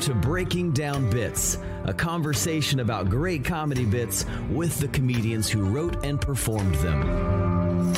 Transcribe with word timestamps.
to 0.00 0.14
Breaking 0.14 0.72
Down 0.72 1.10
Bits, 1.10 1.58
a 1.84 1.92
conversation 1.92 2.80
about 2.80 3.10
great 3.10 3.44
comedy 3.44 3.84
bits 3.84 4.24
with 4.48 4.78
the 4.78 4.88
comedians 4.88 5.50
who 5.50 5.62
wrote 5.62 6.02
and 6.06 6.18
performed 6.18 6.74
them. 6.76 7.92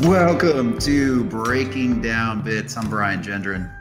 Welcome 0.00 0.80
to 0.80 1.22
Breaking 1.24 2.02
Down 2.02 2.42
Bits. 2.42 2.76
I'm 2.76 2.90
Brian 2.90 3.22
Gendron. 3.22 3.72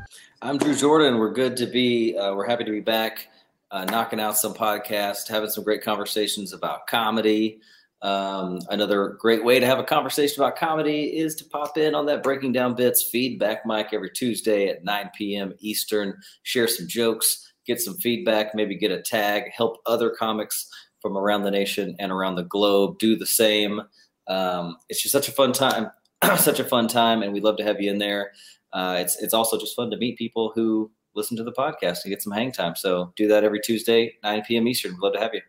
I'm 0.44 0.60
Drew 0.60 0.76
Jordan. 0.76 1.18
We're 1.18 1.34
good 1.34 1.58
to 1.58 1.66
be. 1.66 2.16
Uh, 2.16 2.36
we're 2.36 2.48
happy 2.48 2.64
to 2.64 2.72
be 2.72 2.80
back, 2.80 3.28
uh, 3.72 3.86
knocking 3.86 4.20
out 4.20 4.38
some 4.38 4.54
podcasts, 4.54 5.28
having 5.28 5.50
some 5.50 5.64
great 5.64 5.82
conversations 5.82 6.54
about 6.54 6.86
comedy. 6.86 7.60
Um, 8.02 8.60
another 8.70 9.16
great 9.20 9.44
way 9.44 9.60
to 9.60 9.66
have 9.66 9.78
a 9.78 9.84
conversation 9.84 10.42
about 10.42 10.56
comedy 10.56 11.18
is 11.18 11.36
to 11.36 11.46
pop 11.46 11.78
in 11.78 11.94
on 11.94 12.08
that 12.08 12.24
Breaking 12.24 12.52
Down 12.52 12.74
Bits 12.74 13.08
feedback 13.12 13.66
mic 13.66 13.90
every 13.94 14.10
Tuesday 14.10 14.68
at 14.68 14.84
9 14.84 15.12
p.m. 15.16 15.54
Eastern. 15.60 16.18
Share 16.44 16.68
some 16.68 16.88
jokes, 16.88 17.54
get 17.68 17.80
some 17.80 17.96
feedback, 17.98 18.56
maybe 18.56 18.76
get 18.76 18.92
a 18.92 19.02
tag, 19.02 19.52
help 19.56 19.78
other 19.86 20.10
comics 20.10 20.68
from 21.02 21.18
around 21.18 21.44
the 21.44 21.52
nation 21.52 21.96
and 22.00 22.12
around 22.12 22.36
the 22.36 22.44
globe 22.44 22.98
do 23.00 23.16
the 23.16 23.26
same. 23.26 23.82
Um, 24.28 24.78
it's 24.90 25.02
just 25.02 25.14
such 25.14 25.28
a 25.28 25.32
fun 25.32 25.52
time, 25.52 25.92
such 26.38 26.60
a 26.60 26.64
fun 26.64 26.88
time, 26.88 27.22
and 27.22 27.34
we'd 27.34 27.44
love 27.44 27.58
to 27.58 27.64
have 27.64 27.82
you 27.82 27.92
in 27.92 28.00
there. 28.00 28.32
Uh, 28.74 28.98
it's 29.00 29.22
it's 29.22 29.34
also 29.34 29.60
just 29.60 29.76
fun 29.76 29.92
to 29.92 29.98
meet 29.98 30.18
people 30.18 30.52
who 30.56 30.90
listen 31.14 31.36
to 31.38 31.44
the 31.44 31.52
podcast 31.52 32.04
and 32.04 32.10
get 32.10 32.22
some 32.22 32.32
hang 32.32 32.52
time. 32.52 32.76
So 32.76 33.12
do 33.18 33.28
that 33.28 33.44
every 33.44 33.60
Tuesday, 33.60 34.14
9 34.24 34.44
p.m. 34.48 34.68
Eastern. 34.68 34.94
We'd 34.94 35.02
love 35.02 35.14
to 35.14 35.20
have 35.20 35.34
you. 35.34 35.42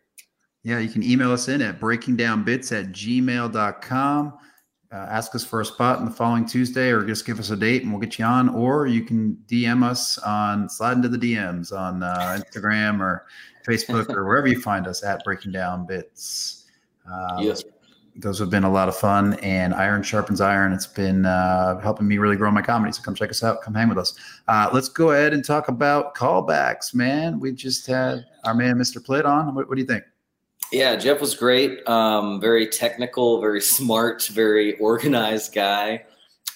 Yeah, 0.63 0.79
you 0.79 0.89
can 0.89 1.03
email 1.03 1.31
us 1.31 1.49
in 1.49 1.61
at 1.61 1.79
breakingdownbits 1.79 2.77
at 2.77 2.91
gmail.com. 2.91 4.33
Uh, 4.93 4.95
ask 4.95 5.33
us 5.33 5.43
for 5.43 5.59
a 5.59 5.65
spot 5.65 5.99
in 5.99 6.05
the 6.05 6.11
following 6.11 6.45
Tuesday 6.45 6.91
or 6.91 7.03
just 7.03 7.25
give 7.25 7.39
us 7.39 7.49
a 7.49 7.55
date 7.55 7.81
and 7.81 7.91
we'll 7.91 7.99
get 7.99 8.19
you 8.19 8.25
on. 8.25 8.47
Or 8.49 8.85
you 8.85 9.03
can 9.03 9.37
DM 9.47 9.83
us 9.83 10.19
on 10.19 10.69
slide 10.69 10.97
into 10.97 11.09
the 11.09 11.17
DMs 11.17 11.77
on 11.77 12.03
uh, 12.03 12.39
Instagram 12.55 12.99
or 13.01 13.25
Facebook 13.67 14.09
or 14.09 14.25
wherever 14.25 14.47
you 14.47 14.61
find 14.61 14.87
us 14.87 15.03
at 15.03 15.23
Breaking 15.23 15.51
Down 15.51 15.85
Bits. 15.85 16.65
Uh, 17.11 17.37
Yes. 17.41 17.63
Those 18.15 18.37
have 18.37 18.51
been 18.51 18.63
a 18.63 18.71
lot 18.71 18.87
of 18.87 18.95
fun 18.95 19.33
and 19.39 19.73
iron 19.73 20.03
sharpens 20.03 20.39
iron. 20.39 20.71
It's 20.71 20.85
been 20.85 21.25
uh, 21.25 21.79
helping 21.79 22.07
me 22.07 22.19
really 22.19 22.35
grow 22.35 22.51
my 22.51 22.61
comedy. 22.61 22.91
So 22.91 23.01
come 23.01 23.15
check 23.15 23.31
us 23.31 23.43
out. 23.43 23.63
Come 23.63 23.73
hang 23.73 23.89
with 23.89 23.97
us. 23.97 24.13
Uh, 24.47 24.69
let's 24.71 24.87
go 24.87 25.11
ahead 25.11 25.33
and 25.33 25.43
talk 25.43 25.67
about 25.67 26.13
callbacks, 26.13 26.93
man. 26.93 27.39
We 27.39 27.53
just 27.53 27.87
had 27.87 28.23
our 28.43 28.53
man, 28.53 28.75
Mr. 28.75 29.03
Plitt 29.03 29.25
on. 29.25 29.55
What, 29.55 29.67
what 29.67 29.75
do 29.75 29.81
you 29.81 29.87
think? 29.87 30.03
Yeah, 30.73 30.95
Jeff 30.95 31.21
was 31.21 31.35
great. 31.35 31.87
Um, 31.87 32.41
very 32.41 32.65
technical, 32.65 33.39
very 33.39 33.61
smart, 33.77 34.25
very 34.25 34.75
organized 34.79 35.53
guy. 35.53 36.03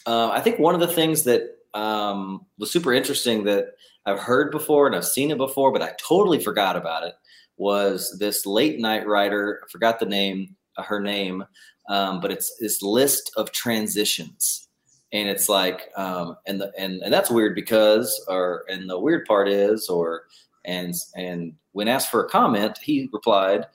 Uh, 0.07 0.29
I 0.29 0.41
think 0.41 0.57
one 0.57 0.73
of 0.73 0.79
the 0.79 0.87
things 0.87 1.23
that 1.23 1.43
um, 1.75 2.43
was 2.57 2.71
super 2.71 2.93
interesting 2.93 3.43
that 3.43 3.75
I've 4.07 4.19
heard 4.19 4.51
before 4.51 4.87
and 4.87 4.95
I've 4.95 5.05
seen 5.05 5.29
it 5.29 5.37
before, 5.37 5.71
but 5.71 5.83
I 5.83 5.91
totally 5.99 6.39
forgot 6.39 6.75
about 6.75 7.03
it 7.03 7.13
was 7.57 8.17
this 8.19 8.47
late 8.47 8.79
night 8.79 9.05
writer. 9.05 9.61
I 9.63 9.69
forgot 9.71 9.99
the 9.99 10.05
name, 10.07 10.55
uh, 10.77 10.83
her 10.83 10.99
name, 10.99 11.45
um, 11.87 12.19
but 12.19 12.31
it's 12.31 12.57
this 12.59 12.81
list 12.81 13.31
of 13.37 13.52
transitions, 13.52 14.67
and 15.13 15.29
it's 15.29 15.47
like, 15.47 15.89
um, 15.95 16.37
and 16.47 16.59
the 16.59 16.71
and 16.77 17.02
and 17.03 17.13
that's 17.13 17.29
weird 17.29 17.53
because, 17.53 18.23
or 18.27 18.63
and 18.67 18.89
the 18.89 18.99
weird 18.99 19.25
part 19.25 19.47
is, 19.47 19.89
or 19.89 20.23
and 20.65 20.95
and 21.15 21.53
when 21.73 21.87
asked 21.87 22.09
for 22.09 22.23
a 22.23 22.29
comment, 22.29 22.77
he 22.81 23.09
replied 23.11 23.65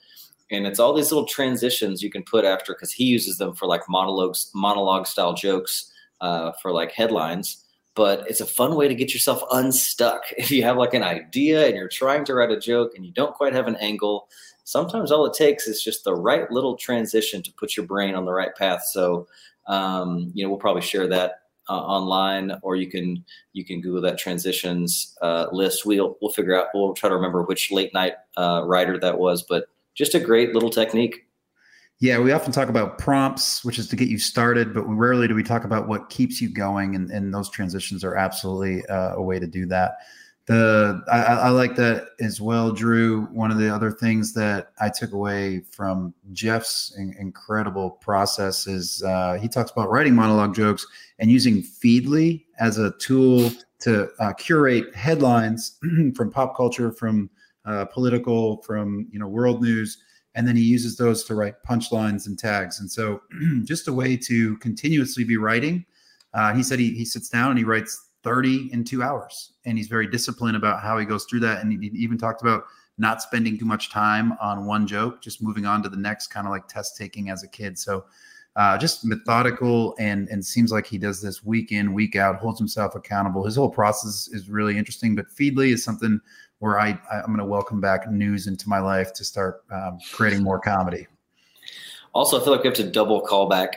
and 0.52 0.66
it's 0.66 0.78
all 0.78 0.92
these 0.92 1.10
little 1.10 1.26
transitions 1.26 2.02
you 2.02 2.10
can 2.10 2.22
put 2.22 2.44
after 2.44 2.74
because 2.74 2.92
he 2.92 3.04
uses 3.04 3.38
them 3.38 3.54
for 3.54 3.66
like 3.66 3.82
monologues 3.88 4.50
monologue 4.54 5.06
style 5.06 5.34
jokes 5.34 5.90
uh, 6.20 6.52
for 6.60 6.72
like 6.72 6.92
headlines. 6.92 7.58
But 7.94 8.24
it's 8.26 8.40
a 8.40 8.46
fun 8.46 8.74
way 8.74 8.88
to 8.88 8.94
get 8.94 9.12
yourself 9.12 9.42
unstuck. 9.52 10.22
If 10.38 10.50
you 10.50 10.62
have 10.62 10.78
like 10.78 10.94
an 10.94 11.02
idea 11.02 11.66
and 11.66 11.76
you're 11.76 11.88
trying 11.88 12.24
to 12.26 12.34
write 12.34 12.50
a 12.50 12.58
joke 12.58 12.92
and 12.96 13.04
you 13.04 13.12
don't 13.12 13.34
quite 13.34 13.52
have 13.52 13.66
an 13.66 13.76
angle 13.76 14.28
sometimes 14.64 15.10
all 15.10 15.26
it 15.26 15.34
takes 15.34 15.66
is 15.66 15.82
just 15.82 16.04
the 16.04 16.14
right 16.14 16.50
little 16.50 16.76
transition 16.76 17.42
to 17.42 17.52
put 17.54 17.76
your 17.76 17.86
brain 17.86 18.14
on 18.14 18.24
the 18.24 18.32
right 18.32 18.54
path. 18.56 18.84
So 18.84 19.26
um, 19.66 20.30
you 20.34 20.44
know 20.44 20.50
we'll 20.50 20.58
probably 20.58 20.82
share 20.82 21.06
that 21.08 21.40
uh, 21.68 21.78
online 21.78 22.52
or 22.62 22.76
you 22.76 22.90
can 22.90 23.24
you 23.52 23.64
can 23.64 23.80
google 23.80 24.02
that 24.02 24.18
transitions 24.18 25.16
uh, 25.22 25.46
list. 25.52 25.86
We'll 25.86 26.16
we'll 26.20 26.32
figure 26.32 26.58
out 26.58 26.68
we'll 26.74 26.94
try 26.94 27.08
to 27.08 27.14
remember 27.14 27.42
which 27.42 27.70
late 27.70 27.92
night 27.94 28.14
uh, 28.36 28.62
writer 28.64 28.98
that 28.98 29.18
was 29.18 29.42
but 29.42 29.66
just 29.94 30.14
a 30.14 30.20
great 30.20 30.54
little 30.54 30.70
technique. 30.70 31.26
Yeah, 32.00 32.18
we 32.18 32.32
often 32.32 32.50
talk 32.50 32.68
about 32.68 32.98
prompts, 32.98 33.64
which 33.64 33.78
is 33.78 33.86
to 33.88 33.96
get 33.96 34.08
you 34.08 34.18
started, 34.18 34.74
but 34.74 34.82
rarely 34.82 35.28
do 35.28 35.36
we 35.36 35.44
talk 35.44 35.62
about 35.62 35.86
what 35.86 36.10
keeps 36.10 36.40
you 36.40 36.48
going, 36.48 36.96
and, 36.96 37.10
and 37.10 37.32
those 37.32 37.48
transitions 37.48 38.02
are 38.02 38.16
absolutely 38.16 38.84
uh, 38.86 39.14
a 39.14 39.22
way 39.22 39.38
to 39.38 39.46
do 39.46 39.66
that. 39.66 39.98
The 40.46 41.00
I, 41.10 41.18
I 41.20 41.48
like 41.50 41.76
that 41.76 42.08
as 42.20 42.40
well, 42.40 42.72
Drew. 42.72 43.26
One 43.26 43.52
of 43.52 43.58
the 43.58 43.72
other 43.72 43.92
things 43.92 44.32
that 44.34 44.72
I 44.80 44.88
took 44.88 45.12
away 45.12 45.60
from 45.70 46.12
Jeff's 46.32 46.92
in, 46.98 47.14
incredible 47.20 47.92
process 47.92 48.66
is 48.66 49.04
uh, 49.04 49.38
he 49.40 49.46
talks 49.46 49.70
about 49.70 49.88
writing 49.88 50.16
monologue 50.16 50.56
jokes 50.56 50.84
and 51.20 51.30
using 51.30 51.62
Feedly 51.62 52.46
as 52.58 52.78
a 52.78 52.90
tool 52.98 53.52
to 53.82 54.08
uh, 54.18 54.32
curate 54.32 54.92
headlines 54.96 55.78
from 56.16 56.32
pop 56.32 56.56
culture, 56.56 56.90
from 56.90 57.30
uh, 57.64 57.84
political, 57.86 58.62
from 58.62 59.06
you 59.10 59.18
know 59.18 59.28
world 59.28 59.62
news, 59.62 59.98
and 60.34 60.46
then 60.46 60.56
he 60.56 60.62
uses 60.62 60.96
those 60.96 61.24
to 61.24 61.34
write 61.34 61.62
punchlines 61.68 62.26
and 62.26 62.38
tags. 62.38 62.80
And 62.80 62.90
so, 62.90 63.22
just 63.64 63.88
a 63.88 63.92
way 63.92 64.16
to 64.16 64.56
continuously 64.58 65.24
be 65.24 65.36
writing. 65.36 65.84
Uh, 66.34 66.54
he 66.54 66.62
said 66.62 66.78
he 66.78 66.94
he 66.94 67.04
sits 67.04 67.28
down 67.28 67.50
and 67.50 67.58
he 67.58 67.64
writes 67.64 68.08
30 68.22 68.72
in 68.72 68.84
two 68.84 69.02
hours, 69.02 69.52
and 69.64 69.76
he's 69.76 69.88
very 69.88 70.06
disciplined 70.06 70.56
about 70.56 70.80
how 70.80 70.98
he 70.98 71.04
goes 71.04 71.24
through 71.24 71.40
that. 71.40 71.62
And 71.62 71.82
he 71.82 71.90
even 71.94 72.18
talked 72.18 72.42
about 72.42 72.64
not 72.98 73.22
spending 73.22 73.58
too 73.58 73.64
much 73.64 73.90
time 73.90 74.34
on 74.40 74.66
one 74.66 74.86
joke, 74.86 75.22
just 75.22 75.42
moving 75.42 75.66
on 75.66 75.82
to 75.82 75.88
the 75.88 75.96
next, 75.96 76.28
kind 76.28 76.46
of 76.46 76.50
like 76.50 76.68
test 76.68 76.96
taking 76.96 77.30
as 77.30 77.42
a 77.42 77.48
kid. 77.48 77.78
So. 77.78 78.04
Uh, 78.54 78.76
just 78.76 79.02
methodical 79.06 79.96
and 79.98 80.28
and 80.28 80.44
seems 80.44 80.70
like 80.70 80.84
he 80.84 80.98
does 80.98 81.22
this 81.22 81.42
week 81.42 81.72
in 81.72 81.94
week 81.94 82.16
out 82.16 82.36
holds 82.36 82.58
himself 82.58 82.94
accountable 82.94 83.42
his 83.42 83.56
whole 83.56 83.70
process 83.70 84.28
is 84.30 84.50
really 84.50 84.76
interesting 84.76 85.16
but 85.16 85.26
feedly 85.30 85.72
is 85.72 85.82
something 85.82 86.20
where 86.62 86.78
I, 86.78 86.90
I'm 87.10 87.26
going 87.26 87.38
to 87.38 87.44
welcome 87.44 87.80
back 87.80 88.08
news 88.08 88.46
into 88.46 88.68
my 88.68 88.78
life 88.78 89.12
to 89.14 89.24
start 89.24 89.64
um, 89.72 89.98
creating 90.12 90.44
more 90.44 90.60
comedy. 90.60 91.08
Also, 92.12 92.40
I 92.40 92.44
feel 92.44 92.52
like 92.52 92.62
we 92.62 92.68
have 92.68 92.76
to 92.76 92.88
double 92.88 93.20
callback. 93.20 93.70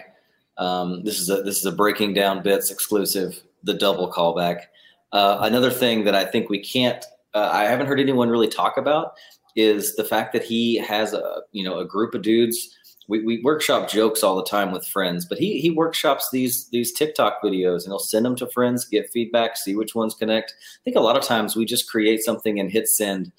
Um, 0.58 1.04
this 1.04 1.20
is 1.20 1.32
a 1.32 1.42
this 1.42 1.58
is 1.58 1.66
a 1.66 1.72
breaking 1.72 2.14
down 2.14 2.44
bits 2.44 2.70
exclusive. 2.70 3.42
The 3.64 3.74
double 3.74 4.12
callback. 4.12 4.66
Uh, 5.12 5.40
another 5.42 5.72
thing 5.72 6.04
that 6.04 6.14
I 6.14 6.26
think 6.26 6.48
we 6.48 6.60
can't. 6.60 7.04
Uh, 7.34 7.50
I 7.52 7.64
haven't 7.64 7.88
heard 7.88 8.00
anyone 8.00 8.30
really 8.30 8.48
talk 8.48 8.78
about 8.78 9.14
is 9.56 9.96
the 9.96 10.04
fact 10.04 10.32
that 10.34 10.44
he 10.44 10.76
has 10.76 11.14
a 11.14 11.42
you 11.54 11.64
know 11.64 11.80
a 11.80 11.86
group 11.86 12.14
of 12.14 12.22
dudes. 12.22 12.70
We, 13.08 13.24
we 13.24 13.42
workshop 13.44 13.90
jokes 13.90 14.24
all 14.24 14.36
the 14.36 14.44
time 14.44 14.72
with 14.72 14.88
friends, 14.88 15.26
but 15.26 15.38
he 15.38 15.60
he 15.60 15.70
workshops 15.70 16.30
these 16.32 16.68
these 16.70 16.92
TikTok 16.92 17.42
videos 17.44 17.84
and 17.84 17.88
he'll 17.88 18.00
send 18.00 18.26
them 18.26 18.36
to 18.38 18.48
friends, 18.48 18.86
get 18.86 19.12
feedback, 19.12 19.58
see 19.58 19.76
which 19.76 19.94
ones 19.94 20.16
connect. 20.16 20.52
I 20.52 20.82
think 20.84 20.96
a 20.96 21.02
lot 21.02 21.18
of 21.18 21.24
times 21.24 21.56
we 21.56 21.66
just 21.66 21.90
create 21.90 22.24
something 22.24 22.60
and 22.60 22.72
hit 22.72 22.88
send, 22.88 23.32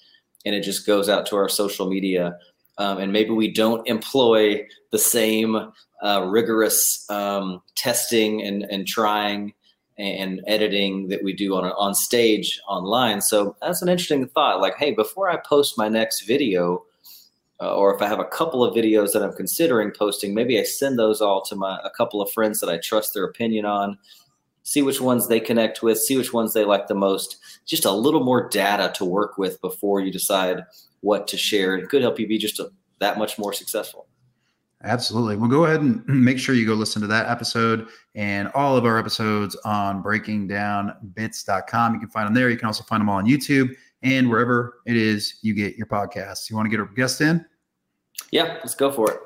and 0.45 0.55
it 0.55 0.61
just 0.61 0.87
goes 0.87 1.09
out 1.09 1.25
to 1.27 1.35
our 1.35 1.49
social 1.49 1.89
media. 1.89 2.37
Um, 2.79 2.99
and 2.99 3.11
maybe 3.11 3.31
we 3.31 3.51
don't 3.51 3.87
employ 3.87 4.65
the 4.91 4.99
same 4.99 5.71
uh, 6.03 6.25
rigorous 6.27 7.05
um, 7.09 7.61
testing 7.75 8.43
and, 8.43 8.63
and 8.69 8.85
trying 8.85 9.53
and 9.97 10.41
editing 10.45 11.07
that 11.07 11.23
we 11.23 11.33
do 11.33 11.55
on 11.55 11.65
on 11.65 11.95
stage 11.95 12.61
online. 12.67 13.19
So 13.19 13.55
that's 13.61 13.81
an 13.81 13.89
interesting 13.89 14.27
thought. 14.27 14.61
Like, 14.61 14.77
hey, 14.77 14.91
before 14.91 15.29
I 15.29 15.37
post 15.37 15.77
my 15.77 15.89
next 15.89 16.21
video, 16.21 16.83
uh, 17.59 17.75
or 17.75 17.93
if 17.93 18.01
I 18.01 18.07
have 18.07 18.19
a 18.19 18.25
couple 18.25 18.63
of 18.63 18.75
videos 18.75 19.13
that 19.13 19.23
I'm 19.23 19.33
considering 19.33 19.91
posting, 19.91 20.33
maybe 20.33 20.59
I 20.59 20.63
send 20.63 20.99
those 20.99 21.21
all 21.21 21.41
to 21.45 21.55
my 21.55 21.79
a 21.83 21.89
couple 21.89 22.21
of 22.21 22.31
friends 22.31 22.59
that 22.59 22.69
I 22.69 22.77
trust 22.77 23.13
their 23.13 23.25
opinion 23.25 23.65
on. 23.65 23.97
See 24.63 24.81
which 24.81 24.99
ones 24.99 25.27
they 25.27 25.39
connect 25.39 25.81
with, 25.81 25.97
see 25.97 26.17
which 26.17 26.33
ones 26.33 26.53
they 26.53 26.65
like 26.65 26.87
the 26.87 26.95
most. 26.95 27.37
Just 27.65 27.85
a 27.85 27.91
little 27.91 28.23
more 28.23 28.49
data 28.49 28.91
to 28.95 29.05
work 29.05 29.37
with 29.37 29.61
before 29.61 30.01
you 30.01 30.11
decide 30.11 30.65
what 30.99 31.27
to 31.29 31.37
share. 31.37 31.75
It 31.75 31.89
could 31.89 32.01
help 32.01 32.19
you 32.19 32.27
be 32.27 32.37
just 32.37 32.59
a, 32.59 32.69
that 32.99 33.17
much 33.17 33.39
more 33.39 33.53
successful. 33.53 34.07
Absolutely. 34.83 35.37
Well, 35.37 35.49
go 35.49 35.65
ahead 35.65 35.81
and 35.81 36.05
make 36.07 36.37
sure 36.37 36.53
you 36.53 36.67
go 36.67 36.73
listen 36.73 37.01
to 37.01 37.07
that 37.07 37.27
episode 37.29 37.87
and 38.13 38.51
all 38.53 38.77
of 38.77 38.85
our 38.85 38.99
episodes 38.99 39.55
on 39.65 40.03
breakingdownbits.com. 40.03 41.93
You 41.93 41.99
can 41.99 42.09
find 42.09 42.27
them 42.27 42.33
there. 42.33 42.49
You 42.49 42.57
can 42.57 42.67
also 42.67 42.83
find 42.83 43.01
them 43.01 43.09
all 43.09 43.17
on 43.17 43.25
YouTube 43.25 43.73
and 44.03 44.29
wherever 44.29 44.79
it 44.85 44.95
is 44.95 45.39
you 45.41 45.53
get 45.53 45.75
your 45.75 45.87
podcasts. 45.87 46.49
You 46.49 46.55
want 46.55 46.69
to 46.69 46.77
get 46.77 46.79
a 46.79 46.87
guest 46.95 47.21
in? 47.21 47.45
Yeah, 48.31 48.57
let's 48.59 48.75
go 48.75 48.91
for 48.91 49.11
it. 49.11 49.19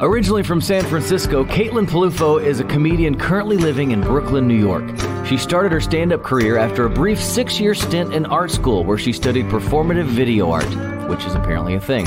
Originally 0.00 0.42
from 0.42 0.60
San 0.60 0.84
Francisco, 0.84 1.42
Caitlin 1.44 1.86
Peluffo 1.86 2.42
is 2.42 2.60
a 2.60 2.64
comedian 2.64 3.18
currently 3.18 3.56
living 3.56 3.92
in 3.92 4.02
Brooklyn, 4.02 4.46
New 4.46 4.58
York. 4.58 4.84
She 5.26 5.38
started 5.38 5.72
her 5.72 5.80
stand 5.80 6.12
up 6.12 6.22
career 6.22 6.58
after 6.58 6.84
a 6.84 6.90
brief 6.90 7.18
six 7.18 7.58
year 7.58 7.74
stint 7.74 8.12
in 8.12 8.26
art 8.26 8.50
school 8.50 8.84
where 8.84 8.98
she 8.98 9.12
studied 9.12 9.46
performative 9.46 10.06
video 10.06 10.50
art, 10.50 10.68
which 11.08 11.24
is 11.24 11.34
apparently 11.34 11.74
a 11.74 11.80
thing. 11.80 12.04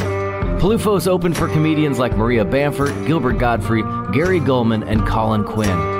Peluffo's 0.59 1.07
open 1.07 1.33
for 1.33 1.47
comedians 1.47 1.97
like 1.97 2.15
Maria 2.15 2.45
Bamford, 2.45 3.07
Gilbert 3.07 3.39
Gottfried, 3.39 3.85
Gary 4.13 4.39
Gulman, 4.39 4.87
and 4.87 5.07
Colin 5.07 5.43
Quinn. 5.43 5.98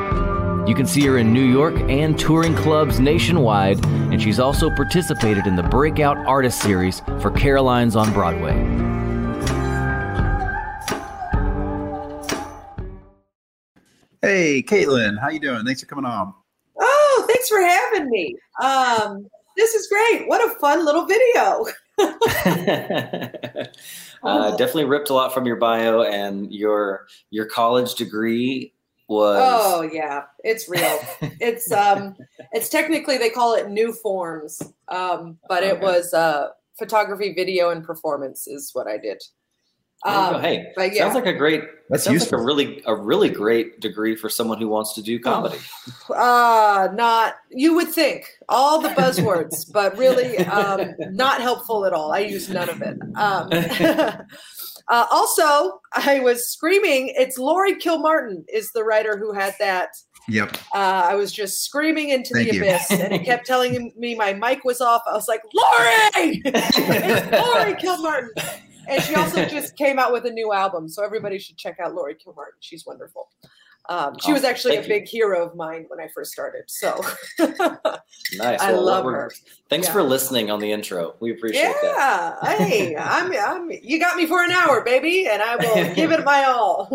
You 0.69 0.75
can 0.75 0.85
see 0.85 1.03
her 1.07 1.17
in 1.17 1.33
New 1.33 1.45
York 1.45 1.73
and 1.89 2.17
touring 2.17 2.55
clubs 2.55 2.99
nationwide, 2.99 3.83
and 3.83 4.21
she's 4.21 4.39
also 4.39 4.69
participated 4.69 5.47
in 5.47 5.55
the 5.55 5.63
Breakout 5.63 6.15
Artist 6.27 6.61
Series 6.61 6.99
for 7.21 7.31
Caroline's 7.31 7.95
on 7.95 8.13
Broadway. 8.13 8.53
Hey, 14.21 14.61
Caitlin, 14.61 15.19
how 15.19 15.29
you 15.29 15.39
doing? 15.39 15.65
Thanks 15.65 15.81
for 15.81 15.87
coming 15.87 16.05
on. 16.05 16.35
Oh, 16.79 17.25
thanks 17.27 17.49
for 17.49 17.59
having 17.61 18.07
me. 18.11 18.35
Um, 18.61 19.27
this 19.57 19.73
is 19.73 19.87
great. 19.87 20.27
What 20.27 20.51
a 20.51 20.53
fun 20.59 20.85
little 20.85 21.07
video. 21.07 21.65
uh, 24.23 24.51
definitely 24.55 24.85
ripped 24.85 25.09
a 25.09 25.15
lot 25.15 25.33
from 25.33 25.47
your 25.47 25.55
bio 25.55 26.03
and 26.03 26.53
your 26.53 27.07
your 27.31 27.47
college 27.47 27.95
degree 27.95 28.71
was 29.09 29.41
oh 29.41 29.81
yeah 29.81 30.23
it's 30.43 30.69
real 30.69 30.99
it's 31.39 31.71
um 31.73 32.15
it's 32.51 32.69
technically 32.69 33.17
they 33.17 33.29
call 33.29 33.55
it 33.55 33.69
new 33.69 33.91
forms 33.91 34.61
um 34.87 35.37
but 35.47 35.63
okay. 35.63 35.75
it 35.75 35.81
was 35.81 36.13
uh 36.13 36.49
photography 36.77 37.33
video 37.33 37.71
and 37.71 37.83
performance 37.83 38.47
is 38.47 38.69
what 38.73 38.87
i 38.87 38.97
did 38.97 39.21
um, 40.05 40.39
hey, 40.41 40.71
but 40.77 40.95
yeah. 40.95 41.03
sounds 41.03 41.15
like 41.15 41.25
a 41.25 41.33
great. 41.33 41.61
That's 41.89 42.03
sounds 42.03 42.21
useful. 42.21 42.37
like 42.37 42.43
a 42.43 42.45
really 42.45 42.81
a 42.85 42.95
really 42.95 43.27
great 43.27 43.81
degree 43.81 44.15
for 44.15 44.29
someone 44.29 44.57
who 44.57 44.69
wants 44.69 44.93
to 44.93 45.01
do 45.01 45.19
comedy. 45.19 45.57
Uh 46.09 46.87
not 46.93 47.35
you 47.49 47.73
would 47.73 47.89
think 47.89 48.29
all 48.47 48.79
the 48.79 48.89
buzzwords, 48.89 49.69
but 49.73 49.97
really 49.97 50.37
um, 50.37 50.95
not 51.11 51.41
helpful 51.41 51.85
at 51.85 51.91
all. 51.91 52.13
I 52.13 52.19
use 52.19 52.47
none 52.47 52.69
of 52.69 52.81
it. 52.81 52.97
Um, 53.15 53.49
uh, 54.89 55.05
also, 55.11 55.79
I 55.93 56.19
was 56.19 56.49
screaming. 56.49 57.13
It's 57.15 57.37
Laurie 57.37 57.75
Kilmartin 57.75 58.43
is 58.51 58.71
the 58.73 58.83
writer 58.83 59.17
who 59.17 59.33
had 59.33 59.55
that. 59.59 59.89
Yep. 60.27 60.57
Uh, 60.75 61.07
I 61.09 61.15
was 61.15 61.31
just 61.31 61.63
screaming 61.63 62.09
into 62.09 62.33
Thank 62.33 62.49
the 62.49 62.55
you. 62.55 62.61
abyss, 62.63 62.91
and 62.91 63.13
it 63.13 63.23
kept 63.23 63.47
telling 63.47 63.91
me 63.97 64.15
my 64.15 64.33
mic 64.33 64.63
was 64.63 64.81
off. 64.81 65.01
I 65.09 65.13
was 65.13 65.27
like, 65.27 65.41
Laurie, 65.53 66.41
it's 66.45 67.31
Laurie 67.31 67.73
Kilmartin 67.75 68.29
and 68.89 69.03
she 69.03 69.15
also 69.15 69.45
just 69.49 69.77
came 69.77 69.99
out 69.99 70.11
with 70.11 70.25
a 70.25 70.31
new 70.31 70.51
album, 70.51 70.89
so 70.89 71.03
everybody 71.03 71.39
should 71.39 71.57
check 71.57 71.79
out 71.79 71.93
Laurie 71.93 72.15
Kilmartin. 72.15 72.57
She's 72.59 72.85
wonderful. 72.85 73.29
Um, 73.89 74.15
she 74.19 74.31
was 74.31 74.43
actually 74.43 74.77
a 74.77 74.87
big 74.87 75.11
you. 75.11 75.25
hero 75.25 75.43
of 75.43 75.55
mine 75.55 75.85
when 75.87 75.99
I 75.99 76.07
first 76.13 76.31
started. 76.31 76.65
So 76.67 77.01
nice. 77.39 77.59
I 78.39 78.71
well, 78.71 78.85
love 78.85 79.05
her. 79.05 79.31
Thanks 79.67 79.87
yeah. 79.87 79.93
for 79.93 80.03
listening 80.03 80.51
on 80.51 80.59
the 80.59 80.71
intro. 80.71 81.15
We 81.19 81.31
appreciate 81.31 81.63
yeah. 81.63 81.73
that. 81.81 82.37
Yeah. 82.43 82.57
hey, 82.57 82.95
I'm, 82.95 83.33
I'm, 83.33 83.71
you 83.81 83.99
got 83.99 84.15
me 84.15 84.27
for 84.27 84.43
an 84.43 84.51
hour, 84.51 84.83
baby, 84.83 85.27
and 85.27 85.41
I 85.41 85.55
will 85.55 85.95
give 85.95 86.11
it 86.11 86.23
my 86.23 86.43
all. 86.43 86.87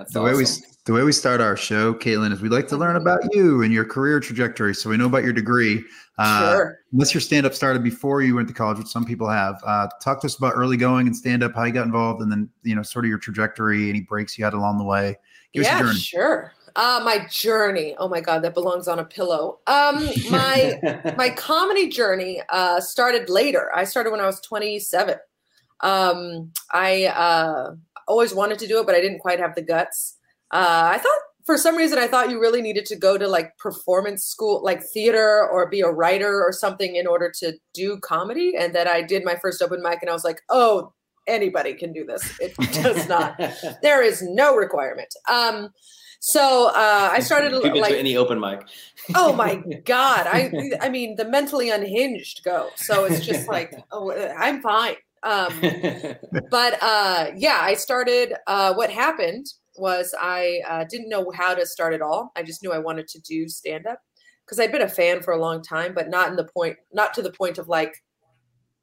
That's 0.00 0.14
the 0.14 0.20
awesome. 0.20 0.24
way 0.24 0.34
we 0.34 0.46
the 0.90 0.96
way 0.96 1.04
we 1.04 1.12
start 1.12 1.40
our 1.40 1.56
show, 1.56 1.94
Caitlin, 1.94 2.32
is 2.32 2.40
we 2.40 2.48
like 2.48 2.66
to 2.66 2.76
learn 2.76 2.96
mm-hmm. 2.96 3.06
about 3.06 3.20
you 3.32 3.62
and 3.62 3.72
your 3.72 3.84
career 3.84 4.18
trajectory. 4.18 4.74
So 4.74 4.90
we 4.90 4.96
know 4.96 5.06
about 5.06 5.22
your 5.22 5.32
degree. 5.32 5.84
Uh, 6.18 6.52
sure. 6.52 6.78
Unless 6.92 7.14
your 7.14 7.20
stand 7.20 7.46
up 7.46 7.54
started 7.54 7.84
before 7.84 8.22
you 8.22 8.34
went 8.34 8.48
to 8.48 8.54
college, 8.54 8.78
which 8.78 8.88
some 8.88 9.04
people 9.04 9.28
have. 9.28 9.62
Uh, 9.64 9.86
talk 10.02 10.20
to 10.22 10.26
us 10.26 10.36
about 10.36 10.54
early 10.56 10.76
going 10.76 11.06
and 11.06 11.16
stand 11.16 11.44
up, 11.44 11.54
how 11.54 11.62
you 11.62 11.72
got 11.72 11.86
involved, 11.86 12.22
and 12.22 12.32
then 12.32 12.48
you 12.64 12.74
know 12.74 12.82
sort 12.82 13.04
of 13.04 13.08
your 13.08 13.18
trajectory, 13.18 13.88
any 13.88 14.00
breaks 14.00 14.36
you 14.36 14.44
had 14.44 14.52
along 14.52 14.78
the 14.78 14.84
way. 14.84 15.16
Give 15.52 15.62
yeah, 15.62 15.92
sure. 15.92 16.52
Uh, 16.74 17.00
my 17.04 17.24
journey. 17.30 17.94
Oh 18.00 18.08
my 18.08 18.20
God, 18.20 18.42
that 18.42 18.54
belongs 18.54 18.88
on 18.88 18.98
a 18.98 19.04
pillow. 19.04 19.60
Um, 19.68 20.04
my 20.28 21.14
my 21.16 21.30
comedy 21.30 21.88
journey 21.88 22.42
uh, 22.48 22.80
started 22.80 23.30
later. 23.30 23.70
I 23.76 23.84
started 23.84 24.10
when 24.10 24.18
I 24.18 24.26
was 24.26 24.40
27. 24.40 25.18
Um, 25.82 26.50
I 26.72 27.04
uh, 27.04 27.76
always 28.08 28.34
wanted 28.34 28.58
to 28.58 28.66
do 28.66 28.80
it, 28.80 28.86
but 28.86 28.96
I 28.96 29.00
didn't 29.00 29.20
quite 29.20 29.38
have 29.38 29.54
the 29.54 29.62
guts. 29.62 30.16
Uh, 30.50 30.90
I 30.94 30.98
thought 30.98 31.18
for 31.46 31.56
some 31.56 31.76
reason 31.76 31.98
I 31.98 32.06
thought 32.06 32.30
you 32.30 32.40
really 32.40 32.62
needed 32.62 32.86
to 32.86 32.96
go 32.96 33.18
to 33.18 33.26
like 33.26 33.56
performance 33.58 34.24
school, 34.24 34.62
like 34.62 34.82
theater, 34.82 35.48
or 35.50 35.68
be 35.68 35.80
a 35.80 35.90
writer 35.90 36.42
or 36.42 36.52
something 36.52 36.96
in 36.96 37.06
order 37.06 37.32
to 37.40 37.54
do 37.74 37.98
comedy. 37.98 38.54
And 38.56 38.74
then 38.74 38.86
I 38.86 39.02
did 39.02 39.24
my 39.24 39.36
first 39.36 39.62
open 39.62 39.82
mic, 39.82 39.98
and 40.00 40.10
I 40.10 40.12
was 40.12 40.24
like, 40.24 40.42
oh, 40.48 40.92
anybody 41.26 41.74
can 41.74 41.92
do 41.92 42.04
this. 42.04 42.38
It 42.40 42.54
does 42.72 43.08
not. 43.08 43.40
there 43.82 44.02
is 44.02 44.22
no 44.22 44.56
requirement. 44.56 45.14
Um, 45.28 45.70
so 46.20 46.68
uh, 46.68 47.08
I 47.12 47.20
started 47.20 47.52
you 47.52 47.80
like 47.80 47.94
any 47.94 48.16
open 48.16 48.38
mic. 48.38 48.60
oh 49.14 49.32
my 49.32 49.56
god! 49.84 50.26
I 50.26 50.52
I 50.80 50.90
mean 50.90 51.16
the 51.16 51.24
mentally 51.24 51.70
unhinged 51.70 52.42
go. 52.44 52.68
So 52.76 53.06
it's 53.06 53.24
just 53.24 53.48
like 53.48 53.74
oh 53.90 54.12
I'm 54.12 54.60
fine. 54.60 54.96
Um, 55.22 55.52
but 56.50 56.78
uh, 56.82 57.30
yeah, 57.36 57.58
I 57.60 57.74
started. 57.74 58.34
Uh, 58.46 58.74
what 58.74 58.90
happened 58.90 59.46
was 59.80 60.14
I 60.20 60.60
uh, 60.68 60.84
didn't 60.84 61.08
know 61.08 61.30
how 61.34 61.54
to 61.54 61.66
start 61.66 61.94
at 61.94 62.02
all. 62.02 62.32
I 62.36 62.42
just 62.42 62.62
knew 62.62 62.72
I 62.72 62.78
wanted 62.78 63.08
to 63.08 63.20
do 63.20 63.48
stand 63.48 63.86
up 63.86 64.00
because 64.44 64.60
I'd 64.60 64.72
been 64.72 64.82
a 64.82 64.88
fan 64.88 65.22
for 65.22 65.32
a 65.32 65.40
long 65.40 65.62
time, 65.62 65.94
but 65.94 66.10
not 66.10 66.28
in 66.28 66.36
the 66.36 66.44
point, 66.44 66.76
not 66.92 67.14
to 67.14 67.22
the 67.22 67.32
point 67.32 67.58
of 67.58 67.68
like 67.68 67.94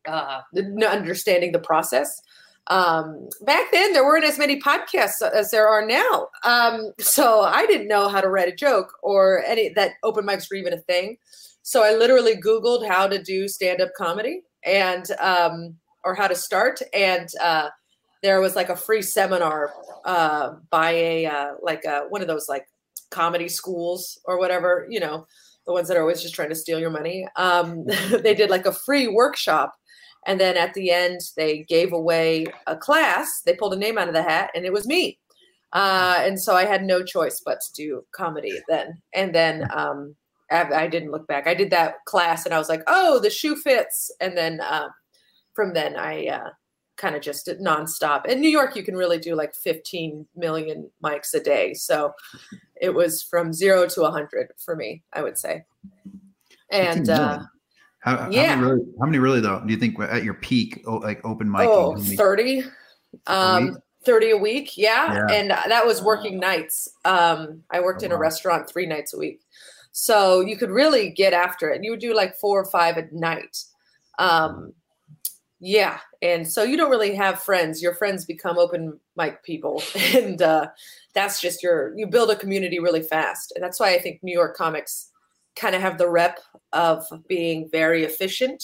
uh, 0.08 0.42
understanding 0.56 1.52
the 1.52 1.60
process. 1.60 2.22
Um, 2.70 3.30
back 3.42 3.72
then, 3.72 3.94
there 3.94 4.04
weren't 4.04 4.26
as 4.26 4.38
many 4.38 4.60
podcasts 4.60 5.22
as 5.22 5.52
there 5.52 5.68
are 5.68 5.86
now, 5.86 6.28
um, 6.44 6.92
so 7.00 7.42
I 7.42 7.66
didn't 7.66 7.88
know 7.88 8.10
how 8.10 8.20
to 8.20 8.28
write 8.28 8.50
a 8.50 8.56
joke 8.56 8.92
or 9.02 9.44
any 9.46 9.70
that 9.70 9.92
open 10.04 10.26
mics 10.26 10.50
were 10.52 10.58
even 10.58 10.74
a 10.74 10.80
thing. 10.80 11.18
So 11.62 11.84
I 11.84 11.96
literally 11.96 12.36
Googled 12.36 12.88
how 12.88 13.08
to 13.08 13.22
do 13.22 13.48
stand 13.48 13.82
up 13.82 13.90
comedy 13.98 14.44
and 14.64 15.06
um, 15.20 15.76
or 16.04 16.16
how 16.16 16.28
to 16.28 16.36
start. 16.36 16.82
And 16.94 17.30
uh, 17.42 17.70
there 18.24 18.42
was 18.42 18.56
like 18.56 18.70
a 18.70 18.76
free 18.76 19.02
seminar 19.02 19.72
uh, 20.06 20.56
by 20.70 20.92
a 20.92 21.26
uh, 21.26 21.52
like 21.62 21.84
a, 21.86 22.06
one 22.10 22.22
of 22.22 22.28
those 22.28 22.48
like 22.50 22.66
comedy 23.12 23.48
schools 23.48 24.20
or 24.26 24.40
whatever, 24.40 24.88
you 24.90 25.00
know, 25.00 25.26
the 25.66 25.74
ones 25.74 25.88
that 25.88 25.98
are 25.98 26.02
always 26.02 26.22
just 26.22 26.34
trying 26.34 26.50
to 26.50 26.56
steal 26.56 26.80
your 26.80 26.90
money. 26.90 27.28
Um, 27.36 27.86
they 28.22 28.34
did 28.34 28.50
like 28.50 28.66
a 28.66 28.72
free 28.72 29.08
workshop. 29.08 29.74
And 30.26 30.40
then 30.40 30.58
at 30.58 30.74
the 30.74 30.92
end, 30.92 31.22
they 31.38 31.64
gave 31.64 31.94
away 31.94 32.48
a 32.66 32.76
class. 32.76 33.42
They 33.46 33.54
pulled 33.54 33.74
a 33.74 33.78
name 33.78 33.98
out 33.98 34.10
of 34.10 34.14
the 34.14 34.24
hat, 34.24 34.50
and 34.54 34.66
it 34.66 34.74
was 34.74 34.86
me. 34.86 35.20
Uh, 35.72 36.18
and 36.20 36.40
so 36.42 36.54
I 36.56 36.66
had 36.66 36.84
no 36.84 37.04
choice 37.04 37.42
but 37.46 37.60
to 37.62 37.74
do 37.74 38.04
comedy 38.14 38.54
then. 38.68 39.02
And 39.14 39.34
then 39.34 39.68
um, 39.74 40.16
I, 40.52 40.64
I, 40.64 40.88
didn't 40.88 41.12
look 41.12 41.28
back. 41.28 41.46
I 41.48 41.54
did 41.54 41.72
that 41.72 42.06
class, 42.06 42.46
and 42.46 42.54
I 42.54 42.58
was 42.58 42.70
like, 42.70 42.84
"Oh, 42.88 43.20
the 43.20 43.30
shoe 43.30 43.56
fits." 43.56 44.12
And 44.20 44.38
then 44.38 44.60
uh, 44.62 44.88
from 45.54 45.74
then 45.74 45.96
I 45.96 46.28
uh, 46.28 46.50
kind 46.98 47.16
of 47.16 47.22
just 47.22 47.48
nonstop. 47.48 48.26
In 48.26 48.42
New 48.42 48.50
York, 48.50 48.76
you 48.76 48.84
can 48.84 48.96
really 48.96 49.20
do 49.20 49.36
like 49.36 49.56
15 49.56 50.28
million 50.36 50.90
mics 51.04 51.34
a 51.34 51.40
day. 51.40 51.74
So 51.74 52.14
it 52.82 52.94
was 52.94 53.24
from 53.24 53.54
zero 53.54 53.88
to 53.88 54.02
100 54.02 54.50
for 54.58 54.76
me, 54.76 55.04
I 55.14 55.22
would 55.22 55.38
say. 55.38 55.64
And 56.70 57.10
uh, 57.10 57.40
how, 58.00 58.30
yeah. 58.30 58.56
How 58.56 58.62
many, 58.62 58.72
really, 58.72 58.86
how 59.00 59.06
many, 59.06 59.20
really, 59.20 59.42
though, 59.42 59.62
do 59.66 59.72
you 59.72 59.80
think 59.80 60.00
at 60.00 60.24
your 60.24 60.34
peak, 60.36 60.84
like 60.86 61.24
open 61.24 61.50
mic? 61.50 61.68
Oh, 61.68 61.96
30. 61.98 62.64
Um, 63.28 63.78
30 64.04 64.32
a 64.32 64.38
week. 64.38 64.78
Yeah. 64.78 65.14
yeah. 65.14 65.36
And 65.36 65.50
that 65.52 65.86
was 65.86 66.02
working 66.02 66.40
nights. 66.40 66.90
Um, 67.06 67.64
I 67.72 67.80
worked 67.80 68.04
oh, 68.04 68.08
in 68.08 68.12
a 68.12 68.18
restaurant 68.18 68.70
three 68.70 68.86
nights 68.86 69.14
a 69.14 69.18
week. 69.18 69.42
So 69.92 70.42
you 70.42 70.58
could 70.58 70.70
really 70.70 71.10
get 71.10 71.34
after 71.34 71.70
it. 71.70 71.84
You 71.84 71.92
would 71.92 72.00
do 72.00 72.16
like 72.16 72.36
four 72.36 72.60
or 72.60 72.66
five 72.66 72.98
at 72.98 73.12
night. 73.14 73.64
Um, 74.20 74.74
yeah. 75.60 76.00
And 76.22 76.48
so 76.48 76.64
you 76.64 76.78
don't 76.78 76.92
really 76.92 77.16
have 77.16 77.42
friends. 77.42 77.82
Your 77.82 77.96
friends 77.96 78.26
become 78.26 78.58
open 78.58 79.00
mic 79.16 79.44
people. 79.44 79.82
And 80.14 80.42
uh, 80.42 80.68
that's 81.14 81.42
just 81.42 81.64
your, 81.64 81.94
you 81.98 82.08
build 82.08 82.30
a 82.30 82.36
community 82.36 82.80
really 82.80 83.02
fast. 83.02 83.52
And 83.56 83.64
that's 83.64 83.80
why 83.80 83.94
I 83.94 84.00
think 84.00 84.22
New 84.22 84.34
York 84.34 84.56
comics 84.56 85.12
kind 85.56 85.76
of 85.76 85.82
have 85.82 85.98
the 85.98 86.10
rep 86.10 86.40
of 86.74 87.04
being 87.28 87.68
very 87.72 88.04
efficient 88.04 88.64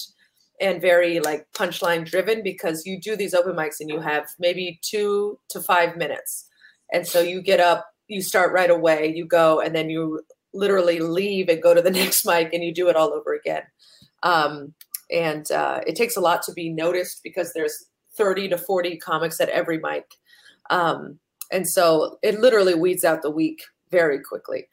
and 0.61 0.81
very 0.81 1.19
like 1.19 1.47
punchline 1.53 2.05
driven 2.05 2.43
because 2.43 2.85
you 2.85 2.99
do 2.99 3.15
these 3.15 3.33
open 3.33 3.55
mics 3.55 3.79
and 3.79 3.89
you 3.89 3.99
have 3.99 4.27
maybe 4.39 4.79
two 4.81 5.39
to 5.49 5.61
five 5.61 5.97
minutes. 5.97 6.47
And 6.91 7.07
so 7.07 7.21
you 7.21 7.41
get 7.41 7.59
up, 7.59 7.87
you 8.07 8.21
start 8.21 8.53
right 8.53 8.69
away, 8.69 9.11
you 9.13 9.25
go, 9.25 9.59
and 9.59 9.75
then 9.75 9.89
you 9.89 10.21
literally 10.53 10.99
leave 10.99 11.49
and 11.49 11.61
go 11.61 11.73
to 11.73 11.81
the 11.81 11.91
next 11.99 12.25
mic 12.25 12.53
and 12.53 12.63
you 12.63 12.73
do 12.73 12.87
it 12.89 12.95
all 12.95 13.13
over 13.13 13.33
again. 13.33 13.63
Um, 14.21 14.73
and 15.13 15.49
uh, 15.51 15.81
it 15.85 15.95
takes 15.95 16.17
a 16.17 16.21
lot 16.21 16.41
to 16.43 16.53
be 16.53 16.69
noticed 16.69 17.21
because 17.23 17.53
there's 17.53 17.85
30 18.17 18.49
to 18.49 18.57
40 18.57 18.97
comics 18.97 19.39
at 19.39 19.49
every 19.49 19.77
mic. 19.77 20.05
Um, 20.69 21.19
and 21.51 21.69
so 21.69 22.17
it 22.23 22.39
literally 22.39 22.73
weeds 22.73 23.03
out 23.03 23.21
the 23.21 23.31
week 23.31 23.61
very 23.91 24.19
quickly. 24.19 24.67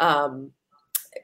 Um, 0.00 0.52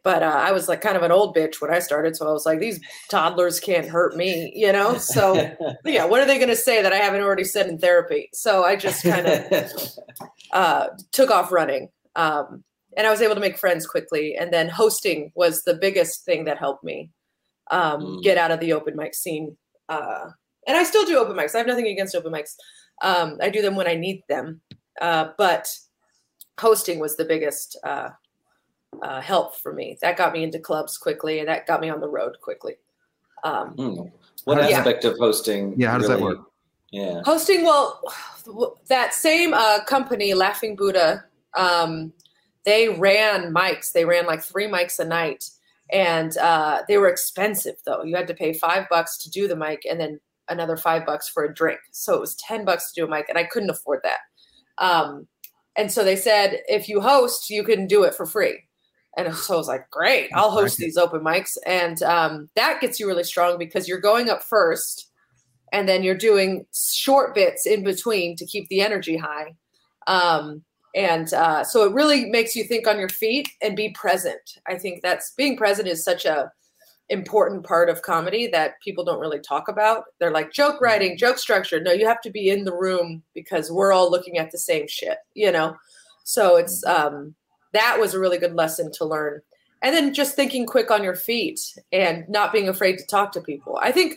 but 0.04 0.22
uh, 0.22 0.26
i 0.26 0.52
was 0.52 0.68
like 0.68 0.82
kind 0.82 0.98
of 0.98 1.02
an 1.02 1.10
old 1.10 1.34
bitch 1.34 1.62
when 1.62 1.72
i 1.72 1.78
started 1.78 2.14
so 2.14 2.28
i 2.28 2.32
was 2.32 2.44
like 2.44 2.60
these 2.60 2.78
toddlers 3.10 3.58
can't 3.58 3.88
hurt 3.88 4.14
me 4.14 4.52
you 4.54 4.70
know? 4.70 4.98
So 4.98 5.34
yeah 5.84 6.04
what 6.04 6.20
are 6.20 6.26
they 6.26 6.36
going 6.36 6.50
to 6.50 6.56
say 6.56 6.82
that 6.82 6.92
i 6.92 6.96
haven't 6.96 7.22
already 7.22 7.44
said 7.44 7.68
in 7.68 7.78
therapy? 7.78 8.28
So 8.34 8.64
i 8.64 8.76
just 8.76 9.02
kind 9.02 9.26
of 9.26 9.82
uh, 10.52 10.88
took 11.12 11.30
off 11.30 11.50
running. 11.50 11.88
Um, 12.16 12.64
and 12.98 13.06
i 13.06 13.10
was 13.10 13.22
able 13.22 13.34
to 13.34 13.40
make 13.40 13.58
friends 13.58 13.86
quickly. 13.86 14.36
And 14.36 14.52
then 14.52 14.68
hosting 14.68 15.32
was 15.34 15.62
the 15.62 15.74
biggest 15.74 16.24
thing 16.24 16.44
that 16.44 16.58
helped 16.58 16.84
me 16.84 17.10
um, 17.70 18.00
mm. 18.00 18.22
get 18.22 18.38
out 18.38 18.50
of 18.50 18.60
the 18.60 18.72
open 18.72 18.96
mic 18.96 19.14
scene 19.14 19.56
uh, 19.88 20.26
and 20.66 20.76
I 20.76 20.84
still 20.84 21.04
do 21.06 21.18
open 21.18 21.36
mics. 21.36 21.54
I 21.54 21.58
have 21.58 21.66
nothing 21.66 21.86
against 21.86 22.14
open 22.14 22.32
mics. 22.32 22.54
Um, 23.02 23.38
I 23.40 23.48
do 23.48 23.62
them 23.62 23.74
when 23.74 23.88
I 23.88 23.94
need 23.94 24.22
them, 24.28 24.60
uh, 25.00 25.30
but 25.38 25.68
hosting 26.60 26.98
was 26.98 27.16
the 27.16 27.24
biggest 27.24 27.78
uh, 27.84 28.10
uh, 29.02 29.20
help 29.20 29.56
for 29.56 29.72
me. 29.72 29.96
That 30.02 30.16
got 30.16 30.32
me 30.32 30.44
into 30.44 30.58
clubs 30.58 30.98
quickly, 30.98 31.38
and 31.38 31.48
that 31.48 31.66
got 31.66 31.80
me 31.80 31.88
on 31.88 32.00
the 32.00 32.08
road 32.08 32.36
quickly. 32.42 32.74
Um, 33.44 33.74
Mm. 33.76 34.12
What 34.44 34.58
How 34.58 34.62
does- 34.62 34.72
aspect 34.72 35.04
of 35.04 35.16
hosting? 35.18 35.74
Yeah, 35.76 35.90
how 35.90 35.98
does 35.98 36.08
that 36.08 36.20
work? 36.20 36.38
Yeah. 36.90 37.22
Hosting, 37.24 37.64
well, 37.64 38.00
that 38.88 39.12
same 39.12 39.52
uh, 39.52 39.84
company, 39.84 40.32
Laughing 40.32 40.74
Buddha, 40.74 41.24
um, 41.54 42.12
they 42.64 42.88
ran 42.88 43.52
mics. 43.52 43.92
They 43.92 44.06
ran 44.06 44.26
like 44.26 44.42
three 44.42 44.66
mics 44.66 44.98
a 44.98 45.04
night, 45.04 45.50
and 45.92 46.36
uh, 46.38 46.82
they 46.88 46.98
were 46.98 47.08
expensive 47.08 47.76
though. 47.84 48.02
You 48.02 48.16
had 48.16 48.28
to 48.28 48.34
pay 48.34 48.52
five 48.52 48.86
bucks 48.90 49.18
to 49.18 49.30
do 49.30 49.48
the 49.48 49.56
mic, 49.56 49.82
and 49.88 50.00
then 50.00 50.20
another 50.48 50.76
five 50.76 51.04
bucks 51.04 51.28
for 51.28 51.44
a 51.44 51.54
drink. 51.54 51.80
So 51.92 52.14
it 52.14 52.20
was 52.20 52.34
ten 52.36 52.64
bucks 52.64 52.92
to 52.92 53.00
do 53.00 53.06
a 53.06 53.10
mic, 53.10 53.28
and 53.28 53.38
I 53.38 53.44
couldn't 53.44 53.70
afford 53.70 54.00
that. 54.02 54.84
Um, 54.84 55.26
and 55.76 55.92
so 55.92 56.02
they 56.02 56.16
said, 56.16 56.60
if 56.66 56.88
you 56.88 57.00
host, 57.00 57.50
you 57.50 57.62
can 57.62 57.86
do 57.86 58.02
it 58.02 58.14
for 58.14 58.26
free. 58.26 58.64
And 59.16 59.34
so 59.34 59.54
I 59.54 59.56
was 59.56 59.68
like, 59.68 59.90
great, 59.90 60.30
I'll 60.34 60.50
host 60.50 60.76
these 60.76 60.96
open 60.96 61.20
mics. 61.20 61.56
And 61.66 62.02
um, 62.02 62.48
that 62.54 62.80
gets 62.80 63.00
you 63.00 63.06
really 63.06 63.24
strong 63.24 63.58
because 63.58 63.88
you're 63.88 64.00
going 64.00 64.28
up 64.28 64.42
first 64.42 65.10
and 65.72 65.88
then 65.88 66.02
you're 66.02 66.16
doing 66.16 66.66
short 66.74 67.34
bits 67.34 67.66
in 67.66 67.84
between 67.84 68.36
to 68.36 68.46
keep 68.46 68.68
the 68.68 68.80
energy 68.80 69.16
high. 69.16 69.54
Um, 70.06 70.62
and 70.94 71.32
uh, 71.34 71.64
so 71.64 71.84
it 71.84 71.92
really 71.92 72.26
makes 72.26 72.56
you 72.56 72.64
think 72.64 72.86
on 72.86 72.98
your 72.98 73.08
feet 73.08 73.48
and 73.62 73.76
be 73.76 73.90
present. 73.90 74.58
I 74.66 74.76
think 74.76 75.02
that's 75.02 75.32
being 75.32 75.56
present 75.56 75.88
is 75.88 76.02
such 76.04 76.24
a 76.24 76.50
important 77.10 77.64
part 77.64 77.88
of 77.88 78.02
comedy 78.02 78.46
that 78.48 78.80
people 78.82 79.04
don't 79.04 79.20
really 79.20 79.40
talk 79.40 79.68
about. 79.68 80.04
They're 80.18 80.30
like 80.30 80.52
joke 80.52 80.80
writing, 80.80 81.16
joke 81.16 81.38
structure. 81.38 81.80
No, 81.80 81.92
you 81.92 82.06
have 82.06 82.20
to 82.22 82.30
be 82.30 82.50
in 82.50 82.64
the 82.64 82.74
room 82.74 83.22
because 83.34 83.70
we're 83.70 83.92
all 83.92 84.10
looking 84.10 84.38
at 84.38 84.50
the 84.50 84.58
same 84.58 84.86
shit, 84.88 85.18
you 85.34 85.50
know? 85.50 85.76
So 86.24 86.56
it's 86.56 86.84
um 86.84 87.34
that 87.72 87.98
was 87.98 88.14
a 88.14 88.18
really 88.18 88.38
good 88.38 88.54
lesson 88.54 88.90
to 88.92 89.04
learn. 89.04 89.40
And 89.82 89.94
then 89.94 90.12
just 90.12 90.34
thinking 90.34 90.66
quick 90.66 90.90
on 90.90 91.04
your 91.04 91.14
feet 91.14 91.60
and 91.92 92.28
not 92.28 92.52
being 92.52 92.68
afraid 92.68 92.98
to 92.98 93.06
talk 93.06 93.32
to 93.32 93.40
people. 93.40 93.78
I 93.80 93.92
think 93.92 94.16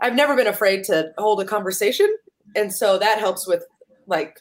I've 0.00 0.14
never 0.14 0.34
been 0.34 0.46
afraid 0.46 0.84
to 0.84 1.12
hold 1.18 1.40
a 1.40 1.44
conversation. 1.44 2.16
And 2.56 2.72
so 2.72 2.98
that 2.98 3.18
helps 3.18 3.46
with 3.46 3.64
like 4.06 4.40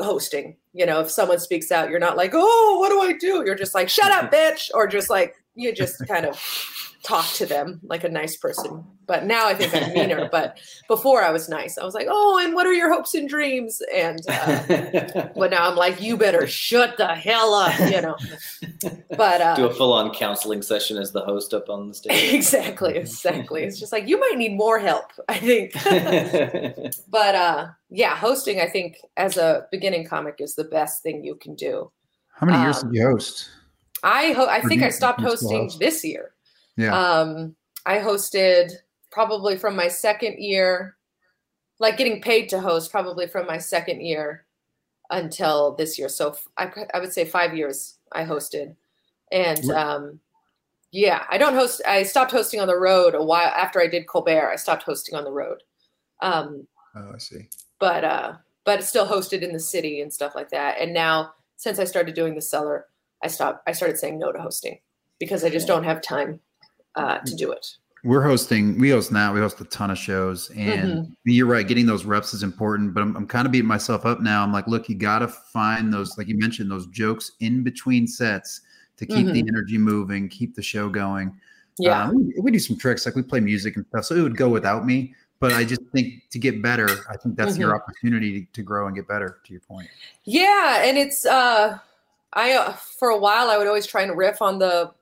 hosting. 0.00 0.56
You 0.72 0.86
know, 0.86 1.00
if 1.00 1.10
someone 1.10 1.38
speaks 1.38 1.72
out, 1.72 1.90
you're 1.90 1.98
not 1.98 2.16
like, 2.16 2.32
oh, 2.34 2.76
what 2.80 2.90
do 2.90 3.00
I 3.00 3.16
do? 3.18 3.42
You're 3.44 3.54
just 3.54 3.74
like, 3.74 3.88
shut 3.88 4.10
up, 4.10 4.32
bitch. 4.32 4.70
Or 4.74 4.86
just 4.86 5.10
like, 5.10 5.36
you 5.54 5.72
just 5.74 6.06
kind 6.06 6.26
of 6.26 6.36
talk 7.02 7.26
to 7.34 7.46
them 7.46 7.80
like 7.84 8.04
a 8.04 8.08
nice 8.08 8.36
person. 8.36 8.84
But 9.06 9.24
now 9.24 9.46
I 9.48 9.54
think 9.54 9.74
I'm 9.74 9.94
meaner. 9.94 10.28
but 10.32 10.58
before 10.88 11.22
I 11.22 11.30
was 11.30 11.48
nice. 11.48 11.78
I 11.78 11.84
was 11.84 11.94
like, 11.94 12.08
oh, 12.10 12.38
and 12.44 12.54
what 12.54 12.66
are 12.66 12.72
your 12.74 12.92
hopes 12.92 13.14
and 13.14 13.28
dreams? 13.28 13.80
And, 13.94 14.20
uh, 14.28 15.28
but 15.36 15.50
now 15.50 15.70
I'm 15.70 15.76
like, 15.76 16.00
you 16.02 16.16
better 16.16 16.46
shut 16.46 16.96
the 16.98 17.14
hell 17.14 17.54
up, 17.54 17.78
you 17.78 18.02
know. 18.02 18.16
But 19.16 19.40
uh, 19.40 19.56
Do 19.56 19.66
a 19.66 19.74
full 19.74 19.92
on 19.92 20.12
counseling 20.12 20.60
session 20.60 20.98
as 20.98 21.12
the 21.12 21.22
host 21.22 21.54
up 21.54 21.70
on 21.70 21.88
the 21.88 21.94
stage. 21.94 22.34
exactly, 22.34 22.96
exactly. 22.96 23.62
It's 23.62 23.78
just 23.78 23.92
like 23.92 24.06
you 24.08 24.18
might 24.18 24.36
need 24.36 24.56
more 24.56 24.78
help, 24.78 25.12
I 25.28 25.38
think. 25.38 25.72
but 27.08 27.34
uh 27.34 27.68
yeah, 27.90 28.16
hosting 28.16 28.60
I 28.60 28.66
think 28.66 28.98
as 29.16 29.36
a 29.38 29.66
beginning 29.70 30.06
comic 30.06 30.36
is 30.40 30.54
the 30.54 30.64
best 30.64 31.02
thing 31.02 31.24
you 31.24 31.36
can 31.36 31.54
do. 31.54 31.90
How 32.34 32.46
many 32.46 32.62
years 32.62 32.82
Um, 32.82 32.92
did 32.92 32.98
you 32.98 33.06
host? 33.06 33.48
I 34.02 34.32
ho- 34.32 34.46
I 34.46 34.60
think 34.60 34.82
I 34.82 34.90
stopped 34.90 35.18
do 35.20 35.24
you 35.24 35.36
still 35.36 35.48
hosting 35.48 35.62
host? 35.64 35.78
this 35.80 36.04
year. 36.04 36.34
Yeah. 36.78 36.98
Um 36.98 37.54
I 37.84 37.98
hosted 37.98 38.72
probably 39.10 39.56
from 39.56 39.76
my 39.76 39.88
second 39.88 40.38
year 40.38 40.96
like 41.80 41.96
getting 41.96 42.20
paid 42.22 42.48
to 42.48 42.60
host 42.60 42.90
probably 42.90 43.26
from 43.26 43.46
my 43.46 43.58
second 43.58 44.00
year 44.00 44.46
until 45.10 45.74
this 45.76 45.98
year. 45.98 46.08
So 46.08 46.36
I, 46.56 46.70
I 46.94 47.00
would 47.00 47.12
say 47.12 47.24
5 47.24 47.56
years 47.56 47.98
I 48.12 48.24
hosted. 48.24 48.76
And 49.30 49.70
um 49.70 50.20
yeah, 50.92 51.24
I 51.28 51.36
don't 51.36 51.54
host 51.54 51.82
I 51.86 52.04
stopped 52.04 52.32
hosting 52.32 52.60
on 52.60 52.68
the 52.68 52.78
road 52.78 53.14
a 53.14 53.22
while 53.22 53.48
after 53.48 53.80
I 53.80 53.88
did 53.88 54.06
Colbert. 54.06 54.50
I 54.50 54.56
stopped 54.56 54.84
hosting 54.84 55.14
on 55.18 55.24
the 55.24 55.32
road. 55.32 55.62
Um 56.22 56.66
oh, 56.96 57.12
I 57.14 57.18
see. 57.18 57.48
but 57.80 58.04
uh 58.04 58.34
but 58.64 58.84
still 58.84 59.06
hosted 59.06 59.40
in 59.42 59.52
the 59.52 59.58
city 59.58 60.00
and 60.02 60.12
stuff 60.12 60.34
like 60.34 60.50
that 60.50 60.76
and 60.78 60.92
now 60.92 61.32
since 61.56 61.78
i 61.78 61.84
started 61.84 62.14
doing 62.14 62.34
the 62.34 62.42
cellar 62.42 62.84
i 63.24 63.26
stopped 63.26 63.62
i 63.66 63.72
started 63.72 63.96
saying 63.96 64.18
no 64.18 64.30
to 64.30 64.38
hosting 64.38 64.78
because 65.18 65.42
i 65.42 65.48
just 65.48 65.66
don't 65.66 65.84
have 65.84 66.02
time 66.02 66.38
uh 66.98 67.18
to 67.20 67.34
do 67.36 67.50
it 67.52 67.66
We're 68.04 68.22
hosting. 68.22 68.78
We 68.78 68.90
host 68.90 69.10
now. 69.10 69.34
We 69.34 69.40
host 69.40 69.60
a 69.60 69.64
ton 69.64 69.90
of 69.90 69.98
shows, 69.98 70.50
and 70.50 70.88
Mm-hmm. 71.02 71.12
you're 71.24 71.48
right. 71.54 71.66
Getting 71.66 71.84
those 71.86 72.04
reps 72.04 72.32
is 72.32 72.42
important. 72.44 72.94
But 72.94 73.02
I'm, 73.02 73.16
I'm 73.16 73.26
kind 73.26 73.44
of 73.44 73.50
beating 73.52 73.66
myself 73.66 74.06
up 74.06 74.20
now. 74.20 74.38
I'm 74.44 74.52
like, 74.52 74.68
look, 74.68 74.88
you 74.88 74.94
got 74.94 75.18
to 75.18 75.28
find 75.28 75.92
those, 75.92 76.16
like 76.16 76.28
you 76.28 76.38
mentioned, 76.38 76.70
those 76.70 76.86
jokes 77.02 77.32
in 77.40 77.64
between 77.64 78.06
sets 78.06 78.60
to 78.98 79.04
keep 79.04 79.26
the 79.26 79.40
energy 79.52 79.78
moving, 79.78 80.28
keep 80.28 80.54
the 80.54 80.62
show 80.62 80.88
going. 80.88 81.28
Mm-hmm. 81.30 81.82
yeah 81.82 82.06
Uh, 82.06 82.12
we, 82.12 82.34
we 82.44 82.50
do 82.52 82.60
some 82.60 82.78
tricks, 82.78 83.04
like 83.04 83.16
we 83.16 83.22
play 83.22 83.40
music 83.40 83.74
and 83.76 83.84
stuff, 83.90 84.04
so 84.04 84.14
it 84.14 84.22
would 84.22 84.36
go 84.36 84.48
without 84.48 84.86
me. 84.86 85.12
But 85.40 85.52
I 85.52 85.64
just 85.64 85.82
think 85.92 86.06
to 86.30 86.38
get 86.38 86.62
better, 86.62 86.88
I 87.10 87.16
think 87.16 87.34
that's 87.36 87.58
your 87.58 87.70
Mm-hmm. 87.70 87.82
opportunity 87.82 88.30
to, 88.42 88.52
to 88.52 88.62
grow 88.62 88.86
and 88.86 88.94
get 88.94 89.06
better. 89.08 89.38
To 89.44 89.52
your 89.52 89.62
point, 89.62 89.88
yeah 90.24 90.84
and 90.86 90.96
it's 90.96 91.26
uh 91.26 91.78
i 92.34 92.52
uh, 92.54 92.72
for 92.98 93.08
a 93.10 93.18
while 93.18 93.48
i 93.50 93.56
would 93.58 93.66
always 93.66 93.86
try 93.86 94.02
and 94.02 94.16
riff 94.16 94.40
on 94.42 94.58
the 94.58 94.92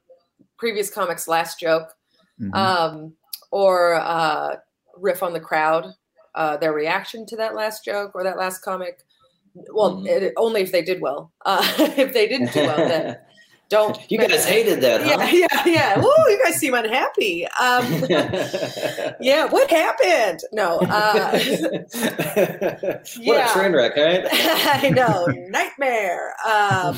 previous 0.59 0.91
comic's 0.91 1.29
last 1.29 1.59
joke 1.61 1.95
Mhm. 2.41 2.55
um 2.55 3.13
or 3.51 3.95
uh 3.95 4.57
riff 4.99 5.23
on 5.23 5.33
the 5.33 5.41
crowd 5.41 5.93
uh 6.35 6.57
their 6.57 6.73
reaction 6.73 7.25
to 7.27 7.37
that 7.37 7.55
last 7.55 7.85
joke 7.85 8.13
or 8.15 8.23
that 8.25 8.37
last 8.39 8.61
comic 8.63 8.99
well 9.73 9.97
Mhm. 10.03 10.07
it, 10.07 10.33
only 10.37 10.61
if 10.63 10.71
they 10.73 10.83
did 10.83 11.01
well 11.01 11.33
uh 11.45 11.63
if 11.97 12.13
they 12.13 12.27
didn't 12.29 12.53
do 12.53 12.61
well 12.67 12.87
then 12.89 13.17
don't 13.69 13.99
you 14.09 14.19
guys 14.19 14.47
hated 14.47 14.81
that, 14.83 15.01
huh? 15.03 15.17
yeah, 15.33 15.49
yeah, 15.49 15.67
yeah. 15.67 15.99
Woo, 15.99 16.05
you 16.29 16.41
guys 16.45 16.55
seem 16.55 16.73
unhappy. 16.73 17.45
Um, 17.61 18.05
yeah, 19.21 19.47
what 19.47 19.69
happened? 19.69 20.39
No, 20.53 20.79
uh, 20.89 21.33
what 21.35 23.01
Yeah. 23.19 23.51
a 23.51 23.53
train 23.53 23.73
wreck, 23.73 23.97
right? 23.97 24.25
I 24.31 24.91
know, 24.91 25.27
nightmare. 25.51 26.37
Um, 26.47 26.97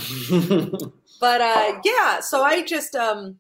but 1.21 1.41
uh, 1.41 1.81
yeah, 1.85 2.21
so 2.21 2.43
I 2.43 2.63
just, 2.67 2.95
um, 2.95 3.39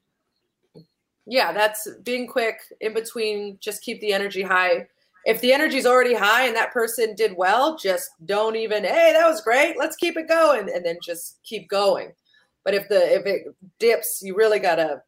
yeah, 1.28 1.52
that's 1.52 1.86
being 2.02 2.26
quick 2.26 2.58
in 2.80 2.94
between. 2.94 3.58
Just 3.60 3.82
keep 3.82 4.00
the 4.00 4.12
energy 4.12 4.42
high. 4.42 4.86
If 5.26 5.40
the 5.40 5.52
energy's 5.52 5.84
already 5.84 6.14
high 6.14 6.46
and 6.46 6.56
that 6.56 6.72
person 6.72 7.14
did 7.14 7.36
well, 7.36 7.76
just 7.76 8.10
don't 8.24 8.56
even. 8.56 8.82
Hey, 8.84 9.12
that 9.12 9.28
was 9.28 9.42
great. 9.42 9.76
Let's 9.76 9.96
keep 9.96 10.16
it 10.16 10.26
going, 10.28 10.70
and 10.74 10.84
then 10.84 10.96
just 11.02 11.38
keep 11.42 11.68
going. 11.68 12.12
But 12.64 12.74
if 12.74 12.88
the 12.88 13.14
if 13.14 13.26
it 13.26 13.54
dips, 13.78 14.20
you 14.22 14.34
really 14.34 14.58
gotta 14.58 15.02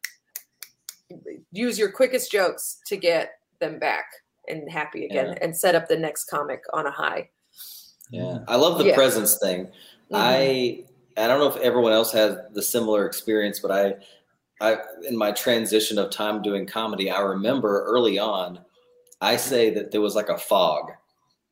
use 1.51 1.77
your 1.77 1.91
quickest 1.91 2.31
jokes 2.31 2.81
to 2.87 2.97
get 2.97 3.39
them 3.59 3.79
back 3.79 4.05
and 4.47 4.69
happy 4.71 5.05
again, 5.05 5.27
Yeah. 5.29 5.39
and 5.41 5.55
set 5.57 5.75
up 5.75 5.87
the 5.87 5.97
next 5.97 6.25
comic 6.25 6.63
on 6.73 6.85
a 6.85 6.91
high. 6.91 7.29
Yeah, 8.11 8.39
I 8.47 8.55
love 8.55 8.77
the 8.77 8.85
Yeah. 8.85 8.95
presence 8.95 9.37
thing. 9.39 9.65
Mhm. 9.65 9.71
I 10.13 10.83
I 11.17 11.27
don't 11.27 11.39
know 11.39 11.47
if 11.49 11.57
everyone 11.57 11.91
else 11.91 12.11
has 12.13 12.37
the 12.53 12.61
similar 12.61 13.05
experience, 13.05 13.59
but 13.59 13.71
I 13.71 13.95
I 14.61 14.77
in 15.07 15.17
my 15.17 15.31
transition 15.31 15.97
of 15.97 16.09
time 16.11 16.41
doing 16.41 16.65
comedy, 16.65 17.09
I 17.09 17.21
remember 17.21 17.83
early 17.85 18.19
on, 18.19 18.59
I 19.19 19.35
say 19.35 19.69
that 19.71 19.91
there 19.91 20.01
was 20.01 20.15
like 20.15 20.29
a 20.29 20.37
fog. 20.37 20.91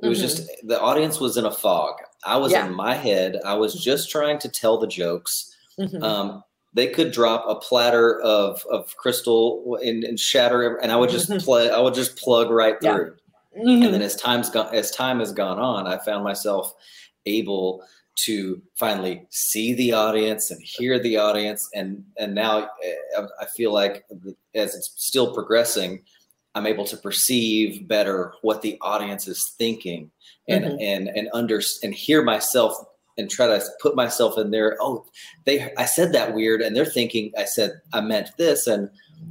It 0.01 0.07
was 0.07 0.19
Mhm. 0.19 0.21
just 0.21 0.49
the 0.63 0.79
audience 0.79 1.19
was 1.19 1.35
in 1.35 1.45
a 1.45 1.51
fog. 1.51 1.95
I 2.25 2.37
was 2.37 2.51
Yeah. 2.51 2.67
in 2.67 2.73
my 2.73 2.93
head. 2.93 3.39
I 3.45 3.55
was 3.55 3.73
just 3.73 4.09
trying 4.09 4.39
to 4.39 4.49
tell 4.49 4.77
the 4.77 4.87
jokes. 4.87 5.53
Mhm. 5.79 6.01
Um, 6.03 6.43
they 6.73 6.87
could 6.87 7.11
drop 7.11 7.43
a 7.47 7.55
platter 7.55 8.21
of 8.21 8.63
of 8.69 8.95
crystal 8.97 9.77
and, 9.83 10.03
and 10.03 10.19
shatter, 10.19 10.75
and 10.77 10.91
I 10.91 10.95
would 10.95 11.09
just 11.09 11.29
play. 11.39 11.69
I 11.69 11.79
would 11.79 11.95
just 11.95 12.15
plug 12.15 12.49
right 12.51 12.77
Yeah. 12.81 12.95
through 12.95 13.15
Mhm. 13.57 13.85
and 13.85 13.93
then 13.93 14.01
as 14.03 14.15
time's 14.15 14.49
gone 14.51 14.69
as 14.73 14.91
time 14.91 15.19
has 15.19 15.31
gone 15.33 15.57
on 15.57 15.87
i 15.87 15.97
found 15.97 16.23
myself 16.23 16.75
able 17.25 17.83
to 18.25 18.61
finally 18.75 19.25
see 19.29 19.73
the 19.73 19.91
audience 19.93 20.51
and 20.51 20.61
hear 20.61 20.99
the 20.99 21.17
audience. 21.17 21.69
And 21.73 22.03
and 22.17 22.33
now 22.35 22.69
uh, 23.17 23.27
i 23.39 23.45
feel 23.55 23.73
like 23.73 24.05
as 24.55 24.75
it's 24.75 24.91
still 24.97 25.33
progressing 25.33 26.01
i'm 26.55 26.65
able 26.65 26.85
to 26.85 26.97
perceive 26.97 27.87
better 27.87 28.33
what 28.41 28.61
the 28.61 28.77
audience 28.81 29.27
is 29.27 29.53
thinking 29.57 30.09
and 30.47 30.65
Mhm. 30.65 30.77
and 30.81 31.07
and 31.09 31.29
under 31.33 31.61
and 31.83 31.93
hear 31.93 32.23
myself 32.23 32.73
and 33.17 33.29
try 33.29 33.47
to 33.47 33.61
put 33.81 33.95
myself 33.97 34.37
in 34.37 34.49
there. 34.51 34.77
Oh 34.79 35.05
they 35.45 35.71
i 35.77 35.85
said 35.85 36.13
that 36.13 36.33
weird 36.33 36.61
and 36.61 36.75
they're 36.75 36.85
thinking 36.85 37.31
i 37.37 37.45
said 37.45 37.71
i 37.93 38.01
meant 38.01 38.29
this. 38.37 38.65
And 38.67 38.89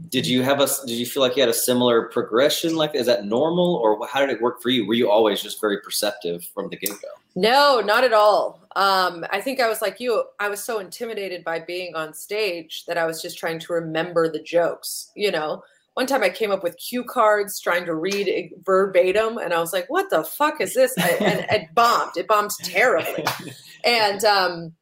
did 0.09 0.27
you 0.27 0.43
have 0.43 0.61
a 0.61 0.69
did 0.87 0.95
you 0.95 1.07
feel 1.07 1.23
like 1.23 1.37
you 1.37 1.43
had 1.43 1.49
a 1.49 1.55
similar 1.55 2.09
progression 2.09 2.77
like 2.77 2.95
is 2.95 3.07
that 3.07 3.25
normal 3.25 3.77
or 3.77 4.07
how 4.07 4.21
did 4.21 4.31
it 4.31 4.41
work 4.41 4.61
for 4.63 4.71
you 4.71 4.87
were 4.87 4.95
you 4.95 5.11
always 5.11 5.43
just 5.43 5.61
very 5.61 5.81
perceptive 5.81 6.45
from 6.55 6.69
the 6.69 6.77
get-go 6.77 7.09
No, 7.35 7.81
not 7.85 8.03
at 8.03 8.13
all. 8.13 8.61
Um, 8.75 9.25
I 9.31 9.41
think 9.41 9.61
I 9.61 9.69
was 9.69 9.81
like 9.81 10.01
you. 10.01 10.25
I 10.41 10.49
was 10.49 10.63
so 10.63 10.81
intimidated 10.81 11.45
by 11.45 11.61
being 11.61 11.95
on 11.95 12.13
stage 12.13 12.85
that 12.87 12.99
I 12.99 13.07
was 13.07 13.23
just 13.23 13.39
trying 13.39 13.61
to 13.61 13.73
remember 13.73 14.29
the 14.29 14.43
jokes. 14.43 15.13
You 15.15 15.31
know, 15.31 15.63
one 15.95 16.07
time 16.07 16.25
I 16.25 16.31
came 16.31 16.51
up 16.51 16.65
with 16.65 16.77
cue 16.79 17.05
cards 17.05 17.61
trying 17.61 17.85
to 17.87 17.95
read 17.95 18.51
verbatim, 18.65 19.39
and 19.39 19.55
I 19.55 19.61
was 19.61 19.73
like, 19.73 19.87
"What 19.89 20.11
the 20.11 20.25
fuck 20.25 20.61
is 20.61 20.75
this?" 20.75 20.95
I, 20.99 21.11
and 21.21 21.47
it 21.51 21.75
bombed. 21.75 22.17
It 22.17 22.27
bombed 22.27 22.51
terribly, 22.65 23.25
and 23.85 24.25
um, 24.25 24.73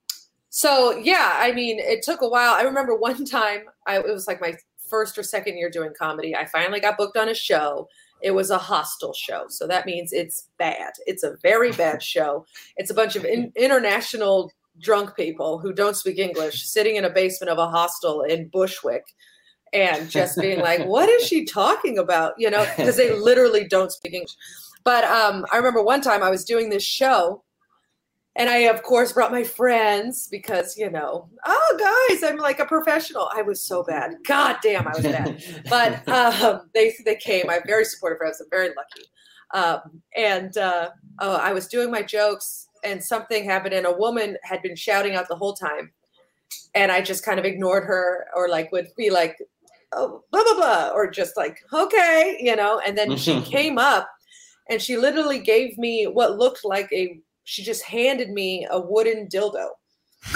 so 0.49 0.97
yeah, 0.97 1.35
I 1.37 1.53
mean, 1.53 1.79
it 1.79 2.03
took 2.03 2.23
a 2.23 2.29
while. 2.29 2.55
I 2.55 2.63
remember 2.63 2.97
one 2.97 3.25
time, 3.27 3.65
I, 3.87 3.99
it 3.99 4.07
was 4.07 4.27
like 4.27 4.41
my 4.41 4.55
first 4.89 5.19
or 5.19 5.23
second 5.23 5.57
year 5.59 5.71
doing 5.71 5.93
comedy. 5.99 6.35
I 6.35 6.47
finally 6.47 6.81
got 6.81 6.97
booked 6.97 7.17
on 7.17 7.29
a 7.29 7.35
show. 7.35 7.89
It 8.23 8.33
was 8.33 8.51
a 8.51 8.59
hostel 8.59 9.13
show, 9.13 9.45
so 9.49 9.67
that 9.67 9.87
means 9.87 10.13
it's 10.13 10.49
bad. 10.59 10.93
It's 11.07 11.23
a 11.23 11.37
very 11.43 11.73
bad 11.85 12.03
show. 12.03 12.47
It's 12.77 12.91
a 12.91 12.95
bunch 12.95 13.17
of 13.17 13.25
in, 13.25 13.53
international 13.57 14.53
drunk 14.81 15.17
people 15.17 15.59
who 15.59 15.73
don't 15.73 15.97
speak 15.97 16.19
English 16.19 16.67
sitting 16.67 16.97
in 16.97 17.05
a 17.05 17.11
basement 17.11 17.51
of 17.51 17.59
a 17.59 17.69
hostel 17.69 18.23
in 18.23 18.49
Bushwick 18.49 19.05
and 19.73 20.11
just 20.11 20.39
being 20.39 20.61
like, 20.61 20.85
what 20.87 21.09
is 21.09 21.27
she 21.27 21.45
talking 21.45 21.99
about? 21.99 22.35
You 22.39 22.51
know, 22.51 22.67
because 22.77 22.97
they 22.97 23.13
literally 23.19 23.67
don't 23.67 23.93
speak 23.93 24.15
English. 24.15 24.37
But 24.85 25.05
um, 25.05 25.45
I 25.53 25.57
remember 25.57 25.83
one 25.83 26.01
time 26.01 26.23
I 26.23 26.31
was 26.31 26.45
doing 26.45 26.69
this 26.69 26.85
show 26.85 27.43
and 28.37 28.51
I, 28.51 28.59
of 28.69 28.83
course, 28.83 29.13
brought 29.13 29.33
my 29.33 29.43
friends 29.43 30.29
because, 30.31 30.77
you 30.77 30.91
know, 30.91 31.29
oh, 31.47 32.07
guys, 32.11 32.23
I'm 32.23 32.37
like 32.37 32.61
a 32.61 32.67
professional. 32.67 33.31
I 33.35 33.43
was 33.43 33.63
so 33.63 33.83
bad. 33.83 34.13
God 34.27 34.57
damn, 34.63 34.87
I 34.87 34.93
was 34.95 35.03
bad. 35.03 35.43
but 35.71 36.07
um, 36.09 36.69
they, 36.75 36.95
they 37.05 37.17
came. 37.17 37.49
I'm 37.49 37.63
very 37.67 37.85
supportive 37.87 38.19
friends. 38.19 38.41
I'm 38.41 38.49
very 38.51 38.69
lucky. 38.69 39.07
Um, 39.55 40.03
and 40.17 40.57
uh, 40.59 40.91
oh, 41.21 41.37
I 41.37 41.53
was 41.53 41.67
doing 41.67 41.91
my 41.91 42.03
jokes 42.03 42.69
and 42.85 43.03
something 43.03 43.45
happened 43.45 43.75
and 43.75 43.87
a 43.87 43.93
woman 43.93 44.37
had 44.43 44.61
been 44.61 44.77
shouting 44.77 45.15
out 45.15 45.29
the 45.29 45.37
whole 45.37 45.55
time 45.55 45.93
and 46.75 46.93
I 46.93 47.01
just 47.01 47.25
kind 47.25 47.39
of 47.39 47.45
ignored 47.45 47.85
her 47.85 48.27
or 48.35 48.49
like 48.49 48.71
would 48.71 48.89
be 48.97 49.09
like, 49.09 49.39
oh, 49.93 50.23
blah, 50.31 50.43
blah, 50.45 50.55
blah, 50.57 50.91
or 50.95 51.11
just 51.11 51.37
like, 51.37 51.59
okay, 51.73 52.37
you 52.41 52.55
know. 52.55 52.81
And 52.87 52.99
then 52.99 53.17
she 53.17 53.41
came 53.43 53.79
up 53.79 54.09
and 54.69 54.83
she 54.83 54.97
literally 54.97 55.39
gave 55.39 55.79
me 55.79 56.07
what 56.07 56.37
looked 56.37 56.65
like 56.65 56.93
a, 56.93 57.19
she 57.47 57.63
just 57.63 57.85
handed 57.85 58.31
me 58.31 58.67
a 58.69 58.79
wooden 58.79 59.29
dildo. 59.29 59.69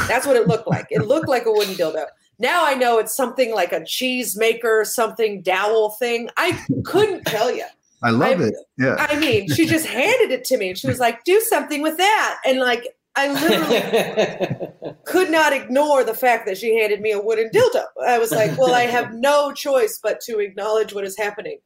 That's 0.06 0.26
what 0.26 0.36
it 0.36 0.46
looked 0.46 0.68
like. 0.68 0.86
It 0.90 1.06
looked 1.06 1.28
like 1.28 1.44
a 1.44 1.50
wooden 1.50 1.74
dildo. 1.74 2.06
Now 2.38 2.64
I 2.64 2.74
know 2.74 2.98
it's 2.98 3.14
something 3.14 3.52
like 3.52 3.72
a 3.72 3.84
cheese 3.84 4.36
maker, 4.36 4.84
something 4.84 5.42
dowel 5.42 5.90
thing. 5.90 6.30
I 6.36 6.64
couldn't 6.84 7.24
tell 7.24 7.52
you. 7.52 7.64
I 8.02 8.10
love 8.10 8.40
I, 8.40 8.44
it. 8.44 8.54
Yeah. 8.78 8.94
I 8.96 9.18
mean, 9.18 9.50
she 9.50 9.66
just 9.66 9.86
handed 9.86 10.30
it 10.30 10.44
to 10.44 10.56
me 10.56 10.70
and 10.70 10.78
she 10.78 10.86
was 10.86 11.00
like, 11.00 11.24
do 11.24 11.40
something 11.40 11.82
with 11.82 11.96
that. 11.96 12.38
And 12.46 12.60
like, 12.60 12.86
I 13.16 13.32
literally 13.32 14.94
could 15.04 15.32
not 15.32 15.52
ignore 15.52 16.04
the 16.04 16.14
fact 16.14 16.46
that 16.46 16.58
she 16.58 16.78
handed 16.78 17.00
me 17.00 17.10
a 17.10 17.20
wooden 17.20 17.50
dildo. 17.50 17.84
I 18.06 18.18
was 18.18 18.30
like, 18.30 18.56
well, 18.56 18.72
I 18.72 18.82
have 18.82 19.12
no 19.14 19.52
choice 19.52 19.98
but 20.00 20.20
to 20.26 20.38
acknowledge 20.38 20.94
what 20.94 21.04
is 21.04 21.18
happening. 21.18 21.58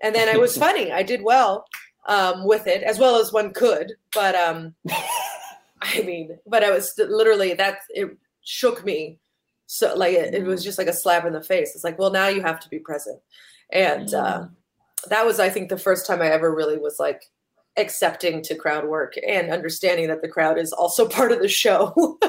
And 0.00 0.14
then 0.14 0.28
it 0.28 0.40
was 0.40 0.56
funny. 0.56 0.92
I 0.92 1.02
did 1.02 1.22
well 1.22 1.66
um, 2.06 2.44
with 2.44 2.66
it, 2.66 2.82
as 2.82 2.98
well 2.98 3.16
as 3.16 3.32
one 3.32 3.52
could. 3.52 3.94
But 4.12 4.34
um, 4.34 4.74
I 5.82 6.02
mean, 6.02 6.38
but 6.46 6.64
I 6.64 6.70
was 6.70 6.94
literally 6.98 7.54
that 7.54 7.78
it 7.90 8.16
shook 8.42 8.84
me. 8.84 9.18
So 9.66 9.94
like 9.96 10.14
it, 10.14 10.34
it, 10.34 10.44
was 10.44 10.62
just 10.62 10.78
like 10.78 10.88
a 10.88 10.92
slap 10.92 11.24
in 11.24 11.32
the 11.32 11.42
face. 11.42 11.74
It's 11.74 11.84
like, 11.84 11.98
well, 11.98 12.10
now 12.10 12.28
you 12.28 12.42
have 12.42 12.60
to 12.60 12.68
be 12.68 12.78
present. 12.78 13.20
And 13.70 14.12
uh, 14.12 14.46
that 15.08 15.24
was, 15.24 15.40
I 15.40 15.48
think, 15.48 15.68
the 15.68 15.78
first 15.78 16.06
time 16.06 16.20
I 16.20 16.28
ever 16.28 16.54
really 16.54 16.76
was 16.76 17.00
like, 17.00 17.30
accepting 17.76 18.42
to 18.42 18.54
crowd 18.54 18.86
work 18.86 19.14
and 19.26 19.50
understanding 19.50 20.08
that 20.08 20.22
the 20.22 20.28
crowd 20.28 20.58
is 20.58 20.72
also 20.72 21.08
part 21.08 21.32
of 21.32 21.40
the 21.40 21.48
show. 21.48 22.18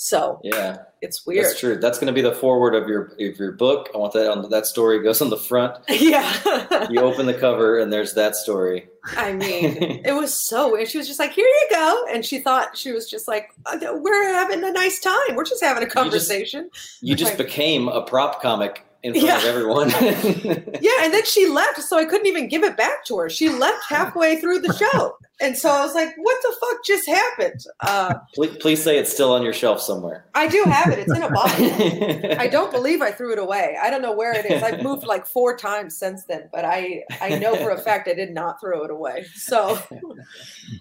so 0.00 0.40
yeah, 0.44 0.82
it's 1.02 1.26
weird. 1.26 1.44
That's 1.44 1.58
true. 1.58 1.76
That's 1.76 1.98
going 1.98 2.06
to 2.06 2.12
be 2.12 2.20
the 2.22 2.32
forward 2.32 2.76
of 2.76 2.86
your 2.86 3.06
of 3.18 3.36
your 3.36 3.50
book. 3.50 3.88
I 3.92 3.98
want 3.98 4.12
that 4.12 4.30
on 4.30 4.48
that 4.48 4.64
story 4.64 5.02
goes 5.02 5.20
on 5.20 5.28
the 5.28 5.36
front. 5.36 5.74
Yeah. 5.88 6.86
you 6.88 7.00
open 7.00 7.26
the 7.26 7.34
cover 7.34 7.80
and 7.80 7.92
there's 7.92 8.14
that 8.14 8.36
story. 8.36 8.88
I 9.16 9.32
mean, 9.34 9.76
it 10.04 10.14
was 10.14 10.32
so 10.32 10.70
weird. 10.70 10.88
She 10.88 10.98
was 10.98 11.08
just 11.08 11.18
like, 11.18 11.32
"Here 11.32 11.44
you 11.44 11.66
go," 11.72 12.04
and 12.10 12.24
she 12.24 12.38
thought 12.38 12.76
she 12.76 12.92
was 12.92 13.10
just 13.10 13.26
like, 13.26 13.50
uh, 13.66 13.76
"We're 13.94 14.32
having 14.32 14.62
a 14.62 14.70
nice 14.70 15.00
time. 15.00 15.34
We're 15.34 15.44
just 15.44 15.64
having 15.64 15.82
a 15.82 15.90
conversation." 15.90 16.64
You 16.64 16.70
just, 16.70 17.02
you 17.02 17.16
just 17.16 17.30
like, 17.32 17.48
became 17.48 17.88
a 17.88 18.00
prop 18.00 18.40
comic 18.40 18.84
in 19.02 19.14
front 19.14 19.26
yeah. 19.26 19.38
of 19.38 19.44
everyone. 19.46 19.90
yeah, 20.80 20.92
and 21.00 21.12
then 21.12 21.24
she 21.24 21.48
left, 21.48 21.82
so 21.82 21.98
I 21.98 22.04
couldn't 22.04 22.26
even 22.26 22.48
give 22.48 22.62
it 22.62 22.76
back 22.76 23.04
to 23.06 23.18
her. 23.18 23.28
She 23.28 23.48
left 23.48 23.82
halfway 23.88 24.40
through 24.40 24.60
the 24.60 24.72
show, 24.74 25.18
and 25.40 25.56
so 25.56 25.70
I 25.70 25.84
was 25.84 25.94
like, 25.94 26.14
"What 26.16 26.36
the 26.42 26.56
fuck 26.60 26.84
just 26.84 27.08
happened?" 27.08 27.64
Uh, 27.80 28.14
please, 28.34 28.56
please 28.58 28.82
say 28.82 28.98
it's 28.98 29.12
still 29.12 29.32
on 29.32 29.42
your 29.42 29.52
shelf 29.52 29.80
somewhere. 29.80 30.26
I 30.34 30.48
do 30.48 30.62
have 30.64 30.92
it. 30.92 30.98
It's 30.98 31.14
in 31.14 31.22
a 31.22 31.30
bottle. 31.30 32.36
I 32.40 32.48
don't 32.48 32.72
believe 32.72 33.02
I 33.02 33.12
threw 33.12 33.32
it 33.32 33.38
away. 33.38 33.76
I 33.80 33.90
don't 33.90 34.02
know 34.02 34.14
where 34.14 34.32
it 34.32 34.46
is. 34.46 34.62
I've 34.62 34.82
moved 34.82 35.04
like 35.04 35.26
four 35.26 35.56
times 35.56 35.96
since 35.96 36.24
then, 36.24 36.48
but 36.52 36.64
I 36.64 37.04
I 37.20 37.38
know 37.38 37.56
for 37.56 37.70
a 37.70 37.78
fact 37.78 38.08
I 38.08 38.14
did 38.14 38.32
not 38.32 38.60
throw 38.60 38.84
it 38.84 38.90
away. 38.90 39.26
So, 39.34 39.78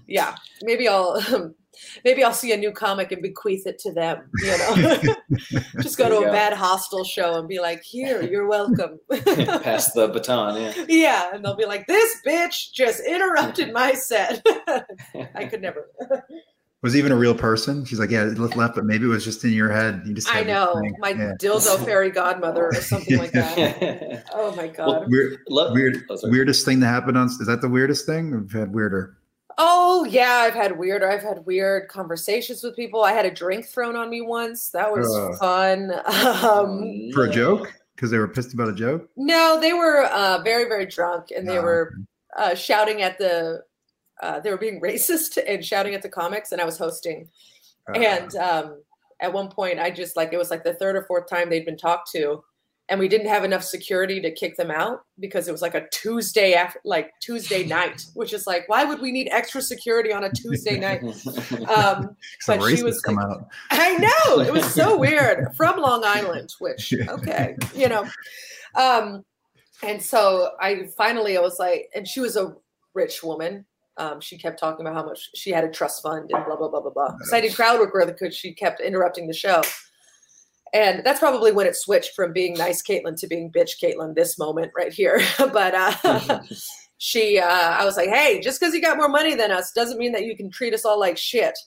yeah, 0.08 0.36
maybe 0.64 0.88
I'll. 0.88 1.22
Um, 1.34 1.56
maybe 2.04 2.24
I'll 2.24 2.34
see 2.34 2.52
a 2.52 2.58
new 2.58 2.72
comic 2.72 3.12
and 3.12 3.22
bequeath 3.22 3.66
it 3.68 3.80
to 3.80 3.92
them. 3.92 4.30
You 4.44 4.58
know, 4.58 5.16
just 5.82 5.98
go 5.98 6.10
to 6.10 6.18
a 6.20 6.26
go. 6.26 6.32
bad 6.32 6.54
hostel 6.54 7.04
show 7.04 7.40
and 7.40 7.48
be 7.48 7.60
like, 7.60 7.84
"Here, 7.84 8.22
you're 8.22 8.48
welcome." 8.48 9.00
Pass 9.12 9.92
the 9.94 10.08
baton, 10.08 10.62
yeah. 10.62 10.86
Yeah, 10.88 11.36
and 11.36 11.44
they'll 11.44 11.56
be 11.56 11.66
like, 11.66 11.88
"This 11.88 12.18
bitch 12.26 12.72
just 12.74 13.02
interrupted 13.06 13.74
my 13.74 13.94
set." 13.94 14.46
I 15.36 15.46
could 15.46 15.62
never. 15.62 15.90
Was 16.84 16.96
even 16.96 17.12
a 17.12 17.16
real 17.16 17.34
person? 17.34 17.86
She's 17.86 18.00
like, 18.00 18.12
yeah, 18.12 18.28
it 18.28 18.38
left, 18.38 18.76
but 18.76 18.86
maybe 18.86 19.06
it 19.06 19.08
was 19.08 19.26
just 19.26 19.44
in 19.44 19.52
your 19.52 19.72
head. 19.72 20.04
You 20.06 20.14
just 20.14 20.34
I 20.34 20.44
know 20.44 20.80
my 21.00 21.10
yeah. 21.10 21.34
dildo 21.42 21.84
fairy 21.84 22.12
godmother 22.12 22.68
or 22.68 22.76
something 22.76 23.18
like 23.18 23.32
that. 23.32 24.24
oh 24.34 24.56
my 24.56 24.68
god! 24.68 24.88
Well, 24.88 25.06
weird, 25.08 25.40
weird, 25.50 26.04
oh, 26.10 26.20
weirdest 26.30 26.66
thing 26.66 26.80
that 26.82 26.88
happened 26.88 27.18
on 27.18 27.28
is 27.28 27.46
that 27.48 27.62
the 27.62 27.68
weirdest 27.68 28.06
thing? 28.06 28.30
We've 28.32 28.52
had 28.52 28.74
weirder. 28.74 29.18
Oh 29.90 30.04
yeah, 30.04 30.44
I've 30.44 30.54
had 30.54 30.78
weird. 30.78 31.02
I've 31.02 31.24
had 31.24 31.46
weird 31.46 31.88
conversations 31.88 32.62
with 32.62 32.76
people. 32.76 33.06
I 33.06 33.14
had 33.14 33.26
a 33.26 33.32
drink 33.32 33.68
thrown 33.68 33.96
on 33.96 34.10
me 34.10 34.20
once. 34.20 34.70
That 34.72 34.92
was 34.92 35.08
uh, 35.16 35.38
fun. 35.38 35.94
Um, 36.44 37.10
For 37.14 37.24
a 37.24 37.32
joke, 37.32 37.74
because 37.96 38.12
they 38.12 38.18
were 38.18 38.28
pissed 38.28 38.54
about 38.54 38.68
a 38.68 38.74
joke. 38.74 39.10
No, 39.16 39.58
they 39.62 39.72
were 39.72 40.04
uh, 40.04 40.42
very 40.44 40.66
very 40.66 40.86
drunk, 40.88 41.32
and 41.32 41.48
they 41.48 41.60
were 41.60 41.96
uh, 42.36 42.54
shouting 42.54 43.02
at 43.02 43.18
the. 43.18 43.64
Uh, 44.22 44.42
they 44.42 44.50
were 44.50 44.58
being 44.58 44.82
racist 44.90 45.38
and 45.48 45.64
shouting 45.64 45.94
at 45.94 46.02
the 46.02 46.10
comics, 46.10 46.52
and 46.52 46.60
I 46.60 46.66
was 46.66 46.78
hosting. 46.78 47.30
Uh-huh. 47.88 48.02
And 48.02 48.36
um, 48.36 48.82
at 49.22 49.32
one 49.32 49.48
point, 49.48 49.80
I 49.80 49.90
just 49.90 50.18
like 50.18 50.34
it 50.34 50.38
was 50.38 50.52
like 50.52 50.66
the 50.66 50.74
third 50.74 50.98
or 50.98 51.04
fourth 51.04 51.30
time 51.30 51.50
they'd 51.50 51.66
been 51.66 51.78
talked 51.78 52.12
to, 52.12 52.44
and 52.90 53.00
we 53.00 53.08
didn't 53.08 53.28
have 53.28 53.44
enough 53.44 53.64
security 53.64 54.22
to 54.22 54.32
kick 54.32 54.56
them 54.56 54.72
out 54.72 55.04
because 55.20 55.48
it 55.48 55.52
was 55.52 55.62
like 55.62 55.76
a 55.76 55.88
Tuesday 55.90 56.54
after, 56.54 56.80
like 56.86 57.12
Tuesday 57.20 57.66
night, 57.68 58.06
which 58.14 58.34
is 58.34 58.48
like, 58.48 58.68
why 58.68 58.86
would 58.86 59.02
we 59.02 59.12
need 59.12 59.28
extra 59.32 59.62
security 59.62 60.14
on 60.14 60.24
a 60.24 60.32
Tuesday 60.32 60.80
night? 60.80 61.04
Um, 61.68 62.16
but 62.46 62.64
she 62.64 62.84
was 62.84 63.02
come 63.02 63.16
like, 63.16 63.26
out. 63.26 63.48
I 63.72 63.98
know 63.98 64.40
it 64.40 64.52
was 64.54 64.66
so 64.74 64.98
weird 64.98 65.54
from 65.56 65.80
Long 65.80 66.04
Island, 66.04 66.54
which 66.60 66.94
okay, 66.94 67.56
you 67.76 67.90
know. 67.90 68.08
Um, 68.76 69.26
and 69.84 70.02
so 70.02 70.52
I 70.60 70.88
finally 70.98 71.38
I 71.38 71.42
was 71.42 71.60
like, 71.60 71.90
and 71.94 72.08
she 72.08 72.20
was 72.20 72.38
a 72.38 72.56
rich 72.94 73.24
woman. 73.24 73.66
Um, 73.98 74.22
she 74.22 74.38
kept 74.38 74.60
talking 74.60 74.86
about 74.86 74.96
how 74.96 75.06
much 75.06 75.30
she 75.36 75.52
had 75.52 75.64
a 75.64 75.70
trust 75.70 76.04
fund 76.04 76.30
and 76.32 76.46
blah 76.46 76.56
blah 76.56 76.70
blah 76.70 76.82
blah 76.82 76.92
blah. 76.92 77.16
So 77.24 77.38
I 77.38 77.42
did 77.42 77.56
crowd 77.56 77.80
work 77.80 77.94
with 77.94 78.08
her 78.08 78.14
because 78.14 78.36
she 78.36 78.54
kept 78.54 78.80
interrupting 78.80 79.28
the 79.28 79.34
show. 79.34 79.62
And 80.74 81.04
that's 81.06 81.20
probably 81.20 81.52
when 81.52 81.68
it 81.68 81.76
switched 81.76 82.14
from 82.16 82.34
being 82.34 82.54
nice 82.54 82.82
Caitlin 82.82 83.18
to 83.20 83.28
being 83.28 83.52
bitch 83.52 83.82
Caitlin 83.82 84.16
this 84.16 84.38
moment 84.38 84.72
right 84.78 84.92
here. 84.92 85.22
but 85.38 85.74
uh, 85.74 86.40
she, 86.98 87.40
uh, 87.40 87.48
I 87.48 87.86
was 87.86 87.98
like, 87.98 88.10
hey, 88.10 88.42
just 88.42 88.60
because 88.60 88.74
you 88.74 88.82
got 88.82 88.98
more 88.98 89.10
money 89.10 89.36
than 89.36 89.52
us 89.52 89.72
doesn't 89.72 89.98
mean 89.98 90.12
that 90.14 90.26
you 90.26 90.36
can 90.36 90.50
treat 90.50 90.74
us 90.74 90.86
all 90.86 91.00
like 91.00 91.18
shit. 91.18 91.58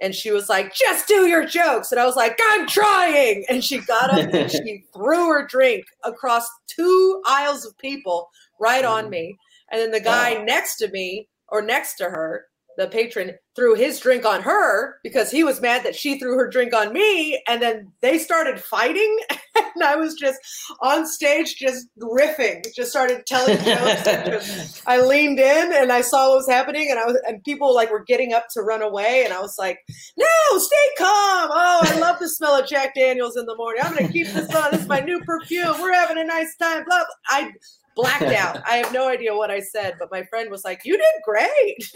And 0.00 0.14
she 0.14 0.30
was 0.30 0.48
like, 0.48 0.74
just 0.74 1.08
do 1.08 1.26
your 1.26 1.44
jokes. 1.44 1.90
And 1.90 2.00
I 2.00 2.06
was 2.06 2.14
like, 2.14 2.38
I'm 2.50 2.66
trying. 2.68 3.44
And 3.48 3.64
she 3.64 3.78
got 3.78 4.10
up 4.10 4.32
and 4.32 4.50
she 4.50 4.84
threw 4.94 5.28
her 5.28 5.46
drink 5.46 5.84
across 6.04 6.48
two 6.68 7.20
aisles 7.26 7.66
of 7.66 7.76
people 7.78 8.28
right 8.60 8.84
on 8.84 9.06
mm. 9.06 9.10
me. 9.10 9.36
And 9.70 9.80
then 9.80 9.90
the 9.90 10.00
guy 10.00 10.34
wow. 10.34 10.44
next 10.44 10.76
to 10.76 10.90
me 10.90 11.28
or 11.48 11.62
next 11.62 11.96
to 11.96 12.04
her 12.04 12.46
the 12.78 12.86
patron 12.86 13.32
threw 13.56 13.74
his 13.74 13.98
drink 13.98 14.24
on 14.24 14.40
her 14.40 14.98
because 15.02 15.32
he 15.32 15.42
was 15.42 15.60
mad 15.60 15.84
that 15.84 15.96
she 15.96 16.16
threw 16.16 16.36
her 16.38 16.48
drink 16.48 16.72
on 16.72 16.92
me. 16.92 17.42
And 17.48 17.60
then 17.60 17.92
they 18.00 18.18
started 18.18 18.58
fighting. 18.60 19.18
And 19.74 19.82
i 19.82 19.96
was 19.96 20.14
just 20.14 20.38
on 20.82 21.06
stage 21.06 21.56
just 21.56 21.88
riffing 22.00 22.64
just 22.74 22.90
started 22.90 23.26
telling 23.26 23.56
jokes 23.64 24.04
just, 24.04 24.82
i 24.86 25.00
leaned 25.00 25.38
in 25.38 25.72
and 25.72 25.92
i 25.92 26.00
saw 26.00 26.28
what 26.28 26.36
was 26.36 26.48
happening. 26.48 26.88
And 26.90 26.98
i 26.98 27.04
was 27.04 27.20
and 27.26 27.42
people 27.42 27.74
like 27.74 27.90
were 27.90 28.04
getting 28.04 28.32
up 28.32 28.46
to 28.52 28.62
run 28.62 28.82
away. 28.82 29.24
And 29.24 29.32
i 29.32 29.40
was 29.40 29.56
like 29.58 29.78
no 30.16 30.58
stay 30.58 30.76
calm. 30.96 31.50
Oh 31.52 31.80
i 31.82 31.98
love 31.98 32.20
the 32.20 32.28
smell 32.28 32.60
of 32.60 32.68
jack 32.68 32.94
daniels 32.94 33.36
in 33.36 33.46
the 33.46 33.56
morning. 33.56 33.82
I'm 33.84 33.94
gonna 33.94 34.12
keep 34.12 34.28
this 34.28 34.52
on. 34.54 34.70
This 34.70 34.82
is 34.82 34.88
my 34.88 35.00
new 35.00 35.20
perfume. 35.24 35.80
We're 35.80 35.92
having 35.92 36.18
a 36.18 36.24
nice 36.24 36.54
time. 36.56 36.84
Blah, 36.84 36.98
blah. 36.98 37.06
i 37.28 37.50
blacked 37.98 38.22
out. 38.22 38.62
I 38.64 38.76
have 38.76 38.92
no 38.92 39.08
idea 39.08 39.34
what 39.34 39.50
I 39.50 39.58
said, 39.58 39.96
but 39.98 40.10
my 40.10 40.22
friend 40.22 40.50
was 40.50 40.64
like, 40.64 40.82
"You 40.84 40.96
did 40.96 41.04
great." 41.24 41.82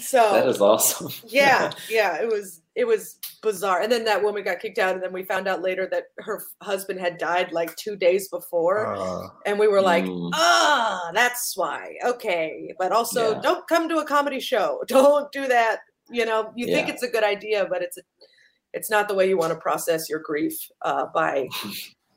so 0.00 0.32
that 0.32 0.46
is 0.46 0.60
awesome. 0.60 1.10
yeah, 1.26 1.72
yeah, 1.90 2.20
it 2.20 2.28
was 2.28 2.60
it 2.74 2.86
was 2.86 3.18
bizarre. 3.42 3.80
And 3.80 3.90
then 3.90 4.04
that 4.04 4.22
woman 4.22 4.44
got 4.44 4.60
kicked 4.60 4.78
out, 4.78 4.94
and 4.94 5.02
then 5.02 5.12
we 5.12 5.24
found 5.24 5.48
out 5.48 5.62
later 5.62 5.88
that 5.90 6.04
her 6.18 6.42
husband 6.62 7.00
had 7.00 7.16
died 7.16 7.52
like 7.52 7.74
two 7.76 7.96
days 7.96 8.28
before, 8.28 8.94
uh, 8.94 9.28
and 9.46 9.58
we 9.58 9.66
were 9.66 9.82
like, 9.82 10.04
mm. 10.04 10.30
ah, 10.34 11.10
that's 11.14 11.56
why. 11.56 11.94
Okay, 12.04 12.74
but 12.78 12.92
also 12.92 13.32
yeah. 13.32 13.40
don't 13.40 13.66
come 13.66 13.88
to 13.88 13.96
a 13.96 14.04
comedy 14.04 14.40
show. 14.40 14.82
Don't 14.86 15.32
do 15.32 15.48
that. 15.48 15.78
You 16.10 16.26
know, 16.26 16.52
you 16.54 16.66
yeah. 16.66 16.76
think 16.76 16.90
it's 16.90 17.02
a 17.02 17.08
good 17.08 17.24
idea, 17.24 17.66
but 17.68 17.80
it's 17.80 17.96
a, 17.96 18.02
it's 18.74 18.90
not 18.90 19.08
the 19.08 19.14
way 19.14 19.26
you 19.26 19.38
want 19.38 19.52
to 19.52 19.58
process 19.58 20.10
your 20.10 20.18
grief 20.18 20.54
uh, 20.82 21.06
by 21.14 21.48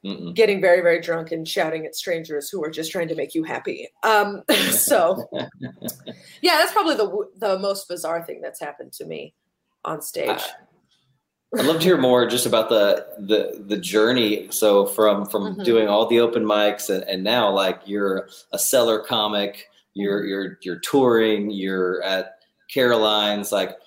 Mm-mm. 0.06 0.36
getting 0.36 0.62
very 0.62 0.82
very 0.82 1.02
drunk 1.02 1.32
and 1.32 1.48
shouting 1.48 1.86
at 1.86 1.96
strangers 1.96 2.50
who 2.50 2.64
are 2.64 2.70
just 2.70 2.92
trying 2.92 3.08
to 3.08 3.16
make 3.16 3.34
you 3.34 3.44
happy 3.44 3.90
um, 4.04 4.44
so 4.70 5.28
yeah 6.42 6.58
that's 6.58 6.72
probably 6.72 6.96
the 6.96 7.28
the 7.38 7.60
most 7.60 7.88
bizarre 7.88 8.24
thing 8.24 8.40
that's 8.42 8.60
happened 8.60 8.94
to 8.94 9.06
me 9.06 9.34
on 9.86 10.02
stage 10.02 10.30
uh, 10.30 11.60
i'd 11.60 11.66
love 11.66 11.78
to 11.78 11.84
hear 11.84 11.98
more 11.98 12.28
just 12.28 12.46
about 12.46 12.70
the 12.70 13.08
the 13.18 13.64
the 13.66 13.78
journey 13.78 14.48
so 14.52 14.86
from 14.86 15.26
from 15.26 15.54
mm-hmm. 15.54 15.64
doing 15.64 15.88
all 15.88 16.06
the 16.08 16.20
open 16.20 16.44
mics 16.44 16.94
and, 16.94 17.04
and 17.06 17.24
now 17.24 17.50
like 17.50 17.82
you're 17.86 18.30
a 18.54 18.60
cellar 18.60 19.00
comic 19.00 19.68
you're 19.94 20.22
mm-hmm. 20.22 20.30
you're 20.30 20.58
you're 20.62 20.80
touring 20.80 21.50
you're 21.50 22.04
at 22.04 22.40
caroline's 22.72 23.52
like 23.52 23.78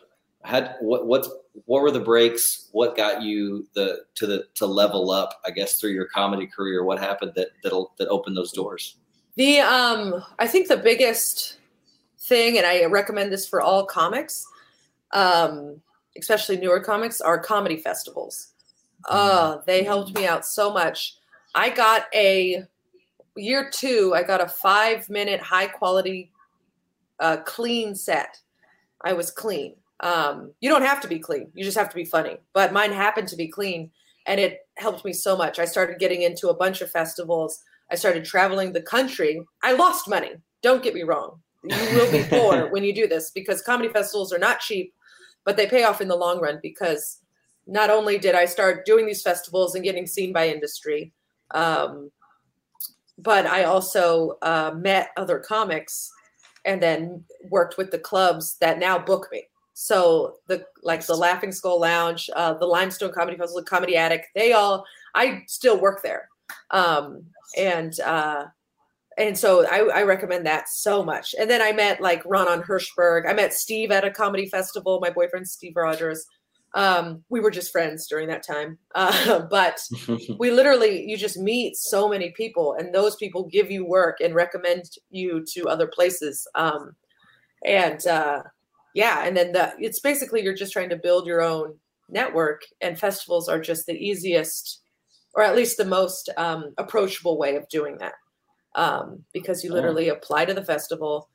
had 0.43 0.77
what 0.81 1.07
what's 1.07 1.29
what 1.65 1.83
were 1.83 1.91
the 1.91 2.01
breaks? 2.01 2.69
What 2.73 2.97
got 2.97 3.23
you 3.23 3.67
the 3.75 4.01
to 4.17 4.27
the 4.27 4.47
to 4.55 4.67
level 4.67 5.11
up? 5.11 5.41
I 5.45 5.51
guess 5.51 5.81
through 5.81 5.91
your 5.91 6.07
comedy 6.07 6.47
career, 6.47 6.85
what 6.85 6.99
happened 6.99 7.33
that 7.37 7.49
that'll 7.63 7.95
that 7.99 8.09
opened 8.09 8.37
those 8.37 8.53
doors? 8.53 8.97
The 9.37 9.61
um, 9.61 10.25
I 10.39 10.47
think 10.47 10.69
the 10.69 10.77
biggest 10.77 11.59
thing, 12.19 12.59
and 12.59 12.67
I 12.67 12.85
recommend 12.85 13.33
this 13.33 13.49
for 13.49 13.61
all 13.61 13.85
comics, 13.85 14.47
um, 15.13 15.81
especially 16.19 16.57
newer 16.57 16.81
comics, 16.81 17.21
are 17.21 17.39
comedy 17.39 17.77
festivals. 17.77 18.49
Uh, 19.09 19.59
they 19.67 19.83
helped 19.83 20.15
me 20.15 20.27
out 20.27 20.45
so 20.45 20.73
much. 20.73 21.17
I 21.55 21.71
got 21.71 22.07
a 22.15 22.65
year 23.37 23.71
two. 23.73 24.13
I 24.15 24.23
got 24.23 24.43
a 24.43 24.49
five 24.49 25.09
minute 25.09 25.41
high 25.41 25.67
quality, 25.67 26.31
uh, 27.19 27.39
clean 27.39 27.95
set. 27.95 28.39
I 29.03 29.15
was 29.15 29.31
clean 29.31 29.75
um, 30.01 30.53
you 30.61 30.71
don't 30.71 30.83
have 30.83 31.01
to 31.03 31.09
be 31.09 31.19
clean. 31.19 31.51
You 31.55 31.65
just 31.65 31.77
have 31.77 31.91
to 31.91 31.95
be 31.95 32.05
funny. 32.05 32.39
But 32.53 32.73
mine 32.73 32.93
happened 32.93 33.29
to 33.29 33.37
be 33.37 33.49
clean 33.49 33.91
and 34.27 34.41
it 34.41 34.61
helped 34.77 35.05
me 35.05 35.13
so 35.13 35.37
much. 35.37 35.59
I 35.59 35.65
started 35.65 35.99
getting 35.99 36.23
into 36.23 36.49
a 36.49 36.57
bunch 36.57 36.81
of 36.81 36.91
festivals. 36.91 37.63
I 37.91 37.97
started 37.97 38.25
traveling 38.25 38.73
the 38.73 38.83
country. 38.83 39.45
I 39.63 39.73
lost 39.73 40.09
money. 40.09 40.33
Don't 40.63 40.83
get 40.83 40.95
me 40.95 41.03
wrong. 41.03 41.41
You 41.65 41.77
will 41.95 42.11
be 42.11 42.25
poor 42.31 42.71
when 42.71 42.85
you 42.85 42.95
do 42.95 43.07
this 43.07 43.31
because 43.31 43.63
comedy 43.63 43.93
festivals 43.93 44.33
are 44.33 44.39
not 44.39 44.61
cheap, 44.61 44.95
but 45.45 45.57
they 45.57 45.67
pay 45.67 45.85
off 45.85 46.01
in 46.01 46.09
the 46.09 46.17
long 46.17 46.41
run 46.41 46.61
because 46.63 47.21
not 47.67 47.91
only 47.91 48.19
did 48.19 48.35
I 48.35 48.47
start 48.47 48.87
doing 48.87 49.07
these 49.07 49.23
festivals 49.23 49.75
and 49.75 49.85
getting 49.85 50.07
seen 50.07 50.33
by 50.33 50.49
industry, 50.49 51.13
um, 51.53 52.11
but 53.19 53.47
I 53.47 53.65
also 53.65 54.39
uh, 54.43 54.73
met 54.75 55.11
other 55.17 55.39
comics 55.39 56.11
and 56.65 56.83
then 56.83 57.25
worked 57.51 57.77
with 57.77 57.91
the 57.91 57.99
clubs 57.99 58.57
that 58.61 58.79
now 58.79 58.99
book 58.99 59.29
me. 59.31 59.45
So 59.83 60.35
the 60.47 60.67
like 60.83 61.07
the 61.07 61.17
Laughing 61.17 61.53
Skull 61.53 61.81
Lounge, 61.81 62.29
uh, 62.37 62.53
the 62.53 62.67
Limestone 62.67 63.13
Comedy 63.13 63.39
Festival, 63.39 63.63
Comedy 63.63 63.97
Attic, 63.97 64.27
they 64.35 64.53
all 64.53 64.85
I 65.15 65.43
still 65.49 65.81
work 65.81 66.03
there, 66.03 66.29
um, 66.71 67.25
and 67.57 67.99
uh, 68.01 68.45
and 69.17 69.39
so 69.39 69.67
I, 69.67 70.01
I, 70.01 70.03
recommend 70.03 70.45
that 70.45 70.69
so 70.69 71.03
much. 71.03 71.35
And 71.41 71.49
then 71.49 71.63
I 71.63 71.73
met 71.73 72.03
like 72.03 72.23
Ron 72.27 72.47
on 72.47 72.63
Hirschberg. 72.63 73.27
I 73.27 73.33
met 73.33 73.55
Steve 73.55 73.91
at 73.91 74.05
a 74.05 74.11
comedy 74.11 74.51
festival. 74.51 75.01
My 75.01 75.09
boyfriend 75.09 75.49
Steve 75.49 75.73
Rogers. 75.75 76.27
Um, 76.75 77.25
we 77.31 77.41
were 77.41 77.51
just 77.51 77.73
friends 77.73 78.07
during 78.07 78.29
that 78.29 78.47
time, 78.47 78.77
uh, 78.95 79.47
but 79.51 79.81
we 80.39 80.51
literally 80.51 81.09
you 81.09 81.17
just 81.17 81.39
meet 81.39 81.75
so 81.75 82.07
many 82.07 82.33
people, 82.33 82.75
and 82.79 82.95
those 82.95 83.17
people 83.17 83.45
give 83.45 83.71
you 83.71 83.87
work 83.87 84.19
and 84.21 84.35
recommend 84.35 84.85
you 85.09 85.43
to 85.55 85.69
other 85.69 85.87
places. 85.87 86.47
Um, 86.55 86.97
and 87.65 88.07
uh, 88.07 88.43
yeah 88.95 89.25
and 89.27 89.37
then 89.37 89.53
the 89.53 89.73
it's 89.79 90.01
basically 90.01 90.43
you're 90.43 90.55
just 90.55 90.73
trying 90.73 90.89
to 90.89 90.97
build 90.97 91.27
your 91.27 91.43
own 91.43 91.75
network 92.09 92.63
and 92.81 92.99
festivals 92.99 93.49
are 93.49 93.61
just 93.61 93.87
the 93.87 93.95
easiest 93.95 94.81
or 95.35 95.43
at 95.43 95.57
least 95.57 95.77
the 95.77 95.85
most 95.85 96.29
um, 96.37 96.73
approachable 96.79 97.39
way 97.39 97.57
of 97.57 97.69
doing 97.69 97.99
that. 97.99 98.15
Um, 98.75 99.25
because 99.33 99.65
you 99.65 99.73
literally 99.73 100.09
apply 100.09 100.45
to 100.45 100.55
the 100.55 100.65
festival. 100.65 101.29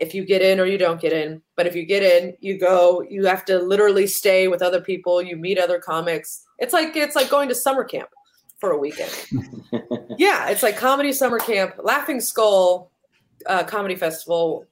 If 0.00 0.14
you 0.14 0.24
get 0.24 0.42
in 0.42 0.60
or 0.60 0.66
you 0.66 0.76
don't 0.76 1.00
get 1.00 1.12
in 1.12 1.40
but 1.56 1.66
if 1.66 1.74
you 1.74 1.84
get 1.86 2.02
in 2.02 2.36
you 2.40 2.58
go 2.58 3.02
you 3.08 3.24
have 3.26 3.44
to 3.46 3.58
literally 3.58 4.06
stay 4.06 4.48
with 4.48 4.60
other 4.60 4.80
people 4.80 5.22
you 5.22 5.36
meet 5.36 5.58
other 5.58 5.78
comics. 5.78 6.44
It's 6.58 6.72
like 6.72 6.96
it's 6.96 7.14
like 7.14 7.30
going 7.30 7.48
to 7.48 7.54
summer 7.54 7.84
camp 7.84 8.08
for 8.58 8.72
a 8.72 8.78
weekend. 8.78 9.12
Yeah 10.16 10.48
it's 10.50 10.62
like 10.62 10.76
comedy 10.76 11.12
summer 11.12 11.38
camp 11.38 11.74
laughing 11.82 12.20
skull 12.20 12.90
uh, 13.46 13.64
comedy 13.64 13.96
festival 13.96 14.66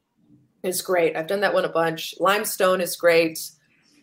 is 0.63 0.83
great. 0.83 1.17
I've 1.17 1.27
done 1.27 1.41
that 1.41 1.55
one 1.55 1.65
a 1.65 1.69
bunch. 1.69 2.15
Limestone 2.19 2.81
is 2.81 2.97
great. 2.97 3.39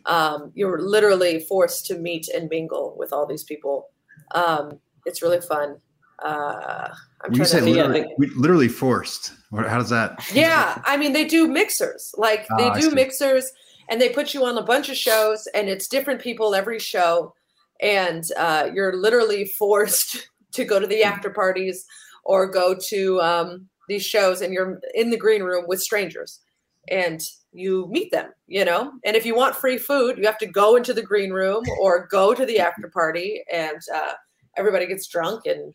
Um, 0.05 0.51
you're 0.55 0.79
literally 0.79 1.39
forced 1.41 1.85
to 1.87 1.97
meet 1.97 2.27
and 2.29 2.49
mingle 2.49 2.95
with 2.97 3.13
all 3.13 3.25
these 3.25 3.43
people. 3.43 3.89
Um, 4.31 4.79
it's 5.05 5.21
really 5.21 5.41
fun. 5.41 5.77
Uh, 6.23 6.89
I'm 7.21 7.33
you 7.33 7.45
said 7.45 7.63
literally, 7.63 8.05
literally, 8.35 8.67
forced. 8.67 9.33
How 9.55 9.77
does 9.77 9.89
that? 9.89 10.21
Yeah, 10.33 10.81
I 10.85 10.97
mean 10.97 11.13
they 11.13 11.25
do 11.25 11.47
mixers. 11.47 12.13
Like 12.17 12.45
they 12.57 12.65
ah, 12.65 12.73
do 12.73 12.91
mixers, 12.91 13.49
and 13.89 14.01
they 14.01 14.09
put 14.09 14.33
you 14.33 14.43
on 14.45 14.57
a 14.57 14.63
bunch 14.63 14.89
of 14.89 14.97
shows, 14.97 15.47
and 15.53 15.69
it's 15.69 15.87
different 15.87 16.21
people 16.21 16.55
every 16.55 16.79
show, 16.79 17.33
and 17.81 18.23
uh, 18.37 18.69
you're 18.73 18.97
literally 18.97 19.45
forced 19.57 20.29
to 20.51 20.65
go 20.65 20.79
to 20.79 20.87
the 20.87 21.03
after 21.03 21.29
parties 21.29 21.85
or 22.25 22.47
go 22.47 22.75
to 22.89 23.21
um, 23.21 23.69
these 23.87 24.05
shows, 24.05 24.41
and 24.41 24.53
you're 24.53 24.81
in 24.93 25.09
the 25.09 25.17
green 25.17 25.43
room 25.43 25.65
with 25.67 25.79
strangers 25.79 26.41
and 26.89 27.21
you 27.51 27.87
meet 27.89 28.11
them, 28.11 28.31
you 28.47 28.65
know. 28.65 28.91
And 29.03 29.15
if 29.15 29.25
you 29.25 29.35
want 29.35 29.55
free 29.55 29.77
food, 29.77 30.17
you 30.17 30.25
have 30.25 30.37
to 30.39 30.45
go 30.45 30.75
into 30.75 30.93
the 30.93 31.01
green 31.01 31.31
room 31.31 31.63
or 31.81 32.07
go 32.07 32.33
to 32.33 32.45
the 32.45 32.59
after 32.59 32.89
party, 32.89 33.43
and 33.51 33.79
uh, 33.93 34.13
everybody 34.57 34.87
gets 34.87 35.07
drunk 35.07 35.45
and 35.45 35.73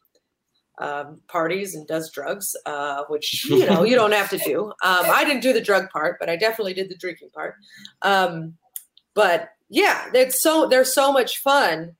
um, 0.78 1.20
parties 1.28 1.74
and 1.74 1.86
does 1.86 2.10
drugs, 2.10 2.56
uh, 2.66 3.04
which 3.08 3.44
you 3.48 3.66
know 3.66 3.84
you 3.84 3.96
don't 3.96 4.12
have 4.12 4.30
to 4.30 4.38
do. 4.38 4.66
Um, 4.82 5.06
I 5.06 5.24
didn't 5.24 5.42
do 5.42 5.52
the 5.52 5.60
drug 5.60 5.90
part, 5.90 6.18
but 6.18 6.28
I 6.28 6.36
definitely 6.36 6.74
did 6.74 6.88
the 6.88 6.96
drinking 6.96 7.30
part. 7.30 7.54
Um, 8.02 8.56
but 9.14 9.50
yeah, 9.68 10.08
it's 10.12 10.42
so 10.42 10.68
they're 10.68 10.84
so 10.84 11.12
much 11.12 11.38
fun, 11.38 11.94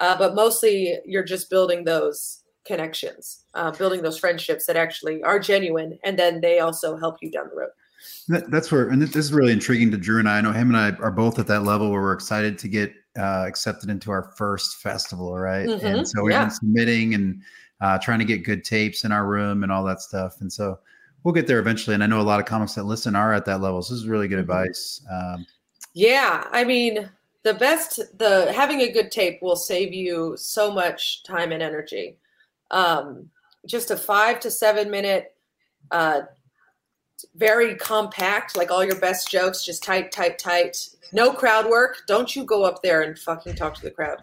uh, 0.00 0.16
but 0.16 0.34
mostly 0.34 0.98
you're 1.04 1.24
just 1.24 1.50
building 1.50 1.84
those 1.84 2.42
connections, 2.64 3.44
uh, 3.54 3.72
building 3.72 4.02
those 4.02 4.18
friendships 4.18 4.66
that 4.66 4.76
actually 4.76 5.22
are 5.22 5.38
genuine, 5.38 5.98
and 6.04 6.18
then 6.18 6.40
they 6.40 6.60
also 6.60 6.96
help 6.96 7.16
you 7.20 7.30
down 7.30 7.48
the 7.50 7.56
road. 7.56 7.70
That, 8.28 8.50
that's 8.50 8.70
where, 8.70 8.88
and 8.88 9.02
this 9.02 9.16
is 9.16 9.32
really 9.32 9.52
intriguing 9.52 9.90
to 9.90 9.96
Drew 9.96 10.18
and 10.18 10.28
I. 10.28 10.38
I 10.38 10.40
know 10.40 10.52
him 10.52 10.74
and 10.74 10.76
I 10.76 10.96
are 11.02 11.10
both 11.10 11.38
at 11.38 11.46
that 11.48 11.64
level 11.64 11.90
where 11.90 12.00
we're 12.00 12.12
excited 12.12 12.58
to 12.58 12.68
get 12.68 12.92
uh, 13.18 13.44
accepted 13.46 13.90
into 13.90 14.10
our 14.10 14.32
first 14.36 14.76
festival, 14.76 15.36
right? 15.36 15.66
Mm-hmm. 15.66 15.86
And 15.86 16.08
so 16.08 16.22
we've 16.22 16.32
yeah. 16.32 16.44
been 16.44 16.50
submitting 16.50 17.14
and 17.14 17.42
uh, 17.80 17.98
trying 17.98 18.20
to 18.20 18.24
get 18.24 18.44
good 18.44 18.64
tapes 18.64 19.04
in 19.04 19.12
our 19.12 19.26
room 19.26 19.62
and 19.64 19.72
all 19.72 19.84
that 19.84 20.00
stuff. 20.00 20.40
And 20.40 20.52
so 20.52 20.78
we'll 21.24 21.34
get 21.34 21.46
there 21.46 21.58
eventually. 21.58 21.94
And 21.94 22.02
I 22.02 22.06
know 22.06 22.20
a 22.20 22.22
lot 22.22 22.40
of 22.40 22.46
comics 22.46 22.74
that 22.74 22.84
listen 22.84 23.16
are 23.16 23.34
at 23.34 23.44
that 23.46 23.60
level. 23.60 23.82
So 23.82 23.94
this 23.94 24.02
is 24.02 24.08
really 24.08 24.28
good 24.28 24.38
mm-hmm. 24.38 24.50
advice. 24.50 25.04
Um, 25.10 25.46
yeah, 25.94 26.46
I 26.52 26.64
mean, 26.64 27.10
the 27.42 27.54
best, 27.54 28.00
the 28.18 28.52
having 28.52 28.82
a 28.82 28.92
good 28.92 29.10
tape 29.10 29.42
will 29.42 29.56
save 29.56 29.92
you 29.92 30.36
so 30.38 30.72
much 30.72 31.24
time 31.24 31.52
and 31.52 31.62
energy. 31.62 32.16
Um, 32.70 33.28
just 33.66 33.90
a 33.90 33.96
five 33.96 34.40
to 34.40 34.50
seven 34.50 34.90
minute 34.90 35.36
uh, 35.90 36.22
very 37.34 37.74
compact, 37.74 38.56
like 38.56 38.70
all 38.70 38.84
your 38.84 38.98
best 38.98 39.30
jokes, 39.30 39.64
just 39.64 39.82
tight, 39.82 40.12
tight, 40.12 40.38
tight. 40.38 40.88
No 41.12 41.32
crowd 41.32 41.68
work. 41.68 42.02
Don't 42.06 42.34
you 42.34 42.44
go 42.44 42.64
up 42.64 42.82
there 42.82 43.02
and 43.02 43.18
fucking 43.18 43.54
talk 43.54 43.74
to 43.74 43.82
the 43.82 43.90
crowd. 43.90 44.18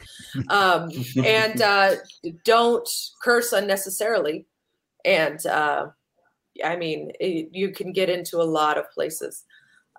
Um, 0.49 0.89
and 1.23 1.62
uh, 1.62 1.95
don't 2.43 2.89
curse 3.21 3.53
unnecessarily. 3.53 4.45
And 5.05 5.45
uh, 5.45 5.88
I 6.63 6.75
mean, 6.75 7.12
it, 7.19 7.49
you 7.51 7.71
can 7.71 7.93
get 7.93 8.09
into 8.09 8.41
a 8.41 8.43
lot 8.43 8.77
of 8.77 8.91
places. 8.91 9.45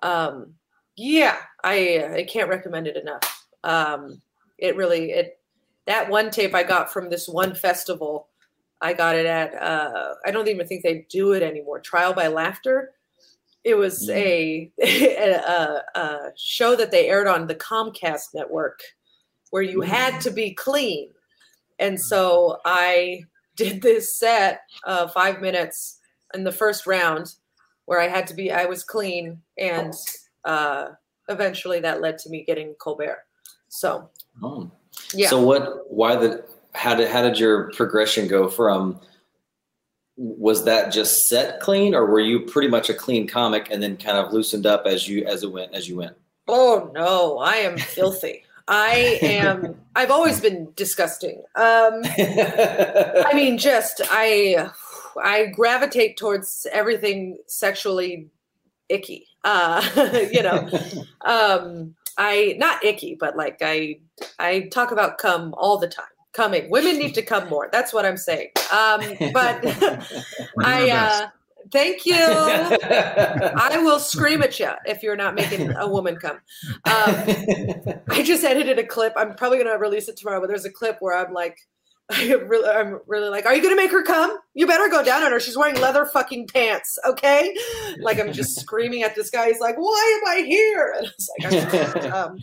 Um, 0.03 0.53
yeah, 0.95 1.37
I 1.63 2.13
I 2.15 2.23
can't 2.23 2.49
recommend 2.49 2.87
it 2.87 2.97
enough. 2.97 3.45
Um, 3.63 4.21
it 4.57 4.75
really 4.75 5.11
it 5.11 5.39
that 5.87 6.09
one 6.09 6.29
tape 6.29 6.53
I 6.53 6.63
got 6.63 6.91
from 6.91 7.09
this 7.09 7.27
one 7.27 7.55
festival 7.55 8.27
I 8.81 8.93
got 8.93 9.15
it 9.15 9.25
at, 9.25 9.53
uh, 9.61 10.15
I 10.25 10.31
don't 10.31 10.47
even 10.47 10.67
think 10.67 10.83
they 10.83 11.05
do 11.09 11.33
it 11.33 11.43
anymore. 11.43 11.79
Trial 11.79 12.13
by 12.13 12.27
Laughter. 12.27 12.91
It 13.63 13.75
was 13.75 14.09
a, 14.09 14.71
a, 14.81 15.81
a, 15.95 16.31
show 16.35 16.75
that 16.75 16.91
they 16.91 17.09
aired 17.09 17.27
on 17.27 17.47
the 17.47 17.55
Comcast 17.55 18.33
network 18.33 18.81
where 19.51 19.61
you 19.61 19.79
mm. 19.79 19.85
had 19.85 20.19
to 20.21 20.31
be 20.31 20.53
clean. 20.53 21.11
And 21.79 21.99
so 21.99 22.59
I 22.65 23.23
did 23.55 23.81
this 23.81 24.17
set, 24.17 24.61
uh, 24.85 25.07
five 25.07 25.41
minutes 25.41 25.99
in 26.33 26.43
the 26.43 26.51
first 26.51 26.87
round 26.87 27.35
where 27.85 27.99
I 27.99 28.07
had 28.07 28.25
to 28.27 28.33
be, 28.33 28.51
I 28.51 28.65
was 28.65 28.83
clean. 28.83 29.41
And 29.57 29.93
uh, 30.45 30.89
eventually 31.29 31.79
that 31.81 32.01
led 32.01 32.17
to 32.19 32.29
me 32.29 32.43
getting 32.43 32.73
Colbert. 32.75 33.25
So, 33.67 34.09
Oh. 34.43 34.69
yeah. 35.13 35.29
So 35.29 35.41
what? 35.41 35.91
Why 35.91 36.15
the? 36.15 36.43
How 36.73 36.95
did 36.95 37.09
how 37.09 37.21
did 37.21 37.37
your 37.39 37.71
progression 37.71 38.27
go 38.27 38.47
from? 38.47 38.99
Was 40.17 40.65
that 40.65 40.91
just 40.91 41.27
set 41.27 41.59
clean, 41.59 41.95
or 41.95 42.05
were 42.05 42.19
you 42.19 42.41
pretty 42.41 42.67
much 42.67 42.89
a 42.89 42.93
clean 42.93 43.27
comic 43.27 43.69
and 43.71 43.81
then 43.81 43.97
kind 43.97 44.17
of 44.17 44.33
loosened 44.33 44.65
up 44.65 44.83
as 44.85 45.07
you 45.07 45.25
as 45.25 45.43
it 45.43 45.51
went 45.51 45.73
as 45.73 45.89
you 45.89 45.97
went? 45.97 46.15
Oh 46.47 46.91
no, 46.93 47.39
I 47.39 47.55
am 47.55 47.77
filthy. 47.77 48.43
I 48.67 49.19
am. 49.21 49.75
I've 49.95 50.11
always 50.11 50.39
been 50.39 50.71
disgusting. 50.75 51.39
Um, 51.55 52.01
I 52.05 53.31
mean, 53.33 53.57
just 53.57 54.01
I, 54.09 54.69
I 55.21 55.47
gravitate 55.47 56.17
towards 56.17 56.65
everything 56.71 57.37
sexually 57.47 58.29
icky. 58.89 59.27
Uh, 59.43 59.81
you 60.31 60.43
know, 60.43 60.69
um, 61.21 61.95
I 62.17 62.55
not 62.57 62.83
icky, 62.83 63.15
but 63.15 63.35
like 63.35 63.57
I, 63.61 63.99
I 64.39 64.69
talk 64.71 64.91
about 64.91 65.17
cum 65.17 65.53
all 65.57 65.77
the 65.77 65.87
time. 65.87 66.05
Coming, 66.33 66.69
women 66.69 66.97
need 66.97 67.13
to 67.15 67.21
come 67.21 67.49
more. 67.49 67.67
That's 67.71 67.93
what 67.93 68.05
I'm 68.05 68.17
saying. 68.17 68.49
Um, 68.71 69.01
but 69.33 69.59
I, 70.63 70.89
uh, 70.89 71.27
thank 71.71 72.05
you. 72.05 72.15
I 72.17 73.81
will 73.83 73.99
scream 73.99 74.41
at 74.41 74.59
you 74.59 74.71
if 74.85 75.03
you're 75.03 75.15
not 75.15 75.35
making 75.35 75.73
a 75.75 75.87
woman 75.87 76.15
come. 76.15 76.37
Um, 76.85 77.13
I 78.09 78.23
just 78.23 78.43
edited 78.43 78.79
a 78.79 78.85
clip. 78.85 79.13
I'm 79.15 79.35
probably 79.35 79.57
gonna 79.57 79.77
release 79.77 80.07
it 80.07 80.17
tomorrow, 80.17 80.39
but 80.39 80.47
there's 80.47 80.65
a 80.65 80.71
clip 80.71 80.97
where 81.01 81.17
I'm 81.17 81.33
like, 81.33 81.57
I'm 82.11 82.47
really, 82.47 82.69
I'm 82.69 82.99
really 83.07 83.29
like, 83.29 83.45
are 83.45 83.55
you 83.55 83.61
gonna 83.61 83.75
make 83.75 83.91
her 83.91 84.03
come? 84.03 84.37
You 84.53 84.67
better 84.67 84.89
go 84.89 85.03
down 85.03 85.23
on 85.23 85.31
her. 85.31 85.39
She's 85.39 85.57
wearing 85.57 85.79
leather 85.79 86.05
fucking 86.05 86.47
pants, 86.47 86.97
okay? 87.05 87.55
Like 87.99 88.19
I'm 88.19 88.33
just 88.33 88.59
screaming 88.59 89.03
at 89.03 89.15
this 89.15 89.29
guy. 89.29 89.47
He's 89.47 89.59
like, 89.59 89.75
why 89.77 90.21
am 90.21 90.29
I 90.29 90.45
here? 90.45 90.95
And 90.97 91.07
it's 91.07 91.29
like, 91.93 92.11
um, 92.11 92.39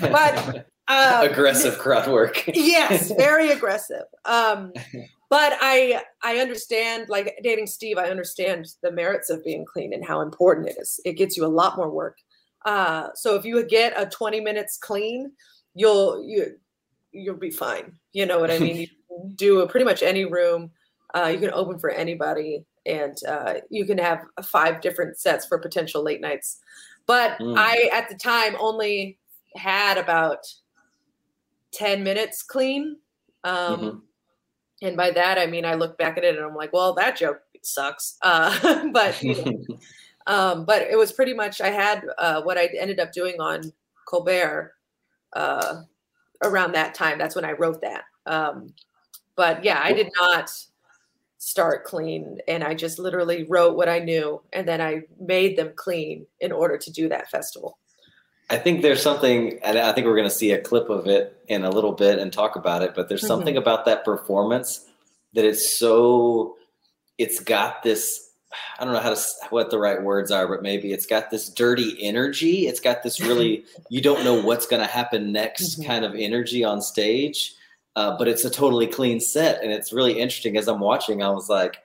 but 0.00 0.71
um, 0.88 1.30
aggressive 1.30 1.78
crowd 1.78 2.10
work. 2.10 2.44
yes, 2.54 3.12
very 3.12 3.50
aggressive. 3.56 4.04
Um, 4.24 4.72
but 5.30 5.56
I 5.60 6.02
I 6.22 6.38
understand 6.38 7.08
like 7.08 7.38
dating 7.42 7.66
Steve. 7.66 7.98
I 7.98 8.10
understand 8.10 8.66
the 8.82 8.92
merits 8.92 9.30
of 9.30 9.44
being 9.44 9.64
clean 9.64 9.92
and 9.92 10.04
how 10.04 10.20
important 10.20 10.68
it 10.68 10.76
is. 10.78 11.00
It 11.04 11.14
gets 11.14 11.36
you 11.36 11.44
a 11.44 11.48
lot 11.48 11.76
more 11.76 11.90
work. 11.90 12.18
Uh, 12.64 13.08
so 13.14 13.34
if 13.34 13.44
you 13.44 13.64
get 13.66 13.92
a 13.96 14.06
20 14.06 14.40
minutes 14.40 14.76
clean, 14.76 15.32
you'll 15.74 16.22
you 16.24 16.56
you'll 17.12 17.36
be 17.36 17.50
fine. 17.50 17.92
You 18.12 18.26
know 18.26 18.38
what 18.40 18.50
I 18.50 18.58
mean? 18.58 18.88
You 19.12 19.18
can 19.20 19.34
do 19.36 19.60
a, 19.60 19.68
pretty 19.68 19.84
much 19.84 20.02
any 20.02 20.24
room. 20.24 20.70
Uh, 21.14 21.26
you 21.26 21.38
can 21.38 21.50
open 21.52 21.78
for 21.78 21.90
anybody, 21.90 22.64
and 22.86 23.14
uh, 23.28 23.56
you 23.68 23.84
can 23.84 23.98
have 23.98 24.22
five 24.42 24.80
different 24.80 25.18
sets 25.18 25.44
for 25.44 25.58
potential 25.58 26.02
late 26.02 26.22
nights. 26.22 26.58
But 27.06 27.38
Mm. 27.38 27.54
I 27.58 27.90
at 27.92 28.08
the 28.08 28.14
time 28.14 28.56
only 28.58 29.18
had 29.54 29.98
about 29.98 30.46
10 31.72 32.02
minutes 32.04 32.42
clean. 32.42 32.98
Um, 33.44 33.80
Mhm. 33.80 34.02
And 34.82 34.96
by 34.96 35.10
that, 35.12 35.38
I 35.38 35.46
mean, 35.46 35.64
I 35.64 35.74
look 35.74 35.96
back 35.96 36.18
at 36.18 36.24
it 36.24 36.36
and 36.36 36.44
I'm 36.44 36.56
like, 36.56 36.72
well, 36.72 36.92
that 36.94 37.16
joke 37.16 37.40
sucks. 37.62 38.18
Uh, 38.22 38.88
but, 38.92 39.22
you 39.22 39.36
know, 39.44 39.78
um, 40.26 40.64
but 40.64 40.82
it 40.82 40.96
was 40.96 41.12
pretty 41.12 41.34
much, 41.34 41.60
I 41.60 41.70
had 41.70 42.04
uh, 42.18 42.42
what 42.42 42.58
I 42.58 42.66
ended 42.78 42.98
up 43.00 43.12
doing 43.12 43.40
on 43.40 43.72
Colbert 44.06 44.74
uh, 45.34 45.82
around 46.42 46.72
that 46.72 46.94
time. 46.94 47.18
That's 47.18 47.36
when 47.36 47.44
I 47.44 47.52
wrote 47.52 47.80
that. 47.82 48.04
Um, 48.26 48.74
but 49.36 49.64
yeah, 49.64 49.80
I 49.82 49.92
did 49.92 50.10
not 50.20 50.50
start 51.38 51.84
clean 51.84 52.38
and 52.46 52.62
I 52.62 52.74
just 52.74 52.98
literally 52.98 53.44
wrote 53.44 53.76
what 53.76 53.88
I 53.88 53.98
knew 53.98 54.40
and 54.52 54.66
then 54.66 54.80
I 54.80 55.02
made 55.18 55.56
them 55.56 55.72
clean 55.74 56.26
in 56.40 56.52
order 56.52 56.78
to 56.78 56.90
do 56.92 57.08
that 57.08 57.30
festival. 57.30 57.78
I 58.52 58.58
think 58.58 58.82
there's 58.82 59.02
something, 59.02 59.58
and 59.64 59.78
I 59.78 59.92
think 59.92 60.06
we're 60.06 60.14
going 60.16 60.28
to 60.28 60.34
see 60.34 60.52
a 60.52 60.60
clip 60.60 60.90
of 60.90 61.06
it 61.06 61.42
in 61.48 61.64
a 61.64 61.70
little 61.70 61.92
bit 61.92 62.18
and 62.18 62.30
talk 62.32 62.54
about 62.54 62.82
it. 62.82 62.94
But 62.94 63.08
there's 63.08 63.22
Mhm. 63.24 63.26
something 63.28 63.56
about 63.56 63.86
that 63.86 64.04
performance 64.04 64.84
that 65.32 65.44
it's 65.46 65.78
so, 65.78 66.56
it's 67.16 67.40
got 67.40 67.82
this. 67.82 68.28
I 68.78 68.84
don't 68.84 68.92
know 68.92 69.00
how 69.00 69.14
to 69.14 69.20
what 69.48 69.70
the 69.70 69.78
right 69.78 70.02
words 70.02 70.30
are, 70.30 70.46
but 70.46 70.62
maybe 70.62 70.92
it's 70.92 71.06
got 71.06 71.30
this 71.30 71.48
dirty 71.48 71.96
energy. 72.02 72.66
It's 72.66 72.80
got 72.80 73.02
this 73.02 73.18
really 73.18 73.64
you 73.88 74.02
don't 74.02 74.22
know 74.22 74.34
what's 74.42 74.66
going 74.66 74.82
to 74.82 74.86
happen 74.86 75.32
next 75.32 75.80
Mhm. 75.80 75.86
kind 75.86 76.04
of 76.04 76.14
energy 76.14 76.62
on 76.62 76.82
stage. 76.82 77.54
Uh, 77.96 78.16
but 78.18 78.28
it's 78.28 78.44
a 78.44 78.50
totally 78.50 78.86
clean 78.86 79.20
set, 79.20 79.62
and 79.62 79.72
it's 79.72 79.92
really 79.92 80.18
interesting. 80.20 80.56
As 80.58 80.68
I'm 80.68 80.80
watching, 80.80 81.22
I 81.22 81.28
was 81.30 81.48
like, 81.50 81.78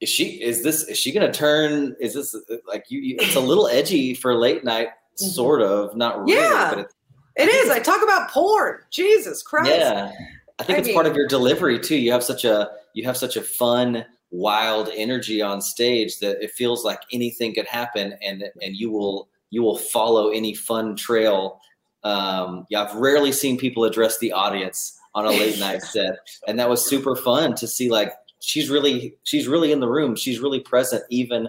"Is 0.00 0.08
she? 0.08 0.40
Is 0.42 0.62
this? 0.64 0.82
Is 0.84 0.96
she 0.98 1.10
going 1.12 1.30
to 1.30 1.36
turn? 1.36 1.96
Is 2.00 2.14
this 2.14 2.34
like 2.66 2.86
you? 2.88 3.00
you 3.00 3.16
it's 3.20 3.34
a 3.36 3.40
little 3.40 3.66
edgy 3.68 4.14
for 4.14 4.34
late 4.36 4.62
night, 4.64 4.88
Mhm. 5.22 5.30
sort 5.30 5.62
of, 5.62 5.96
not 5.96 6.20
really, 6.24 6.34
Yeah. 6.34 6.70
but 6.70 6.78
it's 6.80 6.94
It 7.36 7.48
is. 7.48 7.70
I 7.70 7.78
talk 7.78 8.02
about 8.02 8.30
porn. 8.30 8.80
Jesus 8.90 9.42
Christ. 9.42 9.70
yeah. 9.70 10.10
I 10.58 10.64
think 10.64 10.78
I 10.78 10.82
it's 10.82 10.92
part 10.92 11.06
of 11.06 11.14
your 11.14 11.28
delivery 11.28 11.78
too. 11.78 11.96
You 11.96 12.10
have 12.12 12.24
such 12.24 12.44
a 12.44 12.70
you 12.94 13.04
have 13.04 13.16
such 13.16 13.36
a 13.36 13.42
fun, 13.42 14.04
wild 14.32 14.90
energy 14.94 15.40
on 15.40 15.60
stage 15.60 16.18
that 16.18 16.42
it 16.42 16.50
feels 16.50 16.84
like 16.84 17.00
anything 17.12 17.54
could 17.54 17.66
happen, 17.66 18.14
and 18.22 18.42
and 18.60 18.74
you 18.74 18.90
will 18.90 19.28
you 19.50 19.62
will 19.62 19.78
follow 19.78 20.30
any 20.30 20.54
fun 20.54 20.96
trail. 20.96 21.60
Um, 22.02 22.66
yeah, 22.70 22.82
I've 22.82 22.94
rarely 22.96 23.30
seen 23.32 23.56
people 23.56 23.84
address 23.84 24.18
the 24.18 24.32
audience 24.32 24.98
on 25.14 25.24
a 25.26 25.30
late 25.30 25.58
night 25.60 25.82
set, 25.94 26.16
and 26.48 26.58
that 26.58 26.68
was 26.68 26.88
super 26.88 27.14
fun 27.14 27.54
to 27.54 27.68
see. 27.68 27.88
Like 27.88 28.12
she's 28.40 28.68
really 28.68 29.14
she's 29.22 29.46
really 29.46 29.70
in 29.70 29.78
the 29.80 29.88
room. 29.88 30.16
She's 30.16 30.40
really 30.40 30.60
present, 30.60 31.04
even 31.10 31.48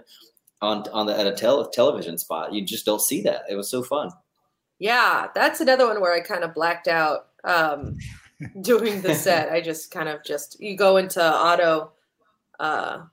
on 0.62 0.86
on 0.91 1.06
the 1.06 1.17
at 1.17 1.28
a 1.28 1.32
tel- 1.32 1.69
television 1.69 2.17
spot. 2.17 2.54
You 2.54 2.63
just 2.63 2.86
don't 2.86 3.02
see 3.02 3.22
that. 3.24 3.43
It 3.50 3.56
was 3.56 3.69
so 3.69 3.84
fun. 3.84 4.12
Yeah, 4.80 5.28
that's 5.36 5.60
another 5.60 5.88
one 5.88 6.00
where 6.02 6.13
I 6.13 6.22
kind 6.22 6.43
of 6.43 6.54
blacked 6.54 6.88
out 6.88 7.28
um, 7.43 7.98
doing 8.62 9.02
the 9.02 9.13
set. 9.13 9.52
I 9.52 9.62
just 9.62 9.91
kind 9.91 10.10
of 10.10 10.24
just 10.24 10.60
you 10.60 10.76
go 10.76 10.98
into 10.98 11.22
auto, 11.22 11.91
uh, 12.60 13.04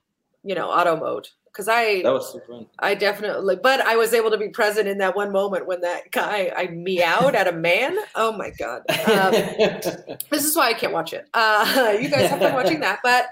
you 0.44 0.54
know, 0.54 0.68
auto 0.70 0.96
mode 0.96 1.28
because 1.56 1.68
I 1.68 2.02
That 2.02 2.12
was 2.12 2.32
super 2.32 2.46
fun. 2.46 2.66
I 2.78 2.94
definitely, 2.94 3.56
but 3.56 3.80
I 3.80 3.96
was 3.96 4.12
able 4.12 4.30
to 4.30 4.38
be 4.38 4.48
present 4.48 4.86
in 4.86 4.98
that 4.98 5.16
one 5.16 5.32
moment 5.32 5.66
when 5.66 5.80
that 5.80 6.10
guy 6.12 6.52
I 6.56 6.68
meowed 6.68 7.34
at 7.34 7.48
a 7.48 7.52
man. 7.52 7.96
Oh 8.14 8.32
my 8.32 8.50
god, 8.50 8.82
um, 9.08 9.32
this 10.30 10.44
is 10.44 10.54
why 10.54 10.68
I 10.68 10.74
can't 10.74 10.92
watch 10.92 11.12
it. 11.12 11.28
Uh, 11.34 11.96
you 12.00 12.08
guys 12.08 12.30
have 12.30 12.40
fun 12.40 12.54
watching 12.54 12.80
that, 12.80 13.00
but. 13.02 13.26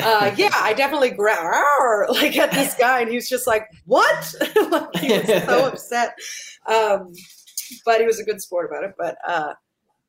Uh, 0.00 0.32
yeah, 0.36 0.50
I 0.54 0.72
definitely 0.72 1.10
growl 1.10 2.06
like 2.10 2.36
at 2.36 2.52
this 2.52 2.74
guy, 2.74 3.00
and 3.00 3.08
he 3.10 3.16
was 3.16 3.28
just 3.28 3.46
like, 3.46 3.66
"What?" 3.84 4.34
like 4.70 4.96
he 4.96 5.12
was 5.12 5.26
so 5.26 5.66
upset. 5.72 6.14
Um, 6.66 7.12
but 7.84 8.00
he 8.00 8.06
was 8.06 8.20
a 8.20 8.24
good 8.24 8.40
sport 8.40 8.70
about 8.70 8.84
it. 8.84 8.94
But 8.98 9.16
uh, 9.26 9.54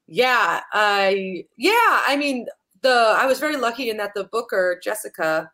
yeah, 0.07 0.61
I 0.73 1.45
yeah, 1.57 2.01
I 2.07 2.15
mean 2.17 2.47
the 2.81 3.15
I 3.17 3.25
was 3.25 3.39
very 3.39 3.57
lucky 3.57 3.89
in 3.89 3.97
that 3.97 4.11
the 4.15 4.25
booker 4.25 4.79
Jessica, 4.83 5.51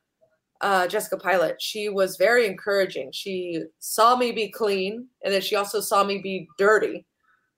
uh, 0.61 0.87
Jessica 0.87 1.17
Pilot, 1.17 1.61
she 1.61 1.89
was 1.89 2.17
very 2.17 2.45
encouraging. 2.45 3.11
She 3.11 3.63
saw 3.79 4.15
me 4.15 4.31
be 4.31 4.49
clean, 4.49 5.07
and 5.23 5.33
then 5.33 5.41
she 5.41 5.55
also 5.55 5.79
saw 5.79 6.03
me 6.03 6.19
be 6.19 6.47
dirty, 6.57 7.05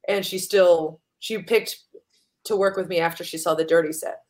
and 0.07 0.25
she 0.25 0.37
still 0.37 0.99
she 1.19 1.39
picked 1.39 1.77
to 2.45 2.55
work 2.55 2.75
with 2.75 2.87
me 2.87 2.99
after 2.99 3.23
she 3.23 3.37
saw 3.37 3.53
the 3.53 3.65
dirty 3.65 3.93
set. 3.93 4.21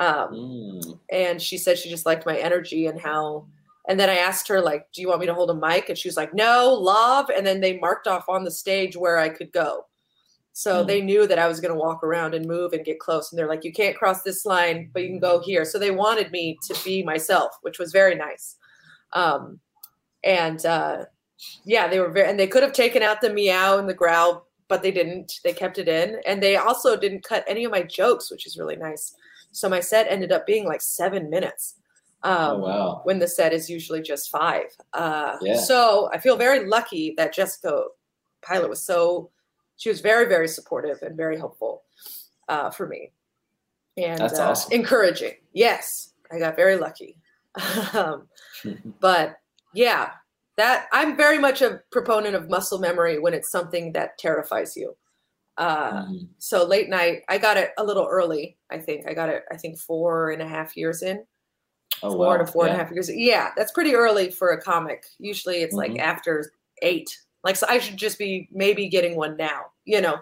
Um, 0.00 0.32
Mm. 0.32 0.98
and 1.10 1.42
she 1.42 1.58
said 1.58 1.78
she 1.78 1.90
just 1.90 2.06
liked 2.06 2.24
my 2.26 2.36
energy 2.38 2.86
and 2.86 2.98
how 2.98 3.46
and 3.86 4.00
then 4.00 4.08
i 4.08 4.16
asked 4.16 4.48
her 4.48 4.60
like 4.60 4.86
do 4.94 5.02
you 5.02 5.08
want 5.08 5.20
me 5.20 5.26
to 5.26 5.34
hold 5.34 5.50
a 5.50 5.54
mic? 5.54 5.88
And 5.90 5.98
she 5.98 6.08
was 6.08 6.16
like 6.16 6.32
no 6.34 6.72
love. 6.72 7.30
And 7.30 7.46
then 7.46 7.60
they 7.60 7.78
marked 7.78 8.06
off 8.08 8.26
on 8.28 8.42
the 8.42 8.50
stage 8.50 8.96
where 8.96 9.18
i 9.18 9.28
could 9.28 9.52
go. 9.52 9.84
So 10.52 10.82
Mm. 10.82 10.86
they 10.86 11.00
knew 11.02 11.26
that 11.26 11.38
i 11.38 11.46
was 11.46 11.60
going 11.60 11.74
to 11.74 11.78
walk 11.78 12.02
around 12.02 12.34
and 12.34 12.46
move 12.46 12.72
and 12.72 12.84
get 12.84 12.98
close 12.98 13.30
and 13.30 13.38
they're 13.38 13.48
like 13.48 13.62
you 13.62 13.72
can't 13.72 13.96
cross 13.96 14.22
this 14.22 14.46
line 14.46 14.90
but 14.92 15.02
you 15.02 15.08
can 15.08 15.18
go 15.20 15.38
here. 15.40 15.64
So 15.66 15.78
they 15.78 15.90
wanted 15.90 16.30
me 16.32 16.56
to 16.66 16.74
be 16.84 17.02
myself 17.02 17.50
which 17.60 17.78
was 17.78 17.92
very 17.92 18.14
nice. 18.14 18.56
Um, 19.12 19.60
and 20.24 20.64
uh, 20.64 21.04
yeah 21.64 21.88
they 21.88 22.00
were 22.00 22.10
very 22.10 22.28
and 22.30 22.38
they 22.40 22.46
could 22.46 22.62
have 22.62 22.72
taken 22.72 23.02
out 23.02 23.20
the 23.20 23.30
meow 23.32 23.78
and 23.78 23.88
the 23.88 23.94
growl 23.94 24.46
but 24.68 24.82
they 24.82 24.92
didn't. 24.92 25.40
They 25.44 25.52
kept 25.52 25.78
it 25.78 25.88
in. 25.88 26.20
And 26.26 26.40
they 26.42 26.56
also 26.56 26.96
didn't 26.96 27.24
cut 27.24 27.44
any 27.48 27.64
of 27.64 27.72
my 27.72 27.82
jokes 27.82 28.30
which 28.30 28.46
is 28.46 28.56
really 28.56 28.76
nice 28.76 29.14
so 29.52 29.68
my 29.68 29.80
set 29.80 30.06
ended 30.08 30.32
up 30.32 30.46
being 30.46 30.66
like 30.66 30.80
seven 30.80 31.30
minutes. 31.30 31.74
Um, 32.22 32.36
Oh 32.36 32.58
wow. 32.58 33.00
When 33.04 33.18
the 33.18 33.28
set 33.28 33.52
is 33.52 33.70
usually 33.70 34.02
just 34.02 34.30
five. 34.30 34.66
Uh, 34.92 35.36
Yeah. 35.40 35.56
So 35.56 36.10
I 36.12 36.18
feel 36.18 36.36
very 36.36 36.66
lucky 36.66 37.14
that 37.16 37.32
Jessica 37.32 37.84
Pilot 38.42 38.68
was 38.68 38.82
so, 38.82 39.30
she 39.76 39.88
was 39.88 40.00
very, 40.00 40.26
very 40.26 40.48
supportive 40.48 41.02
and 41.02 41.16
very 41.16 41.36
helpful 41.38 41.82
uh, 42.48 42.70
for 42.70 42.86
me. 42.86 43.12
And 43.96 44.20
That's 44.20 44.38
uh, 44.38 44.50
awesome. 44.50 44.72
encouraging. 44.72 45.34
Yes, 45.52 46.12
I 46.30 46.38
got 46.38 46.56
very 46.56 46.76
lucky. 46.76 47.16
um, 47.94 48.28
but 49.00 49.36
yeah, 49.74 50.10
that 50.56 50.88
I'm 50.92 51.16
very 51.16 51.38
much 51.38 51.62
a 51.62 51.80
proponent 51.90 52.34
of 52.34 52.50
muscle 52.50 52.78
memory 52.78 53.18
when 53.18 53.34
it's 53.34 53.50
something 53.50 53.92
that 53.92 54.18
terrifies 54.18 54.76
you. 54.76 54.96
Uh, 55.56 56.04
Mhm. 56.06 56.28
so 56.38 56.64
late 56.64 56.88
night, 56.88 57.22
I 57.28 57.36
got 57.38 57.56
it 57.56 57.72
a 57.76 57.84
little 57.84 58.06
early. 58.10 58.56
I 58.70 58.78
think 58.78 59.06
I 59.06 59.12
got 59.14 59.28
it. 59.28 59.44
I 59.50 59.56
think 59.56 59.78
four 59.78 60.30
and 60.30 60.40
a 60.40 60.48
half 60.48 60.76
years 60.76 61.02
in, 61.02 61.26
Oh 62.02 62.12
four 62.12 62.26
wow. 62.28 62.36
to 62.38 62.46
four 62.46 62.64
and 62.64 62.72
a 62.72 62.76
Yeah. 62.76 62.82
half 62.84 62.92
years. 62.92 63.10
Yeah, 63.14 63.50
that's 63.56 63.72
pretty 63.72 63.94
early 63.94 64.30
for 64.30 64.50
a 64.52 64.60
comic. 64.62 65.04
Usually, 65.18 65.58
it's 65.62 65.74
like 65.74 65.92
Mhm. 65.92 66.00
after 66.00 66.52
eight. 66.82 67.18
Like, 67.44 67.56
so 67.56 67.66
I 67.68 67.78
should 67.78 67.96
just 67.96 68.18
be 68.18 68.48
maybe 68.52 68.88
getting 68.88 69.16
one 69.16 69.36
now. 69.36 69.66
You 69.84 70.00
know. 70.00 70.18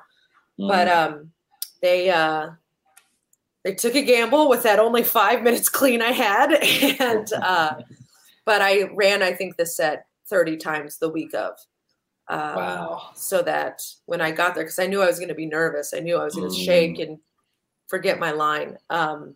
but 0.58 0.88
um, 0.88 1.32
they 1.82 2.10
uh, 2.10 2.50
they 3.64 3.74
took 3.74 3.94
a 3.94 4.02
gamble 4.02 4.48
with 4.48 4.62
that 4.64 4.80
only 4.80 5.04
five 5.04 5.42
minutes 5.42 5.68
clean 5.68 6.02
I 6.02 6.10
had, 6.10 6.52
and 7.00 7.32
uh, 7.34 7.74
but 8.44 8.60
I 8.60 8.84
ran 8.94 9.22
I 9.22 9.32
think 9.34 9.56
the 9.56 9.66
set 9.66 10.06
thirty 10.26 10.56
times 10.56 10.98
the 10.98 11.08
week 11.10 11.32
of. 11.34 11.56
Uh, 12.28 12.52
Wow. 12.56 13.10
So 13.14 13.42
that 13.42 13.82
when 14.06 14.20
I 14.20 14.30
got 14.30 14.54
there, 14.54 14.64
because 14.64 14.78
I 14.78 14.86
knew 14.86 15.02
I 15.02 15.06
was 15.06 15.18
going 15.18 15.28
to 15.30 15.34
be 15.34 15.46
nervous, 15.46 15.94
I 15.94 16.00
knew 16.00 16.16
I 16.16 16.24
was 16.24 16.34
going 16.34 16.48
to 16.50 16.54
Mm. 16.54 16.64
shake 16.64 16.98
and 16.98 17.18
forget 17.88 18.18
my 18.18 18.32
line. 18.32 18.78
Um, 18.90 19.34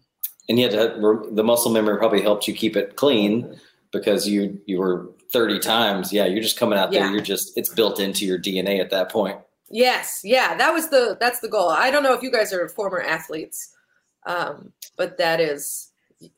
and 0.48 0.58
yet, 0.58 0.72
the 0.72 1.42
muscle 1.44 1.70
memory 1.72 1.96
probably 1.98 2.20
helped 2.20 2.46
you 2.48 2.54
keep 2.54 2.76
it 2.76 2.96
clean 2.96 3.58
because 3.92 4.28
you 4.28 4.60
you 4.66 4.78
were 4.78 5.10
30 5.32 5.58
times 5.60 6.12
yeah 6.12 6.24
you're 6.26 6.42
just 6.42 6.58
coming 6.58 6.78
out 6.78 6.90
there 6.92 7.10
you're 7.10 7.20
just 7.22 7.56
it's 7.56 7.68
built 7.72 8.00
into 8.00 8.26
your 8.26 8.38
dna 8.38 8.80
at 8.80 8.90
that 8.90 9.10
point 9.10 9.38
Yes, 9.74 10.20
yeah, 10.22 10.54
that 10.56 10.70
was 10.70 10.90
the 10.90 11.16
that's 11.18 11.40
the 11.40 11.48
goal. 11.48 11.70
I 11.70 11.90
don't 11.90 12.02
know 12.02 12.12
if 12.12 12.22
you 12.22 12.30
guys 12.30 12.52
are 12.52 12.68
former 12.68 13.00
athletes, 13.00 13.74
um, 14.26 14.70
but 14.98 15.16
that 15.16 15.40
is 15.40 15.91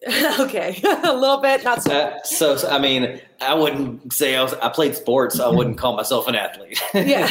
okay. 0.40 0.80
a 1.04 1.12
little 1.12 1.38
bit, 1.40 1.64
not 1.64 1.82
so. 1.82 1.92
Uh, 1.92 2.18
so, 2.24 2.56
so, 2.56 2.68
i 2.68 2.78
mean 2.78 3.20
i 3.40 3.52
wouldn't 3.54 4.12
say 4.12 4.36
i 4.36 4.42
was 4.42 4.54
i 4.54 4.68
played 4.68 4.94
sports 4.94 5.38
i 5.40 5.48
wouldn't 5.48 5.76
call 5.78 5.96
myself 5.96 6.26
an 6.28 6.34
athlete 6.34 6.80
Yeah. 6.94 7.26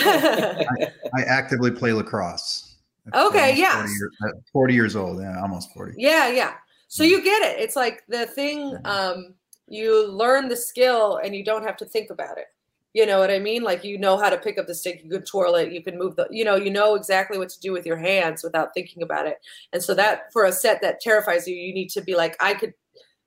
I 1.15 1.21
actively 1.23 1.71
play 1.71 1.93
lacrosse. 1.93 2.75
At 3.13 3.25
Okay, 3.27 3.55
yeah. 3.57 3.75
40, 3.81 3.91
year- 3.91 4.11
at 4.29 4.35
40 4.51 4.73
years 4.73 4.95
old. 4.95 5.19
Yeah, 5.21 5.41
almost 5.41 5.73
40. 5.73 5.93
yeah, 5.97 6.29
yeah. 6.29 6.53
So 6.87 7.03
you 7.03 7.23
get 7.23 7.41
it. 7.41 7.59
It's 7.59 7.75
like 7.75 8.03
the 8.07 8.25
thing. 8.27 8.77
Um, 8.85 9.33
you 9.67 10.07
learn 10.11 10.47
the 10.47 10.55
skill, 10.55 11.17
and 11.23 11.35
you 11.35 11.43
don't 11.43 11.63
have 11.63 11.77
to 11.77 11.85
think 11.85 12.09
about 12.11 12.37
it. 12.37 12.45
You 12.93 13.07
know 13.07 13.17
what 13.19 13.31
I 13.31 13.39
mean? 13.39 13.63
Like 13.63 13.83
you 13.83 13.97
know 13.97 14.17
how 14.17 14.29
to 14.29 14.37
pick 14.37 14.59
up 14.59 14.67
the 14.67 14.75
stick. 14.75 15.01
You 15.03 15.09
can 15.09 15.23
twirl 15.25 15.55
it. 15.55 15.71
You 15.71 15.83
can 15.83 15.97
move 15.97 16.15
the. 16.15 16.27
You 16.29 16.45
know, 16.45 16.55
you 16.55 16.69
know 16.69 16.93
exactly 16.95 17.39
what 17.39 17.49
to 17.49 17.59
do 17.59 17.71
with 17.71 17.85
your 17.87 17.97
hands 17.97 18.43
without 18.43 18.73
thinking 18.75 19.01
about 19.01 19.25
it. 19.27 19.37
And 19.71 19.81
so 19.83 19.95
that 19.95 20.31
for 20.31 20.45
a 20.45 20.51
set 20.51 20.81
that 20.81 21.01
terrifies 21.01 21.47
you, 21.47 21.55
you 21.55 21.73
need 21.73 21.89
to 21.89 22.01
be 22.01 22.15
like, 22.15 22.35
I 22.39 22.53
could 22.53 22.73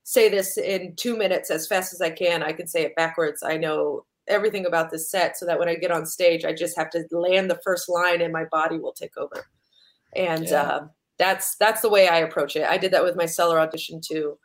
say 0.03 0.29
this 0.29 0.57
in 0.57 0.95
two 0.95 1.17
minutes 1.17 1.51
as 1.51 1.67
fast 1.67 1.93
as 1.93 1.99
I 1.99 2.09
can. 2.11 2.43
I 2.43 2.53
can 2.53 2.65
say 2.67 2.83
it 2.83 2.95
backwards. 2.95 3.43
I 3.43 3.57
know 3.57 4.05
everything 4.27 4.65
about 4.65 4.89
this 4.89 5.09
set 5.11 5.37
so 5.37 5.45
that 5.45 5.59
when 5.59 5.67
I 5.67 5.75
get 5.75 5.91
on 5.91 6.05
stage, 6.05 6.45
I 6.45 6.53
just 6.53 6.77
have 6.77 6.89
to 6.91 7.05
land 7.11 7.49
the 7.51 7.59
first 7.61 7.89
line 7.89 8.21
and 8.21 8.31
my 8.31 8.45
body 8.45 8.79
will 8.79 8.93
take 8.93 9.17
over. 9.17 9.47
And 10.15 10.45
Yeah. 10.47 10.61
uh, 10.61 10.87
that's 11.19 11.55
that's 11.57 11.81
the 11.81 11.89
way 11.89 12.07
I 12.07 12.19
approach 12.19 12.55
it. 12.55 12.63
I 12.63 12.77
did 12.77 12.91
that 12.91 13.03
with 13.03 13.15
my 13.17 13.25
cellar 13.25 13.59
audition 13.59 13.99
too, 13.99 14.37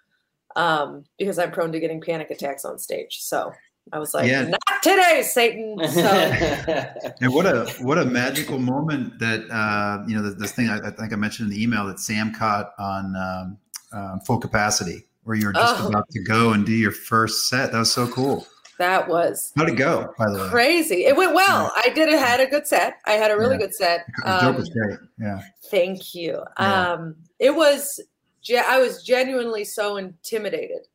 um, 0.56 1.04
because 1.18 1.38
I'm 1.38 1.52
prone 1.52 1.70
to 1.72 1.80
getting 1.80 2.00
panic 2.00 2.30
attacks 2.30 2.64
on 2.64 2.78
stage. 2.78 3.18
So 3.20 3.52
I 3.92 3.98
was 3.98 4.14
like, 4.14 4.28
Yeah. 4.28 4.42
not 4.44 4.60
today, 4.82 5.22
Satan. 5.24 5.76
So 5.88 6.00
And 7.20 7.32
what 7.34 7.46
a 7.46 7.66
what 7.80 7.98
a 7.98 8.04
magical 8.04 8.58
moment 8.58 9.18
that 9.18 9.40
uh, 9.50 10.04
you 10.06 10.14
know 10.14 10.22
this, 10.22 10.34
this 10.34 10.52
thing 10.52 10.68
I, 10.68 10.78
I 10.88 10.90
think 10.90 11.12
I 11.12 11.16
mentioned 11.16 11.50
in 11.50 11.56
the 11.56 11.62
email 11.62 11.86
that 11.86 11.98
Sam 11.98 12.32
caught 12.32 12.72
on 12.78 13.16
um, 13.16 13.58
um, 13.92 14.20
full 14.20 14.38
capacity 14.38 15.04
where 15.24 15.36
you 15.36 15.46
were 15.46 15.52
just 15.52 15.80
Oh. 15.82 15.88
about 15.88 16.08
to 16.10 16.22
go 16.22 16.52
and 16.52 16.64
do 16.64 16.72
your 16.72 16.92
first 16.92 17.48
set. 17.48 17.72
That 17.72 17.78
was 17.78 17.92
so 17.92 18.06
cool. 18.08 18.46
that 18.78 19.06
was 19.08 19.52
How'd 19.56 19.68
it 19.68 19.76
go? 19.76 20.12
By 20.18 20.30
the 20.30 20.38
way, 20.38 20.48
crazy. 20.48 21.04
It 21.04 21.16
went 21.16 21.34
well. 21.34 21.72
I 21.76 21.90
did 21.94 22.08
it. 22.08 22.18
Had 22.18 22.40
a 22.40 22.46
good 22.46 22.66
set. 22.66 22.94
I 23.06 23.12
had 23.12 23.30
a 23.30 23.36
really 23.36 23.54
Yeah. 23.54 23.58
good 23.66 23.74
set. 23.74 24.06
the 24.24 24.30
joke 24.40 24.42
Um, 24.42 24.56
was 24.56 24.68
great. 24.70 24.98
Yeah, 25.20 25.40
Thank 25.70 26.14
you. 26.14 26.42
Yeah. 26.58 26.92
Um, 26.92 27.16
it 27.38 27.54
was, 27.54 28.00
ge- 28.42 28.52
I 28.54 28.78
was 28.78 29.02
genuinely 29.04 29.64
so 29.64 29.96
intimidated. 29.96 30.86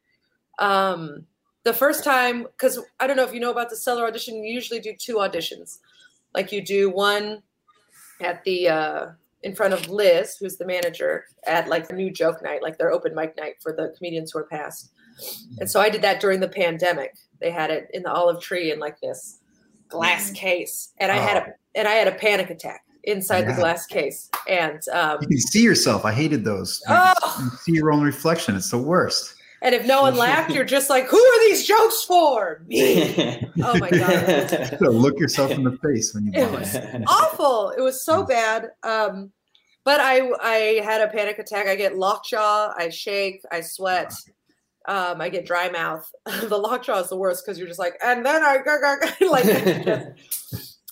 Um, 0.59 1.25
the 1.67 1.73
first 1.73 2.03
time, 2.03 2.43
because 2.43 2.79
I 3.01 3.07
don't 3.07 3.17
know 3.17 3.23
if 3.25 3.33
you 3.33 3.41
know 3.41 3.51
about 3.51 3.69
the 3.69 3.75
cellar 3.75 4.07
audition, 4.07 4.35
you 4.41 4.53
usually 4.53 4.79
do 4.79 4.93
two 4.97 5.15
auditions. 5.15 5.79
Like 6.33 6.51
you 6.53 6.61
do 6.61 6.89
one 6.89 7.43
at 8.21 8.41
the, 8.45 8.69
uh, 8.69 9.05
in 9.43 9.53
front 9.53 9.73
of 9.73 9.89
Liz, 9.89 10.37
who's 10.39 10.55
the 10.57 10.65
manager, 10.65 11.25
at 11.45 11.67
like 11.67 11.87
the 11.89 11.93
new 11.93 12.09
joke 12.09 12.41
night, 12.41 12.63
like 12.63 12.77
their 12.77 12.91
open 12.91 13.13
mic 13.13 13.35
night 13.37 13.55
for 13.61 13.73
the 13.73 13.93
comedians 13.97 14.31
who 14.31 14.39
are 14.39 14.45
past. 14.45 14.91
And 15.59 15.69
so 15.69 15.81
I 15.81 15.89
did 15.89 16.01
that 16.03 16.21
during 16.21 16.39
the 16.39 16.47
pandemic. 16.47 17.15
They 17.41 17.51
had 17.51 17.69
it 17.69 17.89
in 17.93 18.03
the 18.03 18.11
olive 18.11 18.41
tree 18.41 18.71
in 18.71 18.79
like 18.79 18.99
this 19.01 19.39
glass 19.89 20.31
case, 20.31 20.93
and 20.99 21.11
I 21.11 21.17
had 21.17 21.37
a 21.37 21.45
and 21.75 21.87
I 21.87 21.93
had 21.93 22.07
a 22.07 22.11
panic 22.13 22.49
attack 22.49 22.81
inside 23.03 23.43
the 23.47 23.53
glass 23.53 23.85
case. 23.85 24.29
And 24.47 24.81
um, 24.91 25.19
you 25.21 25.27
can 25.27 25.37
see 25.39 25.61
yourself. 25.63 26.03
I 26.05 26.11
hated 26.13 26.43
those. 26.43 26.81
You 26.87 26.95
Oh. 26.95 27.35
can 27.37 27.57
see 27.59 27.73
your 27.73 27.91
own 27.91 28.01
reflection. 28.03 28.55
It's 28.55 28.71
the 28.71 28.77
worst. 28.79 29.35
And 29.61 29.73
if 29.73 29.85
no 29.85 30.01
one 30.01 30.15
laughed, 30.17 30.51
you're 30.53 30.65
just 30.65 30.89
like, 30.89 31.07
who 31.07 31.17
are 31.17 31.45
these 31.47 31.65
jokes 31.65 32.03
for? 32.03 32.63
Me. 32.67 33.43
Oh 33.63 33.77
my 33.79 33.89
God. 33.89 34.79
Look 34.81 35.19
yourself 35.19 35.49
in 35.51 35.63
the 35.63 35.77
face 35.83 36.13
when 36.13 36.27
you 36.27 36.31
It 36.35 36.51
was 36.51 36.75
awful. 37.07 37.71
It 37.71 37.81
was 37.81 38.05
so 38.05 38.23
bad. 38.23 38.69
Um, 38.83 39.31
but 39.83 39.99
I 39.99 40.29
I 40.41 40.81
had 40.83 41.01
a 41.01 41.07
panic 41.07 41.39
attack. 41.39 41.67
I 41.67 41.75
get 41.75 41.97
lockjaw. 41.97 42.73
I 42.77 42.89
shake. 42.89 43.41
I 43.51 43.61
sweat. 43.61 44.13
Um, 44.87 45.19
I 45.21 45.29
get 45.29 45.45
dry 45.45 45.69
mouth. 45.69 46.09
the 46.43 46.57
lockjaw 46.57 46.99
is 46.99 47.09
the 47.09 47.17
worst 47.17 47.43
because 47.45 47.57
you're 47.57 47.67
just 47.67 47.79
like, 47.79 47.95
and 48.03 48.25
then 48.25 48.43
I 48.43 48.57
like. 49.21 50.15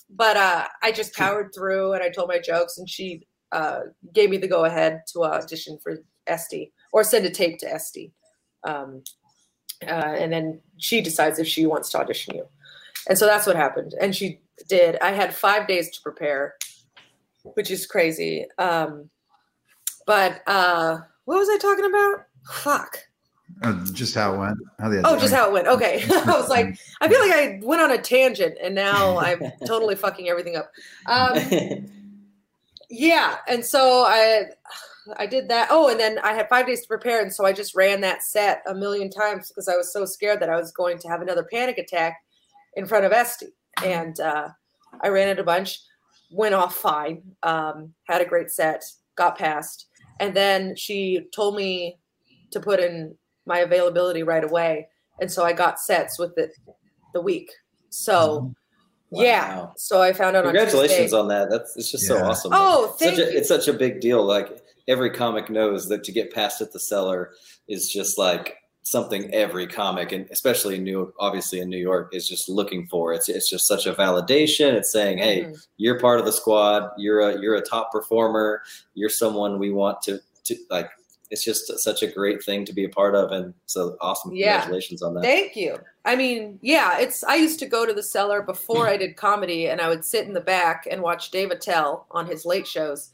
but 0.10 0.38
uh, 0.38 0.65
I 0.82 0.91
just 0.91 1.13
powered 1.13 1.54
through 1.54 1.93
and 1.93 2.01
I 2.01 2.10
told 2.10 2.30
my 2.30 2.39
jokes, 2.39 2.78
and 2.78 2.89
she 2.89 3.28
uh, 3.51 3.82
gave 4.13 4.30
me 4.30 4.38
the 4.38 4.47
go 4.47 4.65
ahead 4.65 5.01
to 5.13 5.23
audition 5.23 5.78
for 5.84 5.99
Estee 6.28 6.71
or 6.91 7.04
send 7.04 7.25
a 7.25 7.30
tape 7.30 7.60
to 7.60 7.71
Estee. 7.71 8.12
Um, 8.65 9.04
uh, 9.84 10.15
and 10.17 10.32
then 10.32 10.62
she 10.78 11.01
decides 11.01 11.39
if 11.39 11.47
she 11.47 11.65
wants 11.65 11.89
to 11.91 11.99
audition 11.99 12.36
you. 12.36 12.47
And 13.08 13.17
so 13.17 13.25
that's 13.25 13.45
what 13.45 13.56
happened. 13.56 13.93
And 13.99 14.15
she 14.15 14.39
did. 14.67 14.97
I 15.01 15.12
had 15.12 15.34
five 15.34 15.67
days 15.67 15.89
to 15.91 16.01
prepare, 16.01 16.56
which 17.43 17.69
is 17.69 17.86
crazy. 17.86 18.47
Um, 18.58 19.10
but 20.06 20.41
uh, 20.47 20.99
what 21.25 21.38
was 21.38 21.49
I 21.49 21.58
talking 21.58 21.86
about? 21.86 22.25
Fuck. 22.47 22.99
Uh, 23.62 23.86
just 23.93 24.15
how 24.15 24.34
it 24.34 24.38
went. 24.38 24.58
How 24.80 24.89
the 24.89 25.01
Oh, 25.06 25.17
just 25.17 25.34
how 25.34 25.47
it 25.47 25.54
went. 25.54 25.67
Okay. 25.67 26.04
I 26.12 26.32
was 26.32 26.49
like, 26.49 26.78
I 27.01 27.08
feel 27.08 27.19
like 27.19 27.32
I 27.32 27.60
went 27.63 27.82
on 27.82 27.91
a 27.91 27.97
tangent 27.97 28.58
and 28.62 28.75
now 28.75 29.17
I'm 29.19 29.41
totally 29.65 29.95
fucking 29.95 30.28
everything 30.30 30.56
up. 30.56 30.71
Um, 31.06 31.38
yeah. 32.89 33.38
And 33.47 33.63
so 33.63 34.04
I 34.08 34.45
I 35.18 35.26
did 35.26 35.50
that. 35.50 35.68
Oh, 35.72 35.89
and 35.89 36.00
then 36.00 36.20
I 36.20 36.34
had 36.34 36.50
five 36.50 36.68
days 36.68 36.82
to 36.82 36.88
prepare. 36.88 37.22
And 37.22 37.34
so 37.34 37.46
I 37.46 37.54
just 37.54 37.76
ran 37.76 38.02
that 38.02 38.24
set 38.24 38.63
a 38.68 38.74
million 38.74 39.10
times 39.10 39.50
because 39.50 39.68
I 39.68 39.76
was 39.76 39.91
so 39.91 40.06
scared 40.06 40.39
that 40.41 40.50
I 40.50 40.56
was 40.56 40.72
going 40.72 40.98
to 41.00 41.08
have 41.08 41.22
another 41.22 41.48
panic 41.52 41.78
attack 41.78 42.18
in 42.76 42.86
front 42.86 43.06
of 43.06 43.12
Estee. 43.12 43.48
And 43.84 44.20
uh, 44.20 44.50
I 45.02 45.10
ran 45.10 45.30
it 45.30 45.39
a 45.39 45.44
bunch, 45.44 45.80
went 46.32 46.56
off 46.56 46.76
fine, 46.76 47.22
um, 47.44 47.94
had 48.08 48.22
a 48.22 48.26
great 48.26 48.52
set, 48.52 48.84
got 49.15 49.38
passed. 49.38 49.88
And 50.20 50.36
then 50.36 50.76
she 50.76 51.28
told 51.34 51.56
me 51.56 52.00
to 52.52 52.60
put 52.60 52.80
in 52.80 53.15
my 53.46 53.60
availability 53.60 54.24
right 54.24 54.44
away. 54.44 54.88
And 55.20 55.32
so 55.32 55.44
I 55.44 55.54
got 55.54 55.80
sets 55.80 56.18
with 56.18 56.38
it 56.38 56.52
the 57.13 57.22
week. 57.22 57.52
So 57.89 58.54
yeah. 59.12 59.58
Wow. 59.58 59.74
So 59.78 60.02
I 60.02 60.13
found 60.13 60.36
out 60.36 60.44
Congratulations 60.44 60.98
Tuesday. 60.98 61.18
on 61.18 61.28
that. 61.30 61.50
That's 61.50 61.76
it's 61.78 61.91
just 61.91 62.06
so 62.06 62.24
awesome. 62.24 62.52
Oh, 62.54 62.96
thank 63.00 63.15
such 63.15 63.28
a, 63.28 63.32
you. 63.32 63.38
It's 63.38 63.48
such 63.48 63.68
a 63.68 63.74
big 63.74 64.02
deal. 64.02 64.24
Like 64.24 64.64
every 64.88 65.10
comic 65.10 65.50
knows 65.50 65.88
that 65.89 66.04
to 66.04 66.12
get 66.12 66.34
past 66.34 66.62
at 66.62 66.71
the 66.71 66.80
cellar 66.80 67.32
is 67.67 67.89
just 67.91 68.17
like 68.17 68.58
something 68.84 69.34
every 69.34 69.65
comic, 69.65 70.12
and 70.12 70.28
especially 70.30 70.76
in 70.76 70.84
new, 70.84 71.12
obviously 71.19 71.60
in 71.60 71.69
New 71.69 71.78
York, 71.80 72.10
is 72.13 72.30
just 72.30 72.48
looking 72.48 72.86
for. 72.88 73.13
It's 73.13 73.28
it's 73.30 73.50
just 73.50 73.65
such 73.67 73.88
a 73.88 73.93
validation. 73.93 74.74
It's 74.74 74.91
saying, 74.91 75.17
hey, 75.17 75.45
Mhm. 75.45 75.67
you're 75.78 76.00
part 76.00 76.19
of 76.19 76.26
the 76.26 76.32
squad. 76.32 76.91
You're 76.98 77.21
a 77.21 77.41
you're 77.41 77.56
a 77.56 77.62
top 77.62 77.91
performer. 77.91 78.62
You're 78.93 79.10
someone 79.10 79.58
we 79.60 79.71
want 79.71 80.02
to 80.04 80.19
to 80.45 80.56
like. 80.69 80.89
It's 81.32 81.43
just 81.43 81.80
such 81.80 82.04
a 82.04 82.08
great 82.08 82.43
thing 82.43 82.65
to 82.65 82.74
be 82.74 82.84
a 82.84 82.89
part 82.89 83.15
of, 83.15 83.32
and 83.32 83.56
so 83.65 83.98
awesome. 84.00 84.36
Yeah. 84.36 84.58
Congratulations 84.60 85.02
on 85.02 85.15
that. 85.15 85.24
Thank 85.24 85.56
you. 85.56 85.80
I 86.06 86.15
mean, 86.15 86.60
yeah, 86.62 87.00
it's 87.00 87.24
I 87.24 87.34
used 87.36 87.58
to 87.60 87.65
go 87.65 87.84
to 87.88 87.93
the 87.93 88.04
cellar 88.04 88.43
before 88.43 88.88
I 88.88 88.95
did 88.98 89.15
comedy 89.17 89.65
and 89.67 89.82
I 89.82 89.89
would 89.89 90.06
sit 90.06 90.28
in 90.28 90.34
the 90.36 90.41
back 90.41 90.88
and 90.89 91.02
watch 91.02 91.32
Dave 91.32 91.50
Attell 91.50 92.06
on 92.12 92.28
his 92.28 92.45
late 92.45 92.67
shows. 92.67 93.10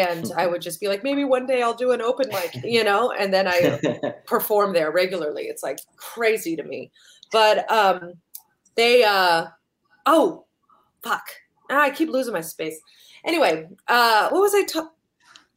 And 0.00 0.30
I 0.36 0.46
would 0.46 0.62
just 0.62 0.80
be 0.80 0.88
like, 0.88 1.02
maybe 1.04 1.24
one 1.24 1.46
day 1.46 1.62
I'll 1.62 1.74
do 1.74 1.92
an 1.92 2.00
open 2.00 2.28
mic, 2.28 2.56
you 2.64 2.82
know, 2.84 3.12
and 3.12 3.32
then 3.32 3.46
I 3.48 3.80
perform 4.26 4.72
there 4.72 4.90
regularly. 4.90 5.42
It's 5.44 5.62
like 5.62 5.78
crazy 5.96 6.56
to 6.56 6.62
me. 6.62 6.90
But 7.30 7.70
um 7.70 8.14
they 8.74 9.04
uh 9.04 9.46
oh 10.06 10.44
fuck. 11.02 11.24
I 11.70 11.90
keep 11.90 12.08
losing 12.10 12.34
my 12.34 12.40
space. 12.42 12.78
Anyway, 13.24 13.68
uh 13.88 14.28
what 14.30 14.40
was 14.40 14.54
I 14.54 14.64
talking? 14.64 14.90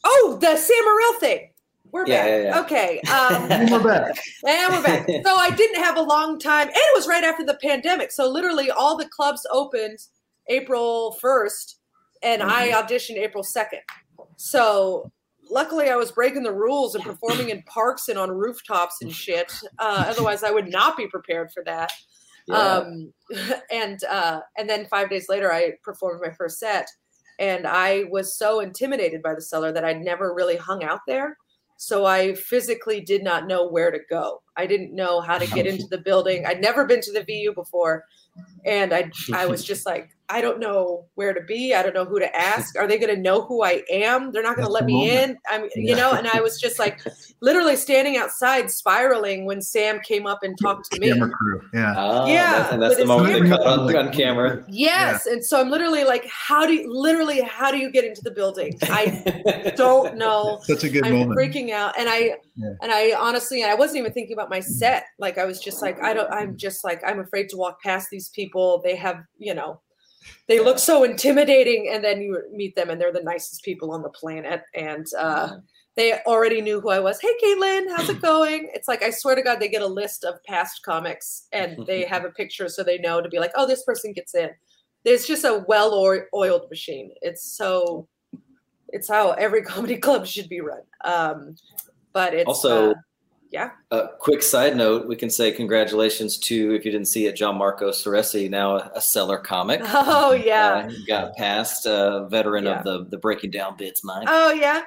Oh, 0.04 0.38
the 0.40 0.56
Sam 0.56 0.78
Morril 0.86 1.20
thing. 1.20 1.50
We're 1.92 2.08
Yeah, 2.08 2.24
back. 2.24 2.28
yeah, 2.28 2.42
yeah. 2.44 2.60
Okay. 2.62 3.02
Um 3.12 3.52
And 3.52 3.72
we're 3.72 3.84
back. 3.84 4.18
and 4.48 4.74
we're 4.74 4.84
back. 4.84 5.08
so 5.26 5.36
I 5.36 5.50
didn't 5.52 5.82
have 5.84 5.98
a 5.98 6.02
long 6.02 6.40
time, 6.40 6.68
and 6.68 6.76
it 6.76 6.96
was 6.96 7.08
right 7.08 7.24
after 7.24 7.46
the 7.46 7.58
pandemic. 7.62 8.12
So 8.12 8.30
literally, 8.30 8.70
all 8.72 8.98
the 8.98 9.08
clubs 9.08 9.46
opened 9.52 10.00
April 10.48 11.14
first, 11.22 11.80
and 12.22 12.44
I 12.44 12.70
auditioned 12.72 13.16
April 13.18 13.44
second. 13.44 13.80
So 14.38 15.12
luckily, 15.50 15.90
I 15.90 15.96
was 15.96 16.12
breaking 16.12 16.44
the 16.44 16.54
rules 16.54 16.96
and 16.96 17.04
performing 17.04 17.50
in 17.50 17.64
parks 17.64 18.08
and 18.08 18.18
on 18.18 18.32
rooftops 18.32 19.02
and 19.02 19.14
shit. 19.14 19.52
Uh, 19.80 20.06
otherwise, 20.08 20.44
I 20.44 20.52
would 20.52 20.70
not 20.70 20.98
be 20.98 21.08
prepared 21.08 21.52
for 21.52 21.64
that. 21.66 21.92
Yeah. 22.48 22.58
Um, 22.58 23.14
and 23.72 24.04
uh, 24.04 24.42
and 24.58 24.70
then 24.70 24.88
five 24.88 25.10
days 25.10 25.28
later, 25.30 25.52
I 25.52 25.74
performed 25.84 26.22
my 26.24 26.32
first 26.32 26.60
set, 26.60 26.88
and 27.40 27.66
I 27.66 28.06
was 28.10 28.38
so 28.38 28.60
intimidated 28.60 29.22
by 29.22 29.34
the 29.34 29.42
cellar 29.42 29.72
that 29.72 29.86
I'd 29.86 30.02
never 30.02 30.34
really 30.34 30.58
hung 30.58 30.84
out 30.84 31.02
there. 31.08 31.38
So 31.78 32.06
I 32.06 32.36
physically 32.36 33.02
did 33.02 33.24
not 33.24 33.48
know 33.48 33.68
where 33.68 33.92
to 33.92 34.00
go. 34.10 34.42
I 34.58 34.66
didn't 34.66 34.94
know 34.96 35.22
how 35.22 35.38
to 35.38 35.48
get 35.48 35.66
into 35.68 35.86
the 35.90 35.98
building. 35.98 36.46
I'd 36.46 36.62
never 36.62 36.86
been 36.86 37.02
to 37.02 37.12
the 37.12 37.24
VU 37.24 37.54
before. 37.54 38.06
And 38.66 38.94
I 38.94 39.12
I 39.34 39.46
was 39.46 39.64
just 39.72 39.86
like, 39.86 40.10
I 40.28 40.42
don't 40.42 40.60
know 40.60 41.06
where 41.14 41.34
to 41.34 41.42
be. 41.42 41.76
I 41.76 41.84
don't 41.84 41.94
know 41.94 42.04
who 42.04 42.20
to 42.20 42.36
ask. 42.36 42.76
Are 42.78 42.88
they 42.88 42.98
going 42.98 43.16
to 43.16 43.22
know 43.22 43.44
who 43.44 43.64
I 43.64 43.84
am? 43.92 44.32
They're 44.32 44.42
not 44.42 44.56
going 44.56 44.66
to 44.66 44.72
let 44.74 44.86
me 44.86 45.16
in. 45.16 45.38
I'm, 45.50 45.70
you 45.76 45.96
know, 45.96 46.14
and 46.14 46.28
I 46.28 46.42
was 46.42 46.60
just 46.60 46.80
like 46.80 47.00
literally 47.42 47.76
standing 47.76 48.18
outside 48.18 48.72
spiraling 48.72 49.46
when 49.46 49.62
Sam 49.62 50.00
came 50.00 50.26
up 50.26 50.40
and 50.42 50.58
talked 50.60 50.92
to 50.92 51.00
me. 51.00 51.14
Camera 51.14 51.30
crew. 51.30 51.62
Yeah. 51.74 51.94
Oh, 51.96 52.26
Yeah, 52.28 52.54
that's, 52.54 52.74
and 52.74 52.82
that's 52.82 52.96
the 52.96 53.02
his 53.02 53.08
moment 53.08 53.44
they 53.44 53.50
cut 53.50 53.62
on, 53.62 53.96
on 53.96 54.12
camera. 54.12 54.66
Yes. 54.68 55.28
And 55.28 55.46
so 55.46 55.62
I'm 55.62 55.70
literally 55.70 56.04
like, 56.04 56.26
how 56.28 56.66
do 56.66 56.74
you 56.74 56.92
literally 56.92 57.42
how 57.42 57.70
do 57.72 57.78
you 57.78 57.92
get 57.92 58.04
into 58.04 58.22
the 58.24 58.32
building? 58.32 58.78
I 58.84 59.74
don't 59.78 60.18
know. 60.18 60.60
Such 60.64 60.84
a 60.86 60.90
good 60.90 61.06
I'm 61.06 61.14
moment. 61.14 61.40
freaking 61.40 61.70
out. 61.72 61.94
And 62.00 62.10
I 62.10 62.38
Yeah. 62.56 62.74
and 62.82 62.92
I 62.92 63.14
honestly 63.14 63.62
and 63.62 63.70
I 63.72 63.76
wasn't 63.76 64.00
even 64.00 64.12
thinking 64.12 64.34
about 64.34 64.45
my 64.50 64.60
set. 64.60 65.06
Like 65.20 65.38
I 65.38 65.46
was 65.46 65.60
just 65.60 65.82
like, 65.82 66.02
I 66.02 66.14
don't 66.14 66.32
I'm 66.32 66.58
just 66.58 66.84
like 66.84 67.02
I'm 67.06 67.20
afraid 67.20 67.50
to 67.50 67.58
walk 67.58 67.82
past 67.82 68.10
these 68.10 68.30
people. 68.30 68.82
They 68.84 68.96
have, 68.96 69.24
you 69.38 69.54
know, 69.54 69.82
they 70.48 70.60
look 70.60 70.80
so 70.80 71.04
intimidating 71.04 71.90
and 71.92 72.04
then 72.04 72.22
you 72.22 72.42
meet 72.52 72.76
them 72.76 72.90
and 72.90 73.00
they're 73.00 73.14
the 73.14 73.24
nicest 73.24 73.64
people 73.64 73.92
on 73.92 74.02
the 74.02 74.10
planet. 74.10 74.64
And 74.74 75.06
uh 75.18 75.58
they 75.96 76.20
already 76.24 76.60
knew 76.62 76.82
who 76.82 76.90
I 76.90 77.00
was. 77.00 77.22
Hey 77.22 77.32
Caitlin, 77.42 77.86
how's 77.96 78.10
it 78.10 78.22
going? 78.22 78.70
It's 78.74 78.88
like 78.88 79.02
I 79.02 79.12
swear 79.12 79.36
to 79.36 79.42
God, 79.42 79.60
they 79.60 79.70
get 79.70 79.82
a 79.82 79.88
list 79.88 80.24
of 80.26 80.44
past 80.44 80.84
comics 80.84 81.48
and 81.54 81.86
they 81.88 82.04
have 82.06 82.26
a 82.26 82.32
picture 82.32 82.68
so 82.68 82.84
they 82.84 82.98
know 82.98 83.22
to 83.22 83.30
be 83.30 83.40
like, 83.40 83.52
oh, 83.56 83.66
this 83.66 83.84
person 83.84 84.12
gets 84.14 84.36
in. 84.36 84.50
It's 85.06 85.28
just 85.28 85.46
a 85.46 85.64
well 85.68 85.94
oiled 86.34 86.70
machine. 86.70 87.12
It's 87.22 87.44
so 87.44 88.08
it's 88.90 89.08
how 89.08 89.32
every 89.32 89.62
comedy 89.72 89.98
club 89.98 90.26
should 90.26 90.50
be 90.50 90.62
run. 90.62 90.82
Um, 91.04 91.56
but 92.14 92.34
it's 92.34 92.48
Also- 92.48 92.92
uh, 92.92 92.94
yeah. 93.56 93.70
A 93.92 94.10
quick 94.20 94.44
side 94.44 94.76
note: 94.76 95.08
we 95.08 95.16
can 95.16 95.30
say 95.30 95.52
congratulations 95.52 96.38
to, 96.40 96.76
if 96.76 96.86
you 96.86 96.92
didn't 96.92 97.08
see 97.08 97.26
it, 97.26 97.36
John 97.36 97.56
Marco 97.58 97.90
Ceresi, 97.92 98.50
now 98.50 98.76
a, 98.78 98.92
a 98.96 99.02
cellar 99.02 99.38
comic. 99.38 99.82
Oh 99.86 100.34
yeah. 100.34 100.88
Uh, 100.88 100.92
got 101.08 101.36
past 101.38 101.86
uh, 101.88 102.28
veteran 102.28 102.66
Yeah. 102.66 102.80
of 102.80 102.84
the 102.84 103.06
the 103.10 103.18
breaking 103.18 103.52
down 103.52 103.78
bits, 103.78 104.04
Mike. 104.04 104.28
Oh 104.30 104.52
yeah. 104.52 104.82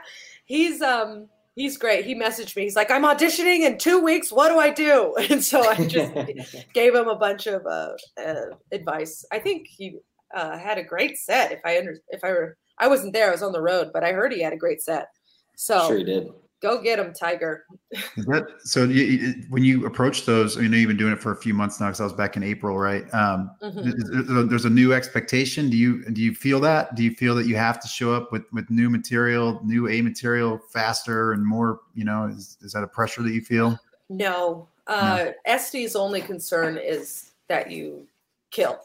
He's 0.44 0.82
um 0.82 1.28
he's 1.56 1.76
great. 1.78 2.04
He 2.04 2.14
messaged 2.14 2.54
me. 2.56 2.62
He's 2.62 2.76
like, 2.76 2.90
I'm 2.90 3.04
auditioning 3.04 3.60
in 3.60 3.78
two 3.78 4.00
weeks. 4.00 4.30
What 4.30 4.48
do 4.50 4.58
I 4.58 4.70
do? 4.70 5.14
And 5.30 5.42
so 5.44 5.58
I 5.66 5.76
just 5.86 6.12
gave 6.74 6.94
him 6.94 7.08
a 7.08 7.16
bunch 7.16 7.46
of 7.46 7.64
uh, 7.66 7.92
uh, 8.22 8.34
advice. 8.72 9.24
I 9.32 9.38
think 9.38 9.66
he 9.66 9.96
uh, 10.34 10.56
had 10.58 10.76
a 10.78 10.82
great 10.84 11.16
set. 11.18 11.52
If 11.52 11.60
I 11.64 11.78
under, 11.78 11.96
if 12.10 12.22
I 12.22 12.30
were, 12.30 12.56
I 12.78 12.86
wasn't 12.88 13.12
there. 13.14 13.28
I 13.28 13.32
was 13.32 13.42
on 13.42 13.52
the 13.52 13.62
road, 13.62 13.90
but 13.92 14.04
I 14.04 14.12
heard 14.12 14.32
he 14.32 14.42
had 14.42 14.52
a 14.52 14.56
great 14.64 14.80
set. 14.82 15.06
So 15.56 15.88
sure, 15.88 15.98
he 15.98 16.04
did. 16.04 16.28
Go 16.60 16.82
get 16.82 16.96
them, 16.96 17.12
Tiger. 17.12 17.64
That, 18.16 18.46
so 18.64 18.84
you, 18.84 19.34
when 19.48 19.64
you 19.64 19.86
approach 19.86 20.26
those, 20.26 20.58
I 20.58 20.62
know 20.62 20.76
you've 20.76 20.88
been 20.88 20.96
doing 20.96 21.12
it 21.12 21.20
for 21.20 21.32
a 21.32 21.36
few 21.36 21.54
months 21.54 21.80
now 21.80 21.86
because 21.86 22.00
I 22.00 22.04
was 22.04 22.12
back 22.12 22.36
in 22.36 22.42
April, 22.42 22.78
right? 22.78 23.02
Um, 23.14 23.50
Mhm. 23.62 23.86
is- 23.86 24.48
there's 24.48 24.64
a 24.64 24.70
new 24.70 24.92
expectation. 24.92 25.70
Do 25.70 25.76
you 25.76 26.04
do 26.10 26.20
you 26.20 26.34
feel 26.34 26.60
that? 26.60 26.94
Do 26.94 27.02
you 27.04 27.12
feel 27.12 27.34
that 27.36 27.46
you 27.46 27.56
have 27.56 27.80
to 27.80 27.88
show 27.88 28.12
up 28.12 28.32
with 28.32 28.44
with 28.52 28.68
new 28.70 28.90
material, 28.90 29.60
new 29.64 29.88
A 29.88 30.02
material 30.02 30.58
faster 30.70 31.32
and 31.32 31.44
more? 31.46 31.80
You 31.94 32.04
know, 32.04 32.26
is, 32.26 32.56
is 32.60 32.72
that 32.72 32.82
a 32.82 32.88
pressure 32.88 33.22
that 33.22 33.32
you 33.32 33.40
feel? 33.40 33.78
No, 34.08 34.68
uh, 34.86 35.26
Estee's 35.46 35.94
only 35.94 36.20
concern 36.20 36.78
is 36.78 37.32
that 37.48 37.70
you 37.70 38.06
kill. 38.50 38.80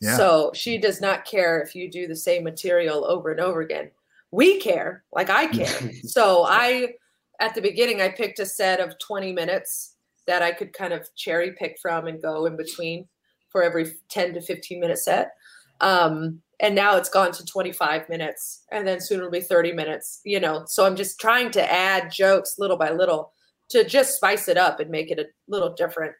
Yeah. 0.00 0.16
So 0.16 0.50
she 0.54 0.78
does 0.78 1.00
not 1.00 1.24
care 1.24 1.60
if 1.60 1.74
you 1.74 1.90
do 1.90 2.06
the 2.06 2.14
same 2.16 2.44
material 2.44 3.04
over 3.04 3.30
and 3.32 3.40
over 3.40 3.60
again. 3.62 3.90
We 4.30 4.58
care, 4.60 5.04
like 5.12 5.30
I 5.30 5.46
care. 5.46 5.92
so 6.04 6.44
I, 6.46 6.94
at 7.40 7.54
the 7.54 7.62
beginning, 7.62 8.00
I 8.00 8.08
picked 8.08 8.38
a 8.38 8.46
set 8.46 8.80
of 8.80 8.98
20 8.98 9.32
minutes 9.32 9.96
that 10.26 10.42
I 10.42 10.52
could 10.52 10.72
kind 10.72 10.92
of 10.92 11.08
cherry 11.16 11.52
pick 11.52 11.78
from 11.80 12.06
and 12.06 12.20
go 12.20 12.46
in 12.46 12.56
between 12.56 13.08
for 13.50 13.62
every 13.62 13.94
10 14.10 14.34
to 14.34 14.40
15 14.42 14.80
minute 14.80 14.98
set. 14.98 15.32
Um, 15.80 16.42
and 16.60 16.74
now 16.74 16.96
it's 16.96 17.08
gone 17.08 17.32
to 17.32 17.44
25 17.44 18.08
minutes 18.08 18.64
and 18.72 18.86
then 18.86 19.00
soon 19.00 19.18
it'll 19.18 19.30
be 19.30 19.40
30 19.40 19.72
minutes, 19.72 20.20
you 20.24 20.40
know. 20.40 20.64
So 20.66 20.84
I'm 20.84 20.96
just 20.96 21.20
trying 21.20 21.50
to 21.52 21.72
add 21.72 22.10
jokes 22.10 22.56
little 22.58 22.76
by 22.76 22.90
little 22.90 23.32
to 23.70 23.84
just 23.84 24.16
spice 24.16 24.48
it 24.48 24.56
up 24.56 24.80
and 24.80 24.90
make 24.90 25.10
it 25.10 25.18
a 25.18 25.26
little 25.46 25.72
different. 25.74 26.14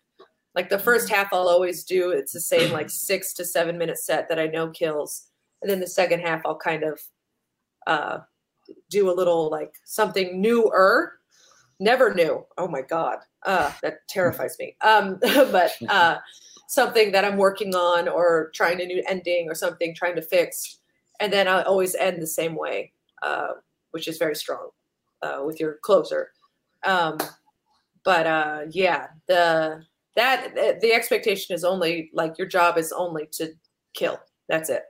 Like 0.54 0.68
the 0.68 0.78
first 0.78 1.09
half, 1.09 1.32
I'll 1.32 1.48
always 1.48 1.84
do 1.84 2.11
it's 2.11 2.32
the 2.32 2.40
same 2.40 2.72
like 2.72 2.90
six 2.90 3.34
to 3.34 3.44
seven 3.44 3.78
minute 3.78 3.98
set 3.98 4.28
that 4.28 4.38
I 4.38 4.46
know 4.46 4.70
kills, 4.70 5.28
and 5.62 5.70
then 5.70 5.80
the 5.80 5.86
second 5.86 6.20
half, 6.20 6.42
I'll 6.44 6.59
kind 6.59 6.84
of 6.84 7.00
uh, 7.89 8.20
do 8.91 9.11
a 9.11 9.14
little 9.14 9.51
like 9.51 9.74
something 9.84 10.41
newer, 10.41 11.14
never 11.80 12.14
new. 12.14 12.47
Oh 12.57 12.68
my 12.68 12.82
god, 12.82 13.18
uh, 13.45 13.72
that 13.82 14.07
terrifies 14.09 14.57
me. 14.61 14.76
Um, 14.82 15.18
but 15.22 15.72
uh, 15.89 16.18
something 16.68 17.11
that 17.12 17.24
I'm 17.24 17.39
working 17.39 17.74
on 17.74 18.07
or 18.09 18.51
trying 18.55 18.80
a 18.80 18.86
new 18.86 19.03
ending 19.09 19.49
or 19.49 19.55
something 19.55 19.95
trying 19.95 20.16
to 20.16 20.22
fix, 20.22 20.78
and 21.18 21.32
then 21.32 21.49
I 21.49 21.62
always 21.62 21.95
end 21.95 22.22
the 22.22 22.26
same 22.26 22.55
way, 22.55 22.93
uh, 23.22 23.55
which 23.91 24.07
is 24.07 24.18
very 24.18 24.36
strong 24.36 24.68
uh, 25.22 25.41
with 25.45 25.59
your 25.59 25.78
closer. 25.82 26.30
Um, 26.84 27.18
but 28.05 28.26
uh, 28.26 28.61
yeah, 28.70 29.09
the 29.26 29.82
that 30.14 30.80
the 30.80 30.93
expectation 30.93 31.55
is 31.55 31.64
only 31.64 32.11
like 32.12 32.36
your 32.39 32.47
job 32.47 32.76
is 32.76 32.93
only 32.93 33.26
to 33.32 33.53
kill. 33.95 34.20
That's 34.49 34.68
it. 34.68 34.82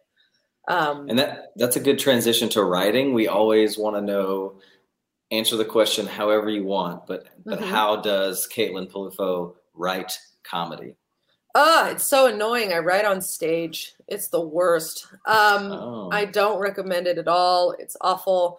Um, 0.68 1.08
And 1.08 1.18
that 1.18 1.52
that's 1.56 1.76
a 1.76 1.80
good 1.80 1.98
transition 1.98 2.48
to 2.50 2.62
writing. 2.62 3.14
We 3.14 3.26
always 3.26 3.76
want 3.78 3.96
to 3.96 4.02
know, 4.02 4.60
answer 5.30 5.56
the 5.56 5.64
question 5.64 6.06
however 6.06 6.48
you 6.50 6.64
want, 6.64 7.06
but 7.06 7.26
but 7.44 7.58
Mhm. 7.60 7.64
how 7.68 7.96
does 7.96 8.46
Caitlin 8.48 8.90
Peluffo 8.90 9.54
write 9.74 10.16
comedy? 10.44 10.94
Ah, 11.54 11.88
it's 11.88 12.04
so 12.04 12.26
annoying. 12.26 12.72
I 12.72 12.78
write 12.78 13.06
on 13.06 13.20
stage. 13.22 13.94
It's 14.06 14.28
the 14.28 14.40
worst. 14.40 15.06
Um, 15.26 15.72
Oh. 15.72 16.08
I 16.12 16.26
don't 16.26 16.58
recommend 16.60 17.06
it 17.06 17.18
at 17.18 17.26
all. 17.28 17.72
It's 17.78 17.96
awful. 18.02 18.58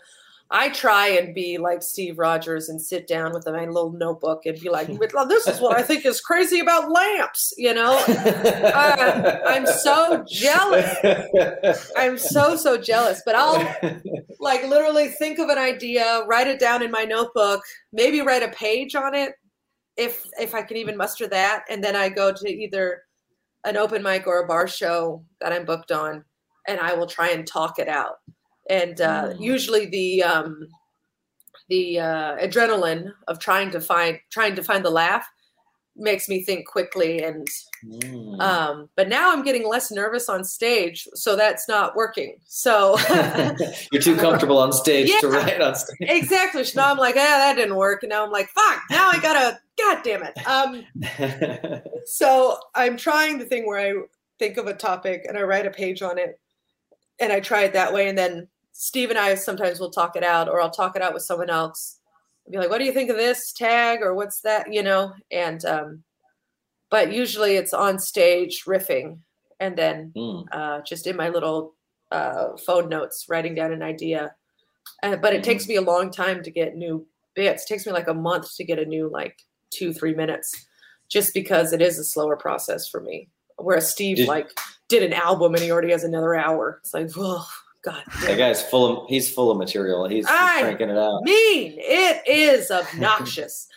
I 0.52 0.70
try 0.70 1.10
and 1.10 1.36
be 1.36 1.60
like 1.60 1.84
Steve 1.84 2.18
Rogers 2.18 2.70
and 2.70 2.82
sit 2.82 3.06
down 3.08 3.34
with 3.34 3.46
my 3.46 3.66
little 3.66 3.92
notebook 3.92 4.46
and 4.46 4.60
be 4.60 4.70
like, 4.70 4.90
"Well, 5.14 5.28
"This 5.28 5.48
is 5.48 5.60
what 5.60 5.78
I 5.78 5.84
think 5.84 6.06
is 6.06 6.22
crazy 6.22 6.60
about 6.60 6.92
lamps." 6.92 7.54
You 7.56 7.76
know, 7.76 8.04
uh, 8.08 9.42
I'm 9.46 9.68
so 9.68 10.26
jealous. 10.28 11.92
I'm 11.96 12.18
so 12.18 12.56
so 12.56 12.78
jealous. 12.78 13.22
But 13.24 13.36
I'll 13.36 13.76
like 14.40 14.64
literally 14.64 15.10
think 15.10 15.38
of 15.38 15.50
an 15.50 15.60
idea, 15.60 16.24
write 16.26 16.48
it 16.48 16.60
down 16.60 16.82
in 16.82 16.90
my 16.90 17.04
notebook, 17.04 17.62
maybe 17.94 18.22
write 18.22 18.42
a 18.42 18.50
page 18.50 18.96
on 18.96 19.14
it 19.14 19.34
if 19.98 20.26
if 20.40 20.56
I 20.56 20.64
can 20.64 20.78
even 20.78 20.98
muster 20.98 21.28
that, 21.28 21.66
and 21.70 21.84
then 21.84 21.96
I 21.96 22.10
go 22.10 22.34
to 22.34 22.50
either 22.50 23.04
an 23.66 23.78
open 23.78 24.02
mic 24.02 24.26
or 24.26 24.42
a 24.42 24.48
bar 24.48 24.68
show 24.68 25.24
that 25.42 25.52
I'm 25.52 25.66
booked 25.66 25.92
on, 25.92 26.24
and 26.68 26.80
I 26.80 26.94
will 26.94 27.08
try 27.08 27.30
and 27.30 27.46
talk 27.46 27.78
it 27.78 27.88
out. 27.88 28.16
And 28.70 29.02
uh, 29.02 29.30
Mm. 29.34 29.40
usually 29.42 29.86
the 29.88 30.24
um, 30.24 30.68
the 31.70 32.00
uh, 32.00 32.38
adrenaline 32.38 33.12
of 33.28 33.40
trying 33.40 33.72
to 33.72 33.82
find 33.82 34.20
trying 34.30 34.56
to 34.56 34.64
find 34.64 34.84
the 34.86 34.90
laugh 34.92 35.26
makes 35.96 36.30
me 36.30 36.42
think 36.44 36.66
quickly 36.68 37.22
and 37.24 37.48
Mm. 37.86 38.42
um, 38.42 38.90
but 38.98 39.08
now 39.08 39.32
I'm 39.32 39.42
getting 39.44 39.66
less 39.68 39.90
nervous 39.90 40.28
on 40.28 40.44
stage, 40.44 41.08
so 41.14 41.36
that's 41.38 41.68
not 41.70 41.96
working. 41.96 42.36
So 42.46 42.98
You're 43.92 44.02
too 44.02 44.18
comfortable 44.18 44.58
on 44.58 44.74
stage 44.74 45.10
to 45.22 45.30
write 45.30 45.62
on 45.62 45.76
stage. 45.76 45.98
exactly. 46.10 46.66
So 46.66 46.82
now 46.82 46.92
I'm 46.92 46.98
like, 46.98 47.16
ah, 47.16 47.20
that 47.40 47.56
didn't 47.56 47.76
work, 47.78 48.04
and 48.04 48.10
now 48.10 48.26
I'm 48.26 48.32
like, 48.32 48.50
fuck. 48.50 48.82
Now 48.92 49.10
I 49.10 49.20
gotta, 49.22 49.60
god 49.78 50.04
damn 50.04 50.24
it. 50.24 50.38
Um, 50.46 51.82
so 52.06 52.58
I'm 52.76 52.98
trying 52.98 53.38
the 53.40 53.46
thing 53.46 53.66
where 53.66 53.80
I 53.80 53.94
think 54.40 54.58
of 54.58 54.68
a 54.68 54.74
topic 54.74 55.26
and 55.28 55.38
I 55.38 55.44
write 55.44 55.66
a 55.66 55.72
page 55.72 56.02
on 56.02 56.18
it, 56.18 56.38
and 57.22 57.32
I 57.32 57.40
try 57.40 57.64
it 57.64 57.72
that 57.74 57.94
way, 57.94 58.10
and 58.10 58.18
then 58.18 58.48
Steve 58.82 59.10
and 59.10 59.20
I 59.20 59.36
sometimes 59.36 59.78
will 59.82 59.90
talk 59.92 60.16
it 60.16 60.24
out, 60.24 60.48
or 60.48 60.62
I'll 60.62 60.70
talk 60.70 60.96
it 60.96 61.02
out 61.02 61.14
with 61.14 61.24
someone 61.24 61.50
else. 61.50 62.00
I'll 62.48 62.52
be 62.54 62.58
like, 62.60 62.70
what 62.70 62.78
do 62.78 62.86
you 62.86 62.94
think 62.94 63.10
of 63.10 63.18
this 63.18 63.52
tag, 63.52 64.02
or 64.02 64.14
what's 64.16 64.40
that, 64.42 64.72
you 64.74 64.82
know? 64.82 65.12
And 65.30 65.64
um, 65.66 66.04
but 66.90 67.12
usually 67.12 67.58
it's 67.58 67.74
on 67.74 68.00
stage 68.00 68.64
riffing, 68.66 69.20
and 69.60 69.78
then 69.78 70.14
Mm. 70.16 70.46
uh, 70.54 70.82
just 70.84 71.08
in 71.08 71.18
my 71.18 71.28
little 71.28 71.76
uh, 72.10 72.56
phone 72.66 72.88
notes, 72.88 73.26
writing 73.28 73.54
down 73.54 73.74
an 73.74 73.84
idea. 73.84 74.34
Uh, 75.04 75.18
but 75.18 75.34
it 75.34 75.44
takes 75.44 75.68
me 75.68 75.76
a 75.76 75.82
long 75.82 76.10
time 76.10 76.42
to 76.44 76.50
get 76.50 76.78
new 76.78 77.06
bits. 77.36 77.64
It 77.64 77.68
takes 77.68 77.86
me 77.86 77.92
like 77.92 78.08
a 78.08 78.14
month 78.14 78.56
to 78.56 78.64
get 78.64 78.80
a 78.80 78.86
new 78.86 79.10
like 79.10 79.42
two, 79.72 79.92
three 79.92 80.14
minutes, 80.16 80.52
just 81.10 81.34
because 81.34 81.74
it 81.74 81.82
is 81.82 82.00
a 82.00 82.04
slower 82.06 82.38
process 82.38 82.88
for 82.88 83.02
me. 83.02 83.28
Whereas 83.58 83.92
Steve 83.92 84.18
Did- 84.18 84.30
like 84.30 84.50
did 84.88 85.04
an 85.04 85.12
album 85.14 85.54
and 85.54 85.62
he 85.62 85.70
already 85.70 85.92
has 85.92 86.06
another 86.06 86.34
hour. 86.34 86.80
It's 86.82 86.94
like, 86.94 87.10
oh 87.18 87.46
God, 87.84 88.04
That 88.26 88.38
guy's 88.38 88.62
full 88.62 89.04
of 89.04 89.10
he's 89.10 89.34
full 89.34 89.52
of 89.52 89.58
material. 89.58 90.08
He's, 90.08 90.28
he's 90.28 90.38
cranking 90.38 90.90
it 90.90 90.98
out. 90.98 91.24
mean. 91.24 91.76
It 91.78 92.22
is 92.28 92.70
obnoxious. 92.72 93.68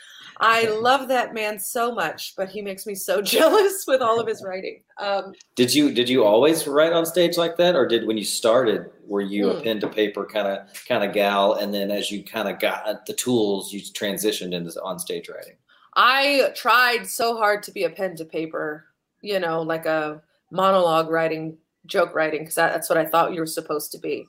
I 0.41 0.67
love 0.71 1.07
that 1.09 1.35
man 1.35 1.57
so 1.61 1.95
much, 1.95 2.35
but 2.37 2.49
he 2.49 2.63
makes 2.63 2.85
me 2.85 2.97
so 2.97 3.23
jealous 3.35 3.85
with 3.87 4.03
all 4.03 4.19
of 4.19 4.27
his 4.27 4.43
writing. 4.43 4.83
Um, 4.99 5.35
did 5.55 5.73
you 5.73 5.93
did 5.95 6.09
you 6.09 6.25
always 6.25 6.67
write 6.67 6.93
on 6.93 7.07
stage 7.07 7.37
like 7.37 7.57
that, 7.59 7.77
or 7.77 7.87
did 7.87 8.07
when 8.07 8.17
you 8.19 8.25
started 8.25 8.91
were 9.07 9.21
you 9.21 9.51
a 9.51 9.57
Hmm. 9.59 9.63
pen 9.63 9.81
to 9.81 9.89
paper 9.89 10.25
kind 10.27 10.49
of 10.49 10.85
kind 10.89 11.05
of 11.05 11.13
gal, 11.13 11.55
and 11.55 11.73
then 11.73 11.93
as 11.93 12.11
you 12.11 12.25
kind 12.25 12.49
of 12.49 12.59
got 12.59 13.07
the 13.07 13.13
tools, 13.13 13.73
you 13.73 13.81
transitioned 13.81 14.53
into 14.53 14.83
on 14.83 14.99
stage 14.99 15.29
writing? 15.29 15.55
I 15.95 16.51
tried 16.57 17.07
so 17.07 17.37
hard 17.37 17.63
to 17.65 17.71
be 17.71 17.85
a 17.85 17.91
pen 17.91 18.17
to 18.17 18.25
paper, 18.25 18.87
you 19.21 19.39
know, 19.39 19.63
like 19.63 19.87
a 19.87 20.23
monologue 20.51 21.09
writing, 21.09 21.59
joke 21.87 22.15
writing, 22.15 22.41
because 22.43 22.55
that, 22.57 22.73
that's 22.73 22.89
what 22.89 22.99
I 22.99 23.07
thought 23.07 23.33
you 23.35 23.41
were 23.41 23.47
supposed 23.47 23.93
to 23.93 23.99
be. 23.99 24.27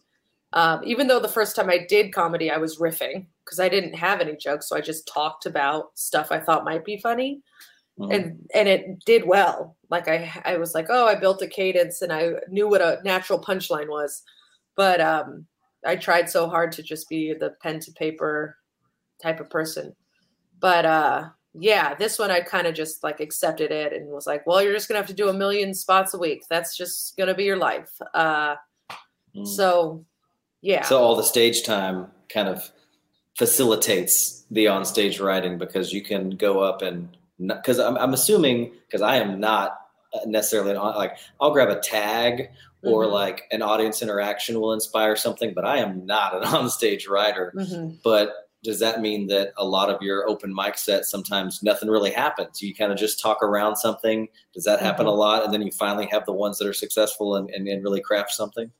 Um, 0.53 0.81
even 0.85 1.07
though 1.07 1.19
the 1.19 1.27
first 1.27 1.55
time 1.55 1.69
I 1.69 1.85
did 1.89 2.13
comedy, 2.13 2.51
I 2.51 2.57
was 2.57 2.77
riffing 2.77 3.25
because 3.43 3.59
I 3.59 3.69
didn't 3.69 3.93
have 3.93 4.21
any 4.21 4.35
jokes, 4.35 4.69
so 4.69 4.75
I 4.77 4.81
just 4.81 5.07
talked 5.07 5.45
about 5.45 5.97
stuff 5.97 6.31
I 6.31 6.39
thought 6.39 6.63
might 6.63 6.85
be 6.85 6.97
funny, 6.97 7.41
Mhm. 7.99 8.13
and 8.13 8.49
and 8.53 8.67
it 8.67 9.03
did 9.05 9.25
well. 9.25 9.75
Like 9.89 10.07
I 10.07 10.31
I 10.45 10.57
was 10.57 10.73
like, 10.75 10.87
oh, 10.89 11.07
I 11.07 11.15
built 11.15 11.41
a 11.41 11.47
cadence 11.47 12.01
and 12.01 12.11
I 12.13 12.33
knew 12.49 12.67
what 12.67 12.81
a 12.81 12.99
natural 13.03 13.39
punchline 13.39 13.89
was, 13.89 14.23
but 14.75 15.01
um, 15.01 15.45
I 15.85 15.95
tried 15.95 16.29
so 16.29 16.47
hard 16.47 16.71
to 16.73 16.83
just 16.83 17.09
be 17.09 17.33
the 17.33 17.51
pen 17.61 17.79
to 17.81 17.91
paper 17.91 18.57
type 19.21 19.39
of 19.39 19.49
person. 19.49 19.95
But 20.59 20.85
uh, 20.85 21.29
yeah, 21.53 21.93
this 21.95 22.17
one 22.19 22.31
I 22.31 22.41
kind 22.41 22.65
of 22.67 22.73
just 22.75 23.03
like 23.03 23.19
accepted 23.19 23.71
it 23.71 23.93
and 23.93 24.07
was 24.09 24.25
like, 24.27 24.45
well, 24.47 24.61
you're 24.61 24.73
just 24.73 24.87
gonna 24.87 24.99
have 24.99 25.07
to 25.07 25.13
do 25.13 25.29
a 25.29 25.33
million 25.33 25.73
spots 25.73 26.13
a 26.13 26.17
week. 26.17 26.43
That's 26.49 26.75
just 26.77 27.15
gonna 27.17 27.35
be 27.35 27.43
your 27.45 27.57
life. 27.57 27.91
Uh, 28.13 28.55
Mm. 29.35 29.47
so 29.47 30.05
yeah, 30.61 30.83
So 30.83 30.99
all 31.01 31.15
the 31.15 31.23
stage 31.23 31.63
time 31.63 32.07
kind 32.29 32.47
of 32.47 32.71
facilitates 33.35 34.45
the 34.51 34.67
on 34.67 34.85
stage 34.85 35.19
writing 35.19 35.57
because 35.57 35.91
you 35.91 36.01
can 36.03 36.31
go 36.31 36.59
up 36.61 36.81
and 36.81 37.09
because 37.39 37.79
I'm, 37.79 37.97
I'm 37.97 38.13
assuming 38.13 38.73
because 38.87 39.01
I 39.01 39.17
am 39.17 39.39
not 39.39 39.79
necessarily 40.25 40.75
on- 40.75 40.95
like 40.95 41.17
I'll 41.41 41.51
grab 41.51 41.69
a 41.69 41.79
tag 41.79 42.49
or 42.83 43.05
Mhm. 43.05 43.11
like 43.11 43.43
an 43.51 43.61
audience 43.61 44.01
interaction 44.01 44.59
will 44.61 44.73
inspire 44.73 45.15
something, 45.15 45.53
but 45.53 45.65
I 45.65 45.79
am 45.79 46.05
not 46.05 46.35
an 46.35 46.43
on 46.55 46.69
stage 46.69 47.07
writer. 47.07 47.51
Mhm. 47.55 47.97
But 48.03 48.42
does 48.63 48.79
that 48.79 49.01
mean 49.01 49.27
that 49.27 49.51
a 49.57 49.65
lot 49.65 49.89
of 49.89 50.01
your 50.01 50.27
open 50.29 50.53
mic 50.55 50.77
sets 50.77 51.09
sometimes 51.11 51.61
nothing 51.63 51.89
really 51.89 52.11
happens? 52.11 52.61
You 52.61 52.73
kind 52.73 52.91
of 52.91 52.97
just 52.97 53.19
talk 53.19 53.43
around 53.43 53.75
something. 53.75 54.27
Does 54.53 54.63
that 54.63 54.79
happen 54.79 55.05
a 55.05 55.11
lot? 55.11 55.43
And 55.43 55.53
then 55.53 55.61
you 55.61 55.71
finally 55.71 56.07
have 56.07 56.25
the 56.25 56.31
ones 56.33 56.57
that 56.59 56.67
are 56.67 56.73
successful 56.73 57.35
and, 57.35 57.49
and, 57.49 57.67
and 57.67 57.83
really 57.83 58.01
craft 58.01 58.31
something? 58.31 58.71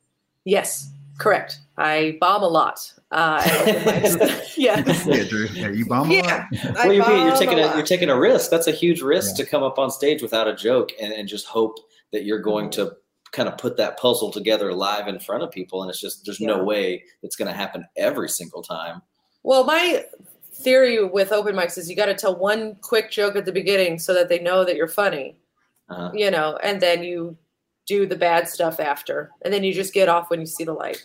yes, 0.44 0.90
correct. 1.18 1.58
I 1.78 2.16
bomb 2.20 2.42
a 2.42 2.48
lot. 2.48 2.92
Uh, 3.12 3.40
at 3.44 3.60
open 3.68 3.74
mics. 3.82 4.56
yes. 4.56 5.06
Yeah, 5.06 5.24
Drew. 5.28 5.46
Yeah, 5.52 5.68
you 5.68 5.86
bomb 5.86 6.10
a 6.10 6.14
Yeah, 6.14 6.46
lot. 6.64 6.76
I 6.78 6.88
well, 6.88 6.92
you're, 6.92 7.26
you're 7.28 7.36
taking 7.36 7.58
a 7.60 7.66
a, 7.66 7.76
you're 7.76 7.86
taking 7.86 8.10
a 8.10 8.18
risk. 8.18 8.50
That's 8.50 8.66
a 8.66 8.72
huge 8.72 9.00
risk 9.02 9.38
Yeah. 9.38 9.44
to 9.44 9.50
come 9.50 9.62
up 9.62 9.78
on 9.78 9.90
stage 9.90 10.22
without 10.22 10.48
a 10.48 10.54
joke 10.56 10.90
and, 11.00 11.12
and 11.12 11.28
just 11.28 11.46
hope 11.46 11.76
that 12.12 12.24
you're 12.24 12.40
going 12.40 12.70
Mm-hmm. 12.70 12.86
to 12.88 12.96
kind 13.32 13.48
of 13.48 13.58
put 13.58 13.76
that 13.76 13.98
puzzle 13.98 14.30
together 14.30 14.72
live 14.72 15.08
in 15.08 15.18
front 15.18 15.42
of 15.42 15.50
people. 15.50 15.82
And 15.82 15.90
it's 15.90 16.00
just 16.00 16.24
there's 16.24 16.40
no 16.40 16.62
way 16.62 17.02
it's 17.22 17.34
going 17.36 17.50
to 17.50 17.56
happen 17.56 17.84
every 17.96 18.28
single 18.28 18.62
time. 18.62 19.02
Well, 19.44 19.64
my 19.64 20.04
theory 20.52 21.04
with 21.04 21.30
open 21.30 21.54
mics 21.54 21.76
is 21.78 21.88
you 21.88 21.94
got 21.94 22.06
to 22.06 22.14
tell 22.14 22.34
one 22.36 22.76
quick 22.80 23.10
joke 23.10 23.36
at 23.36 23.44
the 23.44 23.52
beginning 23.52 23.98
so 23.98 24.14
that 24.14 24.28
they 24.28 24.38
know 24.40 24.64
that 24.64 24.74
you're 24.76 24.88
funny, 24.88 25.36
Uh, 25.90 26.10
you 26.14 26.30
know, 26.30 26.56
and 26.62 26.80
then 26.80 27.04
you 27.04 27.36
do 27.86 28.06
the 28.06 28.16
bad 28.16 28.48
stuff 28.48 28.80
after, 28.80 29.30
and 29.42 29.52
then 29.52 29.62
you 29.62 29.74
just 29.74 29.92
get 29.92 30.08
off 30.08 30.30
when 30.30 30.40
you 30.40 30.46
see 30.46 30.64
the 30.64 30.72
light. 30.72 31.02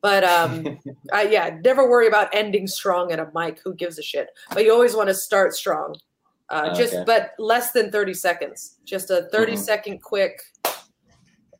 But 0.00 0.24
um, 0.24 0.80
I, 1.12 1.24
yeah, 1.24 1.58
never 1.62 1.88
worry 1.88 2.08
about 2.08 2.34
ending 2.34 2.66
strong 2.66 3.12
at 3.12 3.20
a 3.20 3.30
mic. 3.34 3.60
Who 3.62 3.74
gives 3.74 3.98
a 3.98 4.02
shit? 4.02 4.28
But 4.54 4.64
you 4.64 4.72
always 4.72 4.96
want 4.96 5.08
to 5.10 5.14
start 5.14 5.54
strong. 5.54 5.94
Uh, 6.48 6.74
just 6.74 6.94
Okay. 6.94 7.04
but 7.06 7.32
less 7.38 7.72
than 7.72 7.90
30 7.92 8.14
seconds. 8.14 8.78
Just 8.86 9.10
a 9.10 9.28
30 9.30 9.52
Mhm. 9.52 9.58
second 9.58 10.02
quick. 10.02 10.40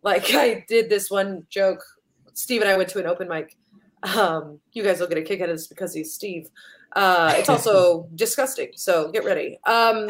Like 0.02 0.24
I 0.34 0.64
did 0.68 0.88
this 0.88 1.10
one 1.10 1.46
joke. 1.50 1.84
Steve 2.32 2.62
and 2.62 2.70
I 2.70 2.76
went 2.78 2.88
to 2.90 2.98
an 3.00 3.06
open 3.06 3.28
mic. 3.28 3.54
Um, 4.02 4.58
you 4.72 4.82
guys 4.82 5.00
will 5.00 5.06
get 5.06 5.18
a 5.18 5.22
kick 5.22 5.40
out 5.40 5.48
of 5.48 5.56
this 5.56 5.66
because 5.66 5.94
he's 5.94 6.14
Steve. 6.14 6.48
Uh, 6.94 7.32
it's 7.36 7.48
also 7.48 8.08
disgusting, 8.14 8.70
so 8.74 9.10
get 9.10 9.24
ready. 9.24 9.58
Um, 9.66 10.08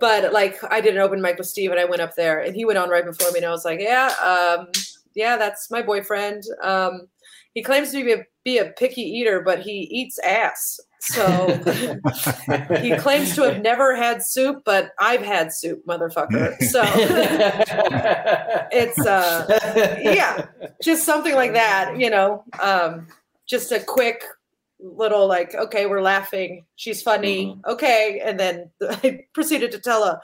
but 0.00 0.32
like 0.32 0.58
I 0.70 0.80
did 0.80 0.94
an 0.94 1.00
open 1.00 1.20
mic 1.20 1.38
with 1.38 1.48
Steve 1.48 1.70
and 1.70 1.80
I 1.80 1.84
went 1.84 2.02
up 2.02 2.14
there 2.14 2.40
and 2.40 2.54
he 2.54 2.64
went 2.64 2.78
on 2.78 2.88
right 2.88 3.04
before 3.04 3.30
me 3.32 3.38
and 3.38 3.46
I 3.46 3.50
was 3.50 3.64
like, 3.64 3.80
yeah, 3.80 4.12
um, 4.22 4.68
yeah, 5.14 5.36
that's 5.36 5.70
my 5.70 5.82
boyfriend. 5.82 6.44
Um, 6.62 7.08
he 7.54 7.62
claims 7.62 7.92
to 7.92 8.04
be 8.04 8.12
a, 8.12 8.26
be 8.44 8.58
a 8.58 8.66
picky 8.66 9.02
eater, 9.02 9.40
but 9.40 9.60
he 9.60 9.88
eats 9.90 10.18
ass. 10.18 10.80
So 11.00 11.46
he 12.80 12.96
claims 12.96 13.34
to 13.36 13.42
have 13.42 13.62
never 13.62 13.94
had 13.94 14.22
soup, 14.22 14.62
but 14.64 14.92
I've 14.98 15.22
had 15.22 15.52
soup, 15.52 15.84
motherfucker. 15.86 16.60
So 16.62 16.82
it's 18.72 18.98
uh, 19.06 19.46
yeah, 20.02 20.46
just 20.82 21.04
something 21.04 21.34
like 21.34 21.52
that, 21.52 21.98
you 21.98 22.10
know. 22.10 22.42
Um, 22.58 23.06
just 23.46 23.70
a 23.70 23.80
quick 23.80 24.24
little 24.80 25.26
like, 25.26 25.54
okay, 25.54 25.86
we're 25.86 26.02
laughing. 26.02 26.64
She's 26.76 27.02
funny. 27.02 27.58
Okay, 27.66 28.20
and 28.24 28.40
then 28.40 28.70
I 28.82 29.24
proceeded 29.34 29.72
to 29.72 29.78
tell 29.78 30.04
a 30.04 30.20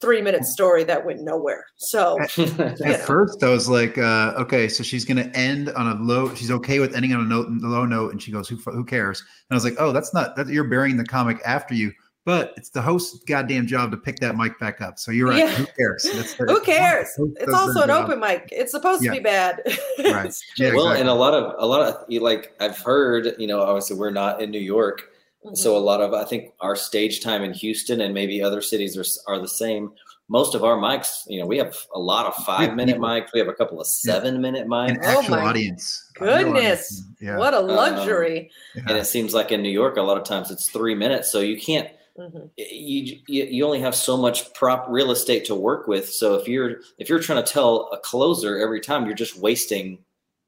three 0.00 0.22
minute 0.22 0.44
story 0.44 0.84
that 0.84 1.04
went 1.04 1.20
nowhere. 1.22 1.64
So 1.76 2.18
At 2.20 2.36
know. 2.80 2.94
first, 2.98 3.42
I 3.42 3.48
was 3.50 3.68
like, 3.68 3.98
uh, 3.98 4.34
okay, 4.38 4.68
so 4.68 4.82
she's 4.82 5.04
going 5.04 5.16
to 5.16 5.36
end 5.36 5.70
on 5.70 5.88
a 5.88 5.94
low. 6.02 6.34
She's 6.34 6.50
okay 6.50 6.78
with 6.78 6.94
ending 6.94 7.12
on 7.12 7.20
a 7.20 7.24
note, 7.24 7.48
low 7.50 7.84
note, 7.84 8.12
and 8.12 8.22
she 8.22 8.30
goes, 8.32 8.48
"Who, 8.48 8.56
who 8.56 8.84
cares?" 8.84 9.20
And 9.20 9.54
I 9.54 9.56
was 9.56 9.64
like, 9.64 9.74
"Oh, 9.78 9.92
that's 9.92 10.14
not 10.14 10.36
that 10.36 10.46
you're 10.48 10.64
burying 10.68 10.96
the 10.96 11.04
comic 11.04 11.40
after 11.44 11.74
you." 11.74 11.92
But 12.24 12.52
it's 12.58 12.68
the 12.68 12.82
host's 12.82 13.24
goddamn 13.24 13.66
job 13.66 13.90
to 13.90 13.96
pick 13.96 14.16
that 14.16 14.36
mic 14.36 14.58
back 14.58 14.82
up. 14.82 14.98
So 14.98 15.12
you're 15.12 15.28
right. 15.30 15.38
Yeah. 15.38 15.50
Who 15.54 15.64
cares? 15.78 16.02
That's 16.12 16.34
the- 16.36 16.44
who 16.44 16.60
cares? 16.60 17.08
It's 17.40 17.54
also 17.54 17.80
an 17.80 17.88
job. 17.88 18.04
open 18.04 18.20
mic. 18.20 18.48
It's 18.52 18.70
supposed 18.72 19.02
Yeah. 19.02 19.12
to 19.12 19.16
be 19.18 19.22
bad. 19.22 19.62
Right. 19.98 20.32
Yeah, 20.58 20.74
well, 20.74 20.90
exactly. 20.90 21.00
and 21.00 21.08
a 21.08 21.14
lot 21.14 21.32
of 21.34 21.54
a 21.58 21.66
lot 21.66 21.80
of 21.80 22.04
like 22.22 22.54
I've 22.60 22.78
heard, 22.78 23.34
you 23.38 23.46
know, 23.46 23.62
obviously 23.62 23.96
we're 23.96 24.10
not 24.10 24.42
in 24.42 24.50
New 24.50 24.60
York, 24.60 25.04
just- 25.50 25.62
so 25.62 25.76
a 25.76 25.78
lot 25.78 26.00
of 26.00 26.12
I 26.14 26.24
think 26.24 26.52
our 26.60 26.76
stage 26.76 27.20
time 27.22 27.42
in 27.42 27.52
Houston 27.52 28.00
and 28.00 28.12
maybe 28.14 28.42
other 28.42 28.60
cities 28.62 28.96
are 28.96 29.04
are 29.32 29.38
the 29.40 29.48
same. 29.48 29.92
Most 30.30 30.54
of 30.54 30.62
our 30.62 30.76
mics, 30.76 31.22
you 31.26 31.40
know, 31.40 31.46
we 31.46 31.56
have 31.56 31.74
a 31.94 31.98
lot 31.98 32.26
of 32.26 32.34
five 32.44 32.74
minute 32.76 32.98
mics. 32.98 33.28
We 33.32 33.38
have 33.40 33.48
a 33.48 33.54
couple 33.54 33.80
of 33.80 33.86
seven 33.86 34.42
minute 34.42 34.64
An 34.64 34.68
mics, 34.68 34.98
Oh 35.02 35.20
actual 35.20 35.36
my 35.36 35.42
audience. 35.42 36.10
Goodness. 36.14 36.44
audience. 36.54 37.02
Yeah. 37.20 37.38
What 37.38 37.54
a 37.54 37.60
luxury. 37.60 38.50
yeah. 38.74 38.82
and 38.88 38.98
it 38.98 39.06
seems 39.06 39.32
like 39.32 39.52
in 39.52 39.62
New 39.62 39.70
York, 39.70 39.96
a 39.96 40.02
lot 40.02 40.18
of 40.18 40.24
times 40.24 40.50
it's 40.50 40.68
three 40.68 40.94
minutes, 40.94 41.32
so 41.32 41.40
you 41.40 41.58
can't. 41.58 41.88
Mhm. 42.18 42.50
You, 42.58 43.18
you 43.28 43.44
you 43.44 43.64
only 43.64 43.80
have 43.80 43.94
so 43.94 44.16
much 44.16 44.52
prop 44.52 44.86
real 44.90 45.12
estate 45.12 45.44
to 45.46 45.54
work 45.54 45.86
with. 45.86 46.10
So 46.12 46.34
if 46.34 46.46
you're 46.48 46.80
if 46.98 47.08
you're 47.08 47.20
trying 47.20 47.42
to 47.42 47.50
tell 47.52 47.88
a 47.92 47.98
closer 47.98 48.58
every 48.58 48.80
time, 48.80 49.06
you're 49.06 49.14
just 49.14 49.38
wasting 49.38 49.98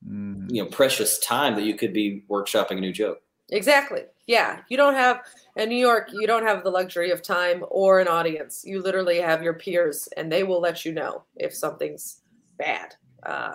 Mm. 0.08 0.50
you 0.50 0.62
know 0.64 0.68
precious 0.70 1.18
time 1.18 1.54
that 1.56 1.64
you 1.64 1.74
could 1.74 1.92
be 1.92 2.24
workshopping 2.30 2.78
a 2.78 2.80
new 2.80 2.90
joke. 2.92 3.20
Exactly. 3.50 4.02
Yeah. 4.30 4.60
You 4.68 4.76
don't 4.76 4.94
have 4.94 5.22
in 5.56 5.68
New 5.68 5.76
York, 5.76 6.10
you 6.12 6.24
don't 6.24 6.46
have 6.46 6.62
the 6.62 6.70
luxury 6.70 7.10
of 7.10 7.20
time 7.20 7.64
or 7.68 7.98
an 7.98 8.06
audience. 8.06 8.62
You 8.64 8.80
literally 8.80 9.20
have 9.20 9.42
your 9.42 9.54
peers 9.54 10.08
and 10.16 10.30
they 10.30 10.44
will 10.44 10.60
let 10.60 10.84
you 10.84 10.92
know 10.92 11.24
if 11.34 11.52
something's 11.52 12.20
bad. 12.56 12.94
Uh, 13.24 13.54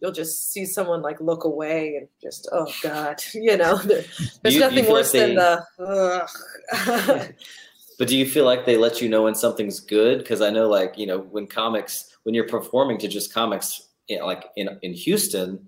you'll 0.00 0.12
just 0.12 0.52
see 0.52 0.64
someone 0.64 1.02
like 1.02 1.20
look 1.20 1.44
away 1.44 1.96
and 1.96 2.08
just, 2.22 2.48
oh 2.50 2.72
God, 2.82 3.22
you 3.34 3.58
know, 3.58 3.76
there- 3.76 4.06
there's 4.42 4.54
you 4.54 4.60
nothing 4.60 4.84
feel 4.84 4.94
like 4.94 5.02
worse 5.02 5.12
than 5.12 5.34
the. 5.34 7.34
But 7.98 8.08
do 8.08 8.16
you 8.16 8.26
feel 8.26 8.44
like 8.46 8.64
they 8.66 8.76
let 8.78 9.00
you 9.02 9.08
know 9.10 9.24
when 9.24 9.34
something's 9.34 9.80
good? 9.80 10.18
Because 10.18 10.40
I 10.42 10.48
know, 10.50 10.68
like 10.68 10.98
you 10.98 11.06
know, 11.06 11.18
when 11.18 11.46
comics, 11.46 12.14
when 12.24 12.34
you're 12.34 12.46
performing 12.48 12.98
to 12.98 13.08
just 13.08 13.32
comics, 13.32 13.88
you 14.06 14.18
know, 14.18 14.26
like 14.26 14.44
in 14.56 14.78
in 14.82 14.92
Houston, 14.92 15.66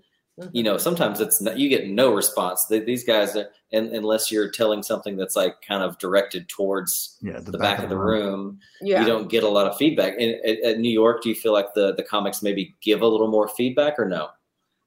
you 0.51 0.63
know, 0.63 0.77
sometimes 0.77 1.19
it's 1.19 1.41
not, 1.41 1.57
you 1.57 1.69
get 1.69 1.87
no 1.87 2.13
response. 2.13 2.65
They, 2.65 2.79
these 2.79 3.03
guys, 3.03 3.35
are, 3.35 3.47
and 3.71 3.91
unless 3.93 4.31
you're 4.31 4.49
telling 4.49 4.81
something 4.83 5.15
that's 5.15 5.35
like 5.35 5.61
kind 5.61 5.83
of 5.83 5.97
directed 5.99 6.49
towards 6.49 7.17
Yeah, 7.21 7.39
the, 7.39 7.57
back, 7.57 7.79
of 7.79 7.89
the 7.89 7.97
room, 7.97 8.59
yeah. 8.81 9.01
you 9.01 9.07
don't 9.07 9.29
get 9.29 9.43
a 9.43 9.47
lot 9.49 9.67
of 9.67 9.77
feedback. 9.77 10.15
In, 10.17 10.39
at, 10.45 10.59
at 10.61 10.79
New 10.79 10.91
York, 10.91 11.21
do 11.21 11.29
you 11.29 11.35
feel 11.35 11.53
like 11.53 11.73
the 11.73 11.93
the 11.95 12.03
comics 12.03 12.41
maybe 12.41 12.75
give 12.81 13.01
a 13.01 13.07
little 13.07 13.27
more 13.27 13.47
feedback 13.47 13.99
or 13.99 14.05
no? 14.05 14.29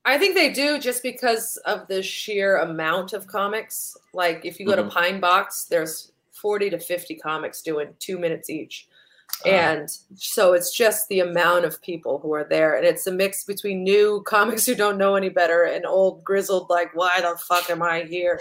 I 0.05 0.19
think 0.19 0.35
they 0.35 0.53
do 0.53 0.81
just 0.81 1.03
because 1.03 1.59
of 1.59 1.87
the 1.87 2.03
sheer 2.03 2.57
amount 2.57 3.13
of 3.13 3.27
comics. 3.29 3.97
Like 4.13 4.45
if 4.45 4.59
you 4.59 4.67
go 4.67 4.73
Mhm. 4.73 4.89
to 4.89 4.91
Pine 4.91 5.21
Box, 5.21 5.65
there's 5.65 6.11
40 6.33 6.71
to 6.71 6.79
50 6.81 7.15
comics 7.17 7.63
doing 7.63 7.95
two 8.01 8.19
minutes 8.19 8.51
each. 8.51 8.89
Uh, 9.45 9.49
And 9.49 9.89
so 10.17 10.53
it's 10.53 10.73
just 10.77 11.09
the 11.09 11.21
amount 11.21 11.65
of 11.65 11.81
people 11.83 12.19
who 12.21 12.33
are 12.33 12.45
there. 12.45 12.77
And 12.77 12.87
it's 12.87 13.07
a 13.07 13.13
mix 13.13 13.45
between 13.45 13.83
new 13.83 14.23
comics 14.27 14.65
who 14.67 14.75
don't 14.75 14.99
know 14.99 15.15
any 15.17 15.29
better 15.31 15.65
and 15.65 15.85
old 15.87 16.23
grizzled, 16.25 16.71
like, 16.71 16.95
why 16.95 17.21
the 17.21 17.37
fuck 17.39 17.69
am 17.71 17.83
I 17.83 18.03
here? 18.03 18.41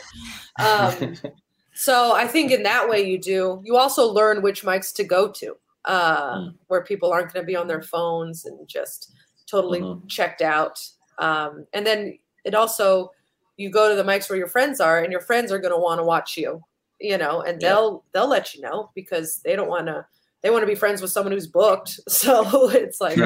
Um, 0.59 1.15
so 1.73 2.13
I 2.13 2.27
think 2.27 2.51
in 2.51 2.63
that 2.63 2.87
way 2.87 3.01
you 3.01 3.17
do. 3.19 3.61
You 3.63 3.77
also 3.77 4.05
learn 4.11 4.41
which 4.41 4.63
mics 4.63 4.93
to 4.95 5.03
go 5.03 5.31
to, 5.31 5.55
uh, 5.85 6.35
Mm. 6.35 6.53
where 6.67 6.83
people 6.83 7.11
aren't 7.11 7.33
going 7.33 7.43
to 7.43 7.47
be 7.47 7.55
on 7.55 7.67
their 7.67 7.81
phones 7.81 8.45
and 8.45 8.67
just 8.67 9.11
totally 9.47 9.81
Mhm. 9.81 10.07
checked 10.07 10.41
out. 10.41 10.79
Um, 11.17 11.65
and 11.73 11.85
then 11.85 12.19
it 12.45 12.53
also, 12.53 13.11
you 13.57 13.69
go 13.69 13.89
to 13.89 13.95
the 13.95 14.03
mics 14.03 14.29
where 14.29 14.37
your 14.37 14.47
friends 14.47 14.79
are, 14.79 14.99
and 14.99 15.11
your 15.11 15.21
friends 15.21 15.51
are 15.51 15.59
going 15.59 15.73
to 15.73 15.79
want 15.79 15.99
to 15.99 16.03
watch 16.05 16.37
you 16.37 16.63
you 17.03 17.17
know, 17.17 17.41
and 17.41 17.59
they'll 17.59 18.03
they'll 18.11 18.27
let 18.27 18.53
you 18.53 18.61
know 18.61 18.91
because 18.93 19.41
they 19.43 19.55
don't 19.55 19.67
want 19.67 19.87
to 19.87 20.05
they 20.41 20.49
want 20.49 20.63
to 20.63 20.67
be 20.67 20.75
friends 20.75 21.01
with 21.01 21.11
someone 21.11 21.31
who's 21.31 21.47
booked. 21.47 21.99
So 22.09 22.69
it's 22.69 23.01
like 23.01 23.17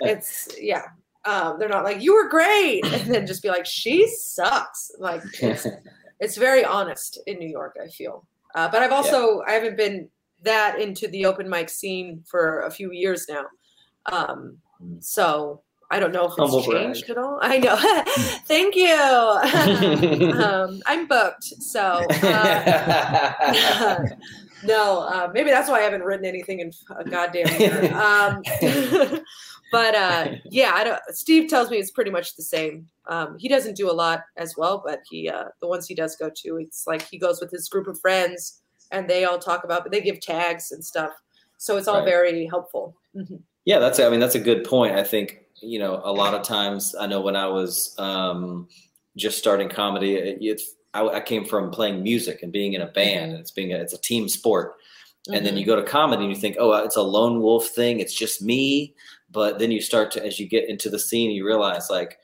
it's 0.00 0.48
yeah. 0.60 0.84
Um, 1.26 1.58
they're 1.58 1.68
not 1.70 1.84
like 1.84 2.02
you 2.02 2.14
were 2.14 2.28
great, 2.28 2.84
and 2.92 3.12
then 3.14 3.26
just 3.26 3.42
be 3.42 3.48
like 3.48 3.66
she 3.66 4.08
sucks. 4.08 4.90
Like 4.98 5.22
it's, 5.40 5.66
it's 6.20 6.36
very 6.36 6.64
honest 6.64 7.18
in 7.26 7.38
New 7.38 7.48
York. 7.48 7.76
I 7.82 7.88
feel, 7.88 8.26
uh, 8.54 8.68
but 8.68 8.82
I've 8.82 8.92
also 8.92 9.42
I 9.46 9.52
haven't 9.52 9.76
been 9.76 10.08
that 10.42 10.78
into 10.80 11.08
the 11.08 11.26
open 11.26 11.48
mic 11.48 11.70
scene 11.70 12.22
for 12.26 12.60
a 12.60 12.70
few 12.70 12.92
years 12.92 13.26
now. 13.28 13.46
Um, 14.06 14.58
so 15.00 15.62
I 15.90 15.98
don't 15.98 16.12
know 16.12 16.24
if 16.24 16.32
it's 16.32 16.38
Humble 16.38 16.62
changed 16.62 17.06
brag. 17.06 17.18
at 17.18 17.24
all. 17.24 17.38
I 17.40 17.58
know. 17.58 17.76
Thank 18.46 18.74
you. 18.74 20.32
um, 20.40 20.80
I'm 20.86 21.06
booked, 21.06 21.44
so 21.44 22.04
uh, 22.22 23.32
no. 24.64 25.00
Uh, 25.00 25.30
maybe 25.32 25.50
that's 25.50 25.68
why 25.68 25.78
I 25.80 25.82
haven't 25.82 26.02
written 26.02 26.24
anything 26.26 26.60
in 26.60 26.72
a 26.96 27.04
goddamn 27.04 27.60
year. 27.60 27.92
Um, 27.94 28.42
but 29.72 29.94
uh, 29.94 30.32
yeah, 30.50 30.72
I 30.74 30.84
don't. 30.84 31.00
Steve 31.10 31.48
tells 31.48 31.70
me 31.70 31.78
it's 31.78 31.90
pretty 31.90 32.10
much 32.10 32.36
the 32.36 32.42
same. 32.42 32.88
Um, 33.08 33.36
he 33.38 33.48
doesn't 33.48 33.76
do 33.76 33.90
a 33.90 33.92
lot 33.92 34.22
as 34.36 34.56
well, 34.56 34.82
but 34.84 35.00
he 35.10 35.28
uh, 35.28 35.44
the 35.60 35.66
ones 35.68 35.86
he 35.86 35.94
does 35.94 36.16
go 36.16 36.30
to, 36.30 36.56
it's 36.58 36.86
like 36.86 37.02
he 37.02 37.18
goes 37.18 37.40
with 37.40 37.50
his 37.50 37.68
group 37.68 37.86
of 37.86 38.00
friends, 38.00 38.60
and 38.92 39.08
they 39.08 39.24
all 39.24 39.38
talk 39.38 39.64
about, 39.64 39.82
but 39.82 39.92
they 39.92 40.00
give 40.00 40.20
tags 40.20 40.72
and 40.72 40.84
stuff. 40.84 41.12
So 41.58 41.76
it's 41.76 41.88
all 41.88 41.98
Right. 42.00 42.04
very 42.04 42.46
helpful. 42.46 42.94
Mhm. 43.16 43.40
Yeah, 43.64 43.78
that's 43.78 43.98
I 43.98 44.08
mean 44.10 44.20
that's 44.20 44.34
a 44.34 44.40
good 44.40 44.64
point. 44.64 44.94
I 44.96 45.02
think 45.04 45.40
you 45.60 45.78
know 45.78 46.00
a 46.04 46.12
lot 46.12 46.34
of 46.34 46.42
times 46.42 46.94
I 46.98 47.06
know 47.06 47.20
when 47.20 47.36
I 47.36 47.46
was 47.46 47.94
um, 47.98 48.68
just 49.16 49.38
starting 49.38 49.68
comedy, 49.68 50.14
it, 50.16 50.38
it's 50.40 50.74
I, 50.94 51.16
I 51.16 51.20
came 51.20 51.44
from 51.44 51.70
playing 51.70 52.02
music 52.02 52.42
and 52.42 52.52
being 52.52 52.72
in 52.72 52.80
a 52.80 52.86
band. 52.86 53.26
Mm-hmm. 53.26 53.30
and 53.32 53.40
It's 53.40 53.50
being 53.50 53.72
a, 53.72 53.76
it's 53.76 53.92
a 53.92 54.00
team 54.00 54.28
sport, 54.28 54.74
and 55.32 55.44
then 55.44 55.56
you 55.56 55.64
mm-hmm. 55.64 55.70
go 55.70 55.76
to 55.76 55.82
comedy 55.82 56.24
and 56.24 56.32
you 56.32 56.38
think, 56.38 56.56
oh, 56.58 56.72
uh, 56.72 56.82
it's 56.82 56.96
a 56.96 57.02
lone 57.02 57.40
wolf 57.40 57.68
thing. 57.68 58.00
It's 58.00 58.14
just 58.14 58.42
me. 58.42 58.94
But 59.30 59.58
then 59.58 59.70
you 59.70 59.80
start 59.80 60.10
to 60.12 60.24
as 60.24 60.38
you 60.38 60.48
get 60.48 60.68
into 60.68 60.88
the 60.88 60.98
scene, 60.98 61.30
you 61.30 61.46
realize 61.46 61.90
like 61.90 62.18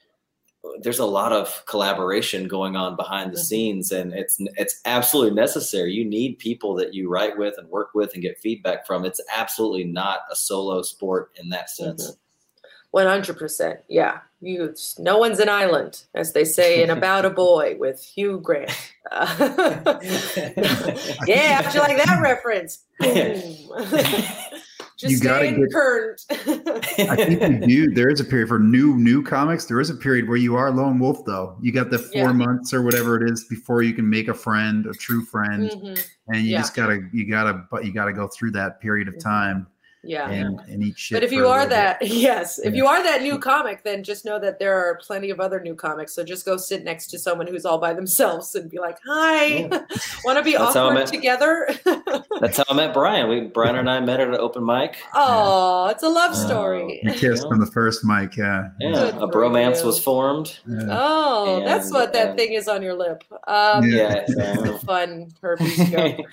there's 0.83 0.99
a 0.99 1.07
lot 1.07 1.33
of 1.33 1.65
collaboration 1.67 2.47
going 2.47 2.77
on 2.77 2.97
behind 2.97 3.33
the 3.33 3.39
Mhm. 3.39 3.45
scenes 3.45 3.93
and 3.93 4.13
it's 4.13 4.37
it's 4.57 4.81
absolutely 4.85 5.35
necessary 5.35 5.93
you 5.93 6.05
need 6.05 6.39
people 6.39 6.75
that 6.75 6.93
you 6.93 7.09
write 7.09 7.39
with 7.39 7.57
and 7.57 7.69
work 7.69 7.91
with 7.95 8.13
and 8.13 8.23
get 8.23 8.39
feedback 8.39 8.87
from 8.87 9.05
it's 9.05 9.21
absolutely 9.35 9.85
not 9.85 10.21
a 10.31 10.37
solo 10.37 10.83
sport 10.83 11.31
in 11.37 11.49
that 11.49 11.71
sense 11.71 12.11
mm-hmm. 12.11 12.21
One 12.93 13.07
hundred 13.07 13.39
percent. 13.39 13.81
Yeah, 13.89 14.19
you. 14.41 14.75
No 14.99 15.19
one's 15.19 15.39
an 15.39 15.49
island, 15.49 16.03
as 16.15 16.33
they 16.33 16.45
say 16.45 16.83
in 16.83 16.91
About 16.91 17.25
a 17.25 17.31
Boy 17.45 17.77
with 17.79 18.03
Hugh 18.03 18.41
Grant. 18.43 18.73
Uh, 19.13 19.27
yeah, 21.27 21.63
how'd 21.63 21.75
you 21.75 21.81
like 21.81 21.97
that 21.97 22.19
reference? 22.21 22.85
Just 24.99 25.13
You 25.15 25.21
gotta 25.21 25.51
get- 25.53 25.73
current. 25.73 26.21
I 26.31 27.17
think 27.17 27.67
you 27.71 27.87
do. 27.89 27.95
There 27.95 28.11
is 28.11 28.21
a 28.21 28.25
period 28.25 28.49
for 28.49 28.59
new 28.59 28.97
new 28.99 29.23
comics. 29.23 29.65
There 29.65 29.81
is 29.81 29.89
a 29.89 29.95
period 29.95 30.29
where 30.29 30.37
you 30.37 30.57
are 30.57 30.71
lone 30.71 30.99
wolf, 30.99 31.25
though. 31.25 31.57
You 31.63 31.73
got 31.73 31.89
the 31.91 31.99
four 31.99 32.11
Yeah. 32.27 32.33
months 32.33 32.75
or 32.75 32.83
whatever 32.83 33.17
it 33.23 33.31
is 33.31 33.45
before 33.45 33.83
you 33.83 33.95
can 33.95 34.09
make 34.11 34.29
a 34.29 34.35
friend, 34.35 34.85
a 34.87 34.93
true 34.93 35.25
friend, 35.25 35.71
Mhm. 35.71 36.07
and 36.29 36.43
you 36.45 36.51
Yeah. 36.53 36.59
just 36.59 36.75
gotta 36.77 37.01
you 37.15 37.31
gotta 37.31 37.65
but 37.71 37.87
you 37.87 37.95
gotta 37.95 38.13
go 38.13 38.29
through 38.29 38.51
that 38.53 38.81
period 38.81 39.09
of 39.09 39.15
Mhm. 39.15 39.21
time 39.23 39.67
Yeah. 40.03 40.31
and 40.31 40.59
and 40.61 40.83
eat 40.83 40.99
shit. 40.99 41.17
But 41.17 41.25
if 41.25 41.31
you 41.33 41.47
are 41.47 41.67
little 41.67 41.69
bit. 41.69 41.71
that, 42.01 42.07
yes, 42.09 42.59
if 42.59 42.73
Yeah. 42.73 42.79
you 42.79 42.87
are 42.87 43.03
that 43.03 43.23
new 43.23 43.39
comic, 43.51 43.83
then 43.85 44.03
just 44.03 44.25
know 44.25 44.39
that 44.39 44.59
there 44.59 44.75
are 44.75 44.97
plenty 45.03 45.31
of 45.31 45.41
other 45.41 45.61
new 45.61 45.75
comics. 45.75 46.15
So 46.15 46.25
just 46.25 46.45
go 46.47 46.57
sit 46.57 46.85
next 46.85 47.09
to 47.09 47.19
someone 47.19 47.47
who's 47.47 47.65
all 47.67 47.79
by 47.79 47.93
themselves 47.93 48.55
and 48.55 48.71
be 48.71 48.79
like, 48.79 48.97
"Hi, 49.07 49.69
want 50.25 50.39
to 50.39 50.43
be 50.45 50.53
That's 50.57 50.75
awkward 50.77 50.95
met- 50.95 51.07
together?" 51.09 51.69
that's 52.41 52.57
how 52.57 52.65
i 52.71 52.75
met 52.75 52.95
brian 52.95 53.29
we 53.29 53.43
brian 53.43 53.77
and 53.77 53.91
i 53.91 54.01
met 54.01 54.19
at 54.19 54.29
an 54.29 54.35
open 54.37 54.65
mic 54.65 54.97
oh, 55.15 55.89
it's 55.89 56.03
a 56.03 56.09
love 56.09 56.31
Oh. 56.33 56.47
story. 56.47 57.01
you 57.03 57.13
kissed 57.13 57.45
on 57.45 57.59
the 57.61 57.67
first 57.67 58.03
mic, 58.05 58.35
yeah. 58.37 58.69
yeah 58.81 58.93
Good 58.93 59.15
a 59.17 59.19
for 59.21 59.29
bromance 59.29 59.81
you. 59.81 59.87
was 59.87 60.03
formed 60.03 60.59
Yeah. 60.67 60.87
Oh, 60.89 61.63
that's 61.65 61.93
what 61.93 62.13
that 62.15 62.31
um, 62.31 62.37
thing 62.37 62.53
is 62.55 62.67
on 62.69 62.83
your 62.83 62.95
lip. 62.95 63.23
Um, 63.47 63.85
Yeah. 63.87 64.25
yeah 64.29 64.55
It's 64.59 64.63
a 64.63 64.79
fun 64.79 65.29
herpes 65.43 65.91
joke. 65.91 66.27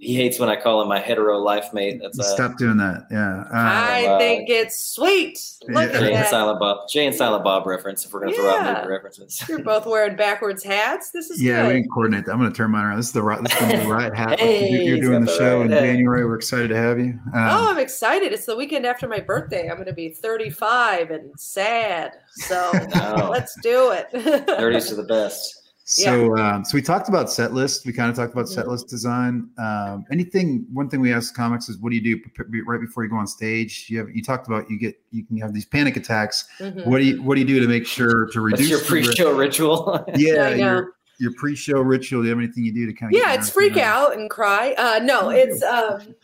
He 0.00 0.14
hates 0.14 0.38
when 0.38 0.48
i 0.48 0.54
call 0.54 0.80
him 0.80 0.86
my 0.88 1.00
hetero 1.00 1.38
life 1.38 1.72
mate 1.72 1.98
that's 2.00 2.18
a 2.18 2.22
Stop 2.22 2.56
doing 2.56 2.76
that. 2.76 3.06
Yeah. 3.10 3.40
Uh, 3.40 3.52
I 3.52 4.06
uh, 4.06 4.18
think 4.18 4.48
it's 4.48 4.80
sweet. 4.80 5.40
Look 5.68 5.90
Yeah. 5.90 5.96
at 5.98 6.00
jay 6.00 6.14
and 6.14 6.26
silent 6.28 6.60
bob 6.60 6.88
jay 6.88 7.06
and 7.06 7.14
silent 7.16 7.42
bob 7.42 7.66
reference 7.66 8.04
if 8.04 8.12
we're 8.12 8.20
gonna 8.20 8.32
throw 8.34 8.48
out 8.48 8.64
Yeah. 8.64 8.74
movie 8.82 8.88
references 8.92 9.42
You're 9.48 9.62
both 9.64 9.86
wearing 9.86 10.14
backwards 10.14 10.62
hats. 10.62 11.10
This 11.10 11.30
is 11.30 11.42
yeah, 11.42 11.66
we 11.66 11.72
good. 11.74 11.80
can 11.82 11.90
coordinate 11.90 12.26
that. 12.26 12.32
I'm 12.32 12.38
going 12.38 12.50
to 12.52 12.56
turn 12.56 12.70
mine 12.70 12.84
around. 12.84 12.98
This 12.98 13.06
is 13.06 13.12
the 13.12 13.22
right. 13.22 13.42
This 13.42 13.60
is 13.60 13.82
the 13.82 13.88
right 13.88 14.14
hat. 14.14 14.38
Hey, 14.38 14.70
you're, 14.70 14.82
you're 14.82 15.00
doing 15.00 15.24
the 15.24 15.26
the 15.32 15.36
show 15.38 15.56
right 15.58 15.66
in 15.66 15.72
hat. 15.72 15.82
January. 15.82 16.24
We're 16.24 16.36
excited 16.36 16.68
to 16.68 16.76
have 16.76 16.98
you. 16.98 17.18
Um, 17.34 17.48
Oh, 17.48 17.70
I'm 17.70 17.78
excited. 17.78 18.32
It's 18.32 18.46
the 18.46 18.56
weekend 18.56 18.86
after 18.86 19.08
my 19.08 19.18
birthday. 19.20 19.68
I'm 19.68 19.76
going 19.76 19.86
to 19.86 19.92
be 19.92 20.10
35 20.10 21.10
and 21.10 21.30
sad. 21.40 22.12
So 22.30 22.70
No. 22.94 23.28
let's 23.32 23.58
do 23.62 23.90
it. 23.90 24.06
30s 24.12 24.92
are 24.92 24.96
the 24.96 25.02
best 25.02 25.57
So, 25.90 26.36
um, 26.36 26.66
so 26.66 26.74
we 26.74 26.82
talked 26.82 27.08
about 27.08 27.32
set 27.32 27.54
list. 27.54 27.86
We 27.86 27.94
kind 27.94 28.10
of 28.10 28.16
talked 28.16 28.34
about 28.34 28.46
set 28.46 28.66
Mhm. 28.66 28.72
list 28.72 28.88
design. 28.88 29.48
Um, 29.56 30.04
anything? 30.12 30.66
One 30.70 30.90
thing 30.90 31.00
we 31.00 31.14
ask 31.14 31.34
comics 31.34 31.70
is, 31.70 31.78
what 31.78 31.88
do 31.88 31.96
you 31.96 32.02
do 32.02 32.22
prep- 32.34 32.48
right 32.66 32.78
before 32.78 33.04
you 33.04 33.08
go 33.10 33.16
on 33.16 33.26
stage? 33.26 33.86
You 33.88 33.98
have 34.00 34.10
you 34.10 34.22
talked 34.22 34.48
about 34.48 34.70
you 34.70 34.78
get 34.78 35.00
you 35.12 35.24
can 35.24 35.38
have 35.38 35.54
these 35.54 35.64
panic 35.64 35.96
attacks. 35.96 36.46
Mhm. 36.60 36.84
What 36.86 36.98
do 36.98 37.04
you 37.04 37.22
what 37.22 37.36
do 37.36 37.40
you 37.40 37.46
do 37.46 37.58
to 37.60 37.66
make 37.66 37.86
sure 37.86 38.26
to 38.26 38.40
reduce 38.42 38.70
what's 38.70 38.90
your 38.90 39.02
pre-show 39.02 39.34
ritual 39.34 40.04
Yeah, 40.14 40.48
I 40.48 40.54
your 40.56 40.92
your 41.18 41.32
pre-show 41.38 41.80
ritual. 41.80 42.20
Do 42.20 42.28
you 42.28 42.34
have 42.34 42.38
anything 42.38 42.64
you 42.64 42.72
do 42.74 42.84
to 42.84 42.92
kind 42.92 43.14
of 43.14 43.18
Yeah, 43.18 43.32
it's 43.32 43.48
freak 43.48 43.78
out 43.78 44.14
and 44.14 44.28
cry. 44.28 44.74
Uh, 44.76 45.00
no, 45.02 45.30
it's 45.30 45.62
um, 45.62 46.14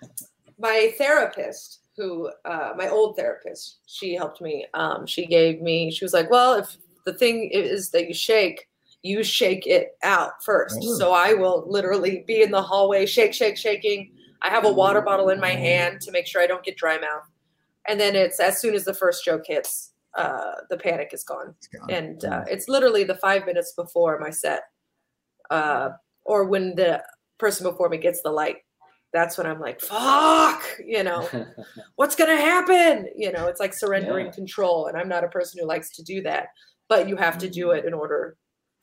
my 0.58 0.92
therapist 0.98 1.80
who, 1.96 2.30
uh, 2.44 2.74
my 2.76 2.88
old 2.88 3.16
therapist, 3.16 3.78
she 3.86 4.14
helped 4.14 4.40
me. 4.42 4.66
Um, 4.74 5.06
she 5.06 5.24
gave 5.26 5.62
me, 5.62 5.90
she 5.90 6.04
was 6.04 6.12
like, 6.12 6.28
well, 6.28 6.54
if 6.54 6.76
the 7.06 7.14
thing 7.14 7.48
is 7.50 7.90
that 7.90 8.08
you 8.08 8.14
shake, 8.14 8.68
you 9.04 9.22
shake 9.22 9.66
it 9.66 9.90
out 10.02 10.42
first. 10.42 10.78
Oh. 10.82 10.94
So 10.98 11.12
I 11.12 11.34
will 11.34 11.64
literally 11.68 12.24
be 12.26 12.42
in 12.42 12.50
the 12.50 12.62
hallway, 12.62 13.06
shake, 13.06 13.34
shake, 13.34 13.56
shaking. 13.56 14.10
I 14.42 14.48
have 14.48 14.64
a 14.64 14.72
water 14.72 15.00
bottle 15.02 15.28
in 15.28 15.38
my 15.38 15.50
hand 15.50 16.00
to 16.00 16.10
make 16.10 16.26
sure 16.26 16.42
I 16.42 16.46
don't 16.46 16.64
get 16.64 16.76
dry 16.76 16.98
mouth. 16.98 17.28
And 17.86 18.00
then 18.00 18.16
it's 18.16 18.40
as 18.40 18.60
soon 18.60 18.74
as 18.74 18.84
the 18.84 18.94
first 18.94 19.24
joke 19.24 19.42
hits, 19.46 19.92
uh, 20.16 20.52
the 20.70 20.76
panic 20.78 21.10
is 21.12 21.22
gone 21.24 21.54
and 21.90 22.24
uh, 22.24 22.44
it's 22.48 22.68
literally 22.68 23.02
the 23.04 23.16
five 23.16 23.44
minutes 23.46 23.72
before 23.72 24.18
my 24.20 24.30
set 24.30 24.62
uh, 25.50 25.90
or 26.24 26.44
when 26.44 26.74
the 26.76 27.02
person 27.38 27.68
before 27.68 27.88
me 27.88 27.98
gets 27.98 28.22
the 28.22 28.30
light 28.30 28.58
that's 29.12 29.36
when 29.36 29.44
i'm 29.46 29.60
like 29.60 29.80
fuck 29.80 30.62
you 30.86 31.02
know 31.02 31.28
what's 31.96 32.14
gonna 32.14 32.36
happen 32.36 33.08
you 33.16 33.32
know 33.32 33.48
it's 33.48 33.58
like 33.58 33.74
surrendering 33.74 34.26
Yeah. 34.26 34.32
control 34.32 34.86
and 34.86 34.96
i'm 34.96 35.08
not 35.08 35.24
a 35.24 35.28
person 35.28 35.58
who 35.60 35.66
likes 35.66 35.90
to 35.96 36.02
do 36.04 36.22
that 36.22 36.46
but 36.88 37.08
you 37.08 37.16
have 37.16 37.36
to 37.38 37.50
do 37.50 37.72
it 37.72 37.84
in 37.84 37.92
order 37.92 38.36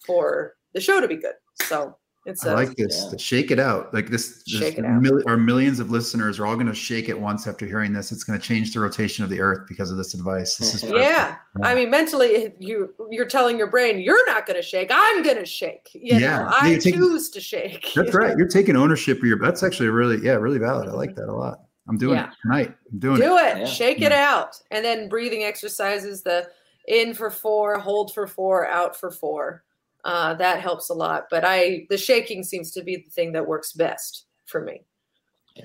for 0.06 0.56
the 0.74 0.82
show 0.82 1.00
to 1.02 1.08
be 1.08 1.16
good 1.18 1.34
so 1.64 1.98
it's 2.28 2.46
I 2.46 2.52
a, 2.52 2.56
like 2.56 2.76
this. 2.76 3.08
Yeah. 3.12 3.18
Shake 3.18 3.50
it 3.50 3.58
out. 3.58 3.92
Like 3.96 4.10
this. 4.12 4.44
this 4.44 4.60
Shake 4.60 4.78
it 4.78 4.86
out. 4.86 5.02
Mil- 5.02 5.24
our 5.26 5.38
millions 5.38 5.80
of 5.80 5.90
listeners 5.90 6.40
are 6.40 6.46
all 6.46 6.54
going 6.54 6.68
to 6.68 6.74
shake 6.76 7.10
it 7.10 7.20
once 7.20 7.48
after 7.48 7.66
hearing 7.66 7.94
this. 7.94 8.12
It's 8.12 8.24
going 8.24 8.40
to 8.40 8.46
change 8.46 8.76
the 8.76 8.80
rotation 8.80 9.24
of 9.24 9.32
the 9.32 9.42
Earth 9.42 9.68
because 9.68 9.90
of 9.90 9.98
this 9.98 10.14
advice. 10.14 10.56
This 10.56 10.76
is 10.76 10.82
perfect. 10.84 11.00
yeah 11.00 11.38
i 11.64 11.74
mean 11.74 11.90
mentally 11.90 12.54
you 12.60 12.94
you're 13.10 13.26
telling 13.26 13.58
your 13.58 13.66
brain 13.72 14.00
you're 14.00 14.24
not 14.28 14.46
gonna 14.46 14.62
shake 14.62 14.90
i'm 14.94 15.24
gonna 15.24 15.44
shake 15.44 15.90
you 15.96 16.16
Yeah. 16.16 16.20
know 16.20 16.26
Yeah, 16.28 16.50
i 16.62 16.68
you're 16.70 16.80
taking- 16.80 17.00
choose 17.00 17.32
to 17.32 17.42
shake 17.42 17.92
That's 17.96 18.14
right. 18.14 18.38
You're 18.38 18.48
taking 18.48 18.76
ownership 18.76 19.18
of 19.18 19.24
your. 19.24 19.40
That's 19.40 19.64
actually 19.64 19.90
really, 19.90 20.24
yeah, 20.24 20.34
really 20.34 20.60
valid. 20.60 20.90
I 20.90 20.92
like 20.92 21.16
that 21.16 21.28
a 21.28 21.34
lot. 21.34 21.62
I'm 21.90 21.98
doing 21.98 22.18
Yeah. 22.18 22.28
it 22.28 22.34
tonight. 22.44 22.76
I'm 22.94 23.00
doing 23.00 23.20
do 23.20 23.36
it. 23.40 23.58
it 23.58 23.58
Yeah. 23.62 23.66
shake 23.66 24.02
it 24.04 24.12
out 24.12 24.62
and 24.70 24.86
then 24.86 25.10
breathing 25.10 25.44
exercises 25.44 26.22
the 26.22 26.48
in 26.88 27.16
for 27.16 27.32
four 27.32 27.80
hold 27.80 28.14
for 28.14 28.28
four 28.28 28.68
out 28.68 28.96
for 28.96 29.10
four 29.10 29.64
uh, 30.06 30.34
that 30.36 30.60
helps 30.62 30.90
a 30.90 30.94
lot 30.94 31.26
but 31.30 31.44
i 31.46 31.86
the 31.90 31.98
shaking 31.98 32.44
seems 32.44 32.72
to 32.72 32.84
be 32.84 32.98
the 32.98 33.10
thing 33.12 33.32
that 33.34 33.46
works 33.48 33.74
best 33.74 34.26
for 34.46 34.62
me 34.62 34.82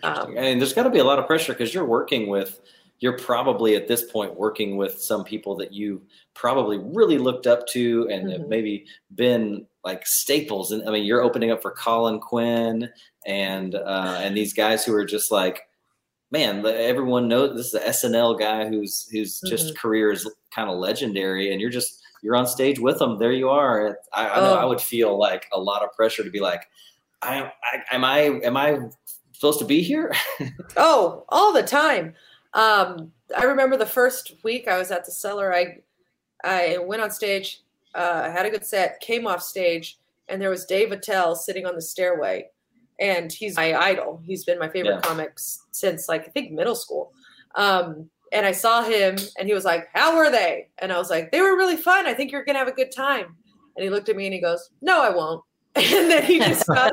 Um, 0.03 0.35
and 0.37 0.61
there's 0.61 0.73
got 0.75 0.83
to 0.83 0.91
be 0.91 0.99
a 0.99 1.05
lot 1.05 1.19
of 1.19 1.27
pressure 1.27 1.53
because 1.53 1.73
you're 1.73 1.85
working 1.85 2.29
with 2.29 2.61
you're 2.99 3.19
probably 3.19 3.77
at 3.77 3.87
this 3.87 4.11
point 4.11 4.35
working 4.35 4.77
with 4.79 4.99
some 5.01 5.23
people 5.23 5.55
that 5.57 5.73
you 5.73 6.03
probably 6.35 6.79
really 6.79 7.19
looked 7.19 7.47
up 7.47 7.67
to 7.69 8.09
and 8.11 8.31
have 8.33 8.41
Mhm. 8.43 8.49
maybe 8.49 8.87
been 9.15 9.67
like 9.85 10.05
staples 10.07 10.73
and 10.73 10.83
i 10.89 10.91
mean 10.91 11.05
you're 11.05 11.23
opening 11.23 11.51
up 11.53 11.63
for 11.63 11.71
colin 11.73 12.19
quinn 12.19 12.91
and 13.27 13.75
uh 13.77 14.19
and 14.23 14.37
these 14.37 14.53
guys 14.55 14.85
who 14.85 14.93
are 14.95 15.05
just 15.05 15.31
like 15.31 15.61
man 16.33 16.65
everyone 16.67 17.29
knows 17.29 17.57
this 17.57 17.67
is 17.67 17.73
the 17.73 18.09
snl 18.09 18.37
guy 18.39 18.67
who's 18.69 19.09
whose 19.13 19.41
just 19.43 19.67
Mm-hmm. 19.67 19.77
career 19.79 20.11
is 20.11 20.29
kind 20.55 20.69
of 20.71 20.79
legendary 20.79 21.53
and 21.53 21.61
you're 21.61 21.71
just 21.71 22.03
you're 22.27 22.35
on 22.37 22.47
stage 22.47 22.81
with 22.81 22.99
them 22.99 23.19
there 23.19 23.31
you 23.33 23.49
are 23.49 23.97
i, 24.13 24.29
I 24.29 24.41
know 24.41 24.55
Oh. 24.55 24.59
i 24.59 24.65
would 24.65 24.81
feel 24.81 25.17
like 25.17 25.47
a 25.53 25.61
lot 25.61 25.85
of 25.85 25.93
pressure 25.93 26.25
to 26.25 26.31
be 26.31 26.41
like 26.41 26.63
I, 27.23 27.53
I 27.73 27.95
am 27.95 28.05
i 28.05 28.19
am 28.43 28.57
i 28.57 28.79
supposed 29.33 29.61
to 29.61 29.65
be 29.65 29.81
here 29.81 30.13
oh 30.77 31.25
all 31.29 31.53
the 31.53 31.63
time 31.63 32.15
um, 32.55 33.13
i 33.37 33.45
remember 33.45 33.77
the 33.77 33.87
first 33.87 34.35
week 34.43 34.67
i 34.67 34.77
was 34.77 34.91
at 34.91 35.05
the 35.05 35.13
cellar 35.13 35.55
i 35.55 35.79
i 36.45 36.79
went 36.79 37.01
on 37.01 37.11
stage 37.13 37.63
uh, 37.95 38.29
had 38.31 38.45
a 38.45 38.51
good 38.51 38.67
set 38.67 38.99
came 39.01 39.27
off 39.27 39.41
stage 39.43 39.99
and 40.29 40.43
there 40.43 40.51
was 40.51 40.65
Dave 40.67 40.91
Attell 40.91 41.37
sitting 41.37 41.67
on 41.67 41.77
the 41.77 41.81
stairway, 41.81 42.49
and 42.99 43.31
he's 43.31 43.55
my 43.57 43.77
idol. 43.77 44.21
He's 44.25 44.45
been 44.45 44.59
my 44.59 44.69
favorite 44.69 44.95
Yeah. 44.97 45.01
comics 45.03 45.63
since 45.71 46.09
like 46.09 46.27
I 46.27 46.31
think 46.33 46.51
middle 46.51 46.75
school. 46.75 47.13
Um, 47.55 48.11
and 48.33 48.45
I 48.47 48.53
saw 48.53 48.83
him, 48.83 49.17
and 49.39 49.49
he 49.49 49.55
was 49.55 49.65
like, 49.65 49.89
"How 49.95 50.17
were 50.17 50.31
they?" 50.31 50.69
And 50.79 50.93
I 50.93 50.99
was 50.99 51.11
like, 51.11 51.31
"They 51.33 51.41
were 51.41 51.57
really 51.57 51.77
fun. 51.77 52.07
I 52.07 52.15
think 52.15 52.33
you're 52.33 52.45
gonna 52.45 52.59
have 52.59 52.69
a 52.69 52.73
good 52.73 52.93
time." 52.93 53.37
And 53.77 53.85
he 53.85 53.91
looked 53.91 54.09
at 54.09 54.17
me 54.17 54.27
and 54.27 54.35
he 54.35 54.41
goes, 54.41 54.71
"No, 54.83 55.03
I 55.03 55.11
won't." 55.11 55.43
And 55.77 56.11
then 56.11 56.23
he 56.25 56.39
just 56.39 56.67
got 56.79 56.91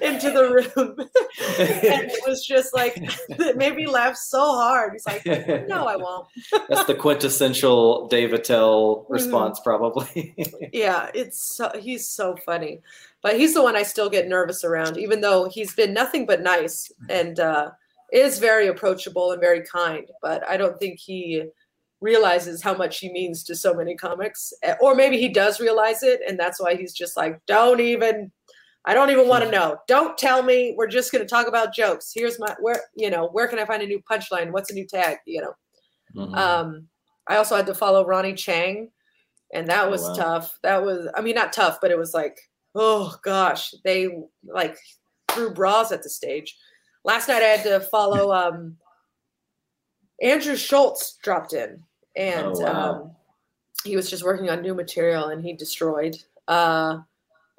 into 0.00 0.30
the 0.30 0.48
room, 0.76 0.94
and 0.98 2.10
it 2.10 2.20
was 2.26 2.44
just 2.46 2.72
like 2.74 2.94
it 2.96 3.56
made 3.56 3.74
me 3.74 3.86
laugh 3.88 4.16
so 4.16 4.38
hard. 4.40 4.92
He's 4.92 5.04
like, 5.06 5.26
"No, 5.68 5.86
I 5.86 5.96
won't." 5.96 6.26
That's 6.68 6.84
the 6.84 6.94
quintessential 6.94 8.06
Dave 8.08 8.32
Attell 8.32 9.02
Mm-hmm. 9.02 9.12
response, 9.12 9.60
probably. 9.60 10.34
yeah 10.72 11.10
it's 11.14 11.56
so 11.56 11.70
he's 11.80 12.08
so 12.08 12.36
funny 12.46 12.80
but 13.22 13.36
he's 13.38 13.52
the 13.54 13.62
one 13.62 13.76
i 13.76 13.82
still 13.82 14.08
get 14.08 14.26
nervous 14.28 14.64
around 14.64 14.96
even 14.96 15.20
though 15.20 15.48
he's 15.48 15.74
been 15.74 15.92
nothing 15.92 16.24
but 16.26 16.40
nice 16.42 16.90
and 17.10 17.38
uh 17.40 17.70
is 18.12 18.38
very 18.38 18.66
approachable 18.68 19.32
and 19.32 19.40
very 19.40 19.62
kind 19.62 20.08
but 20.20 20.46
i 20.48 20.56
don't 20.56 20.78
think 20.78 20.98
he 20.98 21.42
realizes 22.00 22.62
how 22.62 22.74
much 22.74 22.98
he 22.98 23.10
means 23.12 23.44
to 23.44 23.54
so 23.54 23.72
many 23.74 23.94
comics 23.96 24.52
or 24.80 24.94
maybe 24.94 25.18
he 25.18 25.28
does 25.28 25.60
realize 25.60 26.02
it 26.02 26.20
and 26.28 26.38
that's 26.38 26.60
why 26.60 26.74
he's 26.74 26.92
just 26.92 27.16
like 27.16 27.40
don't 27.46 27.80
even 27.80 28.30
i 28.84 28.92
don't 28.94 29.10
even 29.10 29.28
want 29.28 29.44
to 29.44 29.50
know 29.50 29.76
don't 29.88 30.18
tell 30.18 30.42
me 30.42 30.74
we're 30.76 30.86
just 30.88 31.12
going 31.12 31.22
to 31.24 31.28
talk 31.28 31.46
about 31.46 31.74
jokes 31.74 32.12
here's 32.14 32.38
my 32.40 32.54
where 32.60 32.82
you 32.96 33.08
know 33.08 33.28
where 33.28 33.46
can 33.48 33.58
i 33.60 33.64
find 33.64 33.82
a 33.82 33.86
new 33.86 34.02
punchline 34.10 34.50
what's 34.52 34.70
a 34.70 34.74
new 34.74 34.86
tag 34.86 35.18
you 35.26 35.40
know 35.40 35.52
Mhm. 36.14 36.34
um, 36.36 36.88
I 37.26 37.36
also 37.36 37.56
had 37.56 37.66
to 37.66 37.74
follow 37.74 38.04
Ronny 38.04 38.32
Chieng, 38.34 38.88
and 39.54 39.66
that 39.68 39.86
Oh, 39.86 39.90
was 39.90 40.02
wow. 40.02 40.14
tough. 40.14 40.58
That 40.62 40.82
was, 40.84 41.08
I 41.14 41.20
mean, 41.20 41.34
not 41.34 41.52
tough, 41.52 41.78
but 41.80 41.90
it 41.90 41.98
was 41.98 42.14
like, 42.14 42.38
oh 42.74 43.16
gosh, 43.22 43.74
they 43.84 44.08
like 44.44 44.76
threw 45.30 45.50
bras 45.52 45.92
at 45.92 46.02
the 46.02 46.10
stage. 46.10 46.56
Last 47.04 47.28
night 47.28 47.42
I 47.42 47.46
had 47.46 47.64
to 47.64 47.80
follow 47.80 48.32
um, 48.32 48.76
Andrew 50.20 50.56
Schulz 50.56 51.18
dropped 51.22 51.52
in, 51.52 51.82
and 52.16 52.46
Oh, 52.46 52.60
wow. 52.60 52.92
um, 52.92 53.10
he 53.84 53.96
was 53.96 54.08
just 54.08 54.24
working 54.24 54.50
on 54.50 54.62
new 54.62 54.74
material, 54.74 55.26
and 55.28 55.42
he 55.44 55.52
destroyed. 55.52 56.16
Uh, 56.46 56.98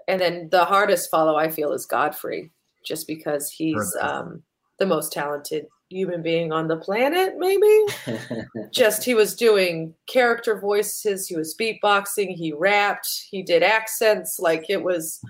and 0.07 0.19
then 0.21 0.49
the 0.51 0.65
hardest 0.65 1.09
follow 1.11 1.35
I 1.35 1.49
feel 1.49 1.73
is 1.73 1.85
Godfrey, 1.85 2.51
just 2.85 3.07
because 3.07 3.49
he's 3.49 3.95
um, 3.99 4.43
the 4.79 4.85
most 4.85 5.11
talented 5.11 5.67
human 5.89 6.21
being 6.21 6.51
on 6.51 6.67
the 6.67 6.77
planet, 6.77 7.33
maybe 7.37 7.85
just 8.71 9.03
he 9.03 9.13
was 9.13 9.35
doing 9.35 9.93
character 10.07 10.59
voices 10.59 11.27
he 11.27 11.35
was 11.35 11.55
beatboxing 11.55 12.33
he 12.35 12.51
rapped 12.51 13.07
he 13.29 13.43
did 13.43 13.61
accents 13.61 14.39
like 14.39 14.65
it 14.69 14.81
was 14.81 15.21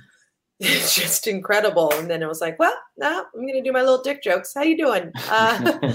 just 0.93 1.27
incredible. 1.27 1.93
And 1.93 2.09
then 2.09 2.21
it 2.21 2.27
was 2.27 2.41
like 2.41 2.57
well 2.59 2.75
no 2.97 3.25
i'm 3.35 3.47
gonna 3.47 3.63
do 3.63 3.71
my 3.71 3.81
little 3.81 4.01
dick 4.01 4.23
jokes. 4.23 4.53
How 4.53 4.63
you 4.63 4.77
doing? 4.77 5.11
Uh, 5.29 5.91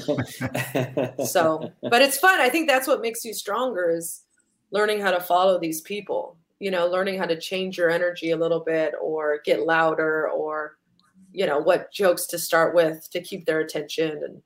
so 1.24 1.72
but 1.82 2.02
it's 2.02 2.18
fun. 2.18 2.40
I 2.40 2.48
think 2.48 2.68
that's 2.68 2.86
what 2.86 3.00
makes 3.00 3.24
you 3.24 3.32
stronger 3.32 3.90
is 3.90 4.22
learning 4.70 5.00
how 5.00 5.10
to 5.10 5.20
follow 5.20 5.58
these 5.58 5.80
people 5.80 6.36
you 6.60 6.70
know 6.70 6.86
learning 6.86 7.18
how 7.18 7.26
to 7.26 7.38
change 7.38 7.78
your 7.78 7.90
energy 7.90 8.30
a 8.30 8.36
little 8.36 8.60
bit 8.60 8.94
or 9.00 9.40
get 9.44 9.66
louder 9.66 10.28
or 10.28 10.76
you 11.32 11.46
know 11.46 11.58
what 11.58 11.92
jokes 11.92 12.26
to 12.26 12.38
start 12.38 12.74
with 12.74 13.08
to 13.10 13.20
keep 13.20 13.46
their 13.46 13.60
attention 13.60 14.22
and 14.24 14.42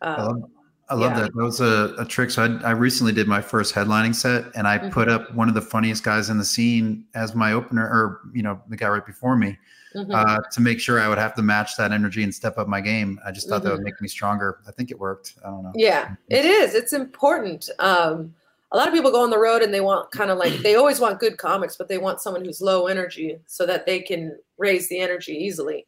I 0.00 0.14
um, 0.14 0.40
love, 0.40 0.50
I 0.90 0.94
love 0.94 1.12
yeah. 1.12 1.20
that. 1.20 1.34
That 1.34 1.42
was 1.42 1.60
a, 1.60 1.94
a 1.98 2.04
trick. 2.04 2.30
So 2.30 2.42
I, 2.44 2.68
I 2.68 2.70
recently 2.72 3.12
did 3.12 3.26
my 3.26 3.40
first 3.40 3.74
headlining 3.74 4.14
set, 4.14 4.44
and 4.54 4.68
I 4.68 4.78
put 4.90 5.08
Mhm. 5.08 5.12
up 5.12 5.34
one 5.34 5.48
of 5.48 5.54
the 5.54 5.62
funniest 5.62 6.02
guys 6.02 6.28
in 6.28 6.36
the 6.36 6.44
scene 6.44 7.06
as 7.14 7.34
my 7.34 7.52
opener, 7.52 7.84
or 7.84 8.20
you 8.34 8.42
know, 8.42 8.60
the 8.68 8.76
guy 8.76 8.88
right 8.88 9.04
before 9.06 9.36
me, 9.36 9.58
mhm. 9.94 10.14
uh, 10.14 10.40
to 10.52 10.60
make 10.60 10.80
sure 10.80 11.00
I 11.00 11.08
would 11.08 11.16
have 11.18 11.34
to 11.36 11.42
match 11.42 11.76
that 11.78 11.90
energy 11.92 12.22
and 12.22 12.34
step 12.34 12.58
up 12.58 12.68
my 12.68 12.82
game. 12.82 13.18
I 13.24 13.32
just 13.32 13.48
thought 13.48 13.62
that 13.62 13.72
would 13.72 13.82
make 13.82 13.98
me 14.00 14.08
stronger. 14.08 14.58
I 14.68 14.72
think 14.72 14.90
it 14.90 14.98
worked. 14.98 15.34
I 15.44 15.48
don't 15.48 15.62
know. 15.62 15.72
Yeah, 15.74 16.14
it 16.28 16.44
is. 16.44 16.74
It's 16.74 16.92
important. 16.92 17.70
Um, 17.78 18.34
a 18.72 18.76
lot 18.76 18.88
of 18.88 18.92
people 18.92 19.10
go 19.10 19.22
on 19.22 19.30
the 19.30 19.38
road 19.38 19.62
and 19.62 19.72
they 19.72 19.80
want 19.80 20.10
kind 20.10 20.30
of 20.30 20.36
like 20.36 20.52
they 20.58 20.74
always 20.74 21.00
want 21.00 21.18
good 21.20 21.38
comics, 21.38 21.76
but 21.76 21.88
they 21.88 21.98
want 21.98 22.20
someone 22.20 22.44
who's 22.44 22.60
low 22.60 22.88
energy 22.88 23.38
so 23.46 23.64
that 23.64 23.86
they 23.86 24.00
can 24.00 24.36
raise 24.58 24.88
the 24.88 24.98
energy 24.98 25.32
easily. 25.32 25.86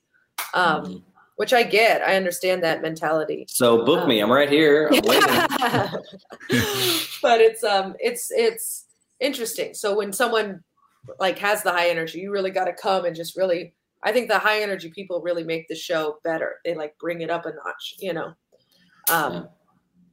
Um, 0.55 0.84
Mhm. 0.84 1.03
Which 1.37 1.53
I 1.53 1.62
get. 1.62 2.03
I 2.03 2.16
understand 2.16 2.62
that 2.62 2.80
mentality. 2.80 3.45
so 3.49 3.84
book 3.84 4.09
me. 4.09 4.20
I'm 4.20 4.32
right 4.32 4.49
here. 4.49 4.89
I'm 4.89 5.03
waiting. 5.05 5.28
but 7.22 7.41
it's 7.41 7.62
um 7.62 7.95
it's 8.01 8.30
it's 8.30 8.87
interesting. 9.20 9.74
So 9.74 9.95
when 9.95 10.12
someone 10.12 10.62
like 11.20 11.39
has 11.39 11.62
the 11.62 11.72
high 11.72 11.91
energy, 11.91 12.20
you 12.20 12.32
really 12.32 12.51
got 12.51 12.64
to 12.64 12.72
come 12.72 13.05
and 13.05 13.14
just 13.14 13.37
really. 13.37 13.74
I 14.03 14.12
think 14.12 14.28
the 14.28 14.39
high 14.39 14.62
energy 14.62 14.91
people 14.91 15.20
really 15.20 15.43
make 15.43 15.66
the 15.68 15.74
show 15.74 16.18
better. 16.22 16.57
They 16.64 16.74
like 16.74 16.97
bring 16.99 17.22
it 17.22 17.30
up 17.30 17.45
a 17.45 17.53
notch, 17.53 17.97
you 17.99 18.12
know. 18.12 18.32
Um. 19.11 19.49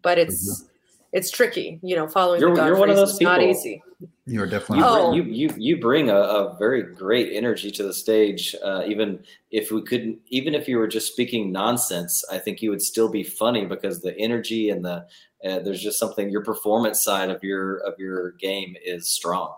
But 0.02 0.20
it's 0.20 0.68
it's 1.14 1.30
tricky, 1.30 1.80
you 1.84 1.96
know. 1.96 2.08
Following 2.08 2.42
You're- 2.42 2.56
the 2.56 2.66
you're 2.66 2.78
one 2.78 2.90
of 2.90 2.96
those 2.96 3.14
is 3.14 3.22
not 3.22 3.42
easy. 3.42 3.82
You 4.26 4.42
are 4.42 4.46
You, 4.46 4.50
definitely. 4.52 4.84
Oh. 4.84 5.12
bring, 5.12 5.28
you 5.28 5.48
you 5.48 5.56
you 5.58 5.80
bring 5.80 6.10
a, 6.10 6.16
a 6.16 6.58
very 6.58 6.82
great 6.82 7.34
energy 7.34 7.72
to 7.72 7.84
the 7.84 7.94
stage. 7.94 8.56
Uh, 8.64 8.84
even 8.88 9.24
if 9.52 9.72
we 9.72 9.84
couldn't, 9.84 10.20
even 10.28 10.56
if 10.56 10.68
you 10.68 10.78
were 10.78 10.88
just 10.88 11.12
speaking 11.12 11.52
nonsense, 11.52 12.26
I 12.32 12.40
think 12.40 12.62
you 12.62 12.72
would 12.72 12.82
still 12.82 13.10
be 13.10 13.24
funny 13.24 13.66
because 13.66 14.02
the 14.02 14.18
energy 14.18 14.70
and 14.70 14.84
the 14.84 15.06
uh, 15.46 15.60
there's 15.60 15.82
just 15.82 16.00
something. 16.00 16.30
Your 16.30 16.44
performance 16.44 17.04
side 17.04 17.30
of 17.30 17.44
your 17.44 17.78
of 17.78 17.94
your 18.00 18.32
game 18.32 18.76
is 18.84 19.10
strong. 19.10 19.54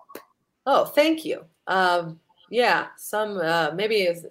Oh, 0.65 0.85
thank 0.85 1.23
you. 1.23 1.45
Um, 1.67 2.19
yeah, 2.49 2.87
some 2.97 3.37
uh, 3.37 3.71
maybe 3.73 4.01
is 4.01 4.25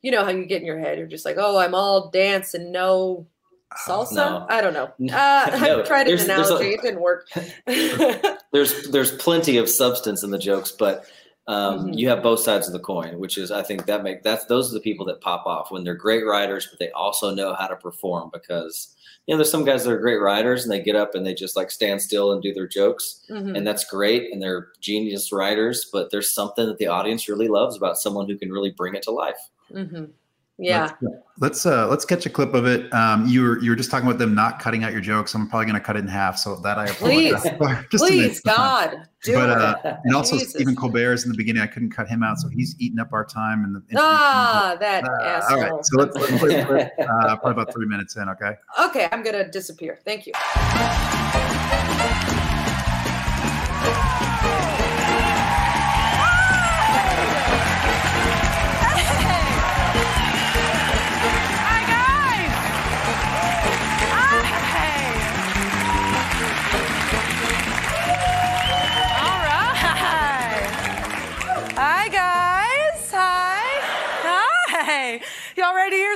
you 0.00 0.10
know 0.10 0.24
how 0.24 0.30
you 0.30 0.46
get 0.46 0.60
in 0.60 0.66
your 0.66 0.78
head. 0.78 0.96
You're 0.98 1.06
just 1.06 1.26
like, 1.26 1.36
oh, 1.38 1.58
I'm 1.58 1.74
all 1.74 2.08
dance 2.10 2.54
and 2.54 2.72
no 2.72 3.26
salsa. 3.74 4.14
No. 4.14 4.46
I 4.48 4.60
don't 4.60 4.72
know. 4.74 4.90
Uh, 5.14 5.58
No, 5.60 5.80
I 5.80 5.82
tried 5.82 6.02
an 6.02 6.06
there's 6.08 6.22
a- 6.28 6.32
analogy. 6.34 6.68
it 6.70 6.82
didn't 6.82 7.00
work. 7.00 7.28
there's 8.52 8.88
there's 8.90 9.12
plenty 9.16 9.56
of 9.58 9.68
substance 9.68 10.22
in 10.22 10.30
the 10.30 10.38
jokes, 10.38 10.72
but 10.72 11.04
um, 11.48 11.86
Mhm. 11.90 11.98
you 11.98 12.08
have 12.08 12.22
both 12.24 12.40
sides 12.40 12.66
of 12.66 12.72
the 12.72 12.80
coin, 12.80 13.18
which 13.18 13.38
is 13.38 13.50
I 13.52 13.62
think 13.62 13.86
that 13.86 14.02
make 14.02 14.22
that's 14.22 14.44
those 14.46 14.70
are 14.70 14.74
the 14.74 14.80
people 14.80 15.06
that 15.06 15.20
pop 15.20 15.46
off 15.46 15.70
when 15.70 15.84
they're 15.84 15.94
great 15.94 16.24
writers, 16.26 16.66
but 16.70 16.78
they 16.78 16.90
also 16.90 17.34
know 17.34 17.54
how 17.54 17.66
to 17.68 17.76
perform 17.76 18.30
because 18.32 18.94
you 19.26 19.34
know 19.34 19.38
there's 19.38 19.50
some 19.50 19.64
guys 19.64 19.84
that 19.84 19.92
are 19.92 19.98
great 20.00 20.20
writers 20.20 20.62
and 20.64 20.72
they 20.72 20.80
get 20.80 20.96
up 20.96 21.14
and 21.14 21.24
they 21.26 21.34
just 21.34 21.56
like 21.56 21.70
stand 21.70 22.00
still 22.02 22.32
and 22.32 22.42
do 22.42 22.52
their 22.52 22.66
jokes 22.68 23.22
Mhm. 23.30 23.56
and 23.56 23.66
that's 23.66 23.84
great 23.84 24.32
and 24.32 24.40
they're 24.42 24.68
genius 24.80 25.30
writers, 25.32 25.88
but 25.92 26.10
there's 26.10 26.32
something 26.32 26.66
that 26.66 26.78
the 26.78 26.86
audience 26.88 27.28
really 27.28 27.48
loves 27.48 27.76
about 27.76 27.96
someone 27.96 28.26
who 28.28 28.36
can 28.38 28.50
really 28.52 28.70
bring 28.70 28.94
it 28.94 29.02
to 29.02 29.10
life. 29.12 29.38
Mhm. 29.72 30.10
Yeah. 30.58 30.90
Let's 31.38 31.66
uh 31.66 31.86
let's 31.88 32.06
catch 32.06 32.24
a 32.24 32.30
clip 32.30 32.54
of 32.54 32.64
it. 32.66 32.90
Um, 32.94 33.26
you 33.26 33.42
were 33.42 33.58
you 33.60 33.68
were 33.70 33.76
just 33.76 33.90
talking 33.90 34.08
about 34.08 34.18
them 34.18 34.34
not 34.34 34.58
cutting 34.58 34.84
out 34.84 34.92
your 34.92 35.02
jokes. 35.02 35.34
I'm 35.34 35.48
probably 35.50 35.66
going 35.66 35.78
to 35.78 35.84
cut 35.84 35.96
it 35.96 35.98
in 35.98 36.08
half, 36.08 36.38
so 36.38 36.56
that 36.56 36.78
I 36.78 36.86
apologize. 36.86 37.42
to 37.42 37.58
make 37.58 37.90
Please. 37.90 38.40
God, 38.40 39.06
do 39.22 39.34
But, 39.34 39.50
it. 39.50 39.58
uh, 39.58 39.96
And 40.04 40.14
also 40.16 40.36
Jesus. 40.38 40.54
Stephen 40.54 40.74
Colbert's 40.74 41.24
in 41.26 41.30
the 41.30 41.36
beginning. 41.36 41.62
I 41.62 41.66
couldn't 41.66 41.90
cut 41.90 42.08
him 42.08 42.22
out, 42.22 42.38
so 42.38 42.48
he's 42.48 42.74
eating 42.78 42.98
up 42.98 43.12
our 43.12 43.24
time. 43.26 43.64
And 43.64 43.76
the 43.76 43.82
ah, 43.98 44.76
that 44.80 45.04
Uh, 45.04 45.22
asshole. 45.22 45.58
all 45.58 45.70
right, 45.76 45.84
so 45.84 45.98
let's, 45.98 46.16
let's 46.16 46.38
play 46.38 46.56
the 46.56 46.64
clip, 46.64 46.90
uh, 47.00 47.36
probably 47.36 47.50
about 47.50 47.74
three 47.74 47.86
minutes 47.86 48.16
in. 48.16 48.26
Okay. 48.30 48.54
okay, 48.80 49.08
I'm 49.12 49.22
gonna 49.22 49.50
disappear. 49.50 49.98
Thank 50.06 50.26
you. 50.26 50.32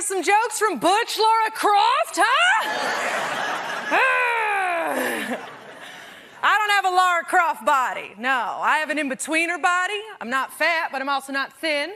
Hear 0.01 0.07
some 0.07 0.23
jokes 0.23 0.57
from 0.57 0.79
Butch 0.79 1.17
Laura 1.17 1.51
Croft, 1.53 2.17
huh? 2.17 2.67
I 6.43 6.57
don't 6.57 6.69
have 6.71 6.85
a 6.85 6.89
Laura 6.89 7.23
Croft 7.23 7.65
body. 7.65 8.13
No, 8.17 8.59
I 8.61 8.77
have 8.77 8.89
an 8.89 8.97
in-betweener 8.97 9.61
body. 9.61 10.01
I'm 10.19 10.29
not 10.29 10.51
fat, 10.53 10.89
but 10.91 11.01
I'm 11.01 11.09
also 11.09 11.31
not 11.31 11.53
thin. 11.53 11.91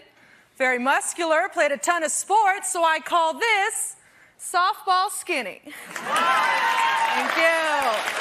Very 0.57 0.77
muscular, 0.77 1.49
played 1.51 1.71
a 1.71 1.77
ton 1.77 2.03
of 2.03 2.11
sports, 2.11 2.71
so 2.71 2.83
I 2.83 2.99
call 2.99 3.33
this 3.39 3.95
softball 4.39 5.09
skinny. 5.09 5.61
Thank 5.63 7.35
you. 7.37 7.59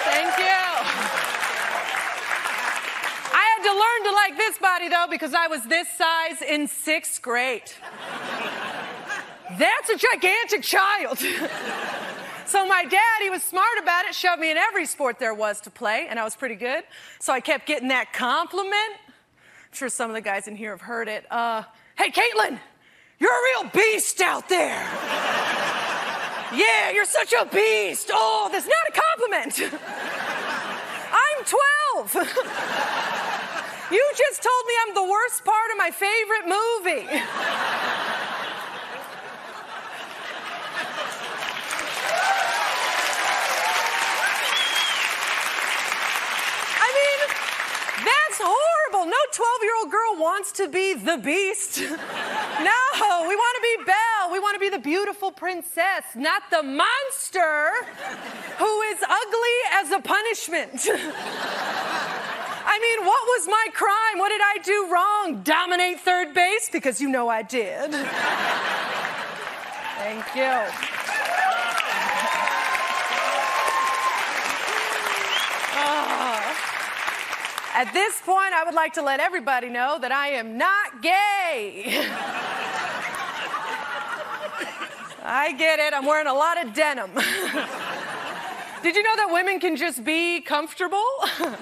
Thank 0.09 0.39
you. 0.39 0.63
I 3.37 3.45
had 3.51 3.63
to 3.65 3.73
learn 3.73 4.05
to 4.05 4.13
like 4.15 4.37
this 4.39 4.59
body 4.59 4.89
though 4.89 5.07
because 5.11 5.35
I 5.35 5.49
was 5.49 5.63
this 5.65 5.89
size 5.89 6.41
in 6.43 6.69
sixth 6.69 7.21
grade. 7.21 7.71
That's 9.59 9.91
a 9.91 9.97
gigantic 9.97 10.63
child. 10.63 11.19
So 12.47 12.67
my 12.67 12.85
dad, 12.85 13.23
he 13.23 13.31
was 13.31 13.43
smart 13.43 13.79
about 13.83 14.05
it, 14.05 14.15
shoved 14.15 14.39
me 14.39 14.51
in 14.51 14.59
every 14.59 14.85
sport 14.85 15.19
there 15.19 15.33
was 15.33 15.63
to 15.63 15.71
play, 15.71 16.07
and 16.09 16.21
I 16.21 16.25
was 16.25 16.37
pretty 16.37 16.57
good. 16.57 16.85
So 17.19 17.33
I 17.33 17.41
kept 17.41 17.67
getting 17.67 17.89
that 17.89 18.13
compliment. 18.13 18.73
I'm 18.75 19.73
sure 19.73 19.89
some 19.89 20.11
of 20.11 20.15
the 20.15 20.21
guys 20.21 20.47
in 20.47 20.55
here 20.55 20.71
have 20.73 20.83
heard 20.83 21.09
it. 21.09 21.25
Uh, 21.33 21.63
hey, 21.97 22.11
Caitlin, 22.11 22.61
you're 23.19 23.33
a 23.33 23.63
real 23.63 23.71
beast 23.71 24.21
out 24.21 24.49
there. 24.51 24.69
yeah, 26.55 26.91
you're 26.93 27.07
such 27.07 27.33
a 27.33 27.47
beast. 27.47 28.11
Oh, 28.13 28.51
that's 28.53 28.69
not 28.69 28.89
a 28.89 28.93
compliment. 28.93 29.73
I'm 31.13 31.45
12. 32.13 32.15
you 33.91 34.13
just 34.17 34.43
told 34.43 34.67
me 34.67 34.75
I'm 34.87 34.95
the 34.95 35.11
worst 35.11 35.45
part 35.45 35.71
of 35.73 35.79
my 35.79 35.91
favorite 35.91 36.47
movie. 36.47 37.09
I 46.77 46.89
mean, 46.95 47.35
that's 48.37 48.51
horrible. 48.51 49.07
No 49.11 49.17
12 49.33 49.63
year 49.63 49.77
old 49.83 49.91
girl 49.91 50.17
wants 50.23 50.53
to 50.53 50.69
be 50.69 50.95
the 50.95 51.17
beast. 51.19 51.81
no, 51.81 51.89
we 53.29 53.37
want 53.37 53.57
to 53.57 53.63
be 53.63 53.85
Belle. 53.85 54.33
We 54.33 54.39
want 54.39 54.55
to 54.55 54.61
be 54.61 54.69
the 54.71 54.79
beautiful 54.79 55.31
princess, 55.31 56.05
not 56.15 56.43
the 56.51 56.63
monster 56.63 57.71
who 58.59 58.83
is 58.83 58.99
ugly 59.03 59.59
as 59.73 59.91
a 59.93 60.01
punishment. 60.01 60.89
I 62.67 62.79
mean, 62.81 63.07
what 63.07 63.25
was 63.27 63.47
my 63.47 63.69
crime? 63.73 64.19
What 64.19 64.31
did 64.31 64.41
I 64.43 64.59
do 64.65 64.89
wrong? 64.91 65.43
Dominate 65.43 66.01
third 66.01 66.35
base? 66.35 66.71
Because 66.73 67.01
you 67.01 67.09
know 67.09 67.29
I 67.29 67.43
did. 67.43 67.93
Thank 69.99 70.35
you. 70.35 71.04
At 77.75 77.93
this 77.93 78.21
point, 78.21 78.53
I 78.55 78.63
would 78.65 78.75
like 78.75 78.93
to 78.95 79.03
let 79.03 79.19
everybody 79.19 79.69
know 79.69 79.99
that 80.01 80.13
I 80.13 80.29
am 80.29 80.57
not 80.57 81.03
gay. 81.03 82.09
I 85.25 85.53
get 85.53 85.81
it. 85.81 85.93
I'm 85.95 86.05
wearing 86.05 86.27
a 86.27 86.35
lot 86.35 86.63
of 86.63 86.73
denim. 86.75 87.11
Did 88.83 88.95
you 88.95 89.03
know 89.03 89.17
that 89.17 89.31
women 89.33 89.59
can 89.59 89.75
just 89.77 90.05
be 90.05 90.43
comfortable? 90.43 91.03
yeah. 91.41 91.55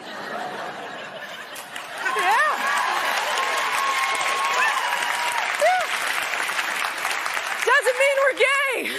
Doesn't 7.64 7.98
mean 8.02 8.16
we're 8.22 8.38
gay. 8.38 8.90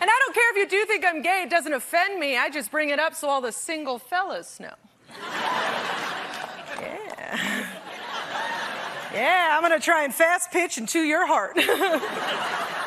and 0.00 0.08
I 0.08 0.18
don't 0.20 0.34
care 0.34 0.50
if 0.52 0.56
you 0.56 0.68
do 0.68 0.86
think 0.86 1.04
I'm 1.04 1.22
gay, 1.22 1.42
it 1.42 1.50
doesn't 1.50 1.72
offend 1.72 2.20
me. 2.20 2.38
I 2.38 2.48
just 2.48 2.70
bring 2.70 2.90
it 2.90 3.00
up 3.00 3.14
so 3.14 3.28
all 3.28 3.40
the 3.40 3.50
single 3.50 3.98
fellas 3.98 4.60
know. 4.60 4.74
Yeah. 6.80 7.66
Yeah, 9.12 9.56
I'm 9.56 9.62
gonna 9.62 9.80
try 9.80 10.04
and 10.04 10.14
fast 10.14 10.50
pitch 10.50 10.78
into 10.78 11.00
your 11.00 11.26
heart. 11.26 11.56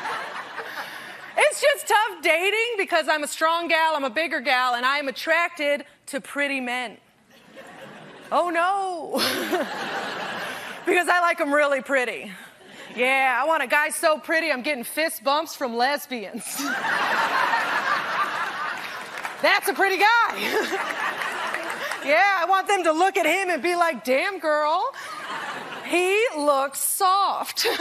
It's 1.36 1.62
just 1.62 1.88
tough 1.88 2.22
dating 2.22 2.76
because 2.78 3.08
I'm 3.08 3.24
a 3.24 3.28
strong 3.28 3.68
gal, 3.68 3.96
I'm 3.96 4.04
a 4.04 4.10
bigger 4.10 4.40
gal, 4.40 4.76
and 4.76 4.86
I 4.86 4.98
am 4.98 5.08
attracted 5.08 5.86
to 6.08 6.22
pretty 6.22 6.60
men. 6.60 6.98
Oh 8.32 8.50
no. 8.50 9.14
because 10.86 11.08
I 11.08 11.22
like 11.22 11.38
them 11.38 11.54
really 11.54 11.82
pretty. 11.82 12.32
Yeah, 12.96 13.40
I 13.42 13.48
want 13.48 13.64
a 13.64 13.68
guy 13.68 13.90
so 13.90 14.20
pretty 14.20 14.52
I'm 14.52 14.62
getting 14.62 14.84
fist 14.84 15.24
bumps 15.24 15.56
from 15.56 15.76
lesbians. 15.76 16.44
That's 19.42 19.68
a 19.68 19.74
pretty 19.74 19.98
guy. 19.98 20.38
yeah, 22.06 22.38
I 22.40 22.46
want 22.48 22.68
them 22.68 22.84
to 22.84 22.92
look 22.92 23.18
at 23.18 23.26
him 23.26 23.50
and 23.50 23.62
be 23.62 23.76
like, 23.76 24.04
damn, 24.04 24.40
girl, 24.40 24.94
he 25.86 26.26
looks 26.38 26.80
soft. 26.80 27.68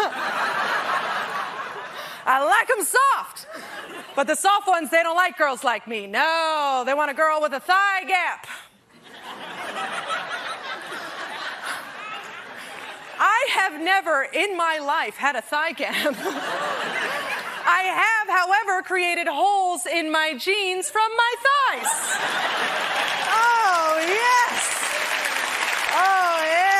I 2.24 2.44
like 2.44 2.68
them 2.68 2.84
soft. 2.84 3.46
But 4.14 4.26
the 4.26 4.34
soft 4.34 4.68
ones, 4.68 4.90
they 4.90 5.02
don't 5.02 5.16
like 5.16 5.38
girls 5.38 5.64
like 5.64 5.86
me. 5.88 6.06
No, 6.06 6.82
they 6.86 6.94
want 6.94 7.10
a 7.10 7.14
girl 7.14 7.40
with 7.40 7.52
a 7.52 7.60
thigh 7.60 8.04
gap. 8.06 8.46
I 13.18 13.48
have 13.52 13.80
never 13.80 14.26
in 14.32 14.56
my 14.56 14.78
life 14.78 15.16
had 15.16 15.36
a 15.36 15.42
thigh 15.42 15.72
gap. 15.72 15.94
I 17.64 17.82
have, 17.84 18.28
however, 18.28 18.82
created 18.82 19.28
holes 19.28 19.86
in 19.86 20.10
my 20.10 20.34
jeans 20.36 20.90
from 20.90 21.08
my 21.16 21.34
thighs. 21.38 21.92
Oh, 23.30 23.98
yes. 24.00 24.82
Oh, 25.94 26.42
yeah. 26.44 26.72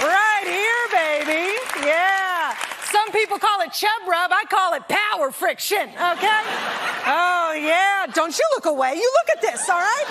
Right 0.00 0.44
here, 0.44 0.86
baby. 0.92 1.56
Yeah. 1.86 2.54
Some 2.92 3.05
people 3.16 3.38
call 3.38 3.60
it 3.62 3.72
chub 3.72 4.02
rub. 4.06 4.30
I 4.30 4.44
call 4.48 4.74
it 4.74 4.82
power 4.88 5.30
friction, 5.30 5.88
okay? 5.88 6.42
Oh, 7.08 7.56
yeah. 7.56 8.06
Don't 8.12 8.36
you 8.36 8.44
look 8.54 8.66
away. 8.66 8.94
You 8.94 9.10
look 9.18 9.36
at 9.36 9.42
this, 9.42 9.68
all 9.68 9.80
right? 9.80 10.04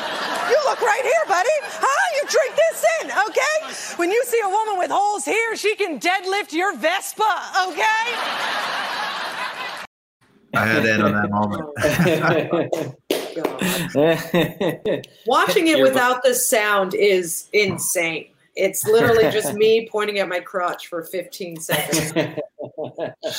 You 0.49 0.57
look 0.65 0.81
right 0.81 1.03
here, 1.03 1.25
buddy. 1.27 1.57
Huh? 1.61 2.05
You 2.15 2.23
drink 2.27 2.55
this 2.55 2.85
in, 3.01 3.11
okay? 3.29 3.97
When 3.97 4.09
you 4.09 4.23
see 4.25 4.41
a 4.43 4.49
woman 4.49 4.79
with 4.79 4.89
holes 4.91 5.23
here, 5.23 5.55
she 5.55 5.75
can 5.75 5.99
deadlift 5.99 6.51
your 6.51 6.75
Vespa, 6.75 7.41
okay? 7.67 8.05
I 10.55 10.65
had 10.65 10.85
in 10.85 11.01
on 11.01 11.11
that 11.13 11.29
moment. 11.29 11.65
Watching 15.27 15.67
it 15.67 15.81
without 15.81 16.23
the 16.23 16.33
sound 16.33 16.93
is 16.95 17.49
insane. 17.53 18.29
It's 18.55 18.85
literally 18.85 19.29
just 19.31 19.53
me 19.55 19.87
pointing 19.91 20.19
at 20.19 20.29
my 20.29 20.39
crotch 20.39 20.87
for 20.87 21.03
15 21.03 21.59
seconds. 21.59 22.13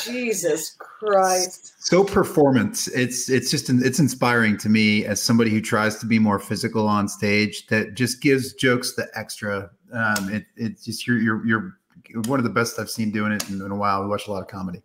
Jesus 0.05 0.77
Christ. 0.79 1.75
so 1.79 2.05
performance 2.05 2.89
it's 2.89 3.29
it's 3.29 3.51
just 3.51 3.69
it's 3.69 3.99
inspiring 3.99 4.57
to 4.59 4.69
me 4.69 5.05
as 5.05 5.23
somebody 5.23 5.51
who 5.51 5.61
tries 5.61 5.97
to 5.99 6.07
be 6.07 6.19
more 6.19 6.39
physical 6.39 6.89
on 6.89 7.09
stage 7.09 7.67
that 7.67 7.95
just 7.95 8.21
gives 8.23 8.55
jokes 8.55 8.95
the 8.95 9.09
extra 9.14 9.71
um 9.93 10.33
it 10.33 10.47
it's 10.57 10.85
just 10.85 11.07
you're 11.07 11.19
you're 11.19 11.47
you're 11.47 11.77
one 12.27 12.39
of 12.39 12.45
the 12.45 12.51
best 12.51 12.79
i've 12.79 12.91
seen 12.91 13.11
doing 13.11 13.33
it 13.33 13.49
in, 13.49 13.61
in 13.61 13.71
a 13.71 13.77
while 13.77 14.03
we 14.03 14.09
watch 14.09 14.27
a 14.27 14.33
lot 14.33 14.41
of 14.41 14.49
comedy 14.49 14.83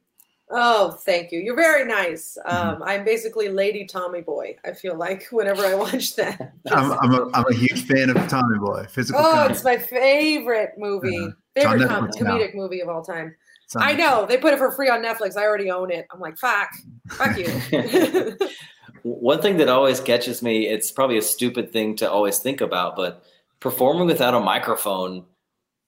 Oh, 0.54 0.92
thank 0.92 1.32
you. 1.32 1.40
You're 1.40 1.56
very 1.56 1.86
nice. 1.86 2.38
Um, 2.46 2.84
I'm 2.84 3.06
basically 3.06 3.48
Lady 3.50 3.86
Tommy 3.86 4.22
Boy. 4.22 4.58
I 4.66 4.74
feel 4.74 4.98
like 4.98 5.28
whenever 5.32 5.66
I 5.66 5.76
watch 5.76 6.16
that. 6.18 6.54
I'm, 6.72 6.92
I'm, 6.92 7.14
a, 7.14 7.30
I'm 7.34 7.46
a 7.50 7.54
huge 7.54 7.86
fan 7.88 8.10
of 8.10 8.28
tommy 8.28 8.60
boy 8.60 8.86
physical 8.90 9.22
Oh, 9.22 9.32
comedy. 9.32 9.54
it's 9.54 9.64
my 9.64 9.78
favorite 9.78 10.74
movie, 10.78 11.10
Yeah. 11.16 11.30
Favorite 11.64 11.88
com- 11.88 12.08
Netflix 12.08 12.22
now. 12.22 12.38
comedic 12.38 12.56
movie 12.56 12.82
of 12.82 12.90
all 12.90 13.04
time. 13.04 13.36
I 13.78 13.94
know 13.94 14.26
they 14.26 14.38
put 14.38 14.54
it 14.54 14.58
for 14.58 14.70
free 14.74 14.90
on 14.90 15.02
Netflix. 15.02 15.38
I 15.38 15.44
already 15.46 15.72
own 15.72 15.92
it. 15.92 16.06
I'm 16.12 16.20
like, 16.20 16.38
fuck, 16.38 16.70
fuck 17.12 17.38
you. 17.38 18.38
One 19.04 19.42
thing 19.42 19.58
that 19.58 19.70
always 19.70 20.00
catches 20.02 20.42
me, 20.44 20.68
it's 20.68 20.92
probably 20.92 21.18
a 21.18 21.22
stupid 21.22 21.72
thing 21.72 21.96
to 21.98 22.12
always 22.12 22.40
think 22.40 22.62
about, 22.62 22.96
but 22.98 23.24
performing 23.62 24.06
without 24.08 24.34
a 24.34 24.40
microphone, 24.42 25.26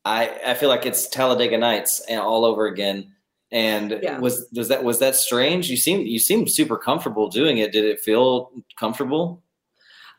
I, 0.05 0.39
I 0.47 0.53
feel 0.55 0.69
like 0.69 0.85
it's 0.85 1.07
Talladega 1.09 1.57
Nights 1.57 2.01
and 2.09 2.19
all 2.19 2.45
over 2.45 2.65
again. 2.67 3.12
And 3.53 3.99
Yeah. 4.01 4.17
was 4.19 4.47
was 4.53 4.67
that 4.69 4.83
was 4.83 4.99
that 4.99 5.15
strange? 5.15 5.69
You 5.69 5.77
seem 5.77 6.01
you 6.01 6.19
seem 6.19 6.47
super 6.47 6.75
comfortable 6.77 7.29
doing 7.29 7.59
it. 7.59 7.71
Did 7.71 7.85
it 7.85 7.99
feel 8.01 8.51
comfortable? 8.77 9.41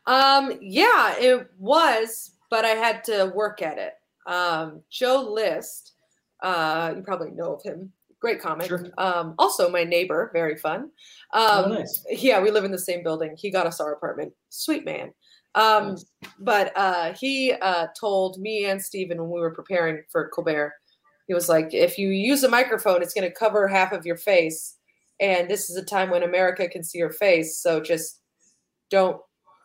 Um, 0.07 0.53
yeah, 0.61 1.15
it 1.19 1.47
was, 1.59 2.31
but 2.49 2.63
I 2.63 2.69
had 2.69 3.03
to 3.05 3.31
work 3.35 3.61
at 3.61 3.77
it. 3.77 3.93
Um, 4.25 4.81
Joe 4.89 5.21
List, 5.29 5.93
uh, 6.41 6.93
you 6.95 7.01
probably 7.01 7.31
know 7.31 7.55
of 7.55 7.63
him. 7.63 7.91
Great 8.19 8.39
comic. 8.41 8.67
Sure. 8.67 8.87
Um, 8.97 9.35
also 9.37 9.69
my 9.69 9.83
neighbor, 9.83 10.29
very 10.33 10.55
fun. 10.55 10.91
Um, 11.33 11.65
Oh, 11.65 11.67
nice. 11.73 12.03
yeah, 12.09 12.39
we 12.41 12.51
live 12.51 12.63
in 12.63 12.71
the 12.71 12.77
same 12.79 13.03
building. 13.03 13.35
He 13.37 13.51
got 13.51 13.67
us 13.67 13.81
our 13.81 13.93
apartment. 13.93 14.31
Sweet 14.49 14.85
man. 14.85 15.13
Um, 15.55 15.89
Nice. 15.89 16.05
but 16.39 16.71
uh, 16.75 17.13
he 17.13 17.51
uh, 17.53 17.87
told 17.99 18.39
me 18.39 18.65
and 18.65 18.81
Steven 18.81 19.17
when 19.19 19.29
we 19.29 19.39
were 19.39 19.53
preparing 19.53 20.03
for 20.11 20.29
Colbert, 20.29 20.73
he 21.27 21.33
was 21.33 21.49
like, 21.49 21.73
if 21.73 21.97
you 21.97 22.09
use 22.09 22.43
a 22.43 22.49
microphone, 22.49 23.01
it's 23.01 23.13
going 23.13 23.27
to 23.27 23.35
cover 23.35 23.67
half 23.67 23.91
of 23.91 24.05
your 24.05 24.17
face. 24.17 24.77
And 25.19 25.49
this 25.49 25.69
is 25.69 25.75
a 25.77 25.83
time 25.85 26.09
when 26.09 26.23
America 26.23 26.67
can 26.67 26.83
see 26.83 26.97
your 26.97 27.11
face. 27.11 27.57
So 27.57 27.79
just 27.81 28.21
don't 28.89 29.17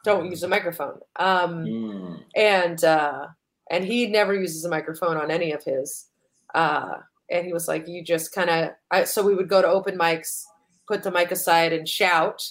don't 0.05 0.31
use 0.31 0.43
a 0.43 0.49
microphone. 0.49 0.99
Um, 1.17 1.67
Mm. 1.67 2.25
and 2.35 2.85
uh, 2.85 3.27
and 3.71 3.85
he 3.85 4.07
never 4.07 4.35
uses 4.35 4.65
a 4.65 4.71
microphone 4.71 5.17
on 5.17 5.31
any 5.31 5.53
of 5.53 5.63
his. 5.65 6.09
Uh, 6.55 6.95
and 7.31 7.47
he 7.47 7.53
was 7.53 7.69
like, 7.69 7.87
you 7.87 8.03
just 8.03 8.35
kind 8.35 8.51
of. 8.51 9.07
So 9.09 9.23
we 9.23 9.35
would 9.35 9.49
go 9.49 9.61
to 9.61 9.69
open 9.69 9.99
mics, 9.99 10.45
put 10.89 11.03
the 11.03 11.11
mic 11.11 11.31
aside, 11.31 11.73
and 11.73 11.87
shout, 11.89 12.43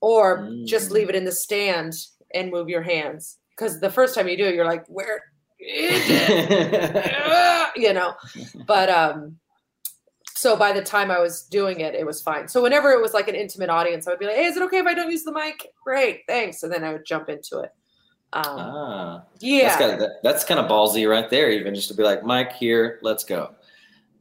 or 0.00 0.50
just 0.64 0.90
Mm. 0.90 0.92
leave 0.92 1.08
it 1.08 1.16
in 1.16 1.24
the 1.24 1.32
stand 1.32 1.94
and 2.34 2.50
move 2.50 2.68
your 2.68 2.82
hands. 2.82 3.38
Because 3.50 3.80
the 3.80 3.90
first 3.90 4.14
time 4.14 4.28
you 4.28 4.36
do 4.36 4.44
it, 4.46 4.54
you're 4.54 4.66
like, 4.66 4.84
where 4.88 5.22
you 7.76 7.92
know. 7.92 8.14
But 8.66 8.90
um, 8.90 9.38
so 10.34 10.56
by 10.56 10.72
the 10.72 10.82
time 10.82 11.10
I 11.10 11.20
was 11.20 11.42
doing 11.42 11.80
it, 11.80 11.94
it 11.94 12.04
was 12.04 12.20
fine. 12.20 12.48
So 12.48 12.62
whenever 12.62 12.90
it 12.90 13.00
was 13.00 13.14
like 13.14 13.28
an 13.28 13.34
intimate 13.34 13.70
audience, 13.70 14.06
I 14.06 14.10
would 14.10 14.18
be 14.18 14.26
like, 14.26 14.36
hey, 14.36 14.44
is 14.44 14.56
it 14.56 14.62
okay 14.64 14.78
if 14.78 14.86
I 14.86 14.94
don't 14.94 15.10
use 15.10 15.24
the 15.24 15.32
mic? 15.32 15.72
Great, 15.82 16.22
thanks. 16.28 16.62
And 16.62 16.72
then 16.72 16.84
I 16.84 16.92
would 16.92 17.06
jump 17.06 17.28
into 17.28 17.60
it. 17.60 17.72
Um, 18.32 18.42
ah, 18.46 19.22
yeah. 19.38 19.68
that's 19.68 19.76
kind 19.76 20.02
of 20.02 20.10
that's 20.22 20.44
kind 20.44 20.58
of 20.58 20.68
ballsy 20.68 21.08
right 21.08 21.30
there. 21.30 21.50
Even 21.50 21.74
just 21.74 21.88
to 21.88 21.94
be 21.94 22.02
like, 22.02 22.24
Mike, 22.24 22.52
here, 22.52 22.98
let's 23.02 23.24
go. 23.24 23.54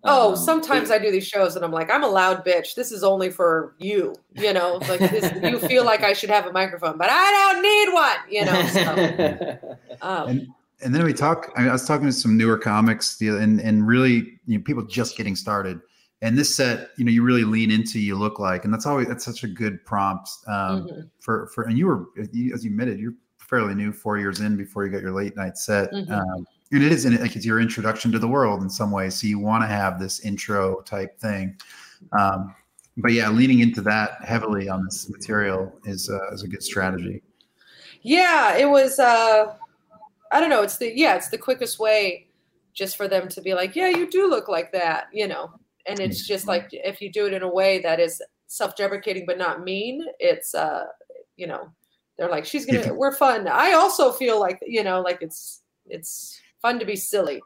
Oh, 0.06 0.32
Um, 0.32 0.36
sometimes 0.36 0.92
I 0.92 1.00
do 1.00 1.12
these 1.12 1.26
shows 1.26 1.56
and 1.56 1.64
I'm 1.64 1.72
like, 1.72 1.90
I'm 1.90 2.04
a 2.04 2.10
loud 2.10 2.46
bitch. 2.46 2.76
This 2.76 2.92
is 2.92 3.04
only 3.04 3.32
for 3.32 3.74
you. 3.80 4.14
You 4.36 4.54
know, 4.54 4.80
like 4.88 5.00
this, 5.00 5.34
you 5.44 5.60
feel 5.60 5.84
like 5.84 6.04
I 6.04 6.14
should 6.14 6.30
have 6.30 6.46
a 6.46 6.52
microphone, 6.52 6.98
but 6.98 7.10
I 7.10 7.32
don't 7.32 7.62
need 7.64 7.94
one. 7.94 8.18
You 8.30 8.46
know. 8.46 8.66
So, 8.68 9.78
um, 10.02 10.30
And 10.30 10.48
and 10.84 10.94
then 10.94 11.04
we 11.04 11.14
talk. 11.14 11.52
I, 11.56 11.62
mean, 11.62 11.70
I 11.70 11.74
was 11.74 11.88
talking 11.88 12.06
to 12.06 12.14
some 12.14 12.38
newer 12.38 12.58
comics, 12.58 13.20
and 13.22 13.60
and 13.60 13.88
really, 13.88 14.40
you 14.46 14.58
know, 14.58 14.64
people 14.64 14.84
just 14.84 15.18
getting 15.18 15.36
started. 15.36 15.80
And 16.22 16.38
this 16.38 16.56
set, 16.56 16.92
you 16.98 17.04
know, 17.04 17.12
you 17.12 17.22
really 17.22 17.44
lean 17.44 17.70
into 17.70 18.00
you 18.00 18.16
look 18.16 18.40
like, 18.40 18.64
and 18.64 18.74
that's 18.74 18.86
always 18.86 19.08
that's 19.08 19.26
such 19.26 19.44
a 19.44 19.48
good 19.48 19.84
prompt 19.86 20.30
um, 20.48 20.88
mhm, 20.88 21.10
for 21.20 21.48
for. 21.48 21.64
And 21.64 21.78
you 21.78 21.88
were, 21.88 22.06
you, 22.32 22.54
as 22.54 22.64
you 22.64 22.72
admitted, 22.72 23.00
you're 23.00 23.14
fairly 23.38 23.76
new, 23.76 23.92
four 23.92 24.18
years 24.18 24.40
in 24.40 24.56
before 24.56 24.86
you 24.86 24.92
got 24.92 25.02
your 25.02 25.12
late 25.12 25.36
night 25.36 25.58
set. 25.58 25.92
Mhm. 25.92 26.10
Um, 26.10 26.48
and 26.72 26.84
it 26.84 26.92
is 26.92 27.06
in 27.06 27.20
like 27.22 27.36
it's 27.36 27.46
your 27.46 27.60
introduction 27.60 28.12
to 28.14 28.20
the 28.20 28.28
world 28.28 28.62
in 28.62 28.70
some 28.70 28.90
ways. 28.90 29.16
So 29.16 29.28
you 29.28 29.38
want 29.38 29.64
to 29.64 29.68
have 29.68 30.00
this 30.00 30.22
intro 30.22 30.82
type 30.82 31.20
thing. 31.20 31.58
Um, 32.18 32.56
but 32.98 33.12
yeah, 33.12 33.30
leaning 33.30 33.60
into 33.60 33.82
that 33.82 34.24
heavily 34.24 34.70
on 34.70 34.86
this 34.86 35.10
material 35.10 35.74
is 35.86 36.10
uh, 36.10 36.32
is 36.32 36.44
a 36.44 36.48
good 36.48 36.64
strategy. 36.64 37.22
yeah, 38.02 38.56
it 38.56 38.66
was. 38.70 39.00
uh 39.00 39.56
I 40.34 40.40
don't 40.40 40.50
know. 40.50 40.64
It's 40.64 40.78
the 40.78 40.92
yeah, 40.96 41.16
it's 41.16 41.30
the 41.30 41.38
quickest 41.38 41.80
way, 41.80 42.28
just 42.74 42.98
for 42.98 43.08
them 43.08 43.28
to 43.30 43.42
be 43.42 43.54
like, 43.54 43.76
yeah, 43.76 43.90
you 43.90 44.10
do 44.10 44.30
look 44.30 44.48
like 44.48 44.72
that. 44.74 45.06
You 45.14 45.28
know, 45.28 45.52
and 45.86 46.00
it's 46.00 46.28
just 46.28 46.48
like 46.48 46.70
if 46.72 47.02
you 47.02 47.12
do 47.12 47.28
it 47.28 47.34
in 47.34 47.44
a 47.44 47.50
way 47.54 47.80
that 47.80 48.00
is 48.00 48.22
self-deprecating 48.48 49.26
but 49.26 49.38
not 49.38 49.64
mean, 49.64 50.06
it's 50.20 50.54
uh, 50.56 50.86
you 51.38 51.48
know, 51.48 51.70
they're 52.18 52.30
like, 52.30 52.46
she's 52.46 52.66
gonna, 52.66 52.94
we're 52.94 53.16
fun. 53.16 53.48
I 53.48 53.74
also 53.74 54.12
feel 54.12 54.40
like 54.40 54.60
you 54.66 54.84
know, 54.84 55.02
like 55.02 55.20
it's 55.22 55.62
it's 55.88 56.40
fun 56.62 56.80
to 56.80 56.86
be 56.86 56.96
silly 56.96 57.42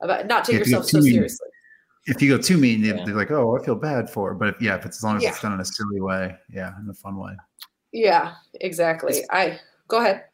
about 0.00 0.26
not 0.26 0.44
take 0.44 0.58
yourself 0.58 0.86
so 0.86 0.98
tune- 0.98 1.12
seriously. 1.12 1.48
if 2.06 2.20
you 2.20 2.36
go 2.36 2.42
too 2.42 2.58
mean, 2.58 2.82
Yeah. 2.82 3.04
they're 3.04 3.14
like, 3.14 3.30
"Oh, 3.30 3.56
I 3.56 3.64
feel 3.64 3.76
bad 3.76 4.10
for." 4.10 4.32
It. 4.32 4.38
But 4.38 4.48
if, 4.48 4.60
yeah, 4.60 4.74
if 4.76 4.84
it's 4.84 4.96
as 4.98 5.04
long 5.04 5.16
as 5.18 5.24
it's 5.24 5.40
done 5.40 5.52
in 5.52 5.60
a 5.60 5.64
silly 5.64 6.00
way, 6.00 6.34
yeah, 6.50 6.72
in 6.82 6.88
a 6.90 6.94
fun 6.94 7.16
way. 7.16 7.34
Yeah, 7.92 8.34
exactly. 8.60 9.22
I 9.30 9.60
go 9.86 9.98
ahead. 9.98 10.24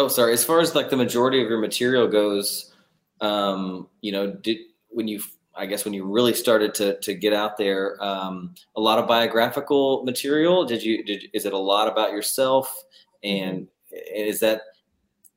Oh, 0.00 0.08
sorry. 0.08 0.32
As 0.32 0.42
far 0.42 0.60
as 0.60 0.74
like 0.74 0.88
the 0.88 0.96
majority 0.96 1.42
of 1.42 1.48
your 1.50 1.58
material 1.58 2.08
goes, 2.08 2.72
um, 3.20 3.86
you 4.00 4.12
know, 4.12 4.32
did 4.32 4.56
when 4.88 5.06
you, 5.08 5.20
I 5.54 5.66
guess, 5.66 5.84
when 5.84 5.92
you 5.92 6.06
really 6.06 6.32
started 6.32 6.72
to 6.76 6.98
to 7.00 7.12
get 7.12 7.34
out 7.34 7.58
there, 7.58 8.02
um, 8.02 8.54
a 8.76 8.80
lot 8.80 8.98
of 8.98 9.06
biographical 9.06 10.02
material. 10.04 10.64
Did 10.64 10.82
you? 10.82 11.04
Did 11.04 11.24
is 11.34 11.44
it 11.44 11.52
a 11.52 11.58
lot 11.58 11.86
about 11.86 12.12
yourself? 12.12 12.82
And 13.22 13.68
is 13.90 14.40
that? 14.40 14.62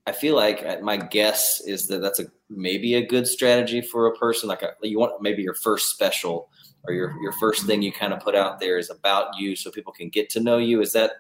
I 0.08 0.14
feel 0.14 0.36
like 0.36 0.64
uh, 0.66 0.78
my 0.82 0.96
guess 0.96 1.62
is 1.66 1.88
that 1.88 2.02
that's 2.02 2.20
a 2.20 2.28
maybe 2.50 2.96
a 2.96 3.06
good 3.06 3.28
strategy 3.28 3.82
for 3.82 4.08
a 4.08 4.16
person. 4.16 4.48
Like 4.48 4.62
a, 4.62 4.72
you 4.82 4.98
want 4.98 5.22
maybe 5.22 5.44
your 5.44 5.56
first 5.56 5.90
special 5.90 6.50
or 6.86 6.94
your 6.94 7.22
your 7.22 7.34
first 7.34 7.66
thing 7.66 7.82
you 7.82 7.92
kind 7.92 8.14
of 8.14 8.22
put 8.22 8.34
out 8.34 8.62
there 8.62 8.78
is 8.78 8.90
about 8.90 9.38
you, 9.38 9.58
so 9.58 9.72
people 9.72 9.92
can 9.92 10.08
get 10.08 10.30
to 10.30 10.40
know 10.40 10.58
you. 10.58 10.80
Is 10.80 10.94
that 10.94 11.12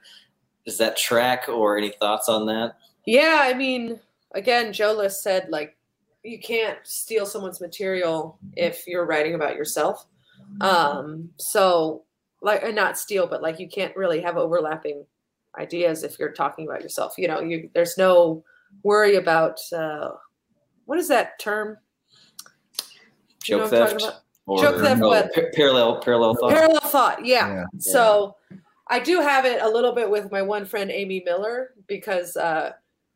is 0.66 0.78
that 0.78 0.96
track 0.96 1.50
or 1.50 1.78
any 1.78 1.90
thoughts 1.90 2.30
on 2.30 2.46
that? 2.46 2.78
Yeah, 3.06 3.40
I 3.42 3.54
mean, 3.54 4.00
again, 4.34 4.74
Joe 4.74 4.94
List 4.94 5.24
said 5.24 5.48
like 5.50 5.78
you 6.24 6.40
can't 6.40 6.80
steal 6.84 7.26
someone's 7.26 7.60
material 7.60 8.40
if 8.56 8.88
you're 8.88 9.06
writing 9.06 9.36
about 9.36 9.56
yourself. 9.56 10.06
Um, 10.62 11.30
so 11.38 12.04
like 12.42 12.64
and 12.64 12.76
not 12.76 12.98
steal, 12.98 13.28
but 13.28 13.42
like 13.42 13.60
you 13.60 13.68
can't 13.68 13.96
really 13.96 14.22
have 14.22 14.38
overlapping 14.38 15.06
ideas 15.58 16.04
if 16.04 16.18
you're 16.20 16.32
talking 16.32 16.68
about 16.68 16.82
yourself. 16.82 17.16
You 17.18 17.28
know, 17.28 17.42
you 17.42 17.70
there's 17.74 17.98
no 17.98 18.44
worry 18.84 19.16
about 19.16 19.60
uh 19.72 20.12
what 20.86 21.00
is 21.00 21.08
that 21.08 21.40
term? 21.40 21.78
You 23.46 23.58
know 23.58 23.64
Joke 23.64 23.72
what 23.72 23.82
I'm 23.82 24.00
theft? 24.00 24.22
Or, 24.46 24.62
Joke 24.62 24.82
theft, 24.82 25.02
what? 25.02 25.34
pa- 25.34 25.42
parallel 25.54 26.02
parallel 26.02 26.36
thought. 26.36 26.52
Parallel 26.52 26.82
thought, 26.82 27.26
yeah. 27.26 27.54
Yeah. 27.54 27.66
So 27.80 28.36
I 28.88 29.00
do 29.00 29.22
have 29.22 29.46
it 29.46 29.62
a 29.62 29.68
little 29.68 29.94
bit 29.94 30.10
with 30.10 30.32
my 30.32 30.42
one 30.42 30.66
friend 30.66 30.92
Amy 30.92 31.24
Miller 31.26 31.72
because 31.88 32.36
uh, 32.36 32.74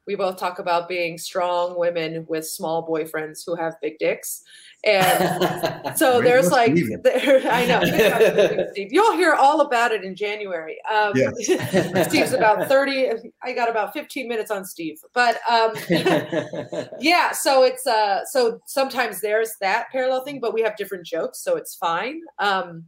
we 0.08 0.16
both 0.16 0.38
talk 0.38 0.60
about 0.60 0.88
being 0.88 1.18
strong 1.18 1.78
women 1.78 2.26
with 2.28 2.48
small 2.48 2.88
boyfriends 2.88 3.44
who 3.46 3.56
have 3.56 3.76
big 3.82 4.00
dicks, 4.00 4.44
and 4.84 5.96
so 5.98 6.22
there's 6.22 6.52
like 6.52 6.74
there, 7.04 7.42
I 7.52 7.66
know 7.66 8.70
Steve. 8.72 8.92
You'll 8.92 9.16
hear 9.18 9.34
all 9.34 9.62
about 9.62 9.92
it 9.92 10.04
in 10.04 10.16
January. 10.16 10.78
Um, 10.92 11.14
Steve's 12.04 12.34
about 12.34 12.68
thirty. 12.68 13.10
I 13.44 13.54
got 13.54 13.70
about 13.70 13.94
fifteen 13.94 14.28
minutes 14.28 14.52
on 14.52 14.66
Steve, 14.66 15.00
but 15.14 15.40
um, 15.50 15.74
yeah 17.00 17.32
so 17.32 17.64
it's 17.64 17.86
uh 17.88 18.24
so 18.26 18.60
sometimes 18.66 19.22
there's 19.22 19.56
that 19.62 19.88
parallel 19.92 20.24
thing 20.24 20.40
but 20.40 20.54
we 20.54 20.62
have 20.62 20.76
different 20.78 21.06
jokes 21.06 21.40
so 21.40 21.56
it's 21.56 21.76
fine 21.76 22.22
um 22.40 22.84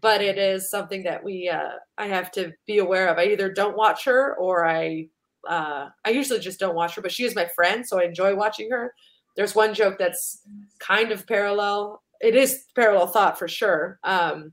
but 0.00 0.20
it 0.20 0.38
is 0.38 0.70
something 0.70 1.02
that 1.02 1.22
we 1.22 1.48
uh 1.48 1.72
i 1.98 2.06
have 2.06 2.30
to 2.30 2.52
be 2.66 2.78
aware 2.78 3.08
of 3.08 3.18
i 3.18 3.24
either 3.24 3.52
don't 3.52 3.76
watch 3.76 4.04
her 4.04 4.36
or 4.36 4.66
i 4.66 5.06
uh 5.48 5.88
i 6.04 6.10
usually 6.10 6.40
just 6.40 6.60
don't 6.60 6.74
watch 6.74 6.94
her 6.94 7.02
but 7.02 7.12
she 7.12 7.24
is 7.24 7.34
my 7.34 7.46
friend 7.46 7.86
so 7.86 7.98
i 7.98 8.04
enjoy 8.04 8.34
watching 8.34 8.70
her. 8.70 8.94
There's 9.36 9.54
one 9.54 9.74
joke 9.74 9.96
that's 9.96 10.42
kind 10.80 11.12
of 11.12 11.26
parallel. 11.26 12.02
It 12.20 12.34
is 12.34 12.64
parallel 12.74 13.06
thought 13.06 13.38
for 13.38 13.48
sure 13.48 13.98
um 14.04 14.52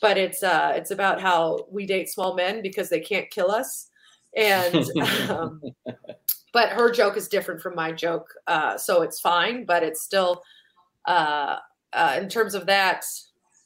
but 0.00 0.18
it's 0.18 0.42
uh 0.42 0.72
it's 0.76 0.90
about 0.90 1.20
how 1.20 1.66
we 1.70 1.86
date 1.86 2.10
small 2.10 2.34
men 2.34 2.62
because 2.62 2.88
they 2.88 3.00
can't 3.00 3.30
kill 3.30 3.50
us. 3.50 3.88
And 4.36 4.86
um, 5.30 5.60
but 6.52 6.70
her 6.70 6.90
joke 6.90 7.16
is 7.16 7.28
different 7.28 7.60
from 7.60 7.74
my 7.74 7.92
joke 7.92 8.28
uh, 8.46 8.76
so 8.76 9.02
it's 9.02 9.20
fine 9.20 9.64
but 9.64 9.82
it's 9.82 10.02
still 10.02 10.42
uh, 11.06 11.56
uh, 11.92 12.16
in 12.20 12.28
terms 12.28 12.54
of 12.54 12.66
that 12.66 13.04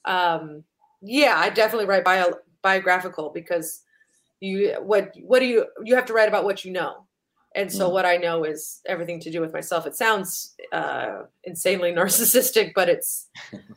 um, 0.04 0.64
yeah 1.02 1.34
i 1.36 1.50
definitely 1.50 1.86
write 1.86 2.04
bio, 2.04 2.34
biographical 2.62 3.30
because 3.30 3.82
you 4.40 4.74
what 4.80 5.12
what 5.22 5.40
do 5.40 5.46
you 5.46 5.66
you 5.84 5.94
have 5.94 6.06
to 6.06 6.12
write 6.12 6.28
about 6.28 6.44
what 6.44 6.64
you 6.64 6.72
know. 6.72 7.06
And 7.54 7.72
so 7.72 7.88
Mm. 7.88 7.92
what 7.92 8.04
i 8.04 8.16
know 8.18 8.44
is 8.44 8.80
everything 8.86 9.18
to 9.20 9.30
do 9.30 9.40
with 9.40 9.52
myself. 9.52 9.86
It 9.86 9.96
sounds 9.96 10.54
uh, 10.72 11.22
insanely 11.44 11.90
narcissistic 11.98 12.72
but 12.74 12.88
it's 12.88 13.28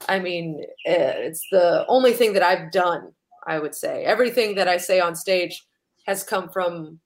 i 0.09 0.19
mean 0.19 0.63
eh, 0.85 1.13
it's 1.29 1.45
the 1.51 1.85
only 1.87 2.13
thing 2.13 2.33
that 2.33 2.43
i've 2.43 2.71
done 2.71 3.13
i 3.47 3.57
would 3.59 3.73
say. 3.75 4.03
Everything 4.03 4.55
that 4.55 4.67
i 4.67 4.77
say 4.77 4.99
on 4.99 5.15
stage 5.15 5.65
has 6.07 6.23
come 6.23 6.49
from 6.49 6.99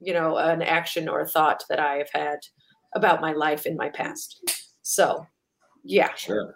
you 0.00 0.12
know 0.12 0.36
an 0.36 0.60
action 0.62 1.08
or 1.08 1.20
a 1.20 1.28
thought 1.28 1.62
that 1.68 1.80
i 1.80 1.94
have 1.96 2.10
had 2.12 2.40
about 2.94 3.20
my 3.20 3.32
life 3.32 3.64
in 3.66 3.76
my 3.76 3.88
past. 3.88 4.28
So 4.82 5.26
yeah. 5.84 6.12
Sure. 6.14 6.54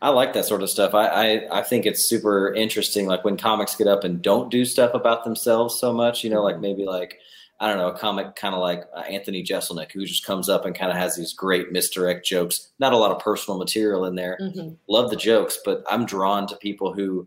I 0.00 0.08
like 0.10 0.32
that 0.32 0.44
sort 0.46 0.62
of 0.62 0.70
stuff. 0.70 0.94
I, 0.94 1.06
I, 1.08 1.58
I 1.60 1.62
think 1.62 1.84
it's 1.86 2.02
super 2.02 2.52
interesting. 2.54 3.06
Like 3.06 3.24
when 3.24 3.36
comics 3.36 3.74
get 3.76 3.86
up 3.86 4.04
and 4.04 4.22
don't 4.22 4.50
do 4.50 4.64
stuff 4.64 4.94
about 4.94 5.24
themselves 5.24 5.78
so 5.78 5.92
much, 5.92 6.24
you 6.24 6.30
know, 6.30 6.42
like 6.42 6.58
maybe 6.60 6.84
like, 6.84 7.18
I 7.60 7.68
don't 7.68 7.78
know, 7.78 7.88
a 7.88 7.98
comic 7.98 8.36
kind 8.36 8.54
of 8.54 8.60
like 8.60 8.84
uh, 8.96 9.00
Anthony 9.00 9.42
Jeselnik, 9.42 9.92
who 9.92 10.06
just 10.06 10.24
comes 10.24 10.48
up 10.48 10.64
and 10.64 10.74
kind 10.74 10.90
of 10.90 10.96
has 10.96 11.16
these 11.16 11.32
great 11.32 11.72
misdirect 11.72 12.24
jokes. 12.24 12.68
Not 12.78 12.92
a 12.92 12.96
lot 12.96 13.10
of 13.10 13.18
personal 13.22 13.58
material 13.58 14.04
in 14.06 14.14
there. 14.14 14.38
hmm 14.40 14.70
Love 14.88 15.10
the 15.10 15.16
jokes, 15.16 15.58
but 15.64 15.82
I'm 15.90 16.06
drawn 16.06 16.46
to 16.46 16.56
people 16.56 16.92
who 16.94 17.26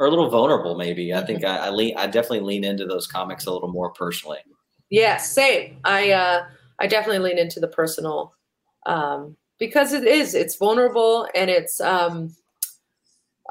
are 0.00 0.06
a 0.06 0.10
little 0.10 0.30
vulnerable. 0.30 0.76
Maybe 0.76 1.12
I 1.12 1.24
think 1.26 1.44
I, 1.44 1.66
I 1.66 1.70
lean, 1.70 1.96
I 1.96 2.06
definitely 2.06 2.40
lean 2.40 2.64
into 2.64 2.86
those 2.86 3.06
comics 3.06 3.46
a 3.46 3.52
little 3.52 3.70
more 3.70 3.90
personally. 3.92 4.38
yeah 4.90 5.16
same 5.16 5.78
i 5.84 6.10
uh 6.12 6.44
i 6.80 6.86
definitely 6.86 7.18
lean 7.20 7.38
into 7.38 7.60
the 7.60 7.68
personal 7.68 8.34
um 8.86 9.36
because 9.62 9.92
it 9.92 10.04
is 10.04 10.34
it's 10.34 10.56
vulnerable 10.56 11.28
and 11.36 11.48
it's 11.48 11.80
um 11.80 12.34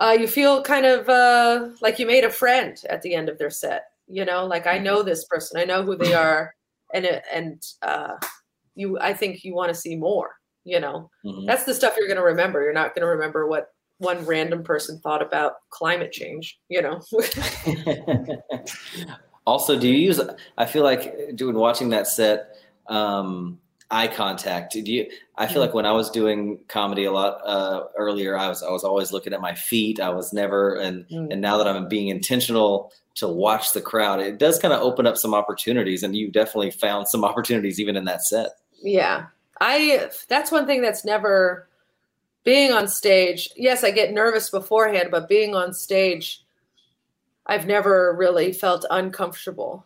uh 0.01 0.14
you 0.20 0.28
feel 0.28 0.62
kind 0.62 0.86
of 0.86 1.07
uh 1.07 1.70
like 1.82 1.99
you 1.99 2.05
made 2.05 2.26
a 2.26 2.30
friend 2.30 2.84
at 2.89 3.01
the 3.01 3.16
end 3.16 3.30
of 3.30 3.38
their 3.38 3.49
set 3.49 3.84
you 4.09 4.26
know 4.26 4.45
like 4.45 4.68
i 4.68 4.78
know 4.78 5.03
this 5.03 5.24
person 5.24 5.57
i 5.57 5.64
know 5.64 5.84
who 5.84 5.95
they 5.95 6.14
are 6.26 6.53
and 6.93 7.05
it, 7.05 7.24
and 7.34 7.64
uh 7.84 8.16
you 8.76 8.99
i 8.99 9.14
think 9.14 9.45
you 9.45 9.55
want 9.55 9.70
to 9.70 9.82
see 9.84 9.95
more 9.95 10.32
you 10.66 10.82
know 10.82 11.09
Mhm. 11.24 11.47
that's 11.47 11.64
the 11.64 11.74
stuff 11.74 11.95
you're 11.97 12.09
going 12.09 12.18
to 12.18 12.32
remember 12.34 12.62
you're 12.62 12.74
not 12.74 12.93
going 12.93 13.07
to 13.07 13.16
remember 13.16 13.47
what 13.47 13.68
one 13.99 14.26
random 14.26 14.64
person 14.64 14.99
thought 14.99 15.22
about 15.22 15.53
climate 15.70 16.12
change 16.12 16.59
you 16.68 16.82
know 16.82 16.99
also, 19.47 19.80
do 19.80 19.88
you 19.88 19.95
use? 19.95 20.20
I 20.57 20.66
feel 20.66 20.84
like 20.84 21.36
doing 21.36 21.55
watching 21.55 21.89
that 21.89 22.07
set, 22.07 22.55
um, 22.88 23.59
eye 23.92 24.08
contact. 24.08 24.74
Do 24.74 24.80
you? 24.82 25.08
I 25.38 25.48
feel 25.48 25.62
like 25.62 25.74
when 25.74 25.86
I 25.86 25.92
was 25.92 26.10
doing 26.10 26.60
comedy 26.68 27.04
a 27.06 27.12
lot 27.12 27.39
uh, 27.46 27.84
earlier, 27.98 28.38
I 28.38 28.48
was 28.48 28.64
I 28.64 28.72
was 28.72 28.84
always 28.84 29.12
looking 29.12 29.34
at 29.34 29.42
my 29.42 29.54
feet. 29.54 30.00
I 30.00 30.10
was 30.10 30.34
never, 30.34 30.76
and 30.76 31.06
Mm. 31.10 31.32
and 31.32 31.42
now 31.42 31.58
that 31.58 31.68
I'm 31.68 31.88
being 31.88 32.08
intentional 32.08 32.92
to 33.16 33.28
watch 33.28 33.74
the 33.74 33.82
crowd, 33.82 34.20
it 34.22 34.39
does 34.39 34.58
kind 34.58 34.74
of 34.74 34.82
open 34.82 35.06
up 35.06 35.18
some 35.18 35.34
opportunities. 35.34 36.02
And 36.04 36.16
you 36.16 36.32
definitely 36.32 36.72
found 36.72 37.08
some 37.08 37.24
opportunities 37.30 37.80
even 37.80 37.96
in 37.98 38.06
that 38.06 38.24
set. 38.24 38.52
Yeah. 38.82 39.26
I 39.60 40.10
that's 40.28 40.52
one 40.52 40.66
thing 40.66 40.82
that's 40.82 41.06
never 41.06 41.68
being 42.44 42.72
on 42.72 42.88
stage. 42.88 43.50
Yes, 43.56 43.84
I 43.84 43.92
get 43.92 44.14
nervous 44.14 44.50
beforehand, 44.50 45.10
but 45.12 45.30
being 45.30 45.54
on 45.54 45.74
stage 45.74 46.42
I've 47.48 47.68
never 47.68 48.16
really 48.18 48.54
felt 48.54 48.86
uncomfortable. 48.89 49.86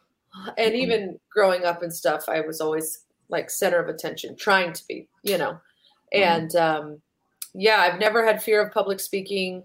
And 0.57 0.75
even 0.75 1.17
growing 1.31 1.63
up 1.63 1.81
and 1.81 1.93
stuff, 1.93 2.27
I 2.27 2.41
was 2.41 2.59
always 2.59 3.04
like 3.29 3.49
center 3.49 3.79
of 3.79 3.89
attention, 3.89 4.35
trying 4.35 4.73
to 4.73 4.83
be, 4.87 5.07
you 5.23 5.37
know. 5.37 5.59
And 6.13 6.55
um, 6.55 7.01
yeah, 7.53 7.77
I've 7.79 7.99
never 7.99 8.25
had 8.25 8.41
fear 8.41 8.61
of 8.61 8.73
public 8.73 8.99
speaking. 8.99 9.63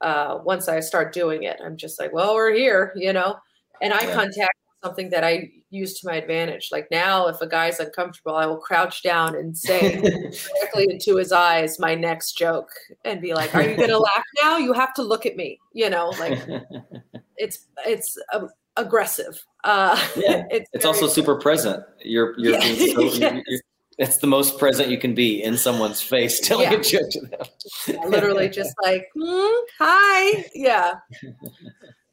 Uh, 0.00 0.38
once 0.44 0.68
I 0.68 0.80
start 0.80 1.12
doing 1.12 1.44
it, 1.44 1.58
I'm 1.64 1.76
just 1.76 1.98
like, 1.98 2.12
well, 2.12 2.34
we're 2.34 2.54
here, 2.54 2.92
you 2.96 3.12
know. 3.12 3.36
And 3.82 3.92
eye 3.92 4.04
Yeah. 4.06 4.14
contact 4.14 4.54
is 4.56 4.86
something 4.88 5.10
that 5.10 5.24
I 5.24 5.50
use 5.70 5.98
to 6.00 6.06
my 6.06 6.16
advantage. 6.16 6.68
Like 6.72 6.88
now, 6.90 7.28
if 7.28 7.40
a 7.40 7.46
guy's 7.46 7.80
uncomfortable, 7.80 8.34
I 8.34 8.46
will 8.46 8.58
crouch 8.58 9.02
down 9.02 9.34
and 9.36 9.56
say 9.56 9.80
directly 10.60 10.86
into 10.90 11.16
his 11.16 11.32
eyes 11.32 11.78
my 11.78 11.94
next 11.94 12.36
joke 12.38 12.70
and 13.04 13.20
be 13.20 13.34
like, 13.34 13.54
"Are 13.54 13.62
you 13.62 13.76
going 13.76 13.88
to 13.90 13.98
laugh 13.98 14.24
now? 14.42 14.56
You 14.58 14.72
have 14.72 14.94
to 14.94 15.02
look 15.02 15.26
at 15.26 15.36
me." 15.36 15.58
You 15.72 15.90
know, 15.90 16.10
like 16.18 16.38
it's 17.36 17.66
it's 17.86 18.16
um, 18.32 18.48
aggressive. 18.76 19.44
Uh, 19.64 19.96
Yeah, 20.16 20.44
it's 20.50 20.68
it's 20.72 20.84
also 20.84 21.06
super 21.08 21.36
present. 21.36 21.82
You're 22.02 22.34
you're, 22.38 22.54
Yeah. 22.54 22.60
so, 22.60 22.68
Yes. 23.00 23.18
you're, 23.18 23.42
you're 23.46 23.60
it's 23.98 24.18
the 24.18 24.26
most 24.26 24.58
present 24.58 24.90
you 24.90 24.98
can 24.98 25.14
be 25.14 25.42
in 25.42 25.56
someone's 25.56 26.02
face 26.02 26.38
telling 26.40 26.70
Yeah. 26.70 26.78
a 26.78 26.82
joke 26.82 27.10
to 27.12 27.20
them. 27.22 28.10
literally 28.10 28.48
just 28.50 28.74
like, 28.82 29.08
"Hmm, 29.18 29.54
"Hi, 29.78 30.44
yeah." 30.54 30.92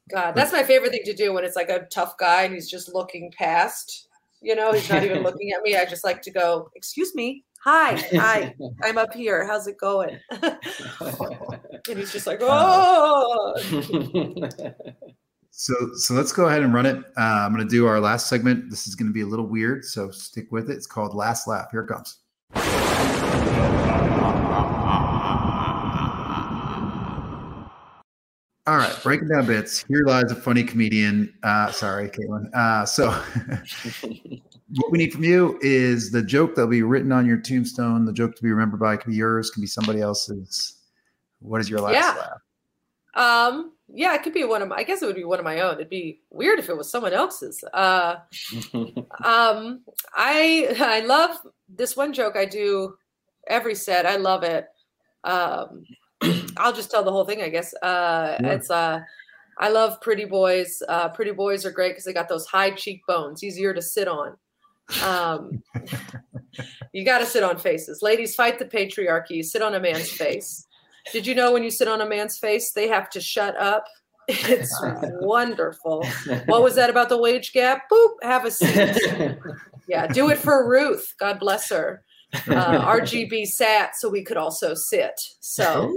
God, 0.09 0.31
that's 0.33 0.51
my 0.53 0.63
favorite 0.63 0.91
thing 0.91 1.03
to 1.05 1.13
do 1.13 1.33
when 1.33 1.43
it's 1.43 1.55
like 1.57 1.69
a 1.69 1.85
tough 1.91 2.17
guy 2.17 2.43
and 2.43 2.53
he's 2.53 2.69
just 2.69 2.93
looking 2.93 3.31
past. 3.37 4.07
You 4.41 4.55
know, 4.55 4.71
he's 4.71 4.89
not 4.89 5.03
even 5.03 5.23
looking 5.27 5.51
at 5.51 5.61
me. 5.61 5.75
I 5.75 5.83
just 5.85 6.03
like 6.05 6.21
to 6.23 6.31
go, 6.31 6.69
"Excuse 6.75 7.13
me, 7.15 7.43
hi, 7.61 7.95
hi, 8.13 8.55
I'm 8.81 8.97
up 8.97 9.13
here. 9.13 9.45
How's 9.45 9.67
it 9.67 9.77
going?" 9.77 10.17
and 10.31 11.99
he's 11.99 12.13
just 12.13 12.27
like, 12.27 12.39
"Oh." 12.41 13.55
So, 15.55 15.75
so 15.93 16.15
let's 16.15 16.31
go 16.33 16.47
ahead 16.47 16.63
and 16.63 16.73
run 16.73 16.87
it. 16.87 16.97
Uh, 17.15 17.21
I'm 17.45 17.53
going 17.53 17.65
to 17.65 17.69
do 17.71 17.85
our 17.85 17.99
last 17.99 18.27
segment. 18.27 18.71
This 18.71 18.87
is 18.87 18.95
going 18.95 19.05
to 19.07 19.13
be 19.13 19.21
a 19.21 19.25
little 19.25 19.45
weird, 19.45 19.85
so 19.85 20.09
stick 20.09 20.51
with 20.51 20.71
it. 20.71 20.73
It's 20.73 20.87
called 20.87 21.13
Last 21.13 21.47
Laugh. 21.47 21.69
Here 21.69 21.81
it 21.81 21.87
comes. 21.87 22.17
All 28.65 28.77
right, 28.77 28.97
breaking 29.03 29.27
down 29.27 29.45
bits. 29.45 29.83
Here 29.89 30.03
lies 30.05 30.31
a 30.31 30.35
funny 30.35 30.63
comedian. 30.63 31.33
Uh, 31.43 31.69
sorry, 31.71 32.09
Caitlin. 32.09 32.49
Uh, 32.55 32.85
so, 32.85 33.11
what 34.75 34.89
we 34.91 34.97
need 34.97 35.11
from 35.13 35.25
you 35.25 35.59
is 35.61 36.11
the 36.11 36.23
joke 36.23 36.55
that'll 36.55 36.71
be 36.71 36.81
written 36.81 37.11
on 37.11 37.25
your 37.27 37.37
tombstone. 37.37 38.05
The 38.05 38.13
joke 38.13 38.35
to 38.37 38.41
be 38.41 38.49
remembered 38.49 38.79
by 38.79 38.95
can 38.95 39.11
be 39.11 39.17
yours, 39.17 39.51
can 39.51 39.61
be 39.61 39.67
somebody 39.67 39.99
else's. 39.99 40.77
What 41.41 41.59
is 41.59 41.69
your 41.69 41.81
last 41.81 41.93
Yeah. 41.93 42.15
laugh? 42.17 43.51
Um, 43.53 43.73
yeah, 43.95 44.15
it 44.15 44.23
could 44.23 44.33
be 44.33 44.43
one 44.43 44.61
of 44.63 44.67
my, 44.69 44.77
I 44.77 44.83
guess 44.83 45.01
it 45.01 45.05
would 45.05 45.15
be 45.15 45.23
one 45.23 45.37
of 45.39 45.45
my 45.45 45.59
own. 45.61 45.75
It'd 45.75 45.89
be 45.89 46.21
weird 46.31 46.57
if 46.59 46.67
it 46.67 46.75
was 46.75 46.89
someone 46.89 47.13
else's. 47.13 47.63
Uh, 47.73 48.15
um, 49.23 49.81
I, 50.15 50.75
I 50.79 51.01
love 51.01 51.37
this 51.69 51.95
one 51.95 52.11
joke 52.11 52.35
I 52.35 52.45
do 52.45 52.95
every 53.47 53.75
set. 53.75 54.05
I 54.05 54.15
love 54.15 54.43
it. 54.43 54.67
Um, 55.23 55.83
I'll 56.57 56.73
just 56.73 56.89
tell 56.89 57.03
the 57.03 57.11
whole 57.11 57.25
thing, 57.25 57.41
I 57.43 57.49
guess. 57.49 57.73
Uh, 57.75 58.37
Yeah. 58.41 58.51
it's, 58.53 58.71
uh, 58.71 59.01
I 59.59 59.69
love 59.69 60.01
pretty 60.01 60.25
boys. 60.25 60.81
Uh, 60.89 61.09
pretty 61.09 61.31
boys 61.31 61.63
are 61.63 61.71
great 61.71 61.91
because 61.91 62.05
they 62.05 62.13
got 62.13 62.27
those 62.27 62.47
high 62.47 62.71
cheekbones, 62.71 63.43
easier 63.43 63.73
to 63.73 63.81
sit 63.81 64.07
on. 64.07 64.35
Um, 65.03 65.61
you 66.93 67.05
got 67.05 67.19
to 67.19 67.25
sit 67.27 67.43
on 67.43 67.57
faces. 67.59 68.01
Ladies, 68.01 68.33
fight 68.33 68.57
the 68.57 68.65
patriarchy. 68.65 69.45
Sit 69.45 69.61
on 69.61 69.75
a 69.75 69.79
man's 69.79 70.09
face. 70.09 70.65
Did 71.11 71.27
you 71.27 71.35
know 71.35 71.51
when 71.51 71.63
you 71.63 71.71
sit 71.71 71.87
on 71.87 72.01
a 72.01 72.07
man's 72.07 72.37
face, 72.37 72.71
they 72.71 72.87
have 72.87 73.09
to 73.11 73.21
shut 73.21 73.57
up? 73.57 73.85
It's 74.29 74.73
wonderful. 75.19 76.05
What 76.45 76.63
was 76.63 76.75
that 76.75 76.89
about 76.89 77.09
the 77.09 77.17
wage 77.17 77.51
gap? 77.51 77.89
Boop, 77.91 78.11
have 78.21 78.45
a 78.45 78.51
seat. 78.51 79.37
Yeah, 79.85 80.07
do 80.07 80.29
it 80.29 80.37
for 80.37 80.65
Ruth. 80.65 81.13
God 81.19 81.41
bless 81.41 81.69
her. 81.69 82.05
Uh, 82.47 82.85
RGB 82.97 83.45
sat 83.45 83.97
so 83.97 84.07
we 84.07 84.23
could 84.23 84.37
also 84.37 84.73
sit. 84.73 85.19
So, 85.41 85.91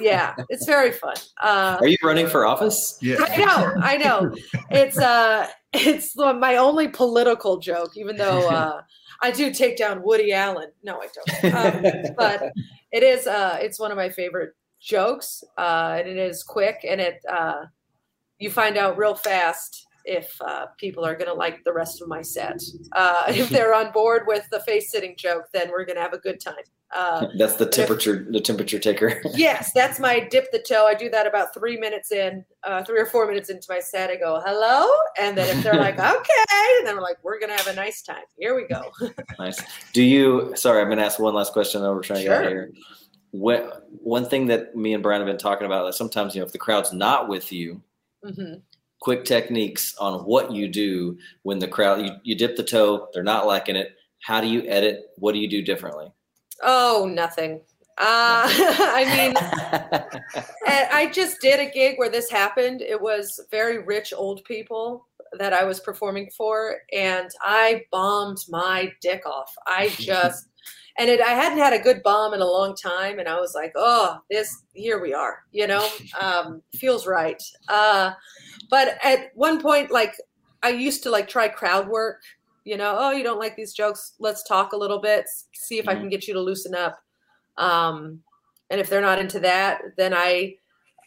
yeah, 0.00 0.34
it's 0.48 0.66
very 0.66 0.90
fun. 0.90 1.14
Uh, 1.40 1.76
Are 1.80 1.86
you 1.86 1.96
running 2.02 2.26
for 2.26 2.44
office? 2.44 2.98
Yeah. 3.00 3.18
I 3.20 3.36
know, 3.36 3.74
I 3.80 3.96
know. 3.98 4.34
It's 4.70 4.98
uh 4.98 5.46
it's 5.72 6.16
my 6.16 6.56
only 6.56 6.88
political 6.88 7.58
joke, 7.58 7.96
even 7.96 8.16
though 8.16 8.48
uh 8.48 8.82
I 9.22 9.30
do 9.30 9.54
take 9.54 9.76
down 9.76 10.02
Woody 10.02 10.32
Allen. 10.32 10.70
No, 10.82 11.00
I 11.00 11.08
don't. 11.14 11.54
Um, 11.54 12.14
but 12.16 12.52
it 12.94 13.02
is 13.02 13.26
uh 13.26 13.58
it's 13.60 13.80
one 13.80 13.90
of 13.90 13.96
my 13.98 14.08
favorite 14.08 14.52
jokes. 14.80 15.42
Uh 15.58 15.96
and 15.98 16.08
it 16.08 16.16
is 16.16 16.42
quick 16.44 16.78
and 16.88 17.00
it 17.00 17.16
uh 17.28 17.64
you 18.38 18.50
find 18.50 18.78
out 18.78 18.96
real 18.96 19.16
fast 19.16 19.86
if 20.04 20.36
uh, 20.42 20.66
people 20.76 21.04
are 21.04 21.14
going 21.14 21.28
to 21.28 21.34
like 21.34 21.64
the 21.64 21.72
rest 21.72 22.02
of 22.02 22.08
my 22.08 22.22
set. 22.22 22.60
Uh, 22.92 23.24
if 23.28 23.48
they're 23.50 23.74
on 23.74 23.92
board 23.92 24.24
with 24.26 24.44
the 24.50 24.60
face 24.60 24.90
sitting 24.90 25.14
joke, 25.16 25.44
then 25.52 25.70
we're 25.70 25.84
going 25.84 25.96
to 25.96 26.02
have 26.02 26.12
a 26.12 26.18
good 26.18 26.40
time. 26.40 26.54
Uh, 26.94 27.26
That's 27.38 27.56
the 27.56 27.66
temperature 27.66 28.24
the 28.30 28.40
temperature 28.40 28.78
taker. 28.78 29.20
yes, 29.34 29.72
that's 29.74 29.98
my 29.98 30.20
dip 30.20 30.52
the 30.52 30.60
toe. 30.60 30.86
I 30.86 30.94
do 30.94 31.10
that 31.10 31.26
about 31.26 31.52
three 31.52 31.76
minutes 31.76 32.12
in, 32.12 32.44
uh, 32.62 32.84
three 32.84 33.00
or 33.00 33.06
four 33.06 33.26
minutes 33.26 33.50
into 33.50 33.66
my 33.68 33.80
set. 33.80 34.10
I 34.10 34.16
go, 34.16 34.40
hello. 34.44 34.88
And 35.18 35.36
then 35.36 35.48
if 35.56 35.64
they're 35.64 35.74
like, 35.76 35.98
okay, 35.98 36.78
and 36.78 36.86
then 36.86 36.94
we're 36.94 37.02
like, 37.02 37.18
we're 37.24 37.40
going 37.40 37.50
to 37.50 37.56
have 37.56 37.66
a 37.66 37.74
nice 37.74 38.02
time. 38.02 38.22
Here 38.38 38.54
we 38.54 38.68
go. 38.68 38.92
nice. 39.40 39.60
Do 39.92 40.02
you 40.04 40.52
sorry, 40.54 40.82
I'm 40.82 40.88
gonna 40.88 41.02
ask 41.02 41.18
one 41.18 41.34
last 41.34 41.52
question 41.52 41.82
and 41.82 41.92
we're 41.92 42.02
trying 42.02 42.20
to 42.20 42.24
get 42.24 42.32
out 42.32 42.42
Sure. 42.44 42.48
here. 42.50 42.70
What 43.32 43.88
one 43.90 44.28
thing 44.28 44.46
that 44.46 44.76
me 44.76 44.94
and 44.94 45.02
Brian 45.02 45.20
have 45.20 45.26
been 45.26 45.38
talking 45.38 45.66
about 45.66 45.88
is 45.88 45.96
sometimes, 45.96 46.36
you 46.36 46.40
know, 46.40 46.46
if 46.46 46.52
the 46.52 46.58
crowd's 46.58 46.92
not 46.92 47.28
with 47.28 47.50
you, 47.50 47.82
hmm 48.22 48.54
quick 49.04 49.26
techniques 49.26 49.94
on 49.98 50.20
what 50.20 50.50
you 50.50 50.66
do 50.66 51.18
when 51.42 51.58
the 51.58 51.68
crowd 51.68 52.00
you, 52.00 52.10
you 52.22 52.34
dip 52.34 52.56
the 52.56 52.62
toe, 52.62 53.06
they're 53.12 53.22
not 53.22 53.46
liking 53.46 53.76
it. 53.76 53.94
How 54.22 54.40
do 54.40 54.46
you 54.46 54.62
edit? 54.66 55.10
What 55.18 55.32
do 55.32 55.38
you 55.40 55.48
do 55.48 55.60
differently? 55.60 56.10
Oh, 56.62 57.10
nothing. 57.12 57.60
Uh, 57.98 58.48
I 58.48 59.04
mean, 59.14 60.42
I 60.66 61.10
just 61.12 61.38
did 61.42 61.60
a 61.60 61.70
gig 61.70 61.98
where 61.98 62.08
this 62.08 62.30
happened. 62.30 62.80
It 62.80 62.98
was 62.98 63.38
very 63.50 63.78
rich 63.78 64.14
old 64.16 64.42
people 64.44 65.06
that 65.38 65.52
I 65.52 65.64
was 65.64 65.80
performing 65.80 66.30
for, 66.36 66.76
and 66.92 67.28
I 67.40 67.82
bombed 67.90 68.38
my 68.48 68.92
dick 69.00 69.26
off. 69.26 69.52
I 69.66 69.88
just, 69.98 70.48
and 70.98 71.08
it, 71.08 71.20
I 71.20 71.30
hadn't 71.30 71.58
had 71.58 71.72
a 71.72 71.82
good 71.82 72.02
bomb 72.02 72.34
in 72.34 72.40
a 72.40 72.46
long 72.46 72.74
time, 72.74 73.18
and 73.18 73.28
I 73.28 73.40
was 73.40 73.54
like, 73.54 73.72
oh, 73.76 74.18
this, 74.30 74.62
here 74.74 75.00
we 75.00 75.14
are, 75.14 75.40
you 75.52 75.66
know, 75.66 75.88
um, 76.20 76.62
feels 76.74 77.06
right. 77.06 77.42
Uh, 77.68 78.12
but 78.70 78.98
at 79.02 79.30
one 79.34 79.60
point, 79.60 79.90
like, 79.90 80.14
I 80.62 80.70
used 80.70 81.02
to 81.02 81.10
like 81.10 81.28
try 81.28 81.48
crowd 81.48 81.88
work, 81.88 82.22
you 82.64 82.78
know, 82.78 82.96
oh, 82.98 83.10
you 83.10 83.22
don't 83.22 83.38
like 83.38 83.54
these 83.54 83.74
jokes, 83.74 84.14
let's 84.18 84.42
talk 84.44 84.72
a 84.72 84.76
little 84.76 85.00
bit, 85.00 85.26
see 85.52 85.78
if 85.78 85.88
I 85.88 85.94
can 85.94 86.08
get 86.08 86.26
you 86.26 86.32
to 86.34 86.40
loosen 86.40 86.74
up. 86.74 86.98
Um, 87.58 88.20
and 88.70 88.80
if 88.80 88.88
they're 88.88 89.02
not 89.02 89.18
into 89.18 89.40
that, 89.40 89.82
then 89.98 90.14
I, 90.14 90.54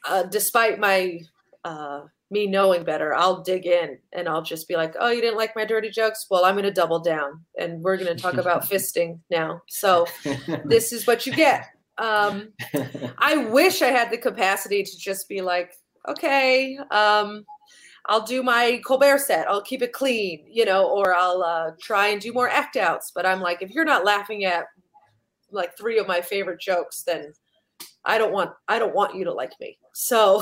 uh, 0.07 0.23
despite 0.23 0.79
my 0.79 1.19
uh, 1.65 2.01
me 2.29 2.45
knowing 2.47 2.83
better, 2.83 3.13
I'll 3.13 3.41
dig 3.41 3.65
in 3.65 3.97
and 4.13 4.27
I'll 4.27 4.41
just 4.41 4.67
be 4.67 4.75
like, 4.75 4.95
"Oh, 4.99 5.09
you 5.09 5.21
didn't 5.21 5.37
like 5.37 5.55
my 5.55 5.65
dirty 5.65 5.89
jokes? 5.89 6.25
Well, 6.29 6.45
I'm 6.45 6.55
going 6.55 6.65
to 6.65 6.71
double 6.71 6.99
down, 6.99 7.45
and 7.57 7.81
we're 7.81 7.97
going 7.97 8.15
to 8.15 8.21
talk 8.21 8.35
about 8.35 8.63
fisting 8.69 9.19
now. 9.29 9.61
So 9.69 10.05
this 10.65 10.91
is 10.91 11.07
what 11.07 11.25
you 11.25 11.33
get." 11.33 11.65
Um, 11.97 12.49
I 13.17 13.37
wish 13.37 13.81
I 13.81 13.87
had 13.87 14.11
the 14.11 14.17
capacity 14.17 14.83
to 14.83 14.97
just 14.97 15.29
be 15.29 15.41
like, 15.41 15.73
"Okay, 16.07 16.77
um, 16.91 17.45
I'll 18.07 18.25
do 18.25 18.43
my 18.43 18.81
Colbert 18.85 19.19
set. 19.19 19.49
I'll 19.49 19.61
keep 19.61 19.81
it 19.81 19.93
clean, 19.93 20.45
you 20.49 20.65
know, 20.65 20.87
or 20.89 21.15
I'll 21.15 21.43
uh, 21.43 21.71
try 21.81 22.07
and 22.07 22.21
do 22.21 22.33
more 22.33 22.49
act 22.49 22.75
outs." 22.75 23.11
But 23.15 23.25
I'm 23.25 23.39
like, 23.39 23.61
if 23.61 23.71
you're 23.71 23.85
not 23.85 24.05
laughing 24.05 24.43
at 24.43 24.65
like 25.51 25.77
three 25.77 25.97
of 25.97 26.07
my 26.07 26.19
favorite 26.19 26.59
jokes, 26.59 27.03
then 27.03 27.31
I 28.03 28.17
don't 28.17 28.33
want 28.33 28.51
I 28.67 28.79
don't 28.79 28.93
want 28.93 29.15
you 29.15 29.23
to 29.25 29.33
like 29.33 29.53
me. 29.61 29.77
So 29.93 30.41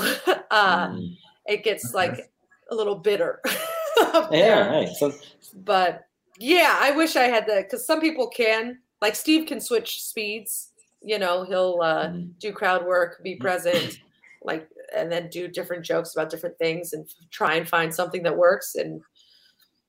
uh, 0.50 0.88
Mm. 0.88 1.16
It 1.48 1.64
gets 1.64 1.94
like 1.94 2.30
a 2.70 2.74
little 2.74 2.96
bitter. 2.96 3.40
yeah, 4.30 4.68
right. 4.68 4.88
So 4.88 5.12
But 5.54 6.06
yeah, 6.38 6.76
I 6.78 6.90
wish 6.92 7.16
I 7.16 7.24
had 7.24 7.46
that 7.46 7.64
because 7.64 7.86
some 7.86 8.00
people 8.00 8.28
can 8.28 8.78
like 9.00 9.14
Steve 9.14 9.46
can 9.46 9.60
switch 9.60 10.02
speeds. 10.02 10.72
You 11.02 11.18
know, 11.18 11.44
he'll 11.44 11.80
uh, 11.82 12.08
mm, 12.08 12.30
do 12.38 12.52
crowd 12.52 12.84
work, 12.84 13.22
be 13.22 13.36
present, 13.36 14.00
like, 14.42 14.68
and 14.96 15.12
then 15.12 15.28
do 15.28 15.46
different 15.46 15.84
jokes 15.84 16.14
about 16.14 16.30
different 16.30 16.58
things 16.58 16.92
and 16.92 17.08
try 17.30 17.54
and 17.54 17.68
find 17.68 17.94
something 17.94 18.22
that 18.24 18.36
works. 18.36 18.74
And 18.74 19.00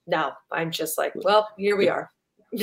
now 0.05 0.33
I'm 0.51 0.69
just 0.69 0.97
like, 0.97 1.13
well, 1.15 1.47
here 1.57 1.75
we 1.75 1.89
are. 1.89 2.11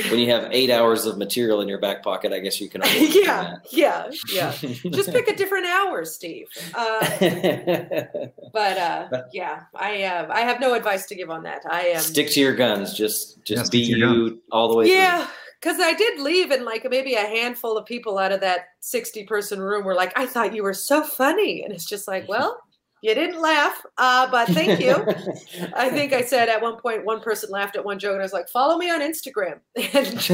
When 0.09 0.19
you 0.19 0.29
have 0.31 0.47
eight 0.51 0.69
hours 0.69 1.05
of 1.05 1.17
material 1.17 1.61
in 1.61 1.67
your 1.67 1.79
back 1.79 2.03
pocket, 2.03 2.33
I 2.33 2.39
guess 2.39 2.59
you 2.59 2.69
can. 2.69 2.81
afford 2.81 3.11
to 3.11 3.19
yeah, 3.19 3.55
yeah, 3.71 4.11
yeah. 4.31 4.51
Just 4.89 5.11
pick 5.11 5.27
a 5.27 5.35
different 5.35 5.65
hour, 5.65 6.05
Steve. 6.05 6.47
Uh, 6.73 6.99
but 8.53 8.77
uh, 8.77 9.23
yeah, 9.33 9.63
I 9.75 10.03
uh, 10.03 10.27
I 10.31 10.41
have 10.41 10.59
no 10.59 10.73
advice 10.73 11.05
to 11.07 11.15
give 11.15 11.29
on 11.29 11.43
that. 11.43 11.61
I 11.69 11.87
am 11.87 12.01
Stick 12.01 12.29
to 12.31 12.39
your 12.39 12.55
guns. 12.55 12.93
Just 12.93 13.43
just 13.43 13.67
stick 13.67 13.71
be 13.71 13.79
you 13.79 14.41
all 14.51 14.69
the 14.69 14.77
way. 14.77 14.85
through. 14.85 14.95
Yeah, 14.95 15.27
because 15.61 15.79
I 15.79 15.93
did 15.93 16.19
leave, 16.19 16.51
and 16.51 16.65
like 16.65 16.87
maybe 16.89 17.15
a 17.15 17.21
handful 17.21 17.77
of 17.77 17.85
people 17.85 18.17
out 18.17 18.31
of 18.31 18.41
that 18.41 18.67
60 18.81 19.23
person 19.23 19.59
room 19.59 19.83
were 19.83 19.95
like, 19.95 20.13
I 20.15 20.27
thought 20.27 20.53
you 20.53 20.61
were 20.61 20.75
so 20.75 21.01
funny. 21.01 21.63
And 21.63 21.73
it's 21.73 21.85
just 21.85 22.07
like, 22.07 22.27
well, 22.29 22.61
You 23.05 23.13
didn't 23.13 23.39
laugh, 23.39 23.85
uh, 23.99 24.31
but 24.31 24.47
thank 24.47 24.79
you. 24.79 24.95
I 25.75 25.89
think 25.89 26.11
I 26.11 26.23
said 26.23 26.49
at 26.49 26.59
one 26.59 26.77
point 26.77 27.05
one 27.05 27.21
person 27.21 27.51
laughed 27.51 27.75
at 27.75 27.85
one 27.85 27.99
joke, 27.99 28.13
and 28.13 28.21
I 28.21 28.23
was 28.23 28.33
like, 28.33 28.49
"Follow 28.49 28.79
me 28.79 28.89
on 28.89 28.99
Instagram." 28.99 29.59
just, 29.77 30.31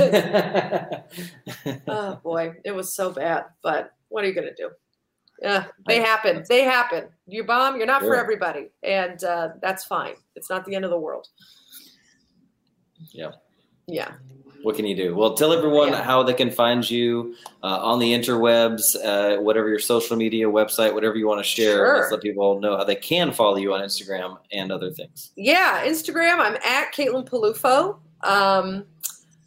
oh 1.85 2.15
boy, 2.23 2.55
it 2.63 2.71
was 2.71 2.95
so 2.95 3.11
bad. 3.11 3.43
But 3.61 3.91
what 4.07 4.23
are 4.23 4.27
you 4.27 4.33
gonna 4.33 4.55
do? 4.55 4.69
Yeah, 5.41 5.65
they 5.85 5.99
happen. 5.99 6.45
They 6.47 6.63
happen. 6.63 7.09
You 7.27 7.43
bomb. 7.43 7.75
You're 7.75 7.87
not 7.87 8.03
for 8.03 8.15
everybody, 8.15 8.69
and 8.83 9.21
uh, 9.21 9.49
that's 9.61 9.83
fine. 9.83 10.13
It's 10.37 10.49
not 10.49 10.63
the 10.63 10.73
end 10.73 10.85
of 10.85 10.91
the 10.91 10.99
world. 10.99 11.27
Yeah. 13.11 13.31
Yeah. 13.85 14.13
What 14.63 14.75
can 14.75 14.85
you 14.85 14.95
do? 14.95 15.15
Well, 15.15 15.33
tell 15.33 15.51
everyone 15.53 15.89
Yeah. 15.89 16.03
how 16.03 16.23
they 16.23 16.33
can 16.33 16.51
find 16.51 16.87
you 16.89 17.35
uh, 17.63 17.79
on 17.81 17.99
the 17.99 18.13
interwebs, 18.13 18.95
uh, 19.03 19.41
whatever 19.41 19.69
your 19.69 19.79
social 19.79 20.15
media 20.15 20.45
website, 20.45 20.93
whatever 20.93 21.15
you 21.15 21.27
want 21.27 21.39
to 21.39 21.43
share. 21.43 21.77
Sure. 21.77 21.97
Let's 21.99 22.11
let 22.11 22.21
people 22.21 22.59
know 22.59 22.77
how 22.77 22.83
they 22.83 22.95
can 22.95 23.31
follow 23.31 23.57
you 23.57 23.73
on 23.73 23.81
Instagram 23.81 24.37
and 24.51 24.71
other 24.71 24.91
things. 24.91 25.31
Yeah, 25.35 25.85
Instagram. 25.85 26.39
I'm 26.39 26.55
at 26.63 26.93
Caitlin 26.93 27.27
Peluffo. 27.27 27.97
Um, 28.23 28.85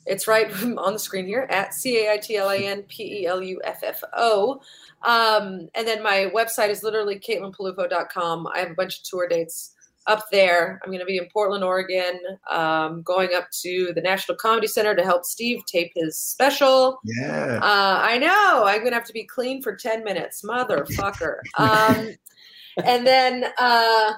it's 0.07 0.27
right 0.27 0.51
on 0.79 0.93
the 0.95 0.99
screen 0.99 1.27
here 1.27 1.47
at 1.51 1.75
C 1.75 2.05
A 2.07 2.13
I 2.15 2.17
T 2.19 2.37
L 2.37 2.51
A 2.51 2.57
N 2.57 2.83
P 2.83 3.21
E 3.23 3.27
L 3.27 3.43
U 3.43 3.61
F 3.65 3.83
F 3.83 4.03
O. 4.17 4.61
Um, 5.03 5.69
and 5.75 5.87
then 5.87 6.03
my 6.03 6.31
website 6.35 6.71
is 6.71 6.83
literally 6.83 7.19
CaitlinPeluffo.com. 7.21 8.47
I 8.49 8.59
have 8.61 8.71
a 8.71 8.75
bunch 8.75 8.99
of 8.99 9.05
tour 9.05 9.29
dates 9.29 9.74
up 10.07 10.25
there. 10.31 10.81
I'm 10.83 10.91
going 10.91 11.01
to 11.01 11.07
be 11.07 11.19
in 11.19 11.27
Portland, 11.33 11.65
Oregon, 11.65 12.21
um, 12.51 13.03
going 13.03 13.35
up 13.35 13.51
to 13.63 13.93
the 13.95 14.01
National 14.01 14.37
Comedy 14.37 14.67
Center 14.67 14.95
to 14.95 15.03
help 15.03 15.25
Steve 15.25 15.65
tape 15.67 15.93
his 15.95 16.19
special. 16.19 17.01
Yeah. 17.05 17.59
Uh, 17.63 18.01
I 18.03 18.19
know. 18.19 18.65
I'm 18.67 18.83
gonna 18.83 18.97
have 18.97 19.07
to 19.07 19.13
be 19.13 19.25
clean 19.25 19.63
for 19.63 19.75
ten 19.75 20.05
minutes, 20.05 20.43
motherfucker. 20.43 21.39
Um, 21.59 22.11
and 22.85 23.07
then 23.07 23.45
uh, 23.59 24.13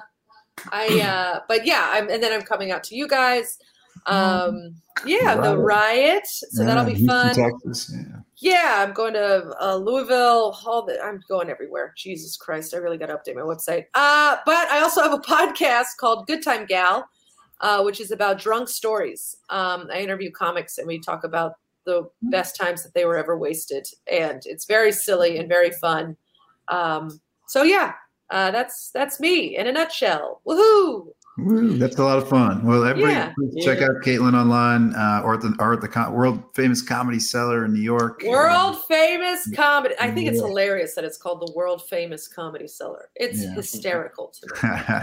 I, 0.71 1.01
uh, 1.01 1.39
but 1.47 1.65
yeah, 1.65 1.89
I'm, 1.93 2.09
and 2.09 2.21
then 2.21 2.33
I'm 2.33 2.41
coming 2.41 2.71
out 2.71 2.83
to 2.85 2.95
you 2.95 3.07
guys. 3.07 3.59
Um, 4.05 4.75
yeah, 5.05 5.35
the 5.35 5.57
riot. 5.57 6.25
So 6.25 6.63
that'll 6.63 6.85
be 6.85 6.93
Houston, 6.93 7.07
fun. 7.07 7.35
Texas. 7.35 7.93
Yeah. 7.93 8.16
Yeah, 8.39 8.85
I'm 8.85 8.93
going 8.93 9.13
to 9.13 9.51
uh, 9.59 9.75
Louisville. 9.77 10.57
All 10.65 10.85
the, 10.85 11.01
I'm 11.01 11.21
going 11.27 11.49
everywhere. 11.49 11.93
Jesus 11.97 12.37
Christ, 12.37 12.73
I 12.73 12.77
really 12.77 12.97
got 12.97 13.07
to 13.07 13.15
update 13.15 13.35
my 13.35 13.41
website. 13.41 13.85
Uh, 13.95 14.37
but 14.45 14.69
I 14.69 14.79
also 14.81 15.01
have 15.01 15.13
a 15.13 15.17
podcast 15.19 15.97
called 15.99 16.27
Good 16.27 16.43
Time 16.43 16.65
Gal, 16.65 17.07
uh, 17.61 17.81
which 17.81 17.99
is 17.99 18.11
about 18.11 18.39
drunk 18.39 18.69
stories. 18.69 19.35
Um, 19.49 19.87
I 19.91 19.99
interview 19.99 20.31
comics 20.31 20.77
and 20.77 20.87
we 20.87 20.99
talk 20.99 21.23
about 21.23 21.53
the 21.87 22.07
best 22.23 22.55
times 22.55 22.83
that 22.83 22.93
they 22.93 23.05
were 23.05 23.17
ever 23.17 23.37
wasted, 23.37 23.87
and 24.11 24.41
it's 24.45 24.65
very 24.65 24.91
silly 24.91 25.37
and 25.37 25.47
very 25.47 25.71
fun. 25.71 26.17
Um, 26.67 27.21
so 27.47 27.63
yeah, 27.63 27.93
uh, 28.29 28.51
that's 28.51 28.91
that's 28.93 29.19
me 29.19 29.57
in 29.57 29.67
a 29.67 29.71
nutshell. 29.71 30.41
Woohoo! 30.45 31.07
Woo, 31.37 31.77
that's 31.77 31.97
a 31.97 32.03
lot 32.03 32.17
of 32.17 32.27
fun. 32.27 32.65
Well, 32.65 32.83
everybody, 32.83 33.13
Yeah. 33.13 33.31
please 33.37 33.63
check 33.63 33.79
out 33.81 33.91
Caitlin 34.03 34.33
online 34.33 34.95
uh, 34.95 35.21
or 35.23 35.35
at 35.35 35.41
the 35.41 35.55
or 35.59 35.73
at 35.73 35.81
the 35.81 35.87
co- 35.87 36.09
world 36.09 36.41
famous 36.55 36.81
comedy 36.81 37.19
cellar 37.19 37.63
in 37.65 37.73
New 37.73 37.79
York. 37.81 38.23
World 38.25 38.77
famous 38.87 39.47
comedy. 39.55 39.93
I 39.99 40.09
think 40.09 40.27
it's 40.29 40.39
hilarious 40.41 40.95
that 40.95 41.03
it's 41.03 41.17
called 41.17 41.41
the 41.47 41.53
world 41.55 41.87
famous 41.87 42.27
comedy 42.27 42.67
cellar. 42.67 43.09
It's 43.15 43.43
Yeah. 43.43 43.53
hysterical 43.53 44.29
to 44.29 44.47
me. 44.47 44.59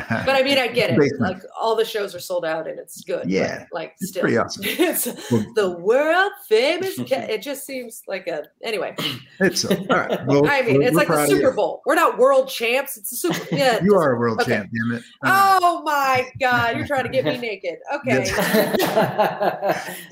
but 0.09 0.25
But 0.27 0.35
I 0.35 0.43
mean, 0.43 0.59
I 0.59 0.67
get 0.67 0.91
it. 0.91 0.99
Basement. 0.99 1.21
Like 1.21 1.43
all 1.61 1.77
the 1.77 1.85
shows 1.85 2.15
are 2.17 2.21
sold 2.21 2.45
out 2.45 2.67
and 2.67 2.81
it's 2.81 3.01
good. 3.03 3.21
but, 3.23 3.29
Yeah, 3.29 3.67
like 3.73 3.95
it's 4.01 4.11
still, 4.11 4.23
pretty 4.23 4.37
awesome. 4.37 4.65
it's 4.67 5.05
the 5.05 5.77
world 5.81 6.33
famous. 6.49 6.97
Ca- 6.97 7.05
it 7.31 7.43
just 7.43 7.65
seems 7.65 8.03
like 8.09 8.27
a 8.27 8.45
anyway. 8.65 8.97
it's 9.39 9.65
all 9.65 9.77
right. 9.89 10.27
Well, 10.27 10.49
I 10.49 10.63
mean, 10.63 10.83
it's 10.83 10.97
like 10.97 11.07
the 11.07 11.27
Super. 11.29 11.53
Bowl. 11.53 11.81
We're 11.87 11.95
not 11.95 12.19
world 12.19 12.49
champs. 12.49 12.97
It's 12.97 13.13
a 13.13 13.17
Super. 13.17 13.55
Yeah. 13.55 13.79
You 13.85 13.95
are 13.95 14.15
a 14.17 14.19
world 14.19 14.41
Okay. 14.41 14.53
champ, 14.57 14.71
damn 14.73 14.97
it. 14.99 15.05
All 15.25 15.31
right. 15.31 15.59
Oh 15.63 16.24
my 16.25 16.31
God! 16.41 16.77
You're 16.77 16.87
trying 16.87 17.05
to 17.05 17.11
get 17.11 17.25
me 17.25 17.37
naked. 17.39 17.77
Okay. 17.93 18.25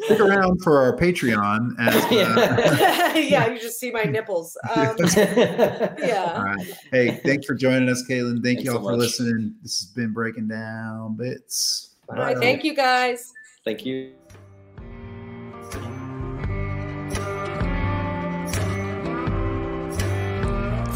Stick 0.05 0.21
around 0.21 0.63
for 0.63 0.81
our 0.81 0.97
Patreon. 0.97 1.75
As, 1.79 2.05
uh, 2.05 3.19
yeah, 3.19 3.47
you 3.53 3.59
just 3.59 3.79
see 3.81 3.91
my 3.91 4.05
nipples. 4.05 4.57
Um, 4.73 4.97
yeah. 5.99 6.41
right. 6.43 6.79
Hey, 6.91 7.21
thanks 7.25 7.47
for 7.47 7.55
joining 7.55 7.89
us, 7.89 8.03
Caitlin. 8.09 8.43
Thank 8.43 8.45
Thanks 8.45 8.65
you 8.65 8.73
all 8.73 8.79
so 8.79 8.85
for 8.85 8.91
much. 8.93 9.01
listening. 9.01 9.55
This 9.63 9.81
has 9.81 9.89
been 9.89 10.13
Breaking 10.13 10.49
Down 10.49 11.17
Bits. 11.17 11.97
All 12.09 12.17
right. 12.17 12.39
Thank 12.39 12.65
you 12.65 12.75
guys. 12.75 13.33
Thank 13.65 13.85
you. 13.85 14.15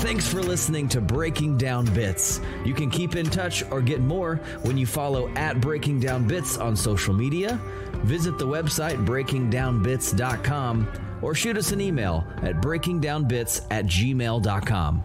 Thanks 0.07 0.29
for 0.29 0.41
listening 0.41 0.89
to 0.91 1.01
Breaking 1.01 1.59
Down 1.59 1.85
Bits. 1.87 2.41
You 2.65 2.75
can 2.75 2.91
keep 2.91 3.17
in 3.17 3.27
touch 3.27 3.69
or 3.73 3.83
get 3.83 4.01
more 4.01 4.37
when 4.63 4.79
you 4.79 4.87
follow 4.87 5.29
at 5.31 5.61
Breaking 5.61 5.99
Down 5.99 6.29
Bits 6.29 6.59
on 6.59 6.77
social 6.77 7.13
media, 7.13 7.61
visit 8.05 8.39
the 8.39 8.47
website 8.47 9.05
breakingdownbits.com, 9.05 10.93
or 11.23 11.35
shoot 11.35 11.57
us 11.57 11.73
an 11.73 11.81
email 11.81 12.25
at 12.43 12.63
breakingdownbits 12.63 13.67
at 13.73 13.87
gmail.com. 13.87 15.03